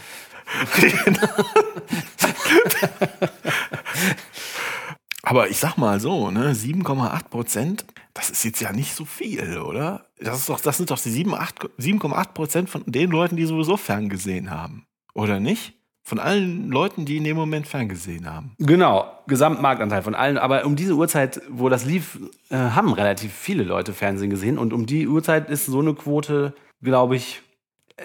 Aber 5.24 5.50
ich 5.50 5.58
sag 5.58 5.76
mal 5.78 6.00
so, 6.00 6.30
ne, 6.30 6.54
7,8 6.54 7.30
Prozent, 7.30 7.84
das 8.16 8.30
ist 8.30 8.46
jetzt 8.46 8.62
ja 8.62 8.72
nicht 8.72 8.96
so 8.96 9.04
viel, 9.06 9.60
oder? 9.60 10.06
Das, 10.20 10.40
ist 10.40 10.50
doch, 10.50 10.60
das 10.60 10.78
sind 10.78 10.90
doch 10.90 11.00
die 11.00 11.12
7, 11.12 11.36
8 11.36 11.70
7,8 11.78 12.34
Prozent 12.34 12.70
von 12.70 12.82
den 12.86 13.12
Leuten, 13.12 13.36
die 13.36 13.46
sowieso 13.46 13.78
ferngesehen 13.78 14.50
haben. 14.50 14.88
Oder 15.14 15.40
nicht? 15.40 15.74
Von 16.02 16.20
allen 16.20 16.70
Leuten, 16.70 17.06
die 17.06 17.18
in 17.18 17.26
dem 17.26 17.36
Moment 17.36 17.68
ferngesehen 17.68 18.32
haben. 18.32 18.56
Genau, 18.58 19.12
Gesamtmarktanteil 19.28 20.02
von 20.02 20.16
allen. 20.16 20.38
Aber 20.38 20.66
um 20.66 20.78
diese 20.78 20.94
Uhrzeit, 20.94 21.42
wo 21.50 21.68
das 21.68 21.84
lief, 21.84 22.20
äh, 22.50 22.56
haben 22.56 22.94
relativ 22.94 23.34
viele 23.34 23.64
Leute 23.64 23.92
Fernsehen 23.92 24.30
gesehen. 24.30 24.58
Und 24.58 24.72
um 24.72 24.86
die 24.86 25.08
Uhrzeit 25.08 25.50
ist 25.50 25.66
so 25.66 25.80
eine 25.80 25.94
Quote, 25.94 26.54
glaube 26.82 27.18
ich, 27.18 27.42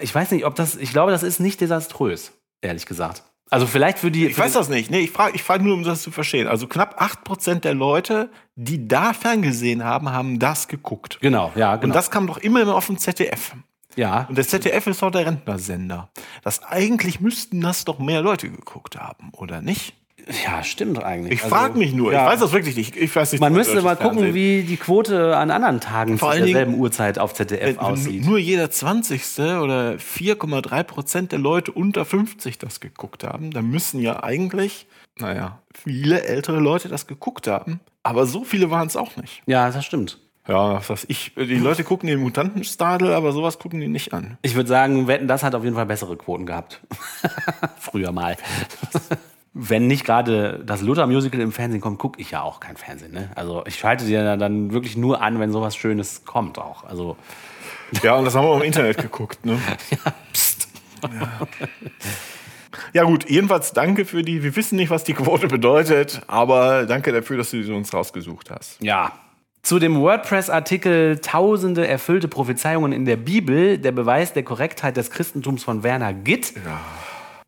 ich 0.01 0.13
weiß 0.13 0.31
nicht, 0.31 0.45
ob 0.45 0.55
das, 0.55 0.75
ich 0.75 0.91
glaube, 0.91 1.11
das 1.11 1.23
ist 1.23 1.39
nicht 1.39 1.61
desaströs, 1.61 2.33
ehrlich 2.61 2.85
gesagt. 2.85 3.23
Also 3.51 3.67
vielleicht 3.67 3.99
für 3.99 4.09
die. 4.11 4.27
Ich 4.27 4.37
weiß 4.37 4.53
das 4.53 4.69
nicht. 4.69 4.89
Nee, 4.89 5.01
ich 5.01 5.11
frage 5.11 5.35
ich 5.35 5.43
frag 5.43 5.61
nur, 5.61 5.73
um 5.73 5.83
das 5.83 6.01
zu 6.01 6.09
verstehen. 6.09 6.47
Also 6.47 6.67
knapp 6.67 7.01
8 7.01 7.25
Prozent 7.25 7.65
der 7.65 7.73
Leute, 7.73 8.31
die 8.55 8.87
da 8.87 9.11
ferngesehen 9.13 9.83
haben, 9.83 10.09
haben 10.09 10.39
das 10.39 10.69
geguckt. 10.69 11.19
Genau, 11.21 11.51
ja, 11.55 11.75
genau. 11.75 11.87
Und 11.87 11.95
das 11.95 12.09
kam 12.09 12.27
doch 12.27 12.37
immer 12.37 12.73
auf 12.73 12.87
dem 12.87 12.97
ZDF. 12.97 13.53
ja, 13.97 14.25
Und 14.29 14.37
der 14.37 14.47
ZDF 14.47 14.87
ist 14.87 15.01
doch 15.01 15.11
der 15.11 15.25
Rentnersender. 15.25 16.09
Das 16.43 16.63
eigentlich 16.63 17.19
müssten 17.19 17.59
das 17.59 17.83
doch 17.83 17.99
mehr 17.99 18.21
Leute 18.21 18.49
geguckt 18.49 18.97
haben, 18.97 19.31
oder 19.33 19.61
nicht? 19.61 19.95
Ja, 20.45 20.63
stimmt 20.63 21.03
eigentlich. 21.03 21.33
Ich 21.39 21.43
Also, 21.43 21.55
frage 21.55 21.77
mich 21.77 21.93
nur. 21.93 22.11
ja. 22.13 22.25
Ich 22.25 22.33
weiß 22.33 22.39
das 22.39 22.51
wirklich 22.51 22.75
nicht. 22.75 22.95
Ich 22.95 23.15
weiß 23.15 23.31
nicht. 23.31 23.41
Man 23.41 23.53
müsste 23.53 23.81
mal 23.81 23.95
gucken, 23.95 24.19
Fernsehen. 24.19 24.33
wie 24.33 24.63
die 24.63 24.77
Quote 24.77 25.35
an 25.37 25.51
anderen 25.51 25.79
Tagen 25.79 26.17
Vor 26.17 26.29
zu 26.29 26.31
allen 26.33 26.45
Dingen- 26.45 26.55
derselben 26.55 26.79
Uhrzeit 26.79 27.19
auf 27.19 27.33
ZDF 27.33 27.77
Wenn 27.77 27.79
aussieht. 27.79 28.25
nur 28.25 28.37
jeder 28.37 28.69
20. 28.69 29.61
oder 29.61 29.97
4,3 29.99 30.83
Prozent 30.83 31.31
der 31.31 31.39
Leute 31.39 31.71
unter 31.71 32.05
50 32.05 32.57
das 32.57 32.79
geguckt 32.79 33.23
haben, 33.23 33.51
dann 33.51 33.67
müssen 33.69 33.99
ja 33.99 34.23
eigentlich, 34.23 34.87
naja, 35.19 35.59
viele 35.73 36.23
ältere 36.23 36.59
Leute 36.59 36.87
das 36.89 37.07
geguckt 37.07 37.47
haben. 37.47 37.79
Aber 38.03 38.25
so 38.25 38.43
viele 38.43 38.71
waren 38.71 38.87
es 38.87 38.95
auch 38.95 39.15
nicht. 39.17 39.43
Ja, 39.45 39.69
das 39.69 39.85
stimmt. 39.85 40.19
Ja, 40.47 40.73
was 40.73 40.89
weiß 40.89 41.05
ich. 41.07 41.33
Die 41.37 41.55
Leute 41.59 41.83
gucken 41.83 42.07
den 42.07 42.19
Mutantenstadel, 42.19 43.13
aber 43.13 43.31
sowas 43.31 43.59
gucken 43.59 43.79
die 43.79 43.87
nicht 43.87 44.11
an. 44.11 44.39
Ich 44.41 44.55
würde 44.55 44.67
sagen, 44.69 45.05
Wetten, 45.07 45.27
das 45.27 45.43
hat 45.43 45.53
auf 45.53 45.63
jeden 45.63 45.75
Fall 45.75 45.85
bessere 45.85 46.17
Quoten 46.17 46.47
gehabt. 46.47 46.81
Früher 47.79 48.11
mal. 48.11 48.35
Wenn 49.53 49.87
nicht 49.87 50.05
gerade 50.05 50.63
das 50.65 50.81
Luther-Musical 50.81 51.41
im 51.41 51.51
Fernsehen 51.51 51.81
kommt, 51.81 51.99
gucke 51.99 52.21
ich 52.21 52.31
ja 52.31 52.41
auch 52.41 52.61
kein 52.61 52.77
Fernsehen. 52.77 53.11
Ne? 53.11 53.29
Also 53.35 53.63
ich 53.65 53.75
schalte 53.77 54.05
dir 54.05 54.23
ja 54.23 54.37
dann 54.37 54.71
wirklich 54.71 54.95
nur 54.95 55.21
an, 55.21 55.39
wenn 55.39 55.51
sowas 55.51 55.75
Schönes 55.75 56.23
kommt 56.23 56.57
auch. 56.57 56.85
Also 56.85 57.17
Ja, 58.01 58.15
und 58.15 58.25
das 58.25 58.35
haben 58.35 58.45
wir 58.45 58.49
auch 58.49 58.57
im 58.57 58.63
Internet 58.63 58.97
geguckt, 58.97 59.45
ne? 59.45 59.59
Ja 62.93 63.03
gut, 63.03 63.29
jedenfalls 63.29 63.73
danke 63.73 64.05
für 64.05 64.21
die, 64.21 64.43
wir 64.43 64.55
wissen 64.55 64.75
nicht, 64.75 64.89
was 64.89 65.03
die 65.03 65.13
Quote 65.13 65.47
bedeutet, 65.47 66.21
aber 66.27 66.85
danke 66.85 67.11
dafür, 67.11 67.37
dass 67.37 67.51
du 67.51 67.63
sie 67.63 67.71
uns 67.71 67.93
rausgesucht 67.93 68.49
hast. 68.51 68.81
ja. 68.81 69.11
Zu 69.63 69.77
dem 69.77 70.01
WordPress-Artikel 70.01 71.19
Tausende 71.19 71.87
erfüllte 71.87 72.27
Prophezeiungen 72.27 72.91
in 72.91 73.05
der 73.05 73.15
Bibel, 73.15 73.77
der 73.77 73.91
Beweis 73.91 74.33
der 74.33 74.41
Korrektheit 74.41 74.97
des 74.97 75.11
Christentums 75.11 75.63
von 75.63 75.83
Werner 75.83 76.13
Gitt. 76.13 76.53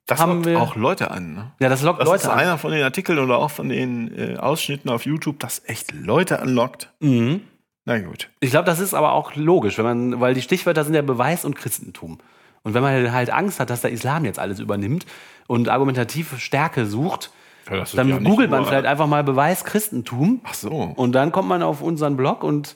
Das 0.06 0.20
Haben 0.20 0.34
lockt 0.36 0.46
wir- 0.48 0.62
auch 0.62 0.76
Leute 0.76 1.12
an, 1.12 1.34
ne? 1.34 1.52
Ja, 1.60 1.70
das 1.70 1.82
lockt 1.82 2.02
Das 2.02 2.08
Leute 2.08 2.24
ist 2.24 2.30
an. 2.30 2.38
einer 2.40 2.58
von 2.58 2.72
den 2.72 2.84
Artikeln 2.84 3.20
oder 3.20 3.38
auch 3.38 3.52
von 3.52 3.70
den 3.70 4.14
äh, 4.18 4.38
Ausschnitten 4.38 4.90
auf 4.90 5.06
YouTube, 5.06 5.40
das 5.40 5.62
echt 5.66 5.94
Leute 5.94 6.42
anlockt. 6.42 6.92
Mhm. 7.00 7.42
Na 7.86 8.00
gut. 8.00 8.30
Ich 8.42 8.52
glaube, 8.52 8.66
das 8.66 8.80
ist 8.80 8.94
aber 8.94 9.14
auch 9.14 9.36
logisch, 9.36 9.78
wenn 9.78 9.86
man, 9.86 10.20
weil 10.22 10.34
die 10.34 10.42
Stichwörter 10.42 10.84
sind 10.84 10.94
ja 10.94 11.02
Beweis 11.02 11.46
und 11.46 11.56
Christentum. 11.56 12.18
Und 12.64 12.74
wenn 12.74 12.82
man 12.82 13.12
halt 13.12 13.30
Angst 13.30 13.60
hat, 13.60 13.70
dass 13.70 13.82
der 13.82 13.92
Islam 13.92 14.24
jetzt 14.26 14.40
alles 14.40 14.60
übernimmt 14.60 15.06
und 15.48 15.68
argumentative 15.70 16.38
Stärke 16.38 16.86
sucht, 16.86 17.32
Ja, 17.70 17.78
das 17.78 17.90
ist 17.90 17.98
dann 17.98 18.08
ja 18.10 18.18
googelt 18.20 18.50
man 18.50 18.66
vielleicht 18.66 18.86
einfach 18.86 19.08
mal 19.08 19.24
Beweis 19.24 19.64
Christentum. 19.66 20.42
Ach 20.44 20.54
so. 20.54 20.70
Und 20.70 21.12
dann 21.14 21.32
kommt 21.34 21.48
man 21.50 21.62
auf 21.64 21.82
unseren 21.82 22.16
Blog 22.18 22.44
und 22.44 22.76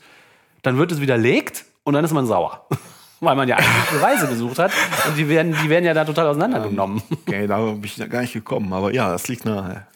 dann 0.62 0.78
wird 0.78 0.91
es 0.91 0.99
widerlegt 1.02 1.66
und 1.84 1.94
dann 1.94 2.04
ist 2.04 2.12
man 2.14 2.26
sauer. 2.26 2.68
Weil 3.19 3.35
man 3.35 3.48
ja 3.48 3.56
eigentlich 3.56 3.89
Beweise 3.91 4.27
gesucht 4.27 4.60
hat 4.60 4.72
und 5.07 5.18
die 5.18 5.27
werden, 5.27 5.56
die 5.64 5.69
werden 5.69 5.85
ja 5.85 5.94
da 5.94 6.06
total 6.06 6.27
auseinandergenommen. 6.27 7.02
Okay, 7.26 7.48
da 7.48 7.60
bin 7.72 7.84
ich 7.84 8.10
gar 8.10 8.22
nicht 8.22 8.34
gekommen, 8.34 8.72
aber 8.73 8.94
ja, 8.94 9.11
das 9.11 9.27
liegt 9.27 9.45
nahe. 9.45 9.88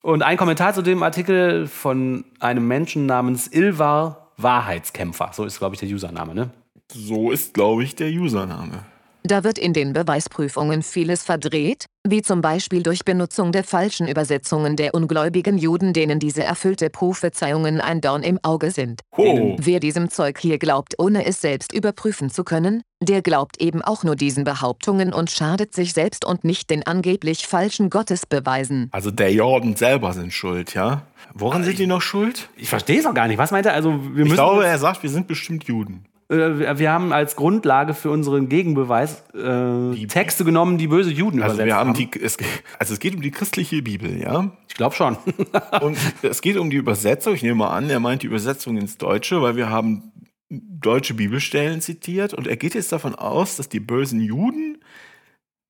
Und 0.00 0.22
ein 0.22 0.36
Kommentar 0.36 0.72
zu 0.72 0.82
dem 0.82 1.02
Artikel 1.02 1.66
von 1.66 2.24
einem 2.40 2.66
Menschen 2.66 3.06
namens 3.06 3.48
Ilvar 3.48 4.32
Wahrheitskämpfer. 4.38 5.30
So 5.32 5.44
ist, 5.44 5.58
glaube 5.58 5.74
ich, 5.74 5.80
der 5.80 5.88
Username, 5.88 6.34
ne? 6.34 6.50
So 6.92 7.30
ist, 7.30 7.52
glaube 7.52 7.82
ich, 7.82 7.96
der 7.96 8.08
Username. 8.08 8.84
Da 9.24 9.44
wird 9.44 9.58
in 9.58 9.72
den 9.72 9.92
Beweisprüfungen 9.92 10.82
vieles 10.82 11.22
verdreht, 11.24 11.86
wie 12.06 12.22
zum 12.22 12.40
Beispiel 12.40 12.82
durch 12.82 13.04
Benutzung 13.04 13.52
der 13.52 13.64
falschen 13.64 14.06
Übersetzungen 14.08 14.76
der 14.76 14.94
ungläubigen 14.94 15.58
Juden, 15.58 15.92
denen 15.92 16.18
diese 16.20 16.44
erfüllte 16.44 16.88
Prophezeiungen 16.88 17.80
ein 17.80 18.00
Dorn 18.00 18.22
im 18.22 18.38
Auge 18.42 18.70
sind. 18.70 19.00
Oh. 19.16 19.56
Wer 19.58 19.80
diesem 19.80 20.08
Zeug 20.08 20.38
hier 20.38 20.58
glaubt, 20.58 20.94
ohne 20.98 21.26
es 21.26 21.40
selbst 21.40 21.72
überprüfen 21.74 22.30
zu 22.30 22.44
können, 22.44 22.82
der 23.02 23.20
glaubt 23.20 23.60
eben 23.60 23.82
auch 23.82 24.04
nur 24.04 24.16
diesen 24.16 24.44
Behauptungen 24.44 25.12
und 25.12 25.30
schadet 25.30 25.74
sich 25.74 25.92
selbst 25.92 26.24
und 26.24 26.44
nicht 26.44 26.70
den 26.70 26.86
angeblich 26.86 27.46
falschen 27.46 27.90
Gottesbeweisen. 27.90 28.88
Also 28.92 29.10
der 29.10 29.32
Jordan 29.32 29.76
selber 29.76 30.12
sind 30.12 30.32
schuld, 30.32 30.74
ja? 30.74 31.02
Woran 31.34 31.64
sind 31.64 31.78
die 31.78 31.86
noch 31.86 32.02
schuld? 32.02 32.48
Ich 32.56 32.68
verstehe 32.68 33.00
es 33.00 33.06
auch 33.06 33.14
gar 33.14 33.28
nicht. 33.28 33.38
Was 33.38 33.50
meint 33.50 33.66
er? 33.66 33.74
Also, 33.74 33.90
wir 33.90 34.10
Ich 34.10 34.16
müssen. 34.24 34.34
glaube, 34.34 34.64
er 34.64 34.78
sagt, 34.78 35.02
wir 35.02 35.10
sind 35.10 35.26
bestimmt 35.26 35.64
Juden. 35.64 36.04
Äh, 36.28 36.78
wir 36.78 36.92
haben 36.92 37.12
als 37.12 37.36
Grundlage 37.36 37.94
für 37.94 38.10
unseren 38.10 38.48
Gegenbeweis 38.48 39.24
äh, 39.34 40.06
Texte 40.06 40.44
genommen, 40.44 40.78
die 40.78 40.88
böse 40.88 41.10
Juden 41.10 41.42
Also 41.42 41.54
übersetzt 41.54 41.66
wir 41.66 41.76
haben 41.76 41.88
haben. 41.88 41.96
die, 41.96 42.10
es, 42.22 42.36
also 42.78 42.94
es 42.94 43.00
geht 43.00 43.14
um 43.14 43.22
die 43.22 43.30
christliche 43.30 43.82
Bibel, 43.82 44.20
ja? 44.20 44.50
ich 44.68 44.74
glaube 44.74 44.94
schon. 44.94 45.16
Und 45.80 45.96
es 46.22 46.42
geht 46.42 46.56
um 46.56 46.70
die 46.70 46.76
Übersetzung. 46.76 47.34
Ich 47.34 47.42
nehme 47.42 47.56
mal 47.56 47.70
an, 47.70 47.88
er 47.90 48.00
meint 48.00 48.22
die 48.22 48.26
Übersetzung 48.26 48.76
ins 48.76 48.98
Deutsche, 48.98 49.40
weil 49.42 49.56
wir 49.56 49.70
haben 49.70 50.12
deutsche 50.50 51.14
Bibelstellen 51.14 51.80
zitiert 51.80 52.32
und 52.32 52.46
er 52.46 52.56
geht 52.56 52.74
jetzt 52.74 52.90
davon 52.92 53.14
aus, 53.14 53.56
dass 53.56 53.68
die 53.68 53.80
bösen 53.80 54.20
Juden 54.20 54.78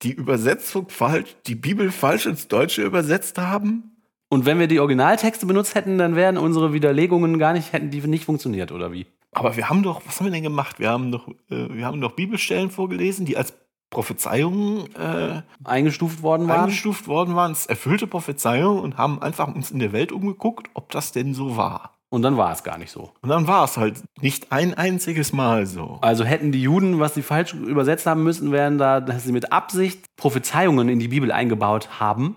die 0.03 0.13
Übersetzung 0.13 0.87
falsch, 0.89 1.35
die 1.47 1.55
Bibel 1.55 1.91
falsch 1.91 2.25
ins 2.25 2.47
Deutsche 2.47 2.83
übersetzt 2.83 3.37
haben. 3.37 3.97
Und 4.29 4.45
wenn 4.45 4.59
wir 4.59 4.67
die 4.67 4.79
Originaltexte 4.79 5.45
benutzt 5.45 5.75
hätten, 5.75 5.97
dann 5.97 6.15
wären 6.15 6.37
unsere 6.37 6.71
Widerlegungen 6.71 7.37
gar 7.39 7.51
nicht, 7.51 7.73
hätten 7.73 7.89
die 7.89 7.99
nicht 8.01 8.23
funktioniert, 8.25 8.71
oder 8.71 8.93
wie? 8.93 9.07
Aber 9.31 9.55
wir 9.55 9.69
haben 9.69 9.83
doch, 9.83 10.01
was 10.05 10.19
haben 10.19 10.27
wir 10.27 10.31
denn 10.31 10.43
gemacht? 10.43 10.79
Wir 10.79 10.89
haben 10.89 11.11
doch, 11.11 11.27
äh, 11.49 11.73
wir 11.73 11.85
haben 11.85 12.01
doch 12.01 12.13
Bibelstellen 12.13 12.71
vorgelesen, 12.71 13.25
die 13.25 13.37
als 13.37 13.53
Prophezeiungen 13.89 14.93
äh, 14.95 15.41
Eingestuft 15.63 16.21
worden 16.21 16.47
waren. 16.47 16.61
eingestuft 16.61 17.07
worden 17.07 17.35
waren, 17.35 17.51
als 17.51 17.65
erfüllte 17.65 18.07
Prophezeiungen 18.07 18.83
und 18.83 18.97
haben 18.97 19.21
einfach 19.21 19.47
uns 19.47 19.71
in 19.71 19.79
der 19.79 19.91
Welt 19.91 20.11
umgeguckt, 20.11 20.69
ob 20.73 20.91
das 20.91 21.11
denn 21.11 21.33
so 21.33 21.57
war. 21.57 21.95
Und 22.11 22.23
dann 22.23 22.37
war 22.37 22.51
es 22.51 22.63
gar 22.63 22.79
nicht 22.79 22.91
so. 22.91 23.11
Und 23.21 23.29
dann 23.29 23.47
war 23.47 23.63
es 23.65 23.77
halt 23.77 24.01
nicht 24.19 24.51
ein 24.51 24.73
einziges 24.73 25.31
Mal 25.31 25.67
so. 25.67 25.99
Also 26.01 26.23
hätten 26.23 26.51
die 26.51 26.61
Juden, 26.61 26.99
was 26.99 27.13
sie 27.13 27.21
falsch 27.21 27.53
übersetzt 27.53 28.07
haben 28.07 28.23
müssen, 28.23 28.51
wären 28.51 28.79
da, 28.79 28.99
dass 28.99 29.25
sie 29.25 29.31
mit 29.31 29.51
Absicht 29.51 30.05
Prophezeiungen 30.17 30.89
in 30.89 30.99
die 30.99 31.09
Bibel 31.09 31.31
eingebaut 31.31 31.99
haben, 31.99 32.35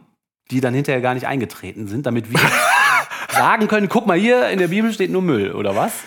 die 0.51 0.60
dann 0.60 0.74
hinterher 0.74 1.01
gar 1.01 1.14
nicht 1.14 1.27
eingetreten 1.27 1.86
sind, 1.86 2.05
damit 2.05 2.31
wir 2.31 2.40
sagen 3.31 3.66
können, 3.66 3.89
guck 3.89 4.06
mal 4.06 4.19
hier, 4.19 4.51
in 4.51 4.59
der 4.59 4.69
Bibel 4.69 4.93
steht 4.93 5.10
nur 5.10 5.23
Müll, 5.23 5.52
oder 5.52 5.74
was? 5.74 6.02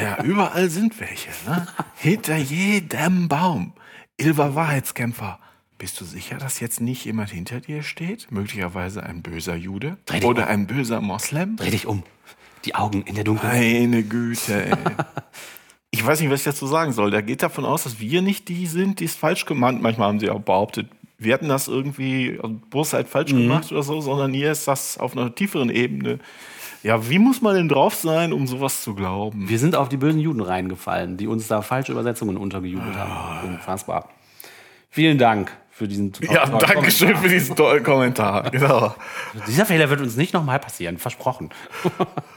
Ja, 0.00 0.22
überall 0.22 0.70
sind 0.70 0.98
welche. 1.00 1.30
Ne? 1.48 1.66
Hinter 1.96 2.36
jedem 2.36 3.28
Baum. 3.28 3.72
Ilva 4.16 4.54
Wahrheitskämpfer. 4.54 5.38
Bist 5.78 6.00
du 6.00 6.04
sicher, 6.04 6.38
dass 6.38 6.60
jetzt 6.60 6.80
nicht 6.80 7.04
jemand 7.04 7.30
hinter 7.30 7.60
dir 7.60 7.82
steht? 7.82 8.30
Möglicherweise 8.30 9.02
ein 9.02 9.22
böser 9.22 9.56
Jude? 9.56 9.98
Oder 10.22 10.44
um. 10.44 10.48
ein 10.48 10.66
böser 10.66 11.00
Moslem? 11.00 11.56
Dreh 11.56 11.70
dich 11.70 11.86
um. 11.86 12.02
Die 12.64 12.74
Augen 12.74 13.02
in 13.02 13.14
der 13.14 13.24
Dunkelheit. 13.24 13.60
Meine 13.60 14.02
Güte, 14.02 14.66
ey. 14.66 14.72
Ich 15.92 16.04
weiß 16.04 16.20
nicht, 16.20 16.28
was 16.30 16.40
ich 16.40 16.44
dazu 16.44 16.66
sagen 16.66 16.92
soll. 16.92 17.10
Der 17.10 17.22
geht 17.22 17.42
davon 17.42 17.64
aus, 17.64 17.84
dass 17.84 18.00
wir 18.00 18.20
nicht 18.20 18.48
die 18.48 18.66
sind, 18.66 19.00
die 19.00 19.06
es 19.06 19.14
falsch 19.14 19.46
gemacht 19.46 19.76
Manchmal 19.80 20.08
haben 20.08 20.20
sie 20.20 20.28
auch 20.28 20.42
behauptet, 20.42 20.90
wir 21.18 21.32
hätten 21.32 21.48
das 21.48 21.68
irgendwie 21.68 22.38
aus 22.40 22.50
Bosheit 22.68 23.08
falsch 23.08 23.32
gemacht 23.32 23.72
oder 23.72 23.82
so, 23.82 24.00
sondern 24.00 24.32
hier 24.34 24.52
ist 24.52 24.68
das 24.68 24.98
auf 24.98 25.16
einer 25.16 25.34
tieferen 25.34 25.70
Ebene. 25.70 26.18
Ja, 26.86 27.10
wie 27.10 27.18
muss 27.18 27.42
man 27.42 27.56
denn 27.56 27.68
drauf 27.68 27.96
sein, 27.96 28.32
um 28.32 28.46
sowas 28.46 28.84
zu 28.84 28.94
glauben? 28.94 29.48
Wir 29.48 29.58
sind 29.58 29.74
auf 29.74 29.88
die 29.88 29.96
bösen 29.96 30.20
Juden 30.20 30.40
reingefallen, 30.40 31.16
die 31.16 31.26
uns 31.26 31.48
da 31.48 31.60
falsche 31.60 31.90
Übersetzungen 31.90 32.36
untergejubelt 32.36 32.94
haben. 32.94 33.54
Unfassbar. 33.54 34.08
Vielen 34.88 35.18
Dank 35.18 35.50
für 35.68 35.88
diesen 35.88 36.12
Ja, 36.20 36.46
tollen 36.46 36.60
danke 36.60 36.92
schön 36.92 37.08
Kommentar. 37.08 37.22
für 37.24 37.28
diesen 37.28 37.56
tollen 37.56 37.82
Kommentar. 37.82 38.50
Genau. 38.52 38.94
Dieser 39.48 39.66
Fehler 39.66 39.90
wird 39.90 40.00
uns 40.00 40.14
nicht 40.14 40.32
nochmal 40.32 40.60
passieren, 40.60 40.98
versprochen. 40.98 41.50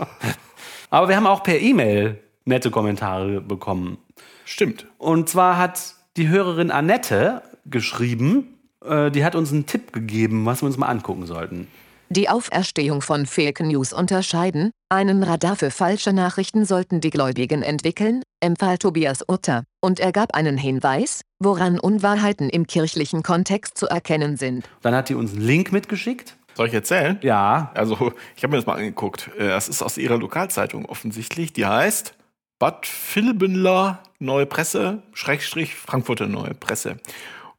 Aber 0.89 1.09
wir 1.09 1.15
haben 1.15 1.27
auch 1.27 1.43
per 1.43 1.59
E-Mail 1.59 2.19
nette 2.45 2.71
Kommentare 2.71 3.41
bekommen. 3.41 3.99
Stimmt. 4.45 4.87
Und 4.97 5.29
zwar 5.29 5.57
hat 5.59 5.93
die 6.17 6.27
Hörerin 6.27 6.71
Annette 6.71 7.43
geschrieben, 7.67 8.57
äh, 8.83 9.11
die 9.11 9.23
hat 9.23 9.35
uns 9.35 9.51
einen 9.53 9.67
Tipp 9.67 9.93
gegeben, 9.93 10.47
was 10.47 10.63
wir 10.63 10.65
uns 10.65 10.77
mal 10.77 10.87
angucken 10.87 11.27
sollten. 11.27 11.67
Die 12.11 12.27
Auferstehung 12.27 13.03
von 13.03 13.27
Fake 13.27 13.59
News 13.59 13.93
unterscheiden, 13.93 14.71
einen 14.89 15.21
Radar 15.21 15.55
für 15.55 15.69
falsche 15.69 16.11
Nachrichten 16.11 16.65
sollten 16.65 17.01
die 17.01 17.11
Gläubigen 17.11 17.61
entwickeln, 17.61 18.23
empfahl 18.39 18.79
Tobias 18.79 19.23
Utter, 19.27 19.63
und 19.79 19.99
er 19.99 20.11
gab 20.11 20.33
einen 20.33 20.57
Hinweis, 20.57 21.21
woran 21.37 21.79
Unwahrheiten 21.79 22.49
im 22.49 22.65
kirchlichen 22.65 23.21
Kontext 23.21 23.77
zu 23.77 23.85
erkennen 23.85 24.37
sind. 24.37 24.67
Dann 24.81 24.95
hat 24.95 25.09
die 25.09 25.13
uns 25.13 25.33
einen 25.33 25.41
Link 25.41 25.71
mitgeschickt. 25.71 26.35
Soll 26.55 26.69
ich 26.69 26.73
erzählen? 26.73 27.19
Ja, 27.21 27.71
Also, 27.75 28.11
ich 28.35 28.41
habe 28.41 28.53
mir 28.53 28.57
das 28.57 28.65
mal 28.65 28.77
angeguckt. 28.77 29.29
Äh, 29.37 29.49
Das 29.49 29.69
ist 29.69 29.83
aus 29.83 29.99
ihrer 29.99 30.17
Lokalzeitung 30.17 30.85
offensichtlich. 30.85 31.53
Die 31.53 31.67
heißt 31.67 32.15
Bad 32.57 32.87
Vilbenler 33.13 34.01
Neue 34.17 34.47
Presse, 34.47 35.03
Schrägstrich 35.13 35.75
Frankfurter 35.75 36.25
Neue 36.25 36.55
Presse. 36.55 36.97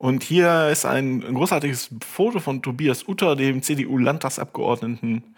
Und 0.01 0.23
hier 0.23 0.71
ist 0.71 0.87
ein, 0.87 1.21
großartiges 1.21 1.91
Foto 2.03 2.41
von 2.41 2.63
Tobias 2.63 3.07
Utter, 3.07 3.37
dem 3.37 3.61
CDU-Landtagsabgeordneten 3.61 5.35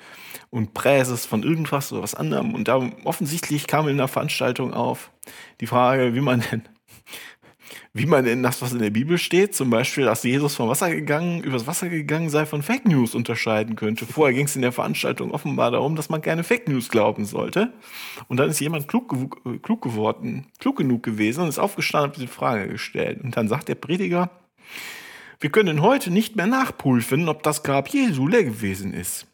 und 0.50 0.72
Präses 0.72 1.26
von 1.26 1.42
irgendwas 1.42 1.92
oder 1.92 2.04
was 2.04 2.14
anderem. 2.14 2.54
Und 2.54 2.68
da 2.68 2.80
offensichtlich 3.02 3.66
kam 3.66 3.88
in 3.88 3.96
der 3.96 4.06
Veranstaltung 4.06 4.72
auf 4.72 5.10
die 5.60 5.66
Frage, 5.66 6.14
wie 6.14 6.20
man 6.20 6.44
denn 6.48 6.62
wie 7.92 8.06
man 8.06 8.24
denn 8.24 8.44
das, 8.44 8.62
was 8.62 8.72
in 8.72 8.78
der 8.78 8.90
Bibel 8.90 9.18
steht, 9.18 9.56
zum 9.56 9.68
Beispiel, 9.68 10.04
dass 10.04 10.22
Jesus 10.22 10.54
vom 10.54 10.68
Wasser 10.68 10.90
gegangen, 10.90 11.42
übers 11.42 11.66
Wasser 11.66 11.88
gegangen 11.88 12.30
sei, 12.30 12.46
von 12.46 12.62
Fake 12.62 12.86
News 12.86 13.16
unterscheiden 13.16 13.74
könnte. 13.74 14.06
Vorher 14.06 14.32
ging 14.32 14.46
es 14.46 14.54
in 14.54 14.62
der 14.62 14.70
Veranstaltung 14.70 15.32
offenbar 15.32 15.72
darum, 15.72 15.96
dass 15.96 16.08
man 16.08 16.22
keine 16.22 16.44
Fake 16.44 16.68
News 16.68 16.88
glauben 16.88 17.24
sollte. 17.24 17.72
Und 18.28 18.36
dann 18.36 18.48
ist 18.48 18.60
jemand 18.60 18.86
klug, 18.86 19.40
äh, 19.44 19.58
klug 19.58 19.82
geworden, 19.82 20.46
klug 20.60 20.76
genug 20.76 21.02
gewesen 21.02 21.42
und 21.42 21.48
ist 21.48 21.58
aufgestanden 21.58 22.04
und 22.04 22.14
hat 22.14 22.22
diese 22.22 22.32
Frage 22.32 22.68
gestellt. 22.68 23.20
Und 23.24 23.36
dann 23.36 23.48
sagt 23.48 23.68
der 23.68 23.74
Prediger, 23.74 24.30
wir 25.40 25.50
können 25.50 25.82
heute 25.82 26.10
nicht 26.10 26.36
mehr 26.36 26.46
nachprüfen, 26.46 27.28
ob 27.28 27.42
das 27.42 27.62
Grab 27.62 27.88
Jesu 27.88 28.28
leer 28.28 28.44
gewesen 28.44 28.94
ist. 28.94 29.26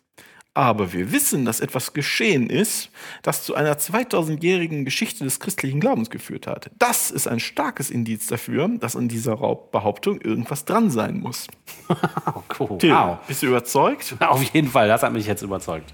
Aber 0.55 0.93
wir 0.93 1.13
wissen, 1.13 1.45
dass 1.45 1.61
etwas 1.61 1.93
geschehen 1.93 2.51
ist, 2.51 2.91
das 3.23 3.45
zu 3.45 3.55
einer 3.55 3.75
2000-jährigen 3.75 4.85
Geschichte 4.85 5.23
des 5.23 5.39
christlichen 5.39 5.79
Glaubens 5.79 6.11
geführt 6.11 6.49
hat. 6.49 6.71
Das 6.81 7.13
ist 7.13 7.29
ein 7.29 7.39
starkes 7.39 7.91
Indiz 7.91 8.27
dafür, 8.27 8.69
dass 8.69 8.97
an 8.97 9.07
dieser 9.07 9.35
Raub- 9.35 9.71
Behauptung 9.71 10.21
irgendwas 10.21 10.65
dran 10.65 10.91
sein 10.91 11.21
muss. 11.21 11.47
cool. 12.59 12.79
Till, 12.79 12.91
wow. 12.91 13.19
bist 13.29 13.43
du 13.43 13.47
überzeugt? 13.47 14.17
Auf 14.21 14.43
jeden 14.43 14.69
Fall, 14.69 14.89
das 14.89 15.05
hat 15.05 15.13
mich 15.13 15.27
jetzt 15.27 15.43
überzeugt. 15.43 15.93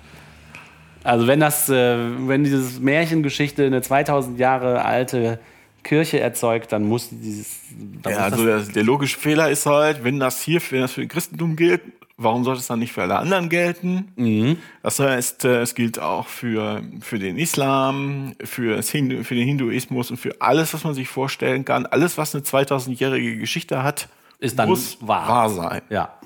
Also 1.03 1.27
wenn 1.27 1.41
das, 1.41 1.69
äh, 1.69 1.99
wenn 2.27 2.45
dieses 2.45 2.81
Märchengeschichte 2.81 3.67
eine 3.67 3.83
2000 3.83 4.39
Jahre 4.39 4.83
alte 4.83 5.41
Kirche 5.85 6.19
erzeugt, 6.19 6.73
dann 6.73 6.85
muss 6.89 7.11
dieses, 7.11 7.61
dann 8.03 8.13
Ja, 8.13 8.23
muss 8.25 8.33
also 8.33 8.45
der, 8.45 8.61
der 8.61 8.83
logische 8.83 9.19
Fehler 9.19 9.51
ist 9.51 9.67
halt, 9.67 10.03
wenn 10.03 10.19
das 10.19 10.43
hier 10.43 10.61
für, 10.61 10.75
wenn 10.75 10.83
das 10.83 10.93
für 10.93 11.07
Christentum 11.07 11.55
gilt, 11.55 11.83
warum 12.17 12.43
sollte 12.45 12.61
es 12.61 12.67
dann 12.67 12.79
nicht 12.81 12.93
für 12.93 13.03
alle 13.03 13.17
anderen 13.17 13.49
gelten? 13.49 14.13
Mhm. 14.17 14.57
Das 14.83 14.99
heißt, 14.99 15.45
äh, 15.45 15.61
es 15.63 15.75
gilt 15.75 15.99
auch 15.99 16.27
für, 16.27 16.83
für 17.01 17.19
den 17.19 17.39
Islam, 17.39 18.35
für, 18.43 18.77
das 18.77 18.91
Hindu, 18.91 19.23
für 19.25 19.35
den 19.35 19.47
Hinduismus 19.47 20.11
und 20.11 20.17
für 20.17 20.41
alles, 20.41 20.75
was 20.75 20.85
man 20.85 20.95
sich 20.95 21.09
vorstellen 21.09 21.65
kann. 21.65 21.87
Alles, 21.87 22.19
was 22.19 22.35
eine 22.35 22.45
2000-jährige 22.45 23.39
Geschichte 23.39 23.83
hat, 23.83 24.09
Ist 24.39 24.59
dann 24.59 24.69
muss 24.69 24.99
wahr. 25.01 25.29
wahr 25.29 25.51
sein. 25.51 25.83
ja. 25.91 26.19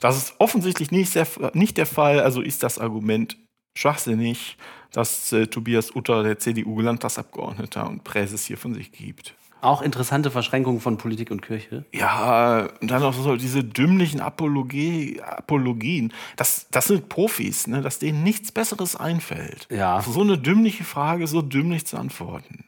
Das 0.00 0.16
ist 0.16 0.34
offensichtlich 0.38 0.90
nicht, 0.90 1.10
sehr, 1.10 1.26
nicht 1.54 1.76
der 1.76 1.86
Fall, 1.86 2.20
also 2.20 2.40
ist 2.40 2.62
das 2.62 2.78
Argument 2.78 3.36
schwachsinnig, 3.76 4.56
dass 4.92 5.32
äh, 5.32 5.46
Tobias 5.46 5.94
Utter, 5.94 6.22
der 6.22 6.38
CDU-Landtagsabgeordneter 6.38 7.88
und 7.88 8.04
Präses 8.04 8.44
hier 8.44 8.58
von 8.58 8.74
sich 8.74 8.92
gibt. 8.92 9.34
Auch 9.60 9.82
interessante 9.82 10.30
Verschränkungen 10.30 10.80
von 10.80 10.98
Politik 10.98 11.32
und 11.32 11.42
Kirche. 11.42 11.84
Ja, 11.92 12.68
und 12.80 12.90
dann 12.90 13.02
auch 13.02 13.12
so 13.12 13.36
diese 13.36 13.64
dümmlichen 13.64 14.20
Apologie, 14.20 15.20
Apologien. 15.20 16.12
Das, 16.36 16.68
das 16.70 16.86
sind 16.86 17.08
Profis, 17.08 17.66
ne, 17.66 17.80
dass 17.80 17.98
denen 17.98 18.22
nichts 18.22 18.52
Besseres 18.52 18.94
einfällt. 18.94 19.66
Ja. 19.70 19.96
Auf 19.96 20.06
so 20.06 20.20
eine 20.20 20.38
dümmliche 20.38 20.84
Frage 20.84 21.26
so 21.26 21.42
dümmlich 21.42 21.86
zu 21.86 21.96
antworten. 21.96 22.64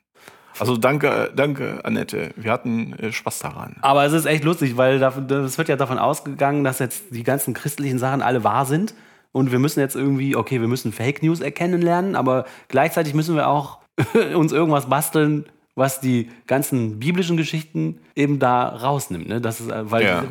Also 0.59 0.77
danke, 0.77 1.33
danke, 1.35 1.81
Annette. 1.85 2.35
Wir 2.37 2.51
hatten 2.53 2.93
äh, 2.95 3.13
Spaß 3.13 3.39
daran. 3.39 3.77
Aber 3.83 4.05
es 4.05 4.13
ist 4.13 4.27
echt 4.27 4.43
lustig, 4.43 4.77
weil 4.77 4.99
das 4.99 5.59
wird 5.59 5.69
ja 5.69 5.77
davon 5.77 5.99
ausgegangen, 5.99 6.65
dass 6.65 6.81
jetzt 6.81 7.05
die 7.11 7.23
ganzen 7.23 7.55
christlichen 7.55 7.99
Sachen 7.99 8.21
alle 8.21 8.43
wahr 8.43 8.67
sind. 8.67 8.95
Und 9.33 9.53
wir 9.53 9.59
müssen 9.59 9.81
jetzt 9.81 9.95
irgendwie, 9.97 10.35
okay, 10.37 10.61
wir 10.61 10.69
müssen 10.69 10.93
Fake 10.93 11.23
News 11.23 11.41
erkennen 11.41 11.81
lernen, 11.83 12.17
aber 12.17 12.45
gleichzeitig 12.69 13.15
müssen 13.15 13.37
wir 13.37 13.49
auch 13.49 13.79
uns 14.35 14.53
irgendwas 14.53 14.89
basteln, 14.89 15.47
was 15.77 16.01
die 16.01 16.29
ganzen 16.47 16.99
biblischen 16.99 17.37
Geschichten 17.37 18.01
eben 18.17 18.39
da 18.39 18.69
rausnimmt. 18.69 19.29
Ne? 19.29 19.41
Das 19.41 19.61
ist, 19.61 19.71
äh, 19.71 19.91
weil 19.91 20.05
Ja. 20.05 20.25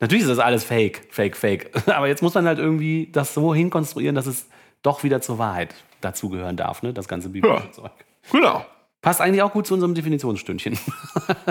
natürlich 0.00 0.22
ist 0.22 0.30
das 0.30 0.38
alles 0.38 0.64
Fake, 0.64 1.06
Fake, 1.10 1.36
Fake. 1.36 1.70
Aber 1.94 2.08
jetzt 2.08 2.22
muss 2.22 2.34
man 2.34 2.46
halt 2.46 2.58
irgendwie 2.58 3.10
das 3.12 3.34
so 3.34 3.54
hinkonstruieren, 3.54 4.14
dass 4.14 4.26
es 4.26 4.48
doch 4.82 5.04
wieder 5.04 5.20
zur 5.20 5.38
Wahrheit 5.38 5.74
dazugehören 6.00 6.56
darf, 6.56 6.82
ne? 6.82 6.92
das 6.94 7.06
ganze 7.08 7.28
biblische 7.28 7.64
Ja. 7.66 7.72
Zeug. 7.72 7.90
Genau. 8.32 8.64
Passt 9.02 9.20
eigentlich 9.20 9.42
auch 9.42 9.52
gut 9.52 9.66
zu 9.66 9.74
unserem 9.74 9.94
Definitionsstündchen. 9.94 10.78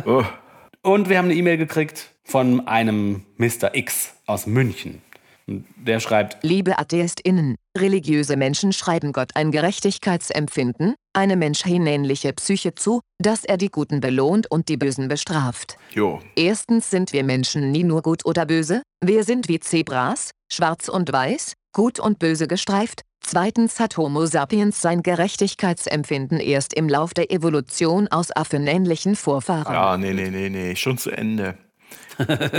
Oh. 0.06 0.24
Und 0.82 1.10
wir 1.10 1.18
haben 1.18 1.26
eine 1.26 1.34
E-Mail 1.36 1.58
gekriegt 1.58 2.12
von 2.24 2.68
einem 2.68 3.24
Mr. 3.38 3.74
X 3.74 4.14
aus 4.26 4.48
München. 4.48 5.02
Und 5.48 5.66
Der 5.78 6.00
schreibt, 6.00 6.44
Liebe 6.44 6.78
AtheistInnen, 6.78 7.56
religiöse 7.78 8.36
Menschen 8.36 8.74
schreiben 8.74 9.14
Gott 9.14 9.32
ein 9.36 9.52
Gerechtigkeitsempfinden, 9.52 10.96
eine 11.14 11.38
menschenähnliche 11.38 12.34
Psyche 12.34 12.76
zu, 12.76 13.00
dass 13.20 13.46
er 13.46 13.58
die 13.58 13.70
Guten 13.70 14.02
belohnt 14.02 14.52
und 14.52 14.68
die 14.68 14.78
Bösen 14.78 15.08
bestraft. 15.08 15.78
Jo. 15.92 16.20
Erstens 16.36 16.90
sind 16.90 17.14
wir 17.14 17.24
Menschen 17.24 17.72
nie 17.72 17.84
nur 17.84 18.02
gut 18.02 18.26
oder 18.26 18.46
böse, 18.46 18.84
wir 19.04 19.24
sind 19.24 19.48
wie 19.48 19.60
Zebras, 19.60 20.32
schwarz 20.52 20.90
und 20.90 21.12
weiß, 21.12 21.54
gut 21.74 22.00
und 22.00 22.20
böse 22.20 22.48
gestreift. 22.48 23.04
Zweitens 23.22 23.80
hat 23.80 23.98
Homo 23.98 24.26
sapiens 24.26 24.82
sein 24.82 25.04
Gerechtigkeitsempfinden 25.04 26.40
erst 26.40 26.74
im 26.74 26.88
Lauf 26.88 27.14
der 27.14 27.32
Evolution 27.32 28.08
aus 28.08 28.32
affenähnlichen 28.32 29.16
Vorfahren. 29.16 29.74
Ja, 29.74 29.98
nee, 29.98 30.14
nee, 30.14 30.30
nee, 30.30 30.50
nee, 30.50 30.76
schon 30.76 30.98
zu 30.98 31.12
Ende. 31.12 31.58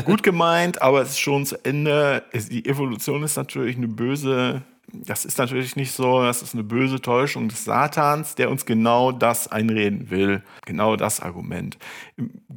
Gut 0.05 0.23
gemeint, 0.23 0.81
aber 0.83 1.03
es 1.03 1.11
ist 1.11 1.21
schon 1.21 1.47
zu 1.47 1.57
Ende. 1.65 2.25
Die 2.33 2.65
Evolution 2.67 3.23
ist 3.23 3.37
natürlich 3.37 3.77
eine 3.77 3.89
böse, 3.89 4.63
das 4.93 5.25
ist 5.25 5.39
natürlich 5.39 5.77
nicht 5.77 5.93
so, 5.93 6.23
das 6.23 6.43
ist 6.43 6.55
eine 6.55 6.65
böse 6.65 7.01
Täuschung 7.01 7.49
des 7.49 7.65
Satans, 7.65 8.35
der 8.35 8.51
uns 8.51 8.67
genau 8.67 9.13
das 9.13 9.49
einreden 9.49 10.11
will. 10.11 10.43
Genau 10.65 10.97
das 10.97 11.21
Argument. 11.21 11.79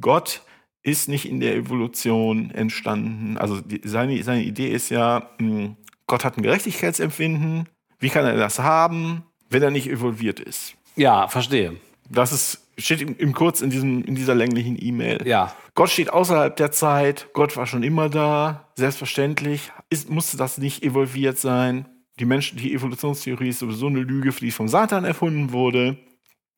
Gott 0.00 0.42
ist 0.82 1.08
nicht 1.08 1.28
in 1.28 1.40
der 1.40 1.54
Evolution 1.54 2.50
entstanden. 2.50 3.36
Also 3.38 3.60
seine, 3.84 4.22
seine 4.22 4.42
Idee 4.42 4.68
ist 4.68 4.90
ja, 4.90 5.30
mh, 5.38 5.76
Gott 6.06 6.24
hat 6.24 6.36
ein 6.36 6.42
Gerechtigkeitsempfinden. 6.42 7.68
Wie 7.98 8.08
kann 8.08 8.24
er 8.24 8.36
das 8.36 8.58
haben, 8.58 9.24
wenn 9.48 9.62
er 9.62 9.70
nicht 9.70 9.88
evolviert 9.88 10.40
ist? 10.40 10.74
ja, 10.96 11.28
verstehe. 11.28 11.76
Das 12.10 12.32
ist, 12.32 12.61
steht 12.78 13.02
im, 13.02 13.16
im 13.16 13.32
Kurz 13.32 13.60
in, 13.60 13.70
diesem, 13.70 14.04
in 14.04 14.14
dieser 14.14 14.34
länglichen 14.34 14.76
E-Mail. 14.80 15.26
Ja, 15.26 15.54
Gott 15.74 15.90
steht 15.90 16.12
außerhalb 16.12 16.54
der 16.56 16.72
Zeit, 16.72 17.28
Gott 17.32 17.56
war 17.56 17.66
schon 17.66 17.82
immer 17.82 18.08
da, 18.08 18.72
selbstverständlich 18.76 19.72
ist, 19.90 20.10
musste 20.10 20.36
das 20.36 20.58
nicht 20.58 20.82
evolviert 20.82 21.38
sein. 21.38 21.88
Die 22.18 22.26
Menschen, 22.26 22.58
die 22.58 22.74
Evolutionstheorie 22.74 23.48
ist 23.48 23.60
sowieso 23.60 23.86
eine 23.86 24.00
Lüge, 24.00 24.30
die 24.32 24.50
vom 24.50 24.68
Satan 24.68 25.04
erfunden 25.04 25.52
wurde. 25.52 25.98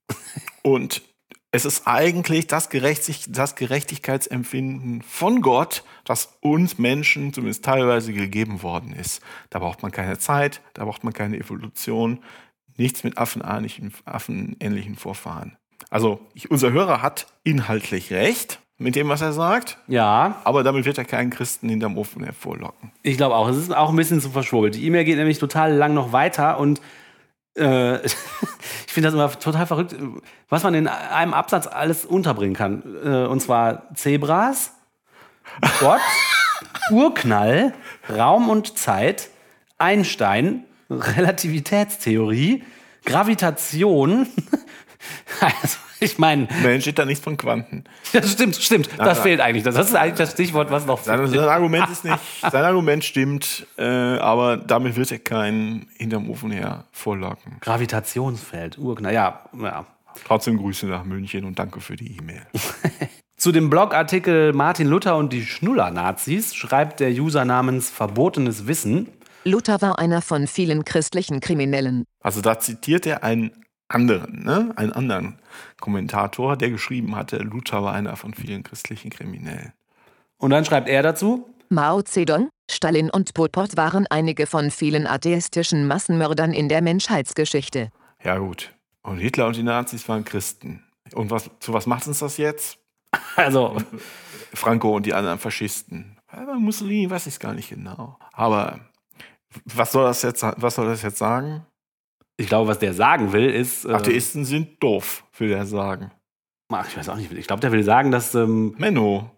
Und 0.63 1.03
es 1.53 1.65
ist 1.65 1.87
eigentlich 1.87 2.49
das, 2.49 2.69
Gerechtig 2.69 3.27
das 3.29 3.55
Gerechtigkeitsempfinden 3.55 5.03
von 5.03 5.41
Gott, 5.41 5.85
das 6.05 6.37
uns 6.41 6.79
Menschen 6.79 7.33
zumindest 7.33 7.65
teilweise 7.65 8.13
gegeben 8.13 8.65
worden 8.65 8.93
ist. 8.93 9.23
Da 9.51 9.61
braucht 9.61 9.83
man 9.83 9.93
keine 9.93 10.19
Zeit, 10.19 10.61
da 10.75 10.85
braucht 10.85 11.05
man 11.05 11.13
keine 11.13 11.39
Evolution, 11.39 12.25
nichts 12.77 13.05
mit 13.05 13.19
affenähnlichen, 13.19 13.95
affenähnlichen 14.05 14.97
Vorfahren. 14.97 15.57
Also 15.91 16.21
ich, 16.35 16.51
unser 16.51 16.73
Hörer 16.73 17.03
hat 17.03 17.27
inhaltlich 17.45 18.13
recht 18.13 18.61
mit 18.79 18.97
dem, 18.97 19.09
was 19.09 19.21
er 19.23 19.33
sagt, 19.33 19.79
ja, 19.87 20.41
aber 20.45 20.65
damit 20.65 20.85
wird 20.85 20.99
er 20.99 21.05
keinen 21.05 21.31
Christen 21.31 21.69
hinterm 21.69 21.97
Ofen 21.97 22.25
hervorlocken. 22.25 22.91
ich 23.03 23.17
glaube 23.17 23.37
auch. 23.37 23.49
Es 23.49 23.57
ist 23.57 23.75
auch 23.75 23.91
ein 23.91 23.97
bisschen 23.97 24.21
zu 24.21 24.31
verschwurbelt. 24.31 24.75
Die 24.75 24.85
E-Mail 24.85 25.05
geht 25.05 25.17
nämlich 25.17 25.39
total 25.39 25.73
lang 25.75 25.95
noch 25.95 26.13
weiter 26.13 26.59
und 26.59 26.81
äh, 27.57 28.05
ich 28.05 28.13
finde 28.89 29.09
das 29.09 29.15
immer 29.15 29.31
total 29.39 29.67
verrückt, 29.67 29.95
was 30.49 30.63
man 30.63 30.75
in 30.75 30.89
einem 30.89 31.35
Absatz 31.35 31.67
alles 31.67 32.05
unterbringen 32.05 32.55
kann. 32.55 32.83
Äh, 33.05 33.27
und 33.27 33.41
zwar 33.41 33.95
Zebras, 33.95 34.73
Gott, 35.81 36.01
Urknall, 36.91 37.75
Raum 38.11 38.49
und 38.49 38.77
Zeit, 38.77 39.31
Einstein, 39.79 40.65
Relativitätstheorie, 40.91 42.65
Gravitation. 43.05 44.27
Also, 45.41 45.79
ich 46.01 46.19
meine, 46.19 46.49
Nein, 46.63 46.81
steht 46.81 46.99
da 46.99 47.05
nichts 47.05 47.25
von 47.25 47.37
Quanten. 47.37 47.85
das 48.13 48.33
stimmt, 48.33 48.57
stimmt. 48.57 48.89
Das 48.99 49.19
nein. 49.19 49.23
fehlt 49.23 49.41
eigentlich. 49.41 49.65
Das 49.65 49.77
ist 49.77 49.95
eigentlich 49.95 50.19
das 50.19 50.33
Stichwort, 50.33 50.71
was 50.71 50.87
noch 50.87 51.03
Sein, 51.03 51.27
sein 51.27 51.41
Argument 51.41 51.89
ist 51.91 52.05
nicht, 52.05 52.19
sein 52.41 52.65
Argument 52.65 53.05
stimmt, 53.05 53.67
äh, 53.79 53.85
aber 53.85 54.57
damit 54.57 54.97
wird 54.97 55.11
er 55.13 55.19
keinen 55.19 55.89
hinterm 55.97 56.29
Ofen 56.31 56.51
hervorlocken. 56.51 57.59
Gravitationsfeld, 57.61 58.79
Urknall, 58.79 59.15
ja, 59.15 59.45
ja. 59.61 59.87
Trotzdem 60.27 60.59
Grüße 60.59 60.87
nach 60.87 61.05
München 61.05 61.45
und 61.45 61.59
danke 61.59 61.81
für 61.81 61.97
die 61.97 62.17
E-Mail. 62.17 62.47
Zu 63.37 63.51
dem 63.51 63.69
Blogartikel 63.69 64.53
Martin 64.53 64.87
Luther 64.87 65.17
und 65.17 65.33
die 65.33 65.45
Schnuller-Nazis 65.45 66.55
schreibt 66.55 67.01
der 67.01 67.11
User 67.11 67.45
namens 67.45 67.91
Verbotenes 67.91 68.69
Wissen. 68.69 69.09
Luther 69.45 69.83
war 69.83 69.99
einer 69.99 70.23
von 70.23 70.47
vielen 70.47 70.85
christlichen 70.85 71.41
Kriminellen. 71.41 72.05
Also 72.21 72.41
da 72.41 72.59
zitiert 72.59 73.07
er 73.07 73.25
einen 73.25 73.64
anderen, 73.95 74.45
ne? 74.45 74.73
einen 74.77 74.93
anderen 74.93 75.39
Kommentator, 75.81 76.57
der 76.57 76.71
geschrieben 76.71 77.17
hatte, 77.17 77.39
Luther 77.39 77.83
war 77.83 77.95
einer 77.95 78.17
von 78.17 78.35
vielen 78.35 78.63
christlichen 78.63 79.11
Kriminellen. 79.11 79.73
Und 80.39 80.51
dann 80.51 80.65
schreibt 80.65 80.89
er 80.89 81.03
dazu, 81.03 81.49
Mao 81.71 82.03
Zedong, 82.03 82.51
Stalin 82.71 83.11
und 83.11 83.35
Pol 83.35 83.49
Pot 83.49 83.77
waren 83.77 84.07
einige 84.09 84.47
von 84.47 84.71
vielen 84.71 85.07
atheistischen 85.07 85.87
Massenmördern 85.87 86.53
in 86.53 86.69
der 86.69 86.83
Menschheitsgeschichte. 86.83 87.91
Ja 88.23 88.39
gut. 88.39 88.73
Und 89.03 89.19
Hitler 89.19 89.47
und 89.47 89.57
die 89.57 89.63
Nazis 89.63 90.09
waren 90.09 90.25
Christen. 90.25 90.85
Und 91.13 91.31
was, 91.31 91.51
zu 91.61 91.73
was 91.73 91.87
macht 91.87 92.07
uns 92.07 92.21
das 92.21 92.37
jetzt? 92.37 92.79
also, 93.37 93.77
Franco 94.55 94.95
und 94.95 95.07
die 95.07 95.15
anderen 95.15 95.39
Faschisten. 95.39 96.17
Aber 96.27 96.55
Mussolini 96.55 97.09
weiß 97.11 97.27
ich 97.27 97.35
es 97.35 97.41
gar 97.41 97.55
nicht 97.55 97.71
genau. 97.71 98.19
Aber 98.33 98.81
was 99.65 99.93
soll 99.93 100.05
das 100.05 100.23
jetzt, 100.23 100.43
was 100.43 100.75
soll 100.75 100.87
das 100.87 101.03
jetzt 101.03 101.19
sagen? 101.19 101.67
Ich 102.37 102.49
glaube, 102.49 102.69
was 102.69 102.79
der 102.79 102.95
sagen 102.95 103.33
will, 103.33 103.49
ist. 103.49 103.85
Äh, 103.85 103.93
Atheisten 103.93 104.45
sind 104.45 104.83
doof, 104.83 105.25
will 105.39 105.53
er 105.53 105.67
sagen. 105.67 106.11
ach, 106.71 106.89
ich 106.89 106.97
weiß 106.97 107.09
auch 107.09 107.17
nicht. 107.17 107.33
Ich 107.33 107.47
glaube, 107.47 107.61
der 107.61 107.73
will 107.73 107.85
sagen, 107.85 108.11
dass. 108.11 108.35
Ähm, 108.35 108.75
Menno. 108.79 109.31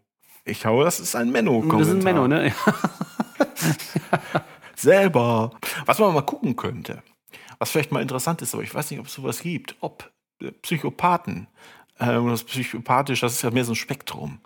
Ich 0.45 0.61
glaube, 0.61 0.85
das 0.85 1.01
ist 1.01 1.17
ein 1.17 1.33
Menno-Kommentar. 1.33 1.79
das 1.81 1.89
ist 1.89 1.95
ein 1.95 2.05
Menno, 2.05 2.29
ne? 2.29 2.55
Selber. 4.77 5.51
Was 5.87 5.99
man 5.99 6.15
mal 6.15 6.23
gucken 6.23 6.55
könnte, 6.55 7.03
was 7.59 7.71
vielleicht 7.71 7.93
mal 7.93 8.03
interessant 8.03 8.43
ist, 8.43 8.55
aber 8.55 8.63
ich 8.63 8.75
weiß 8.75 8.91
nicht, 8.91 9.01
ob 9.01 9.07
es 9.07 9.15
sowas 9.15 9.41
gibt, 9.41 9.77
ob 9.81 10.11
äh, 10.41 10.53
Psychopathen, 10.63 11.49
äh, 11.99 12.07
das 12.07 12.45
psychopathisch, 12.45 13.21
das 13.21 13.33
ist 13.33 13.43
ja 13.43 13.51
mehr 13.51 13.65
so 13.65 13.73
ein 13.73 13.77
Spektrum, 13.77 14.41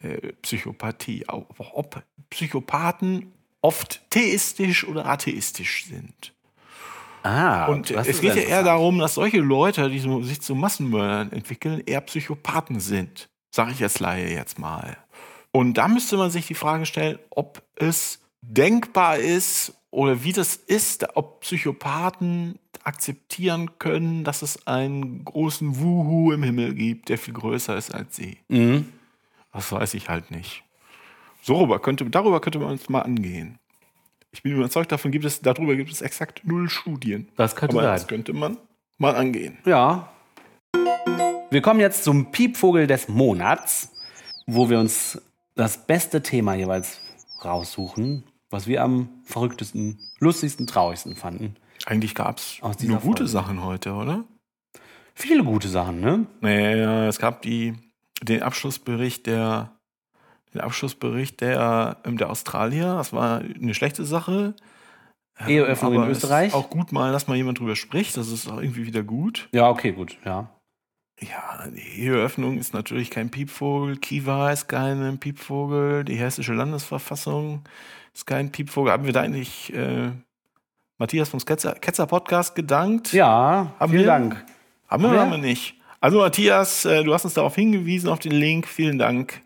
äh, 0.00 0.32
Psychopathie, 0.42 1.24
ob 1.28 2.02
Psychopathen 2.30 3.32
oft 3.62 4.02
theistisch 4.10 4.86
oder 4.86 5.06
atheistisch 5.06 5.86
sind. 5.86 6.35
Ah, 7.26 7.66
Und 7.66 7.90
es 7.90 8.20
geht 8.20 8.36
ja 8.36 8.42
eher 8.42 8.62
darum, 8.62 8.98
dass 8.98 9.14
solche 9.14 9.40
Leute, 9.40 9.90
die 9.90 9.98
so, 9.98 10.22
sich 10.22 10.40
zu 10.40 10.54
Massenmördern 10.54 11.32
entwickeln, 11.32 11.82
eher 11.84 12.00
Psychopathen 12.02 12.78
sind. 12.78 13.28
Sage 13.50 13.72
ich 13.72 13.82
als 13.82 13.98
Laie 13.98 14.32
jetzt 14.32 14.60
mal. 14.60 14.96
Und 15.50 15.74
da 15.74 15.88
müsste 15.88 16.16
man 16.18 16.30
sich 16.30 16.46
die 16.46 16.54
Frage 16.54 16.86
stellen, 16.86 17.18
ob 17.30 17.62
es 17.74 18.20
denkbar 18.42 19.18
ist 19.18 19.74
oder 19.90 20.22
wie 20.22 20.32
das 20.32 20.54
ist, 20.54 21.16
ob 21.16 21.40
Psychopathen 21.40 22.60
akzeptieren 22.84 23.78
können, 23.80 24.22
dass 24.22 24.42
es 24.42 24.66
einen 24.68 25.24
großen 25.24 25.80
Wuhu 25.80 26.30
im 26.30 26.44
Himmel 26.44 26.74
gibt, 26.74 27.08
der 27.08 27.18
viel 27.18 27.34
größer 27.34 27.76
ist 27.76 27.92
als 27.92 28.14
sie. 28.14 28.38
Mhm. 28.48 28.92
Das 29.52 29.72
weiß 29.72 29.94
ich 29.94 30.08
halt 30.08 30.30
nicht. 30.30 30.62
So 31.42 31.66
könnte, 31.78 32.04
darüber 32.04 32.40
könnte 32.40 32.60
man 32.60 32.70
uns 32.70 32.88
mal 32.88 33.00
angehen. 33.00 33.58
Ich 34.36 34.42
bin 34.42 34.52
überzeugt, 34.52 34.92
davon 34.92 35.12
gibt 35.12 35.24
es, 35.24 35.40
darüber 35.40 35.74
gibt 35.76 35.90
es 35.90 36.02
exakt 36.02 36.42
null 36.44 36.68
Studien. 36.68 37.26
Das 37.36 37.56
könnte 37.56 37.74
Aber 37.74 37.84
sein. 37.84 37.94
das 37.94 38.06
könnte 38.06 38.34
man 38.34 38.58
mal 38.98 39.16
angehen. 39.16 39.56
Ja. 39.64 40.12
Wir 41.48 41.62
kommen 41.62 41.80
jetzt 41.80 42.04
zum 42.04 42.30
Piepvogel 42.32 42.86
des 42.86 43.08
Monats, 43.08 43.92
wo 44.46 44.68
wir 44.68 44.78
uns 44.78 45.22
das 45.54 45.86
beste 45.86 46.22
Thema 46.22 46.54
jeweils 46.54 47.00
raussuchen, 47.42 48.24
was 48.50 48.66
wir 48.66 48.82
am 48.82 49.08
verrücktesten, 49.24 49.98
lustigsten, 50.18 50.66
traurigsten 50.66 51.16
fanden. 51.16 51.56
Eigentlich 51.86 52.14
gab 52.14 52.36
es 52.36 52.60
nur 52.60 52.98
gute 52.98 53.22
Folge. 53.22 53.28
Sachen 53.28 53.64
heute, 53.64 53.94
oder? 53.94 54.24
Viele 55.14 55.44
gute 55.44 55.68
Sachen, 55.68 56.00
ne? 56.00 56.26
Naja, 56.42 57.08
es 57.08 57.18
gab 57.18 57.40
die, 57.40 57.72
den 58.20 58.42
Abschlussbericht 58.42 59.26
der, 59.26 59.72
den 60.56 60.64
Abschlussbericht 60.64 61.40
der, 61.40 61.98
ähm, 62.04 62.16
der 62.16 62.30
Australier. 62.30 62.94
Das 62.96 63.12
war 63.12 63.40
eine 63.40 63.74
schlechte 63.74 64.04
Sache. 64.04 64.54
Ähm, 65.38 65.48
Eheöffnung 65.48 65.94
in 65.94 66.10
Österreich. 66.10 66.54
Auch 66.54 66.70
gut 66.70 66.92
mal, 66.92 67.12
dass 67.12 67.28
mal 67.28 67.36
jemand 67.36 67.58
drüber 67.58 67.76
spricht. 67.76 68.16
Das 68.16 68.28
ist 68.28 68.48
auch 68.48 68.60
irgendwie 68.60 68.86
wieder 68.86 69.02
gut. 69.02 69.48
Ja, 69.52 69.68
okay, 69.68 69.92
gut, 69.92 70.16
ja. 70.24 70.50
Ja, 71.20 71.66
die 71.68 72.02
Eheöffnung 72.02 72.58
ist 72.58 72.74
natürlich 72.74 73.10
kein 73.10 73.30
Piepvogel. 73.30 73.96
Kiva 73.96 74.50
ist 74.50 74.68
kein 74.68 75.18
Piepvogel. 75.18 76.04
Die 76.04 76.16
hessische 76.16 76.52
Landesverfassung 76.52 77.62
ist 78.14 78.26
kein 78.26 78.52
Piepvogel. 78.52 78.92
Haben 78.92 79.06
wir 79.06 79.12
da 79.12 79.22
eigentlich 79.22 79.72
äh, 79.72 80.10
Matthias 80.98 81.30
vom 81.30 81.40
Ketzer, 81.40 81.74
Ketzer 81.74 82.06
Podcast 82.06 82.54
gedankt? 82.54 83.12
Ja, 83.12 83.72
Haben 83.78 83.92
vielen 83.92 84.02
wir? 84.02 84.06
Dank. 84.06 84.44
Haben 84.88 85.02
wir 85.04 85.12
wir? 85.12 85.20
haben 85.20 85.30
wir 85.30 85.38
nicht? 85.38 85.74
Also 86.00 86.18
Matthias, 86.18 86.84
äh, 86.84 87.02
du 87.02 87.14
hast 87.14 87.24
uns 87.24 87.34
darauf 87.34 87.54
hingewiesen, 87.54 88.10
auf 88.10 88.18
den 88.18 88.32
Link. 88.32 88.66
Vielen 88.66 88.98
Dank 88.98 89.40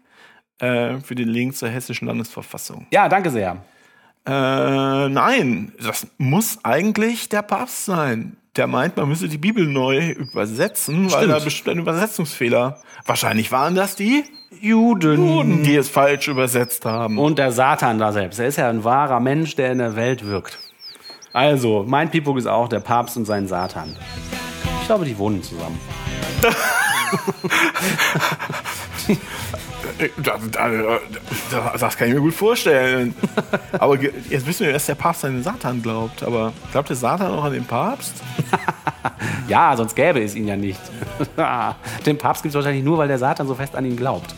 äh, 0.61 0.99
für 1.01 1.15
den 1.15 1.29
Link 1.29 1.57
zur 1.57 1.69
hessischen 1.69 2.07
Landesverfassung. 2.07 2.87
Ja, 2.91 3.09
danke 3.09 3.31
sehr. 3.31 3.57
Äh, 4.27 5.09
nein, 5.09 5.73
das 5.83 6.07
muss 6.19 6.59
eigentlich 6.63 7.29
der 7.29 7.43
Papst 7.43 7.87
sein. 7.87 8.37
Der 8.57 8.67
meint, 8.67 8.97
man 8.97 9.09
müsse 9.09 9.29
die 9.29 9.39
Bibel 9.39 9.67
neu 9.67 10.11
übersetzen, 10.11 11.05
weil 11.05 11.21
Stimmt. 11.21 11.33
da 11.33 11.39
bestimmt 11.39 11.69
ein 11.69 11.79
Übersetzungsfehler. 11.79 12.81
Wahrscheinlich 13.07 13.53
waren 13.53 13.75
das 13.75 13.97
die 13.97 14.25
Juden. 14.61 15.17
Juden, 15.17 15.63
die 15.63 15.77
es 15.77 15.89
falsch 15.89 16.29
übersetzt 16.29 16.85
haben. 16.85 17.19
Und 17.19 17.39
der 17.39 17.53
Satan 17.53 17.99
da 17.99 18.13
selbst. 18.13 18.41
Er 18.41 18.49
ist 18.49 18.57
ja 18.57 18.69
ein 18.69 18.85
wahrer 18.85 19.21
Mensch, 19.21 19.57
der 19.57 19.73
in 19.73 19.79
der 19.79 19.97
Welt 19.97 20.27
wirkt. 20.27 20.59
Also, 21.33 21.85
mein 21.87 22.11
Piepuk 22.11 22.37
ist 22.37 22.47
auch 22.47 22.69
der 22.69 22.81
Papst 22.81 23.17
und 23.17 23.25
sein 23.25 23.47
Satan. 23.47 23.97
Ich 24.81 24.87
glaube, 24.87 25.05
die 25.05 25.17
wohnen 25.17 25.43
zusammen. 25.43 25.79
Äh, 30.01 30.09
da, 30.17 30.39
da, 30.51 30.69
da, 31.51 31.75
das 31.79 31.97
kann 31.97 32.09
ich 32.09 32.15
mir 32.15 32.21
gut 32.21 32.35
vorstellen. 32.35 33.15
Aber 33.73 34.01
jetzt 34.01 34.47
wissen 34.47 34.67
wir, 34.67 34.73
dass 34.73 34.87
der 34.87 34.95
Papst 34.95 35.25
an 35.25 35.35
den 35.35 35.43
Satan 35.43 35.83
glaubt. 35.83 36.23
Aber 36.23 36.53
glaubt 36.73 36.89
der 36.89 36.97
Satan 36.97 37.33
auch 37.33 37.45
an 37.45 37.53
den 37.53 37.65
Papst? 37.65 38.15
Ja, 39.49 39.77
sonst 39.77 39.97
gäbe 39.97 40.23
es 40.23 40.37
ihn 40.37 40.47
ja 40.47 40.57
nicht. 40.57 40.81
Den 42.07 42.19
Papst 42.19 42.43
gibt 42.43 42.51
es 42.51 42.55
wahrscheinlich 42.55 42.85
nur, 42.85 42.99
weil 42.99 43.09
der 43.09 43.19
Satan 43.19 43.49
so 43.49 43.55
fest 43.55 43.75
an 43.75 43.85
ihn 43.85 43.97
glaubt. 43.97 44.33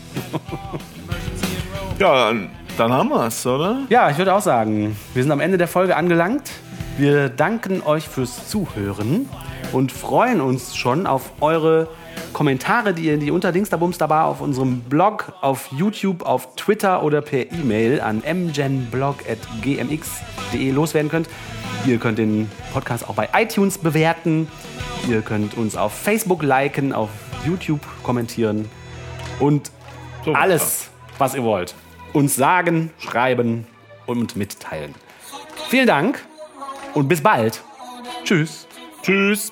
Ja, 1.99 2.29
dann, 2.29 2.49
dann 2.77 2.91
haben 2.91 3.09
wir 3.09 3.27
es, 3.27 3.45
oder? 3.45 3.81
Ja, 3.89 4.09
ich 4.09 4.17
würde 4.17 4.33
auch 4.33 4.41
sagen, 4.41 4.97
wir 5.13 5.21
sind 5.21 5.31
am 5.31 5.39
Ende 5.39 5.59
der 5.59 5.67
Folge 5.67 5.95
angelangt. 5.95 6.49
Wir 6.97 7.29
danken 7.29 7.83
euch 7.83 8.07
fürs 8.07 8.47
Zuhören 8.47 9.29
und 9.71 9.91
freuen 9.91 10.41
uns 10.41 10.75
schon 10.75 11.05
auf 11.05 11.31
eure 11.41 11.87
Kommentare, 12.33 12.93
die 12.93 13.05
ihr 13.05 13.13
in 13.13 13.19
die 13.19 13.31
Unterdingsterbumsterbar 13.31 14.25
auf 14.25 14.41
unserem 14.41 14.81
Blog, 14.81 15.33
auf 15.41 15.69
YouTube, 15.71 16.23
auf 16.23 16.55
Twitter 16.55 17.03
oder 17.03 17.21
per 17.21 17.51
E-Mail 17.51 18.01
an 18.01 18.23
mgenblog.gmx.de 18.25 20.71
loswerden 20.71 21.09
könnt. 21.09 21.29
Ihr 21.85 21.97
könnt 21.99 22.17
den 22.17 22.49
Podcast 22.73 23.07
auch 23.07 23.15
bei 23.15 23.29
iTunes 23.33 23.77
bewerten. 23.77 24.47
Ihr 25.07 25.21
könnt 25.21 25.57
uns 25.57 25.75
auf 25.75 25.93
Facebook 25.93 26.43
liken, 26.43 26.93
auf 26.93 27.09
YouTube 27.45 27.81
kommentieren 28.03 28.69
und 29.39 29.71
So, 30.25 30.33
alles, 30.33 30.89
was 31.17 31.35
ihr 31.35 31.43
wollt. 31.43 31.75
Uns 32.13 32.35
sagen, 32.35 32.91
schreiben 32.99 33.67
und 34.05 34.35
mitteilen. 34.35 34.93
Vielen 35.69 35.87
Dank 35.87 36.23
und 36.93 37.07
bis 37.07 37.21
bald. 37.21 37.61
Tschüss. 38.23 38.67
Tschüss. 39.01 39.51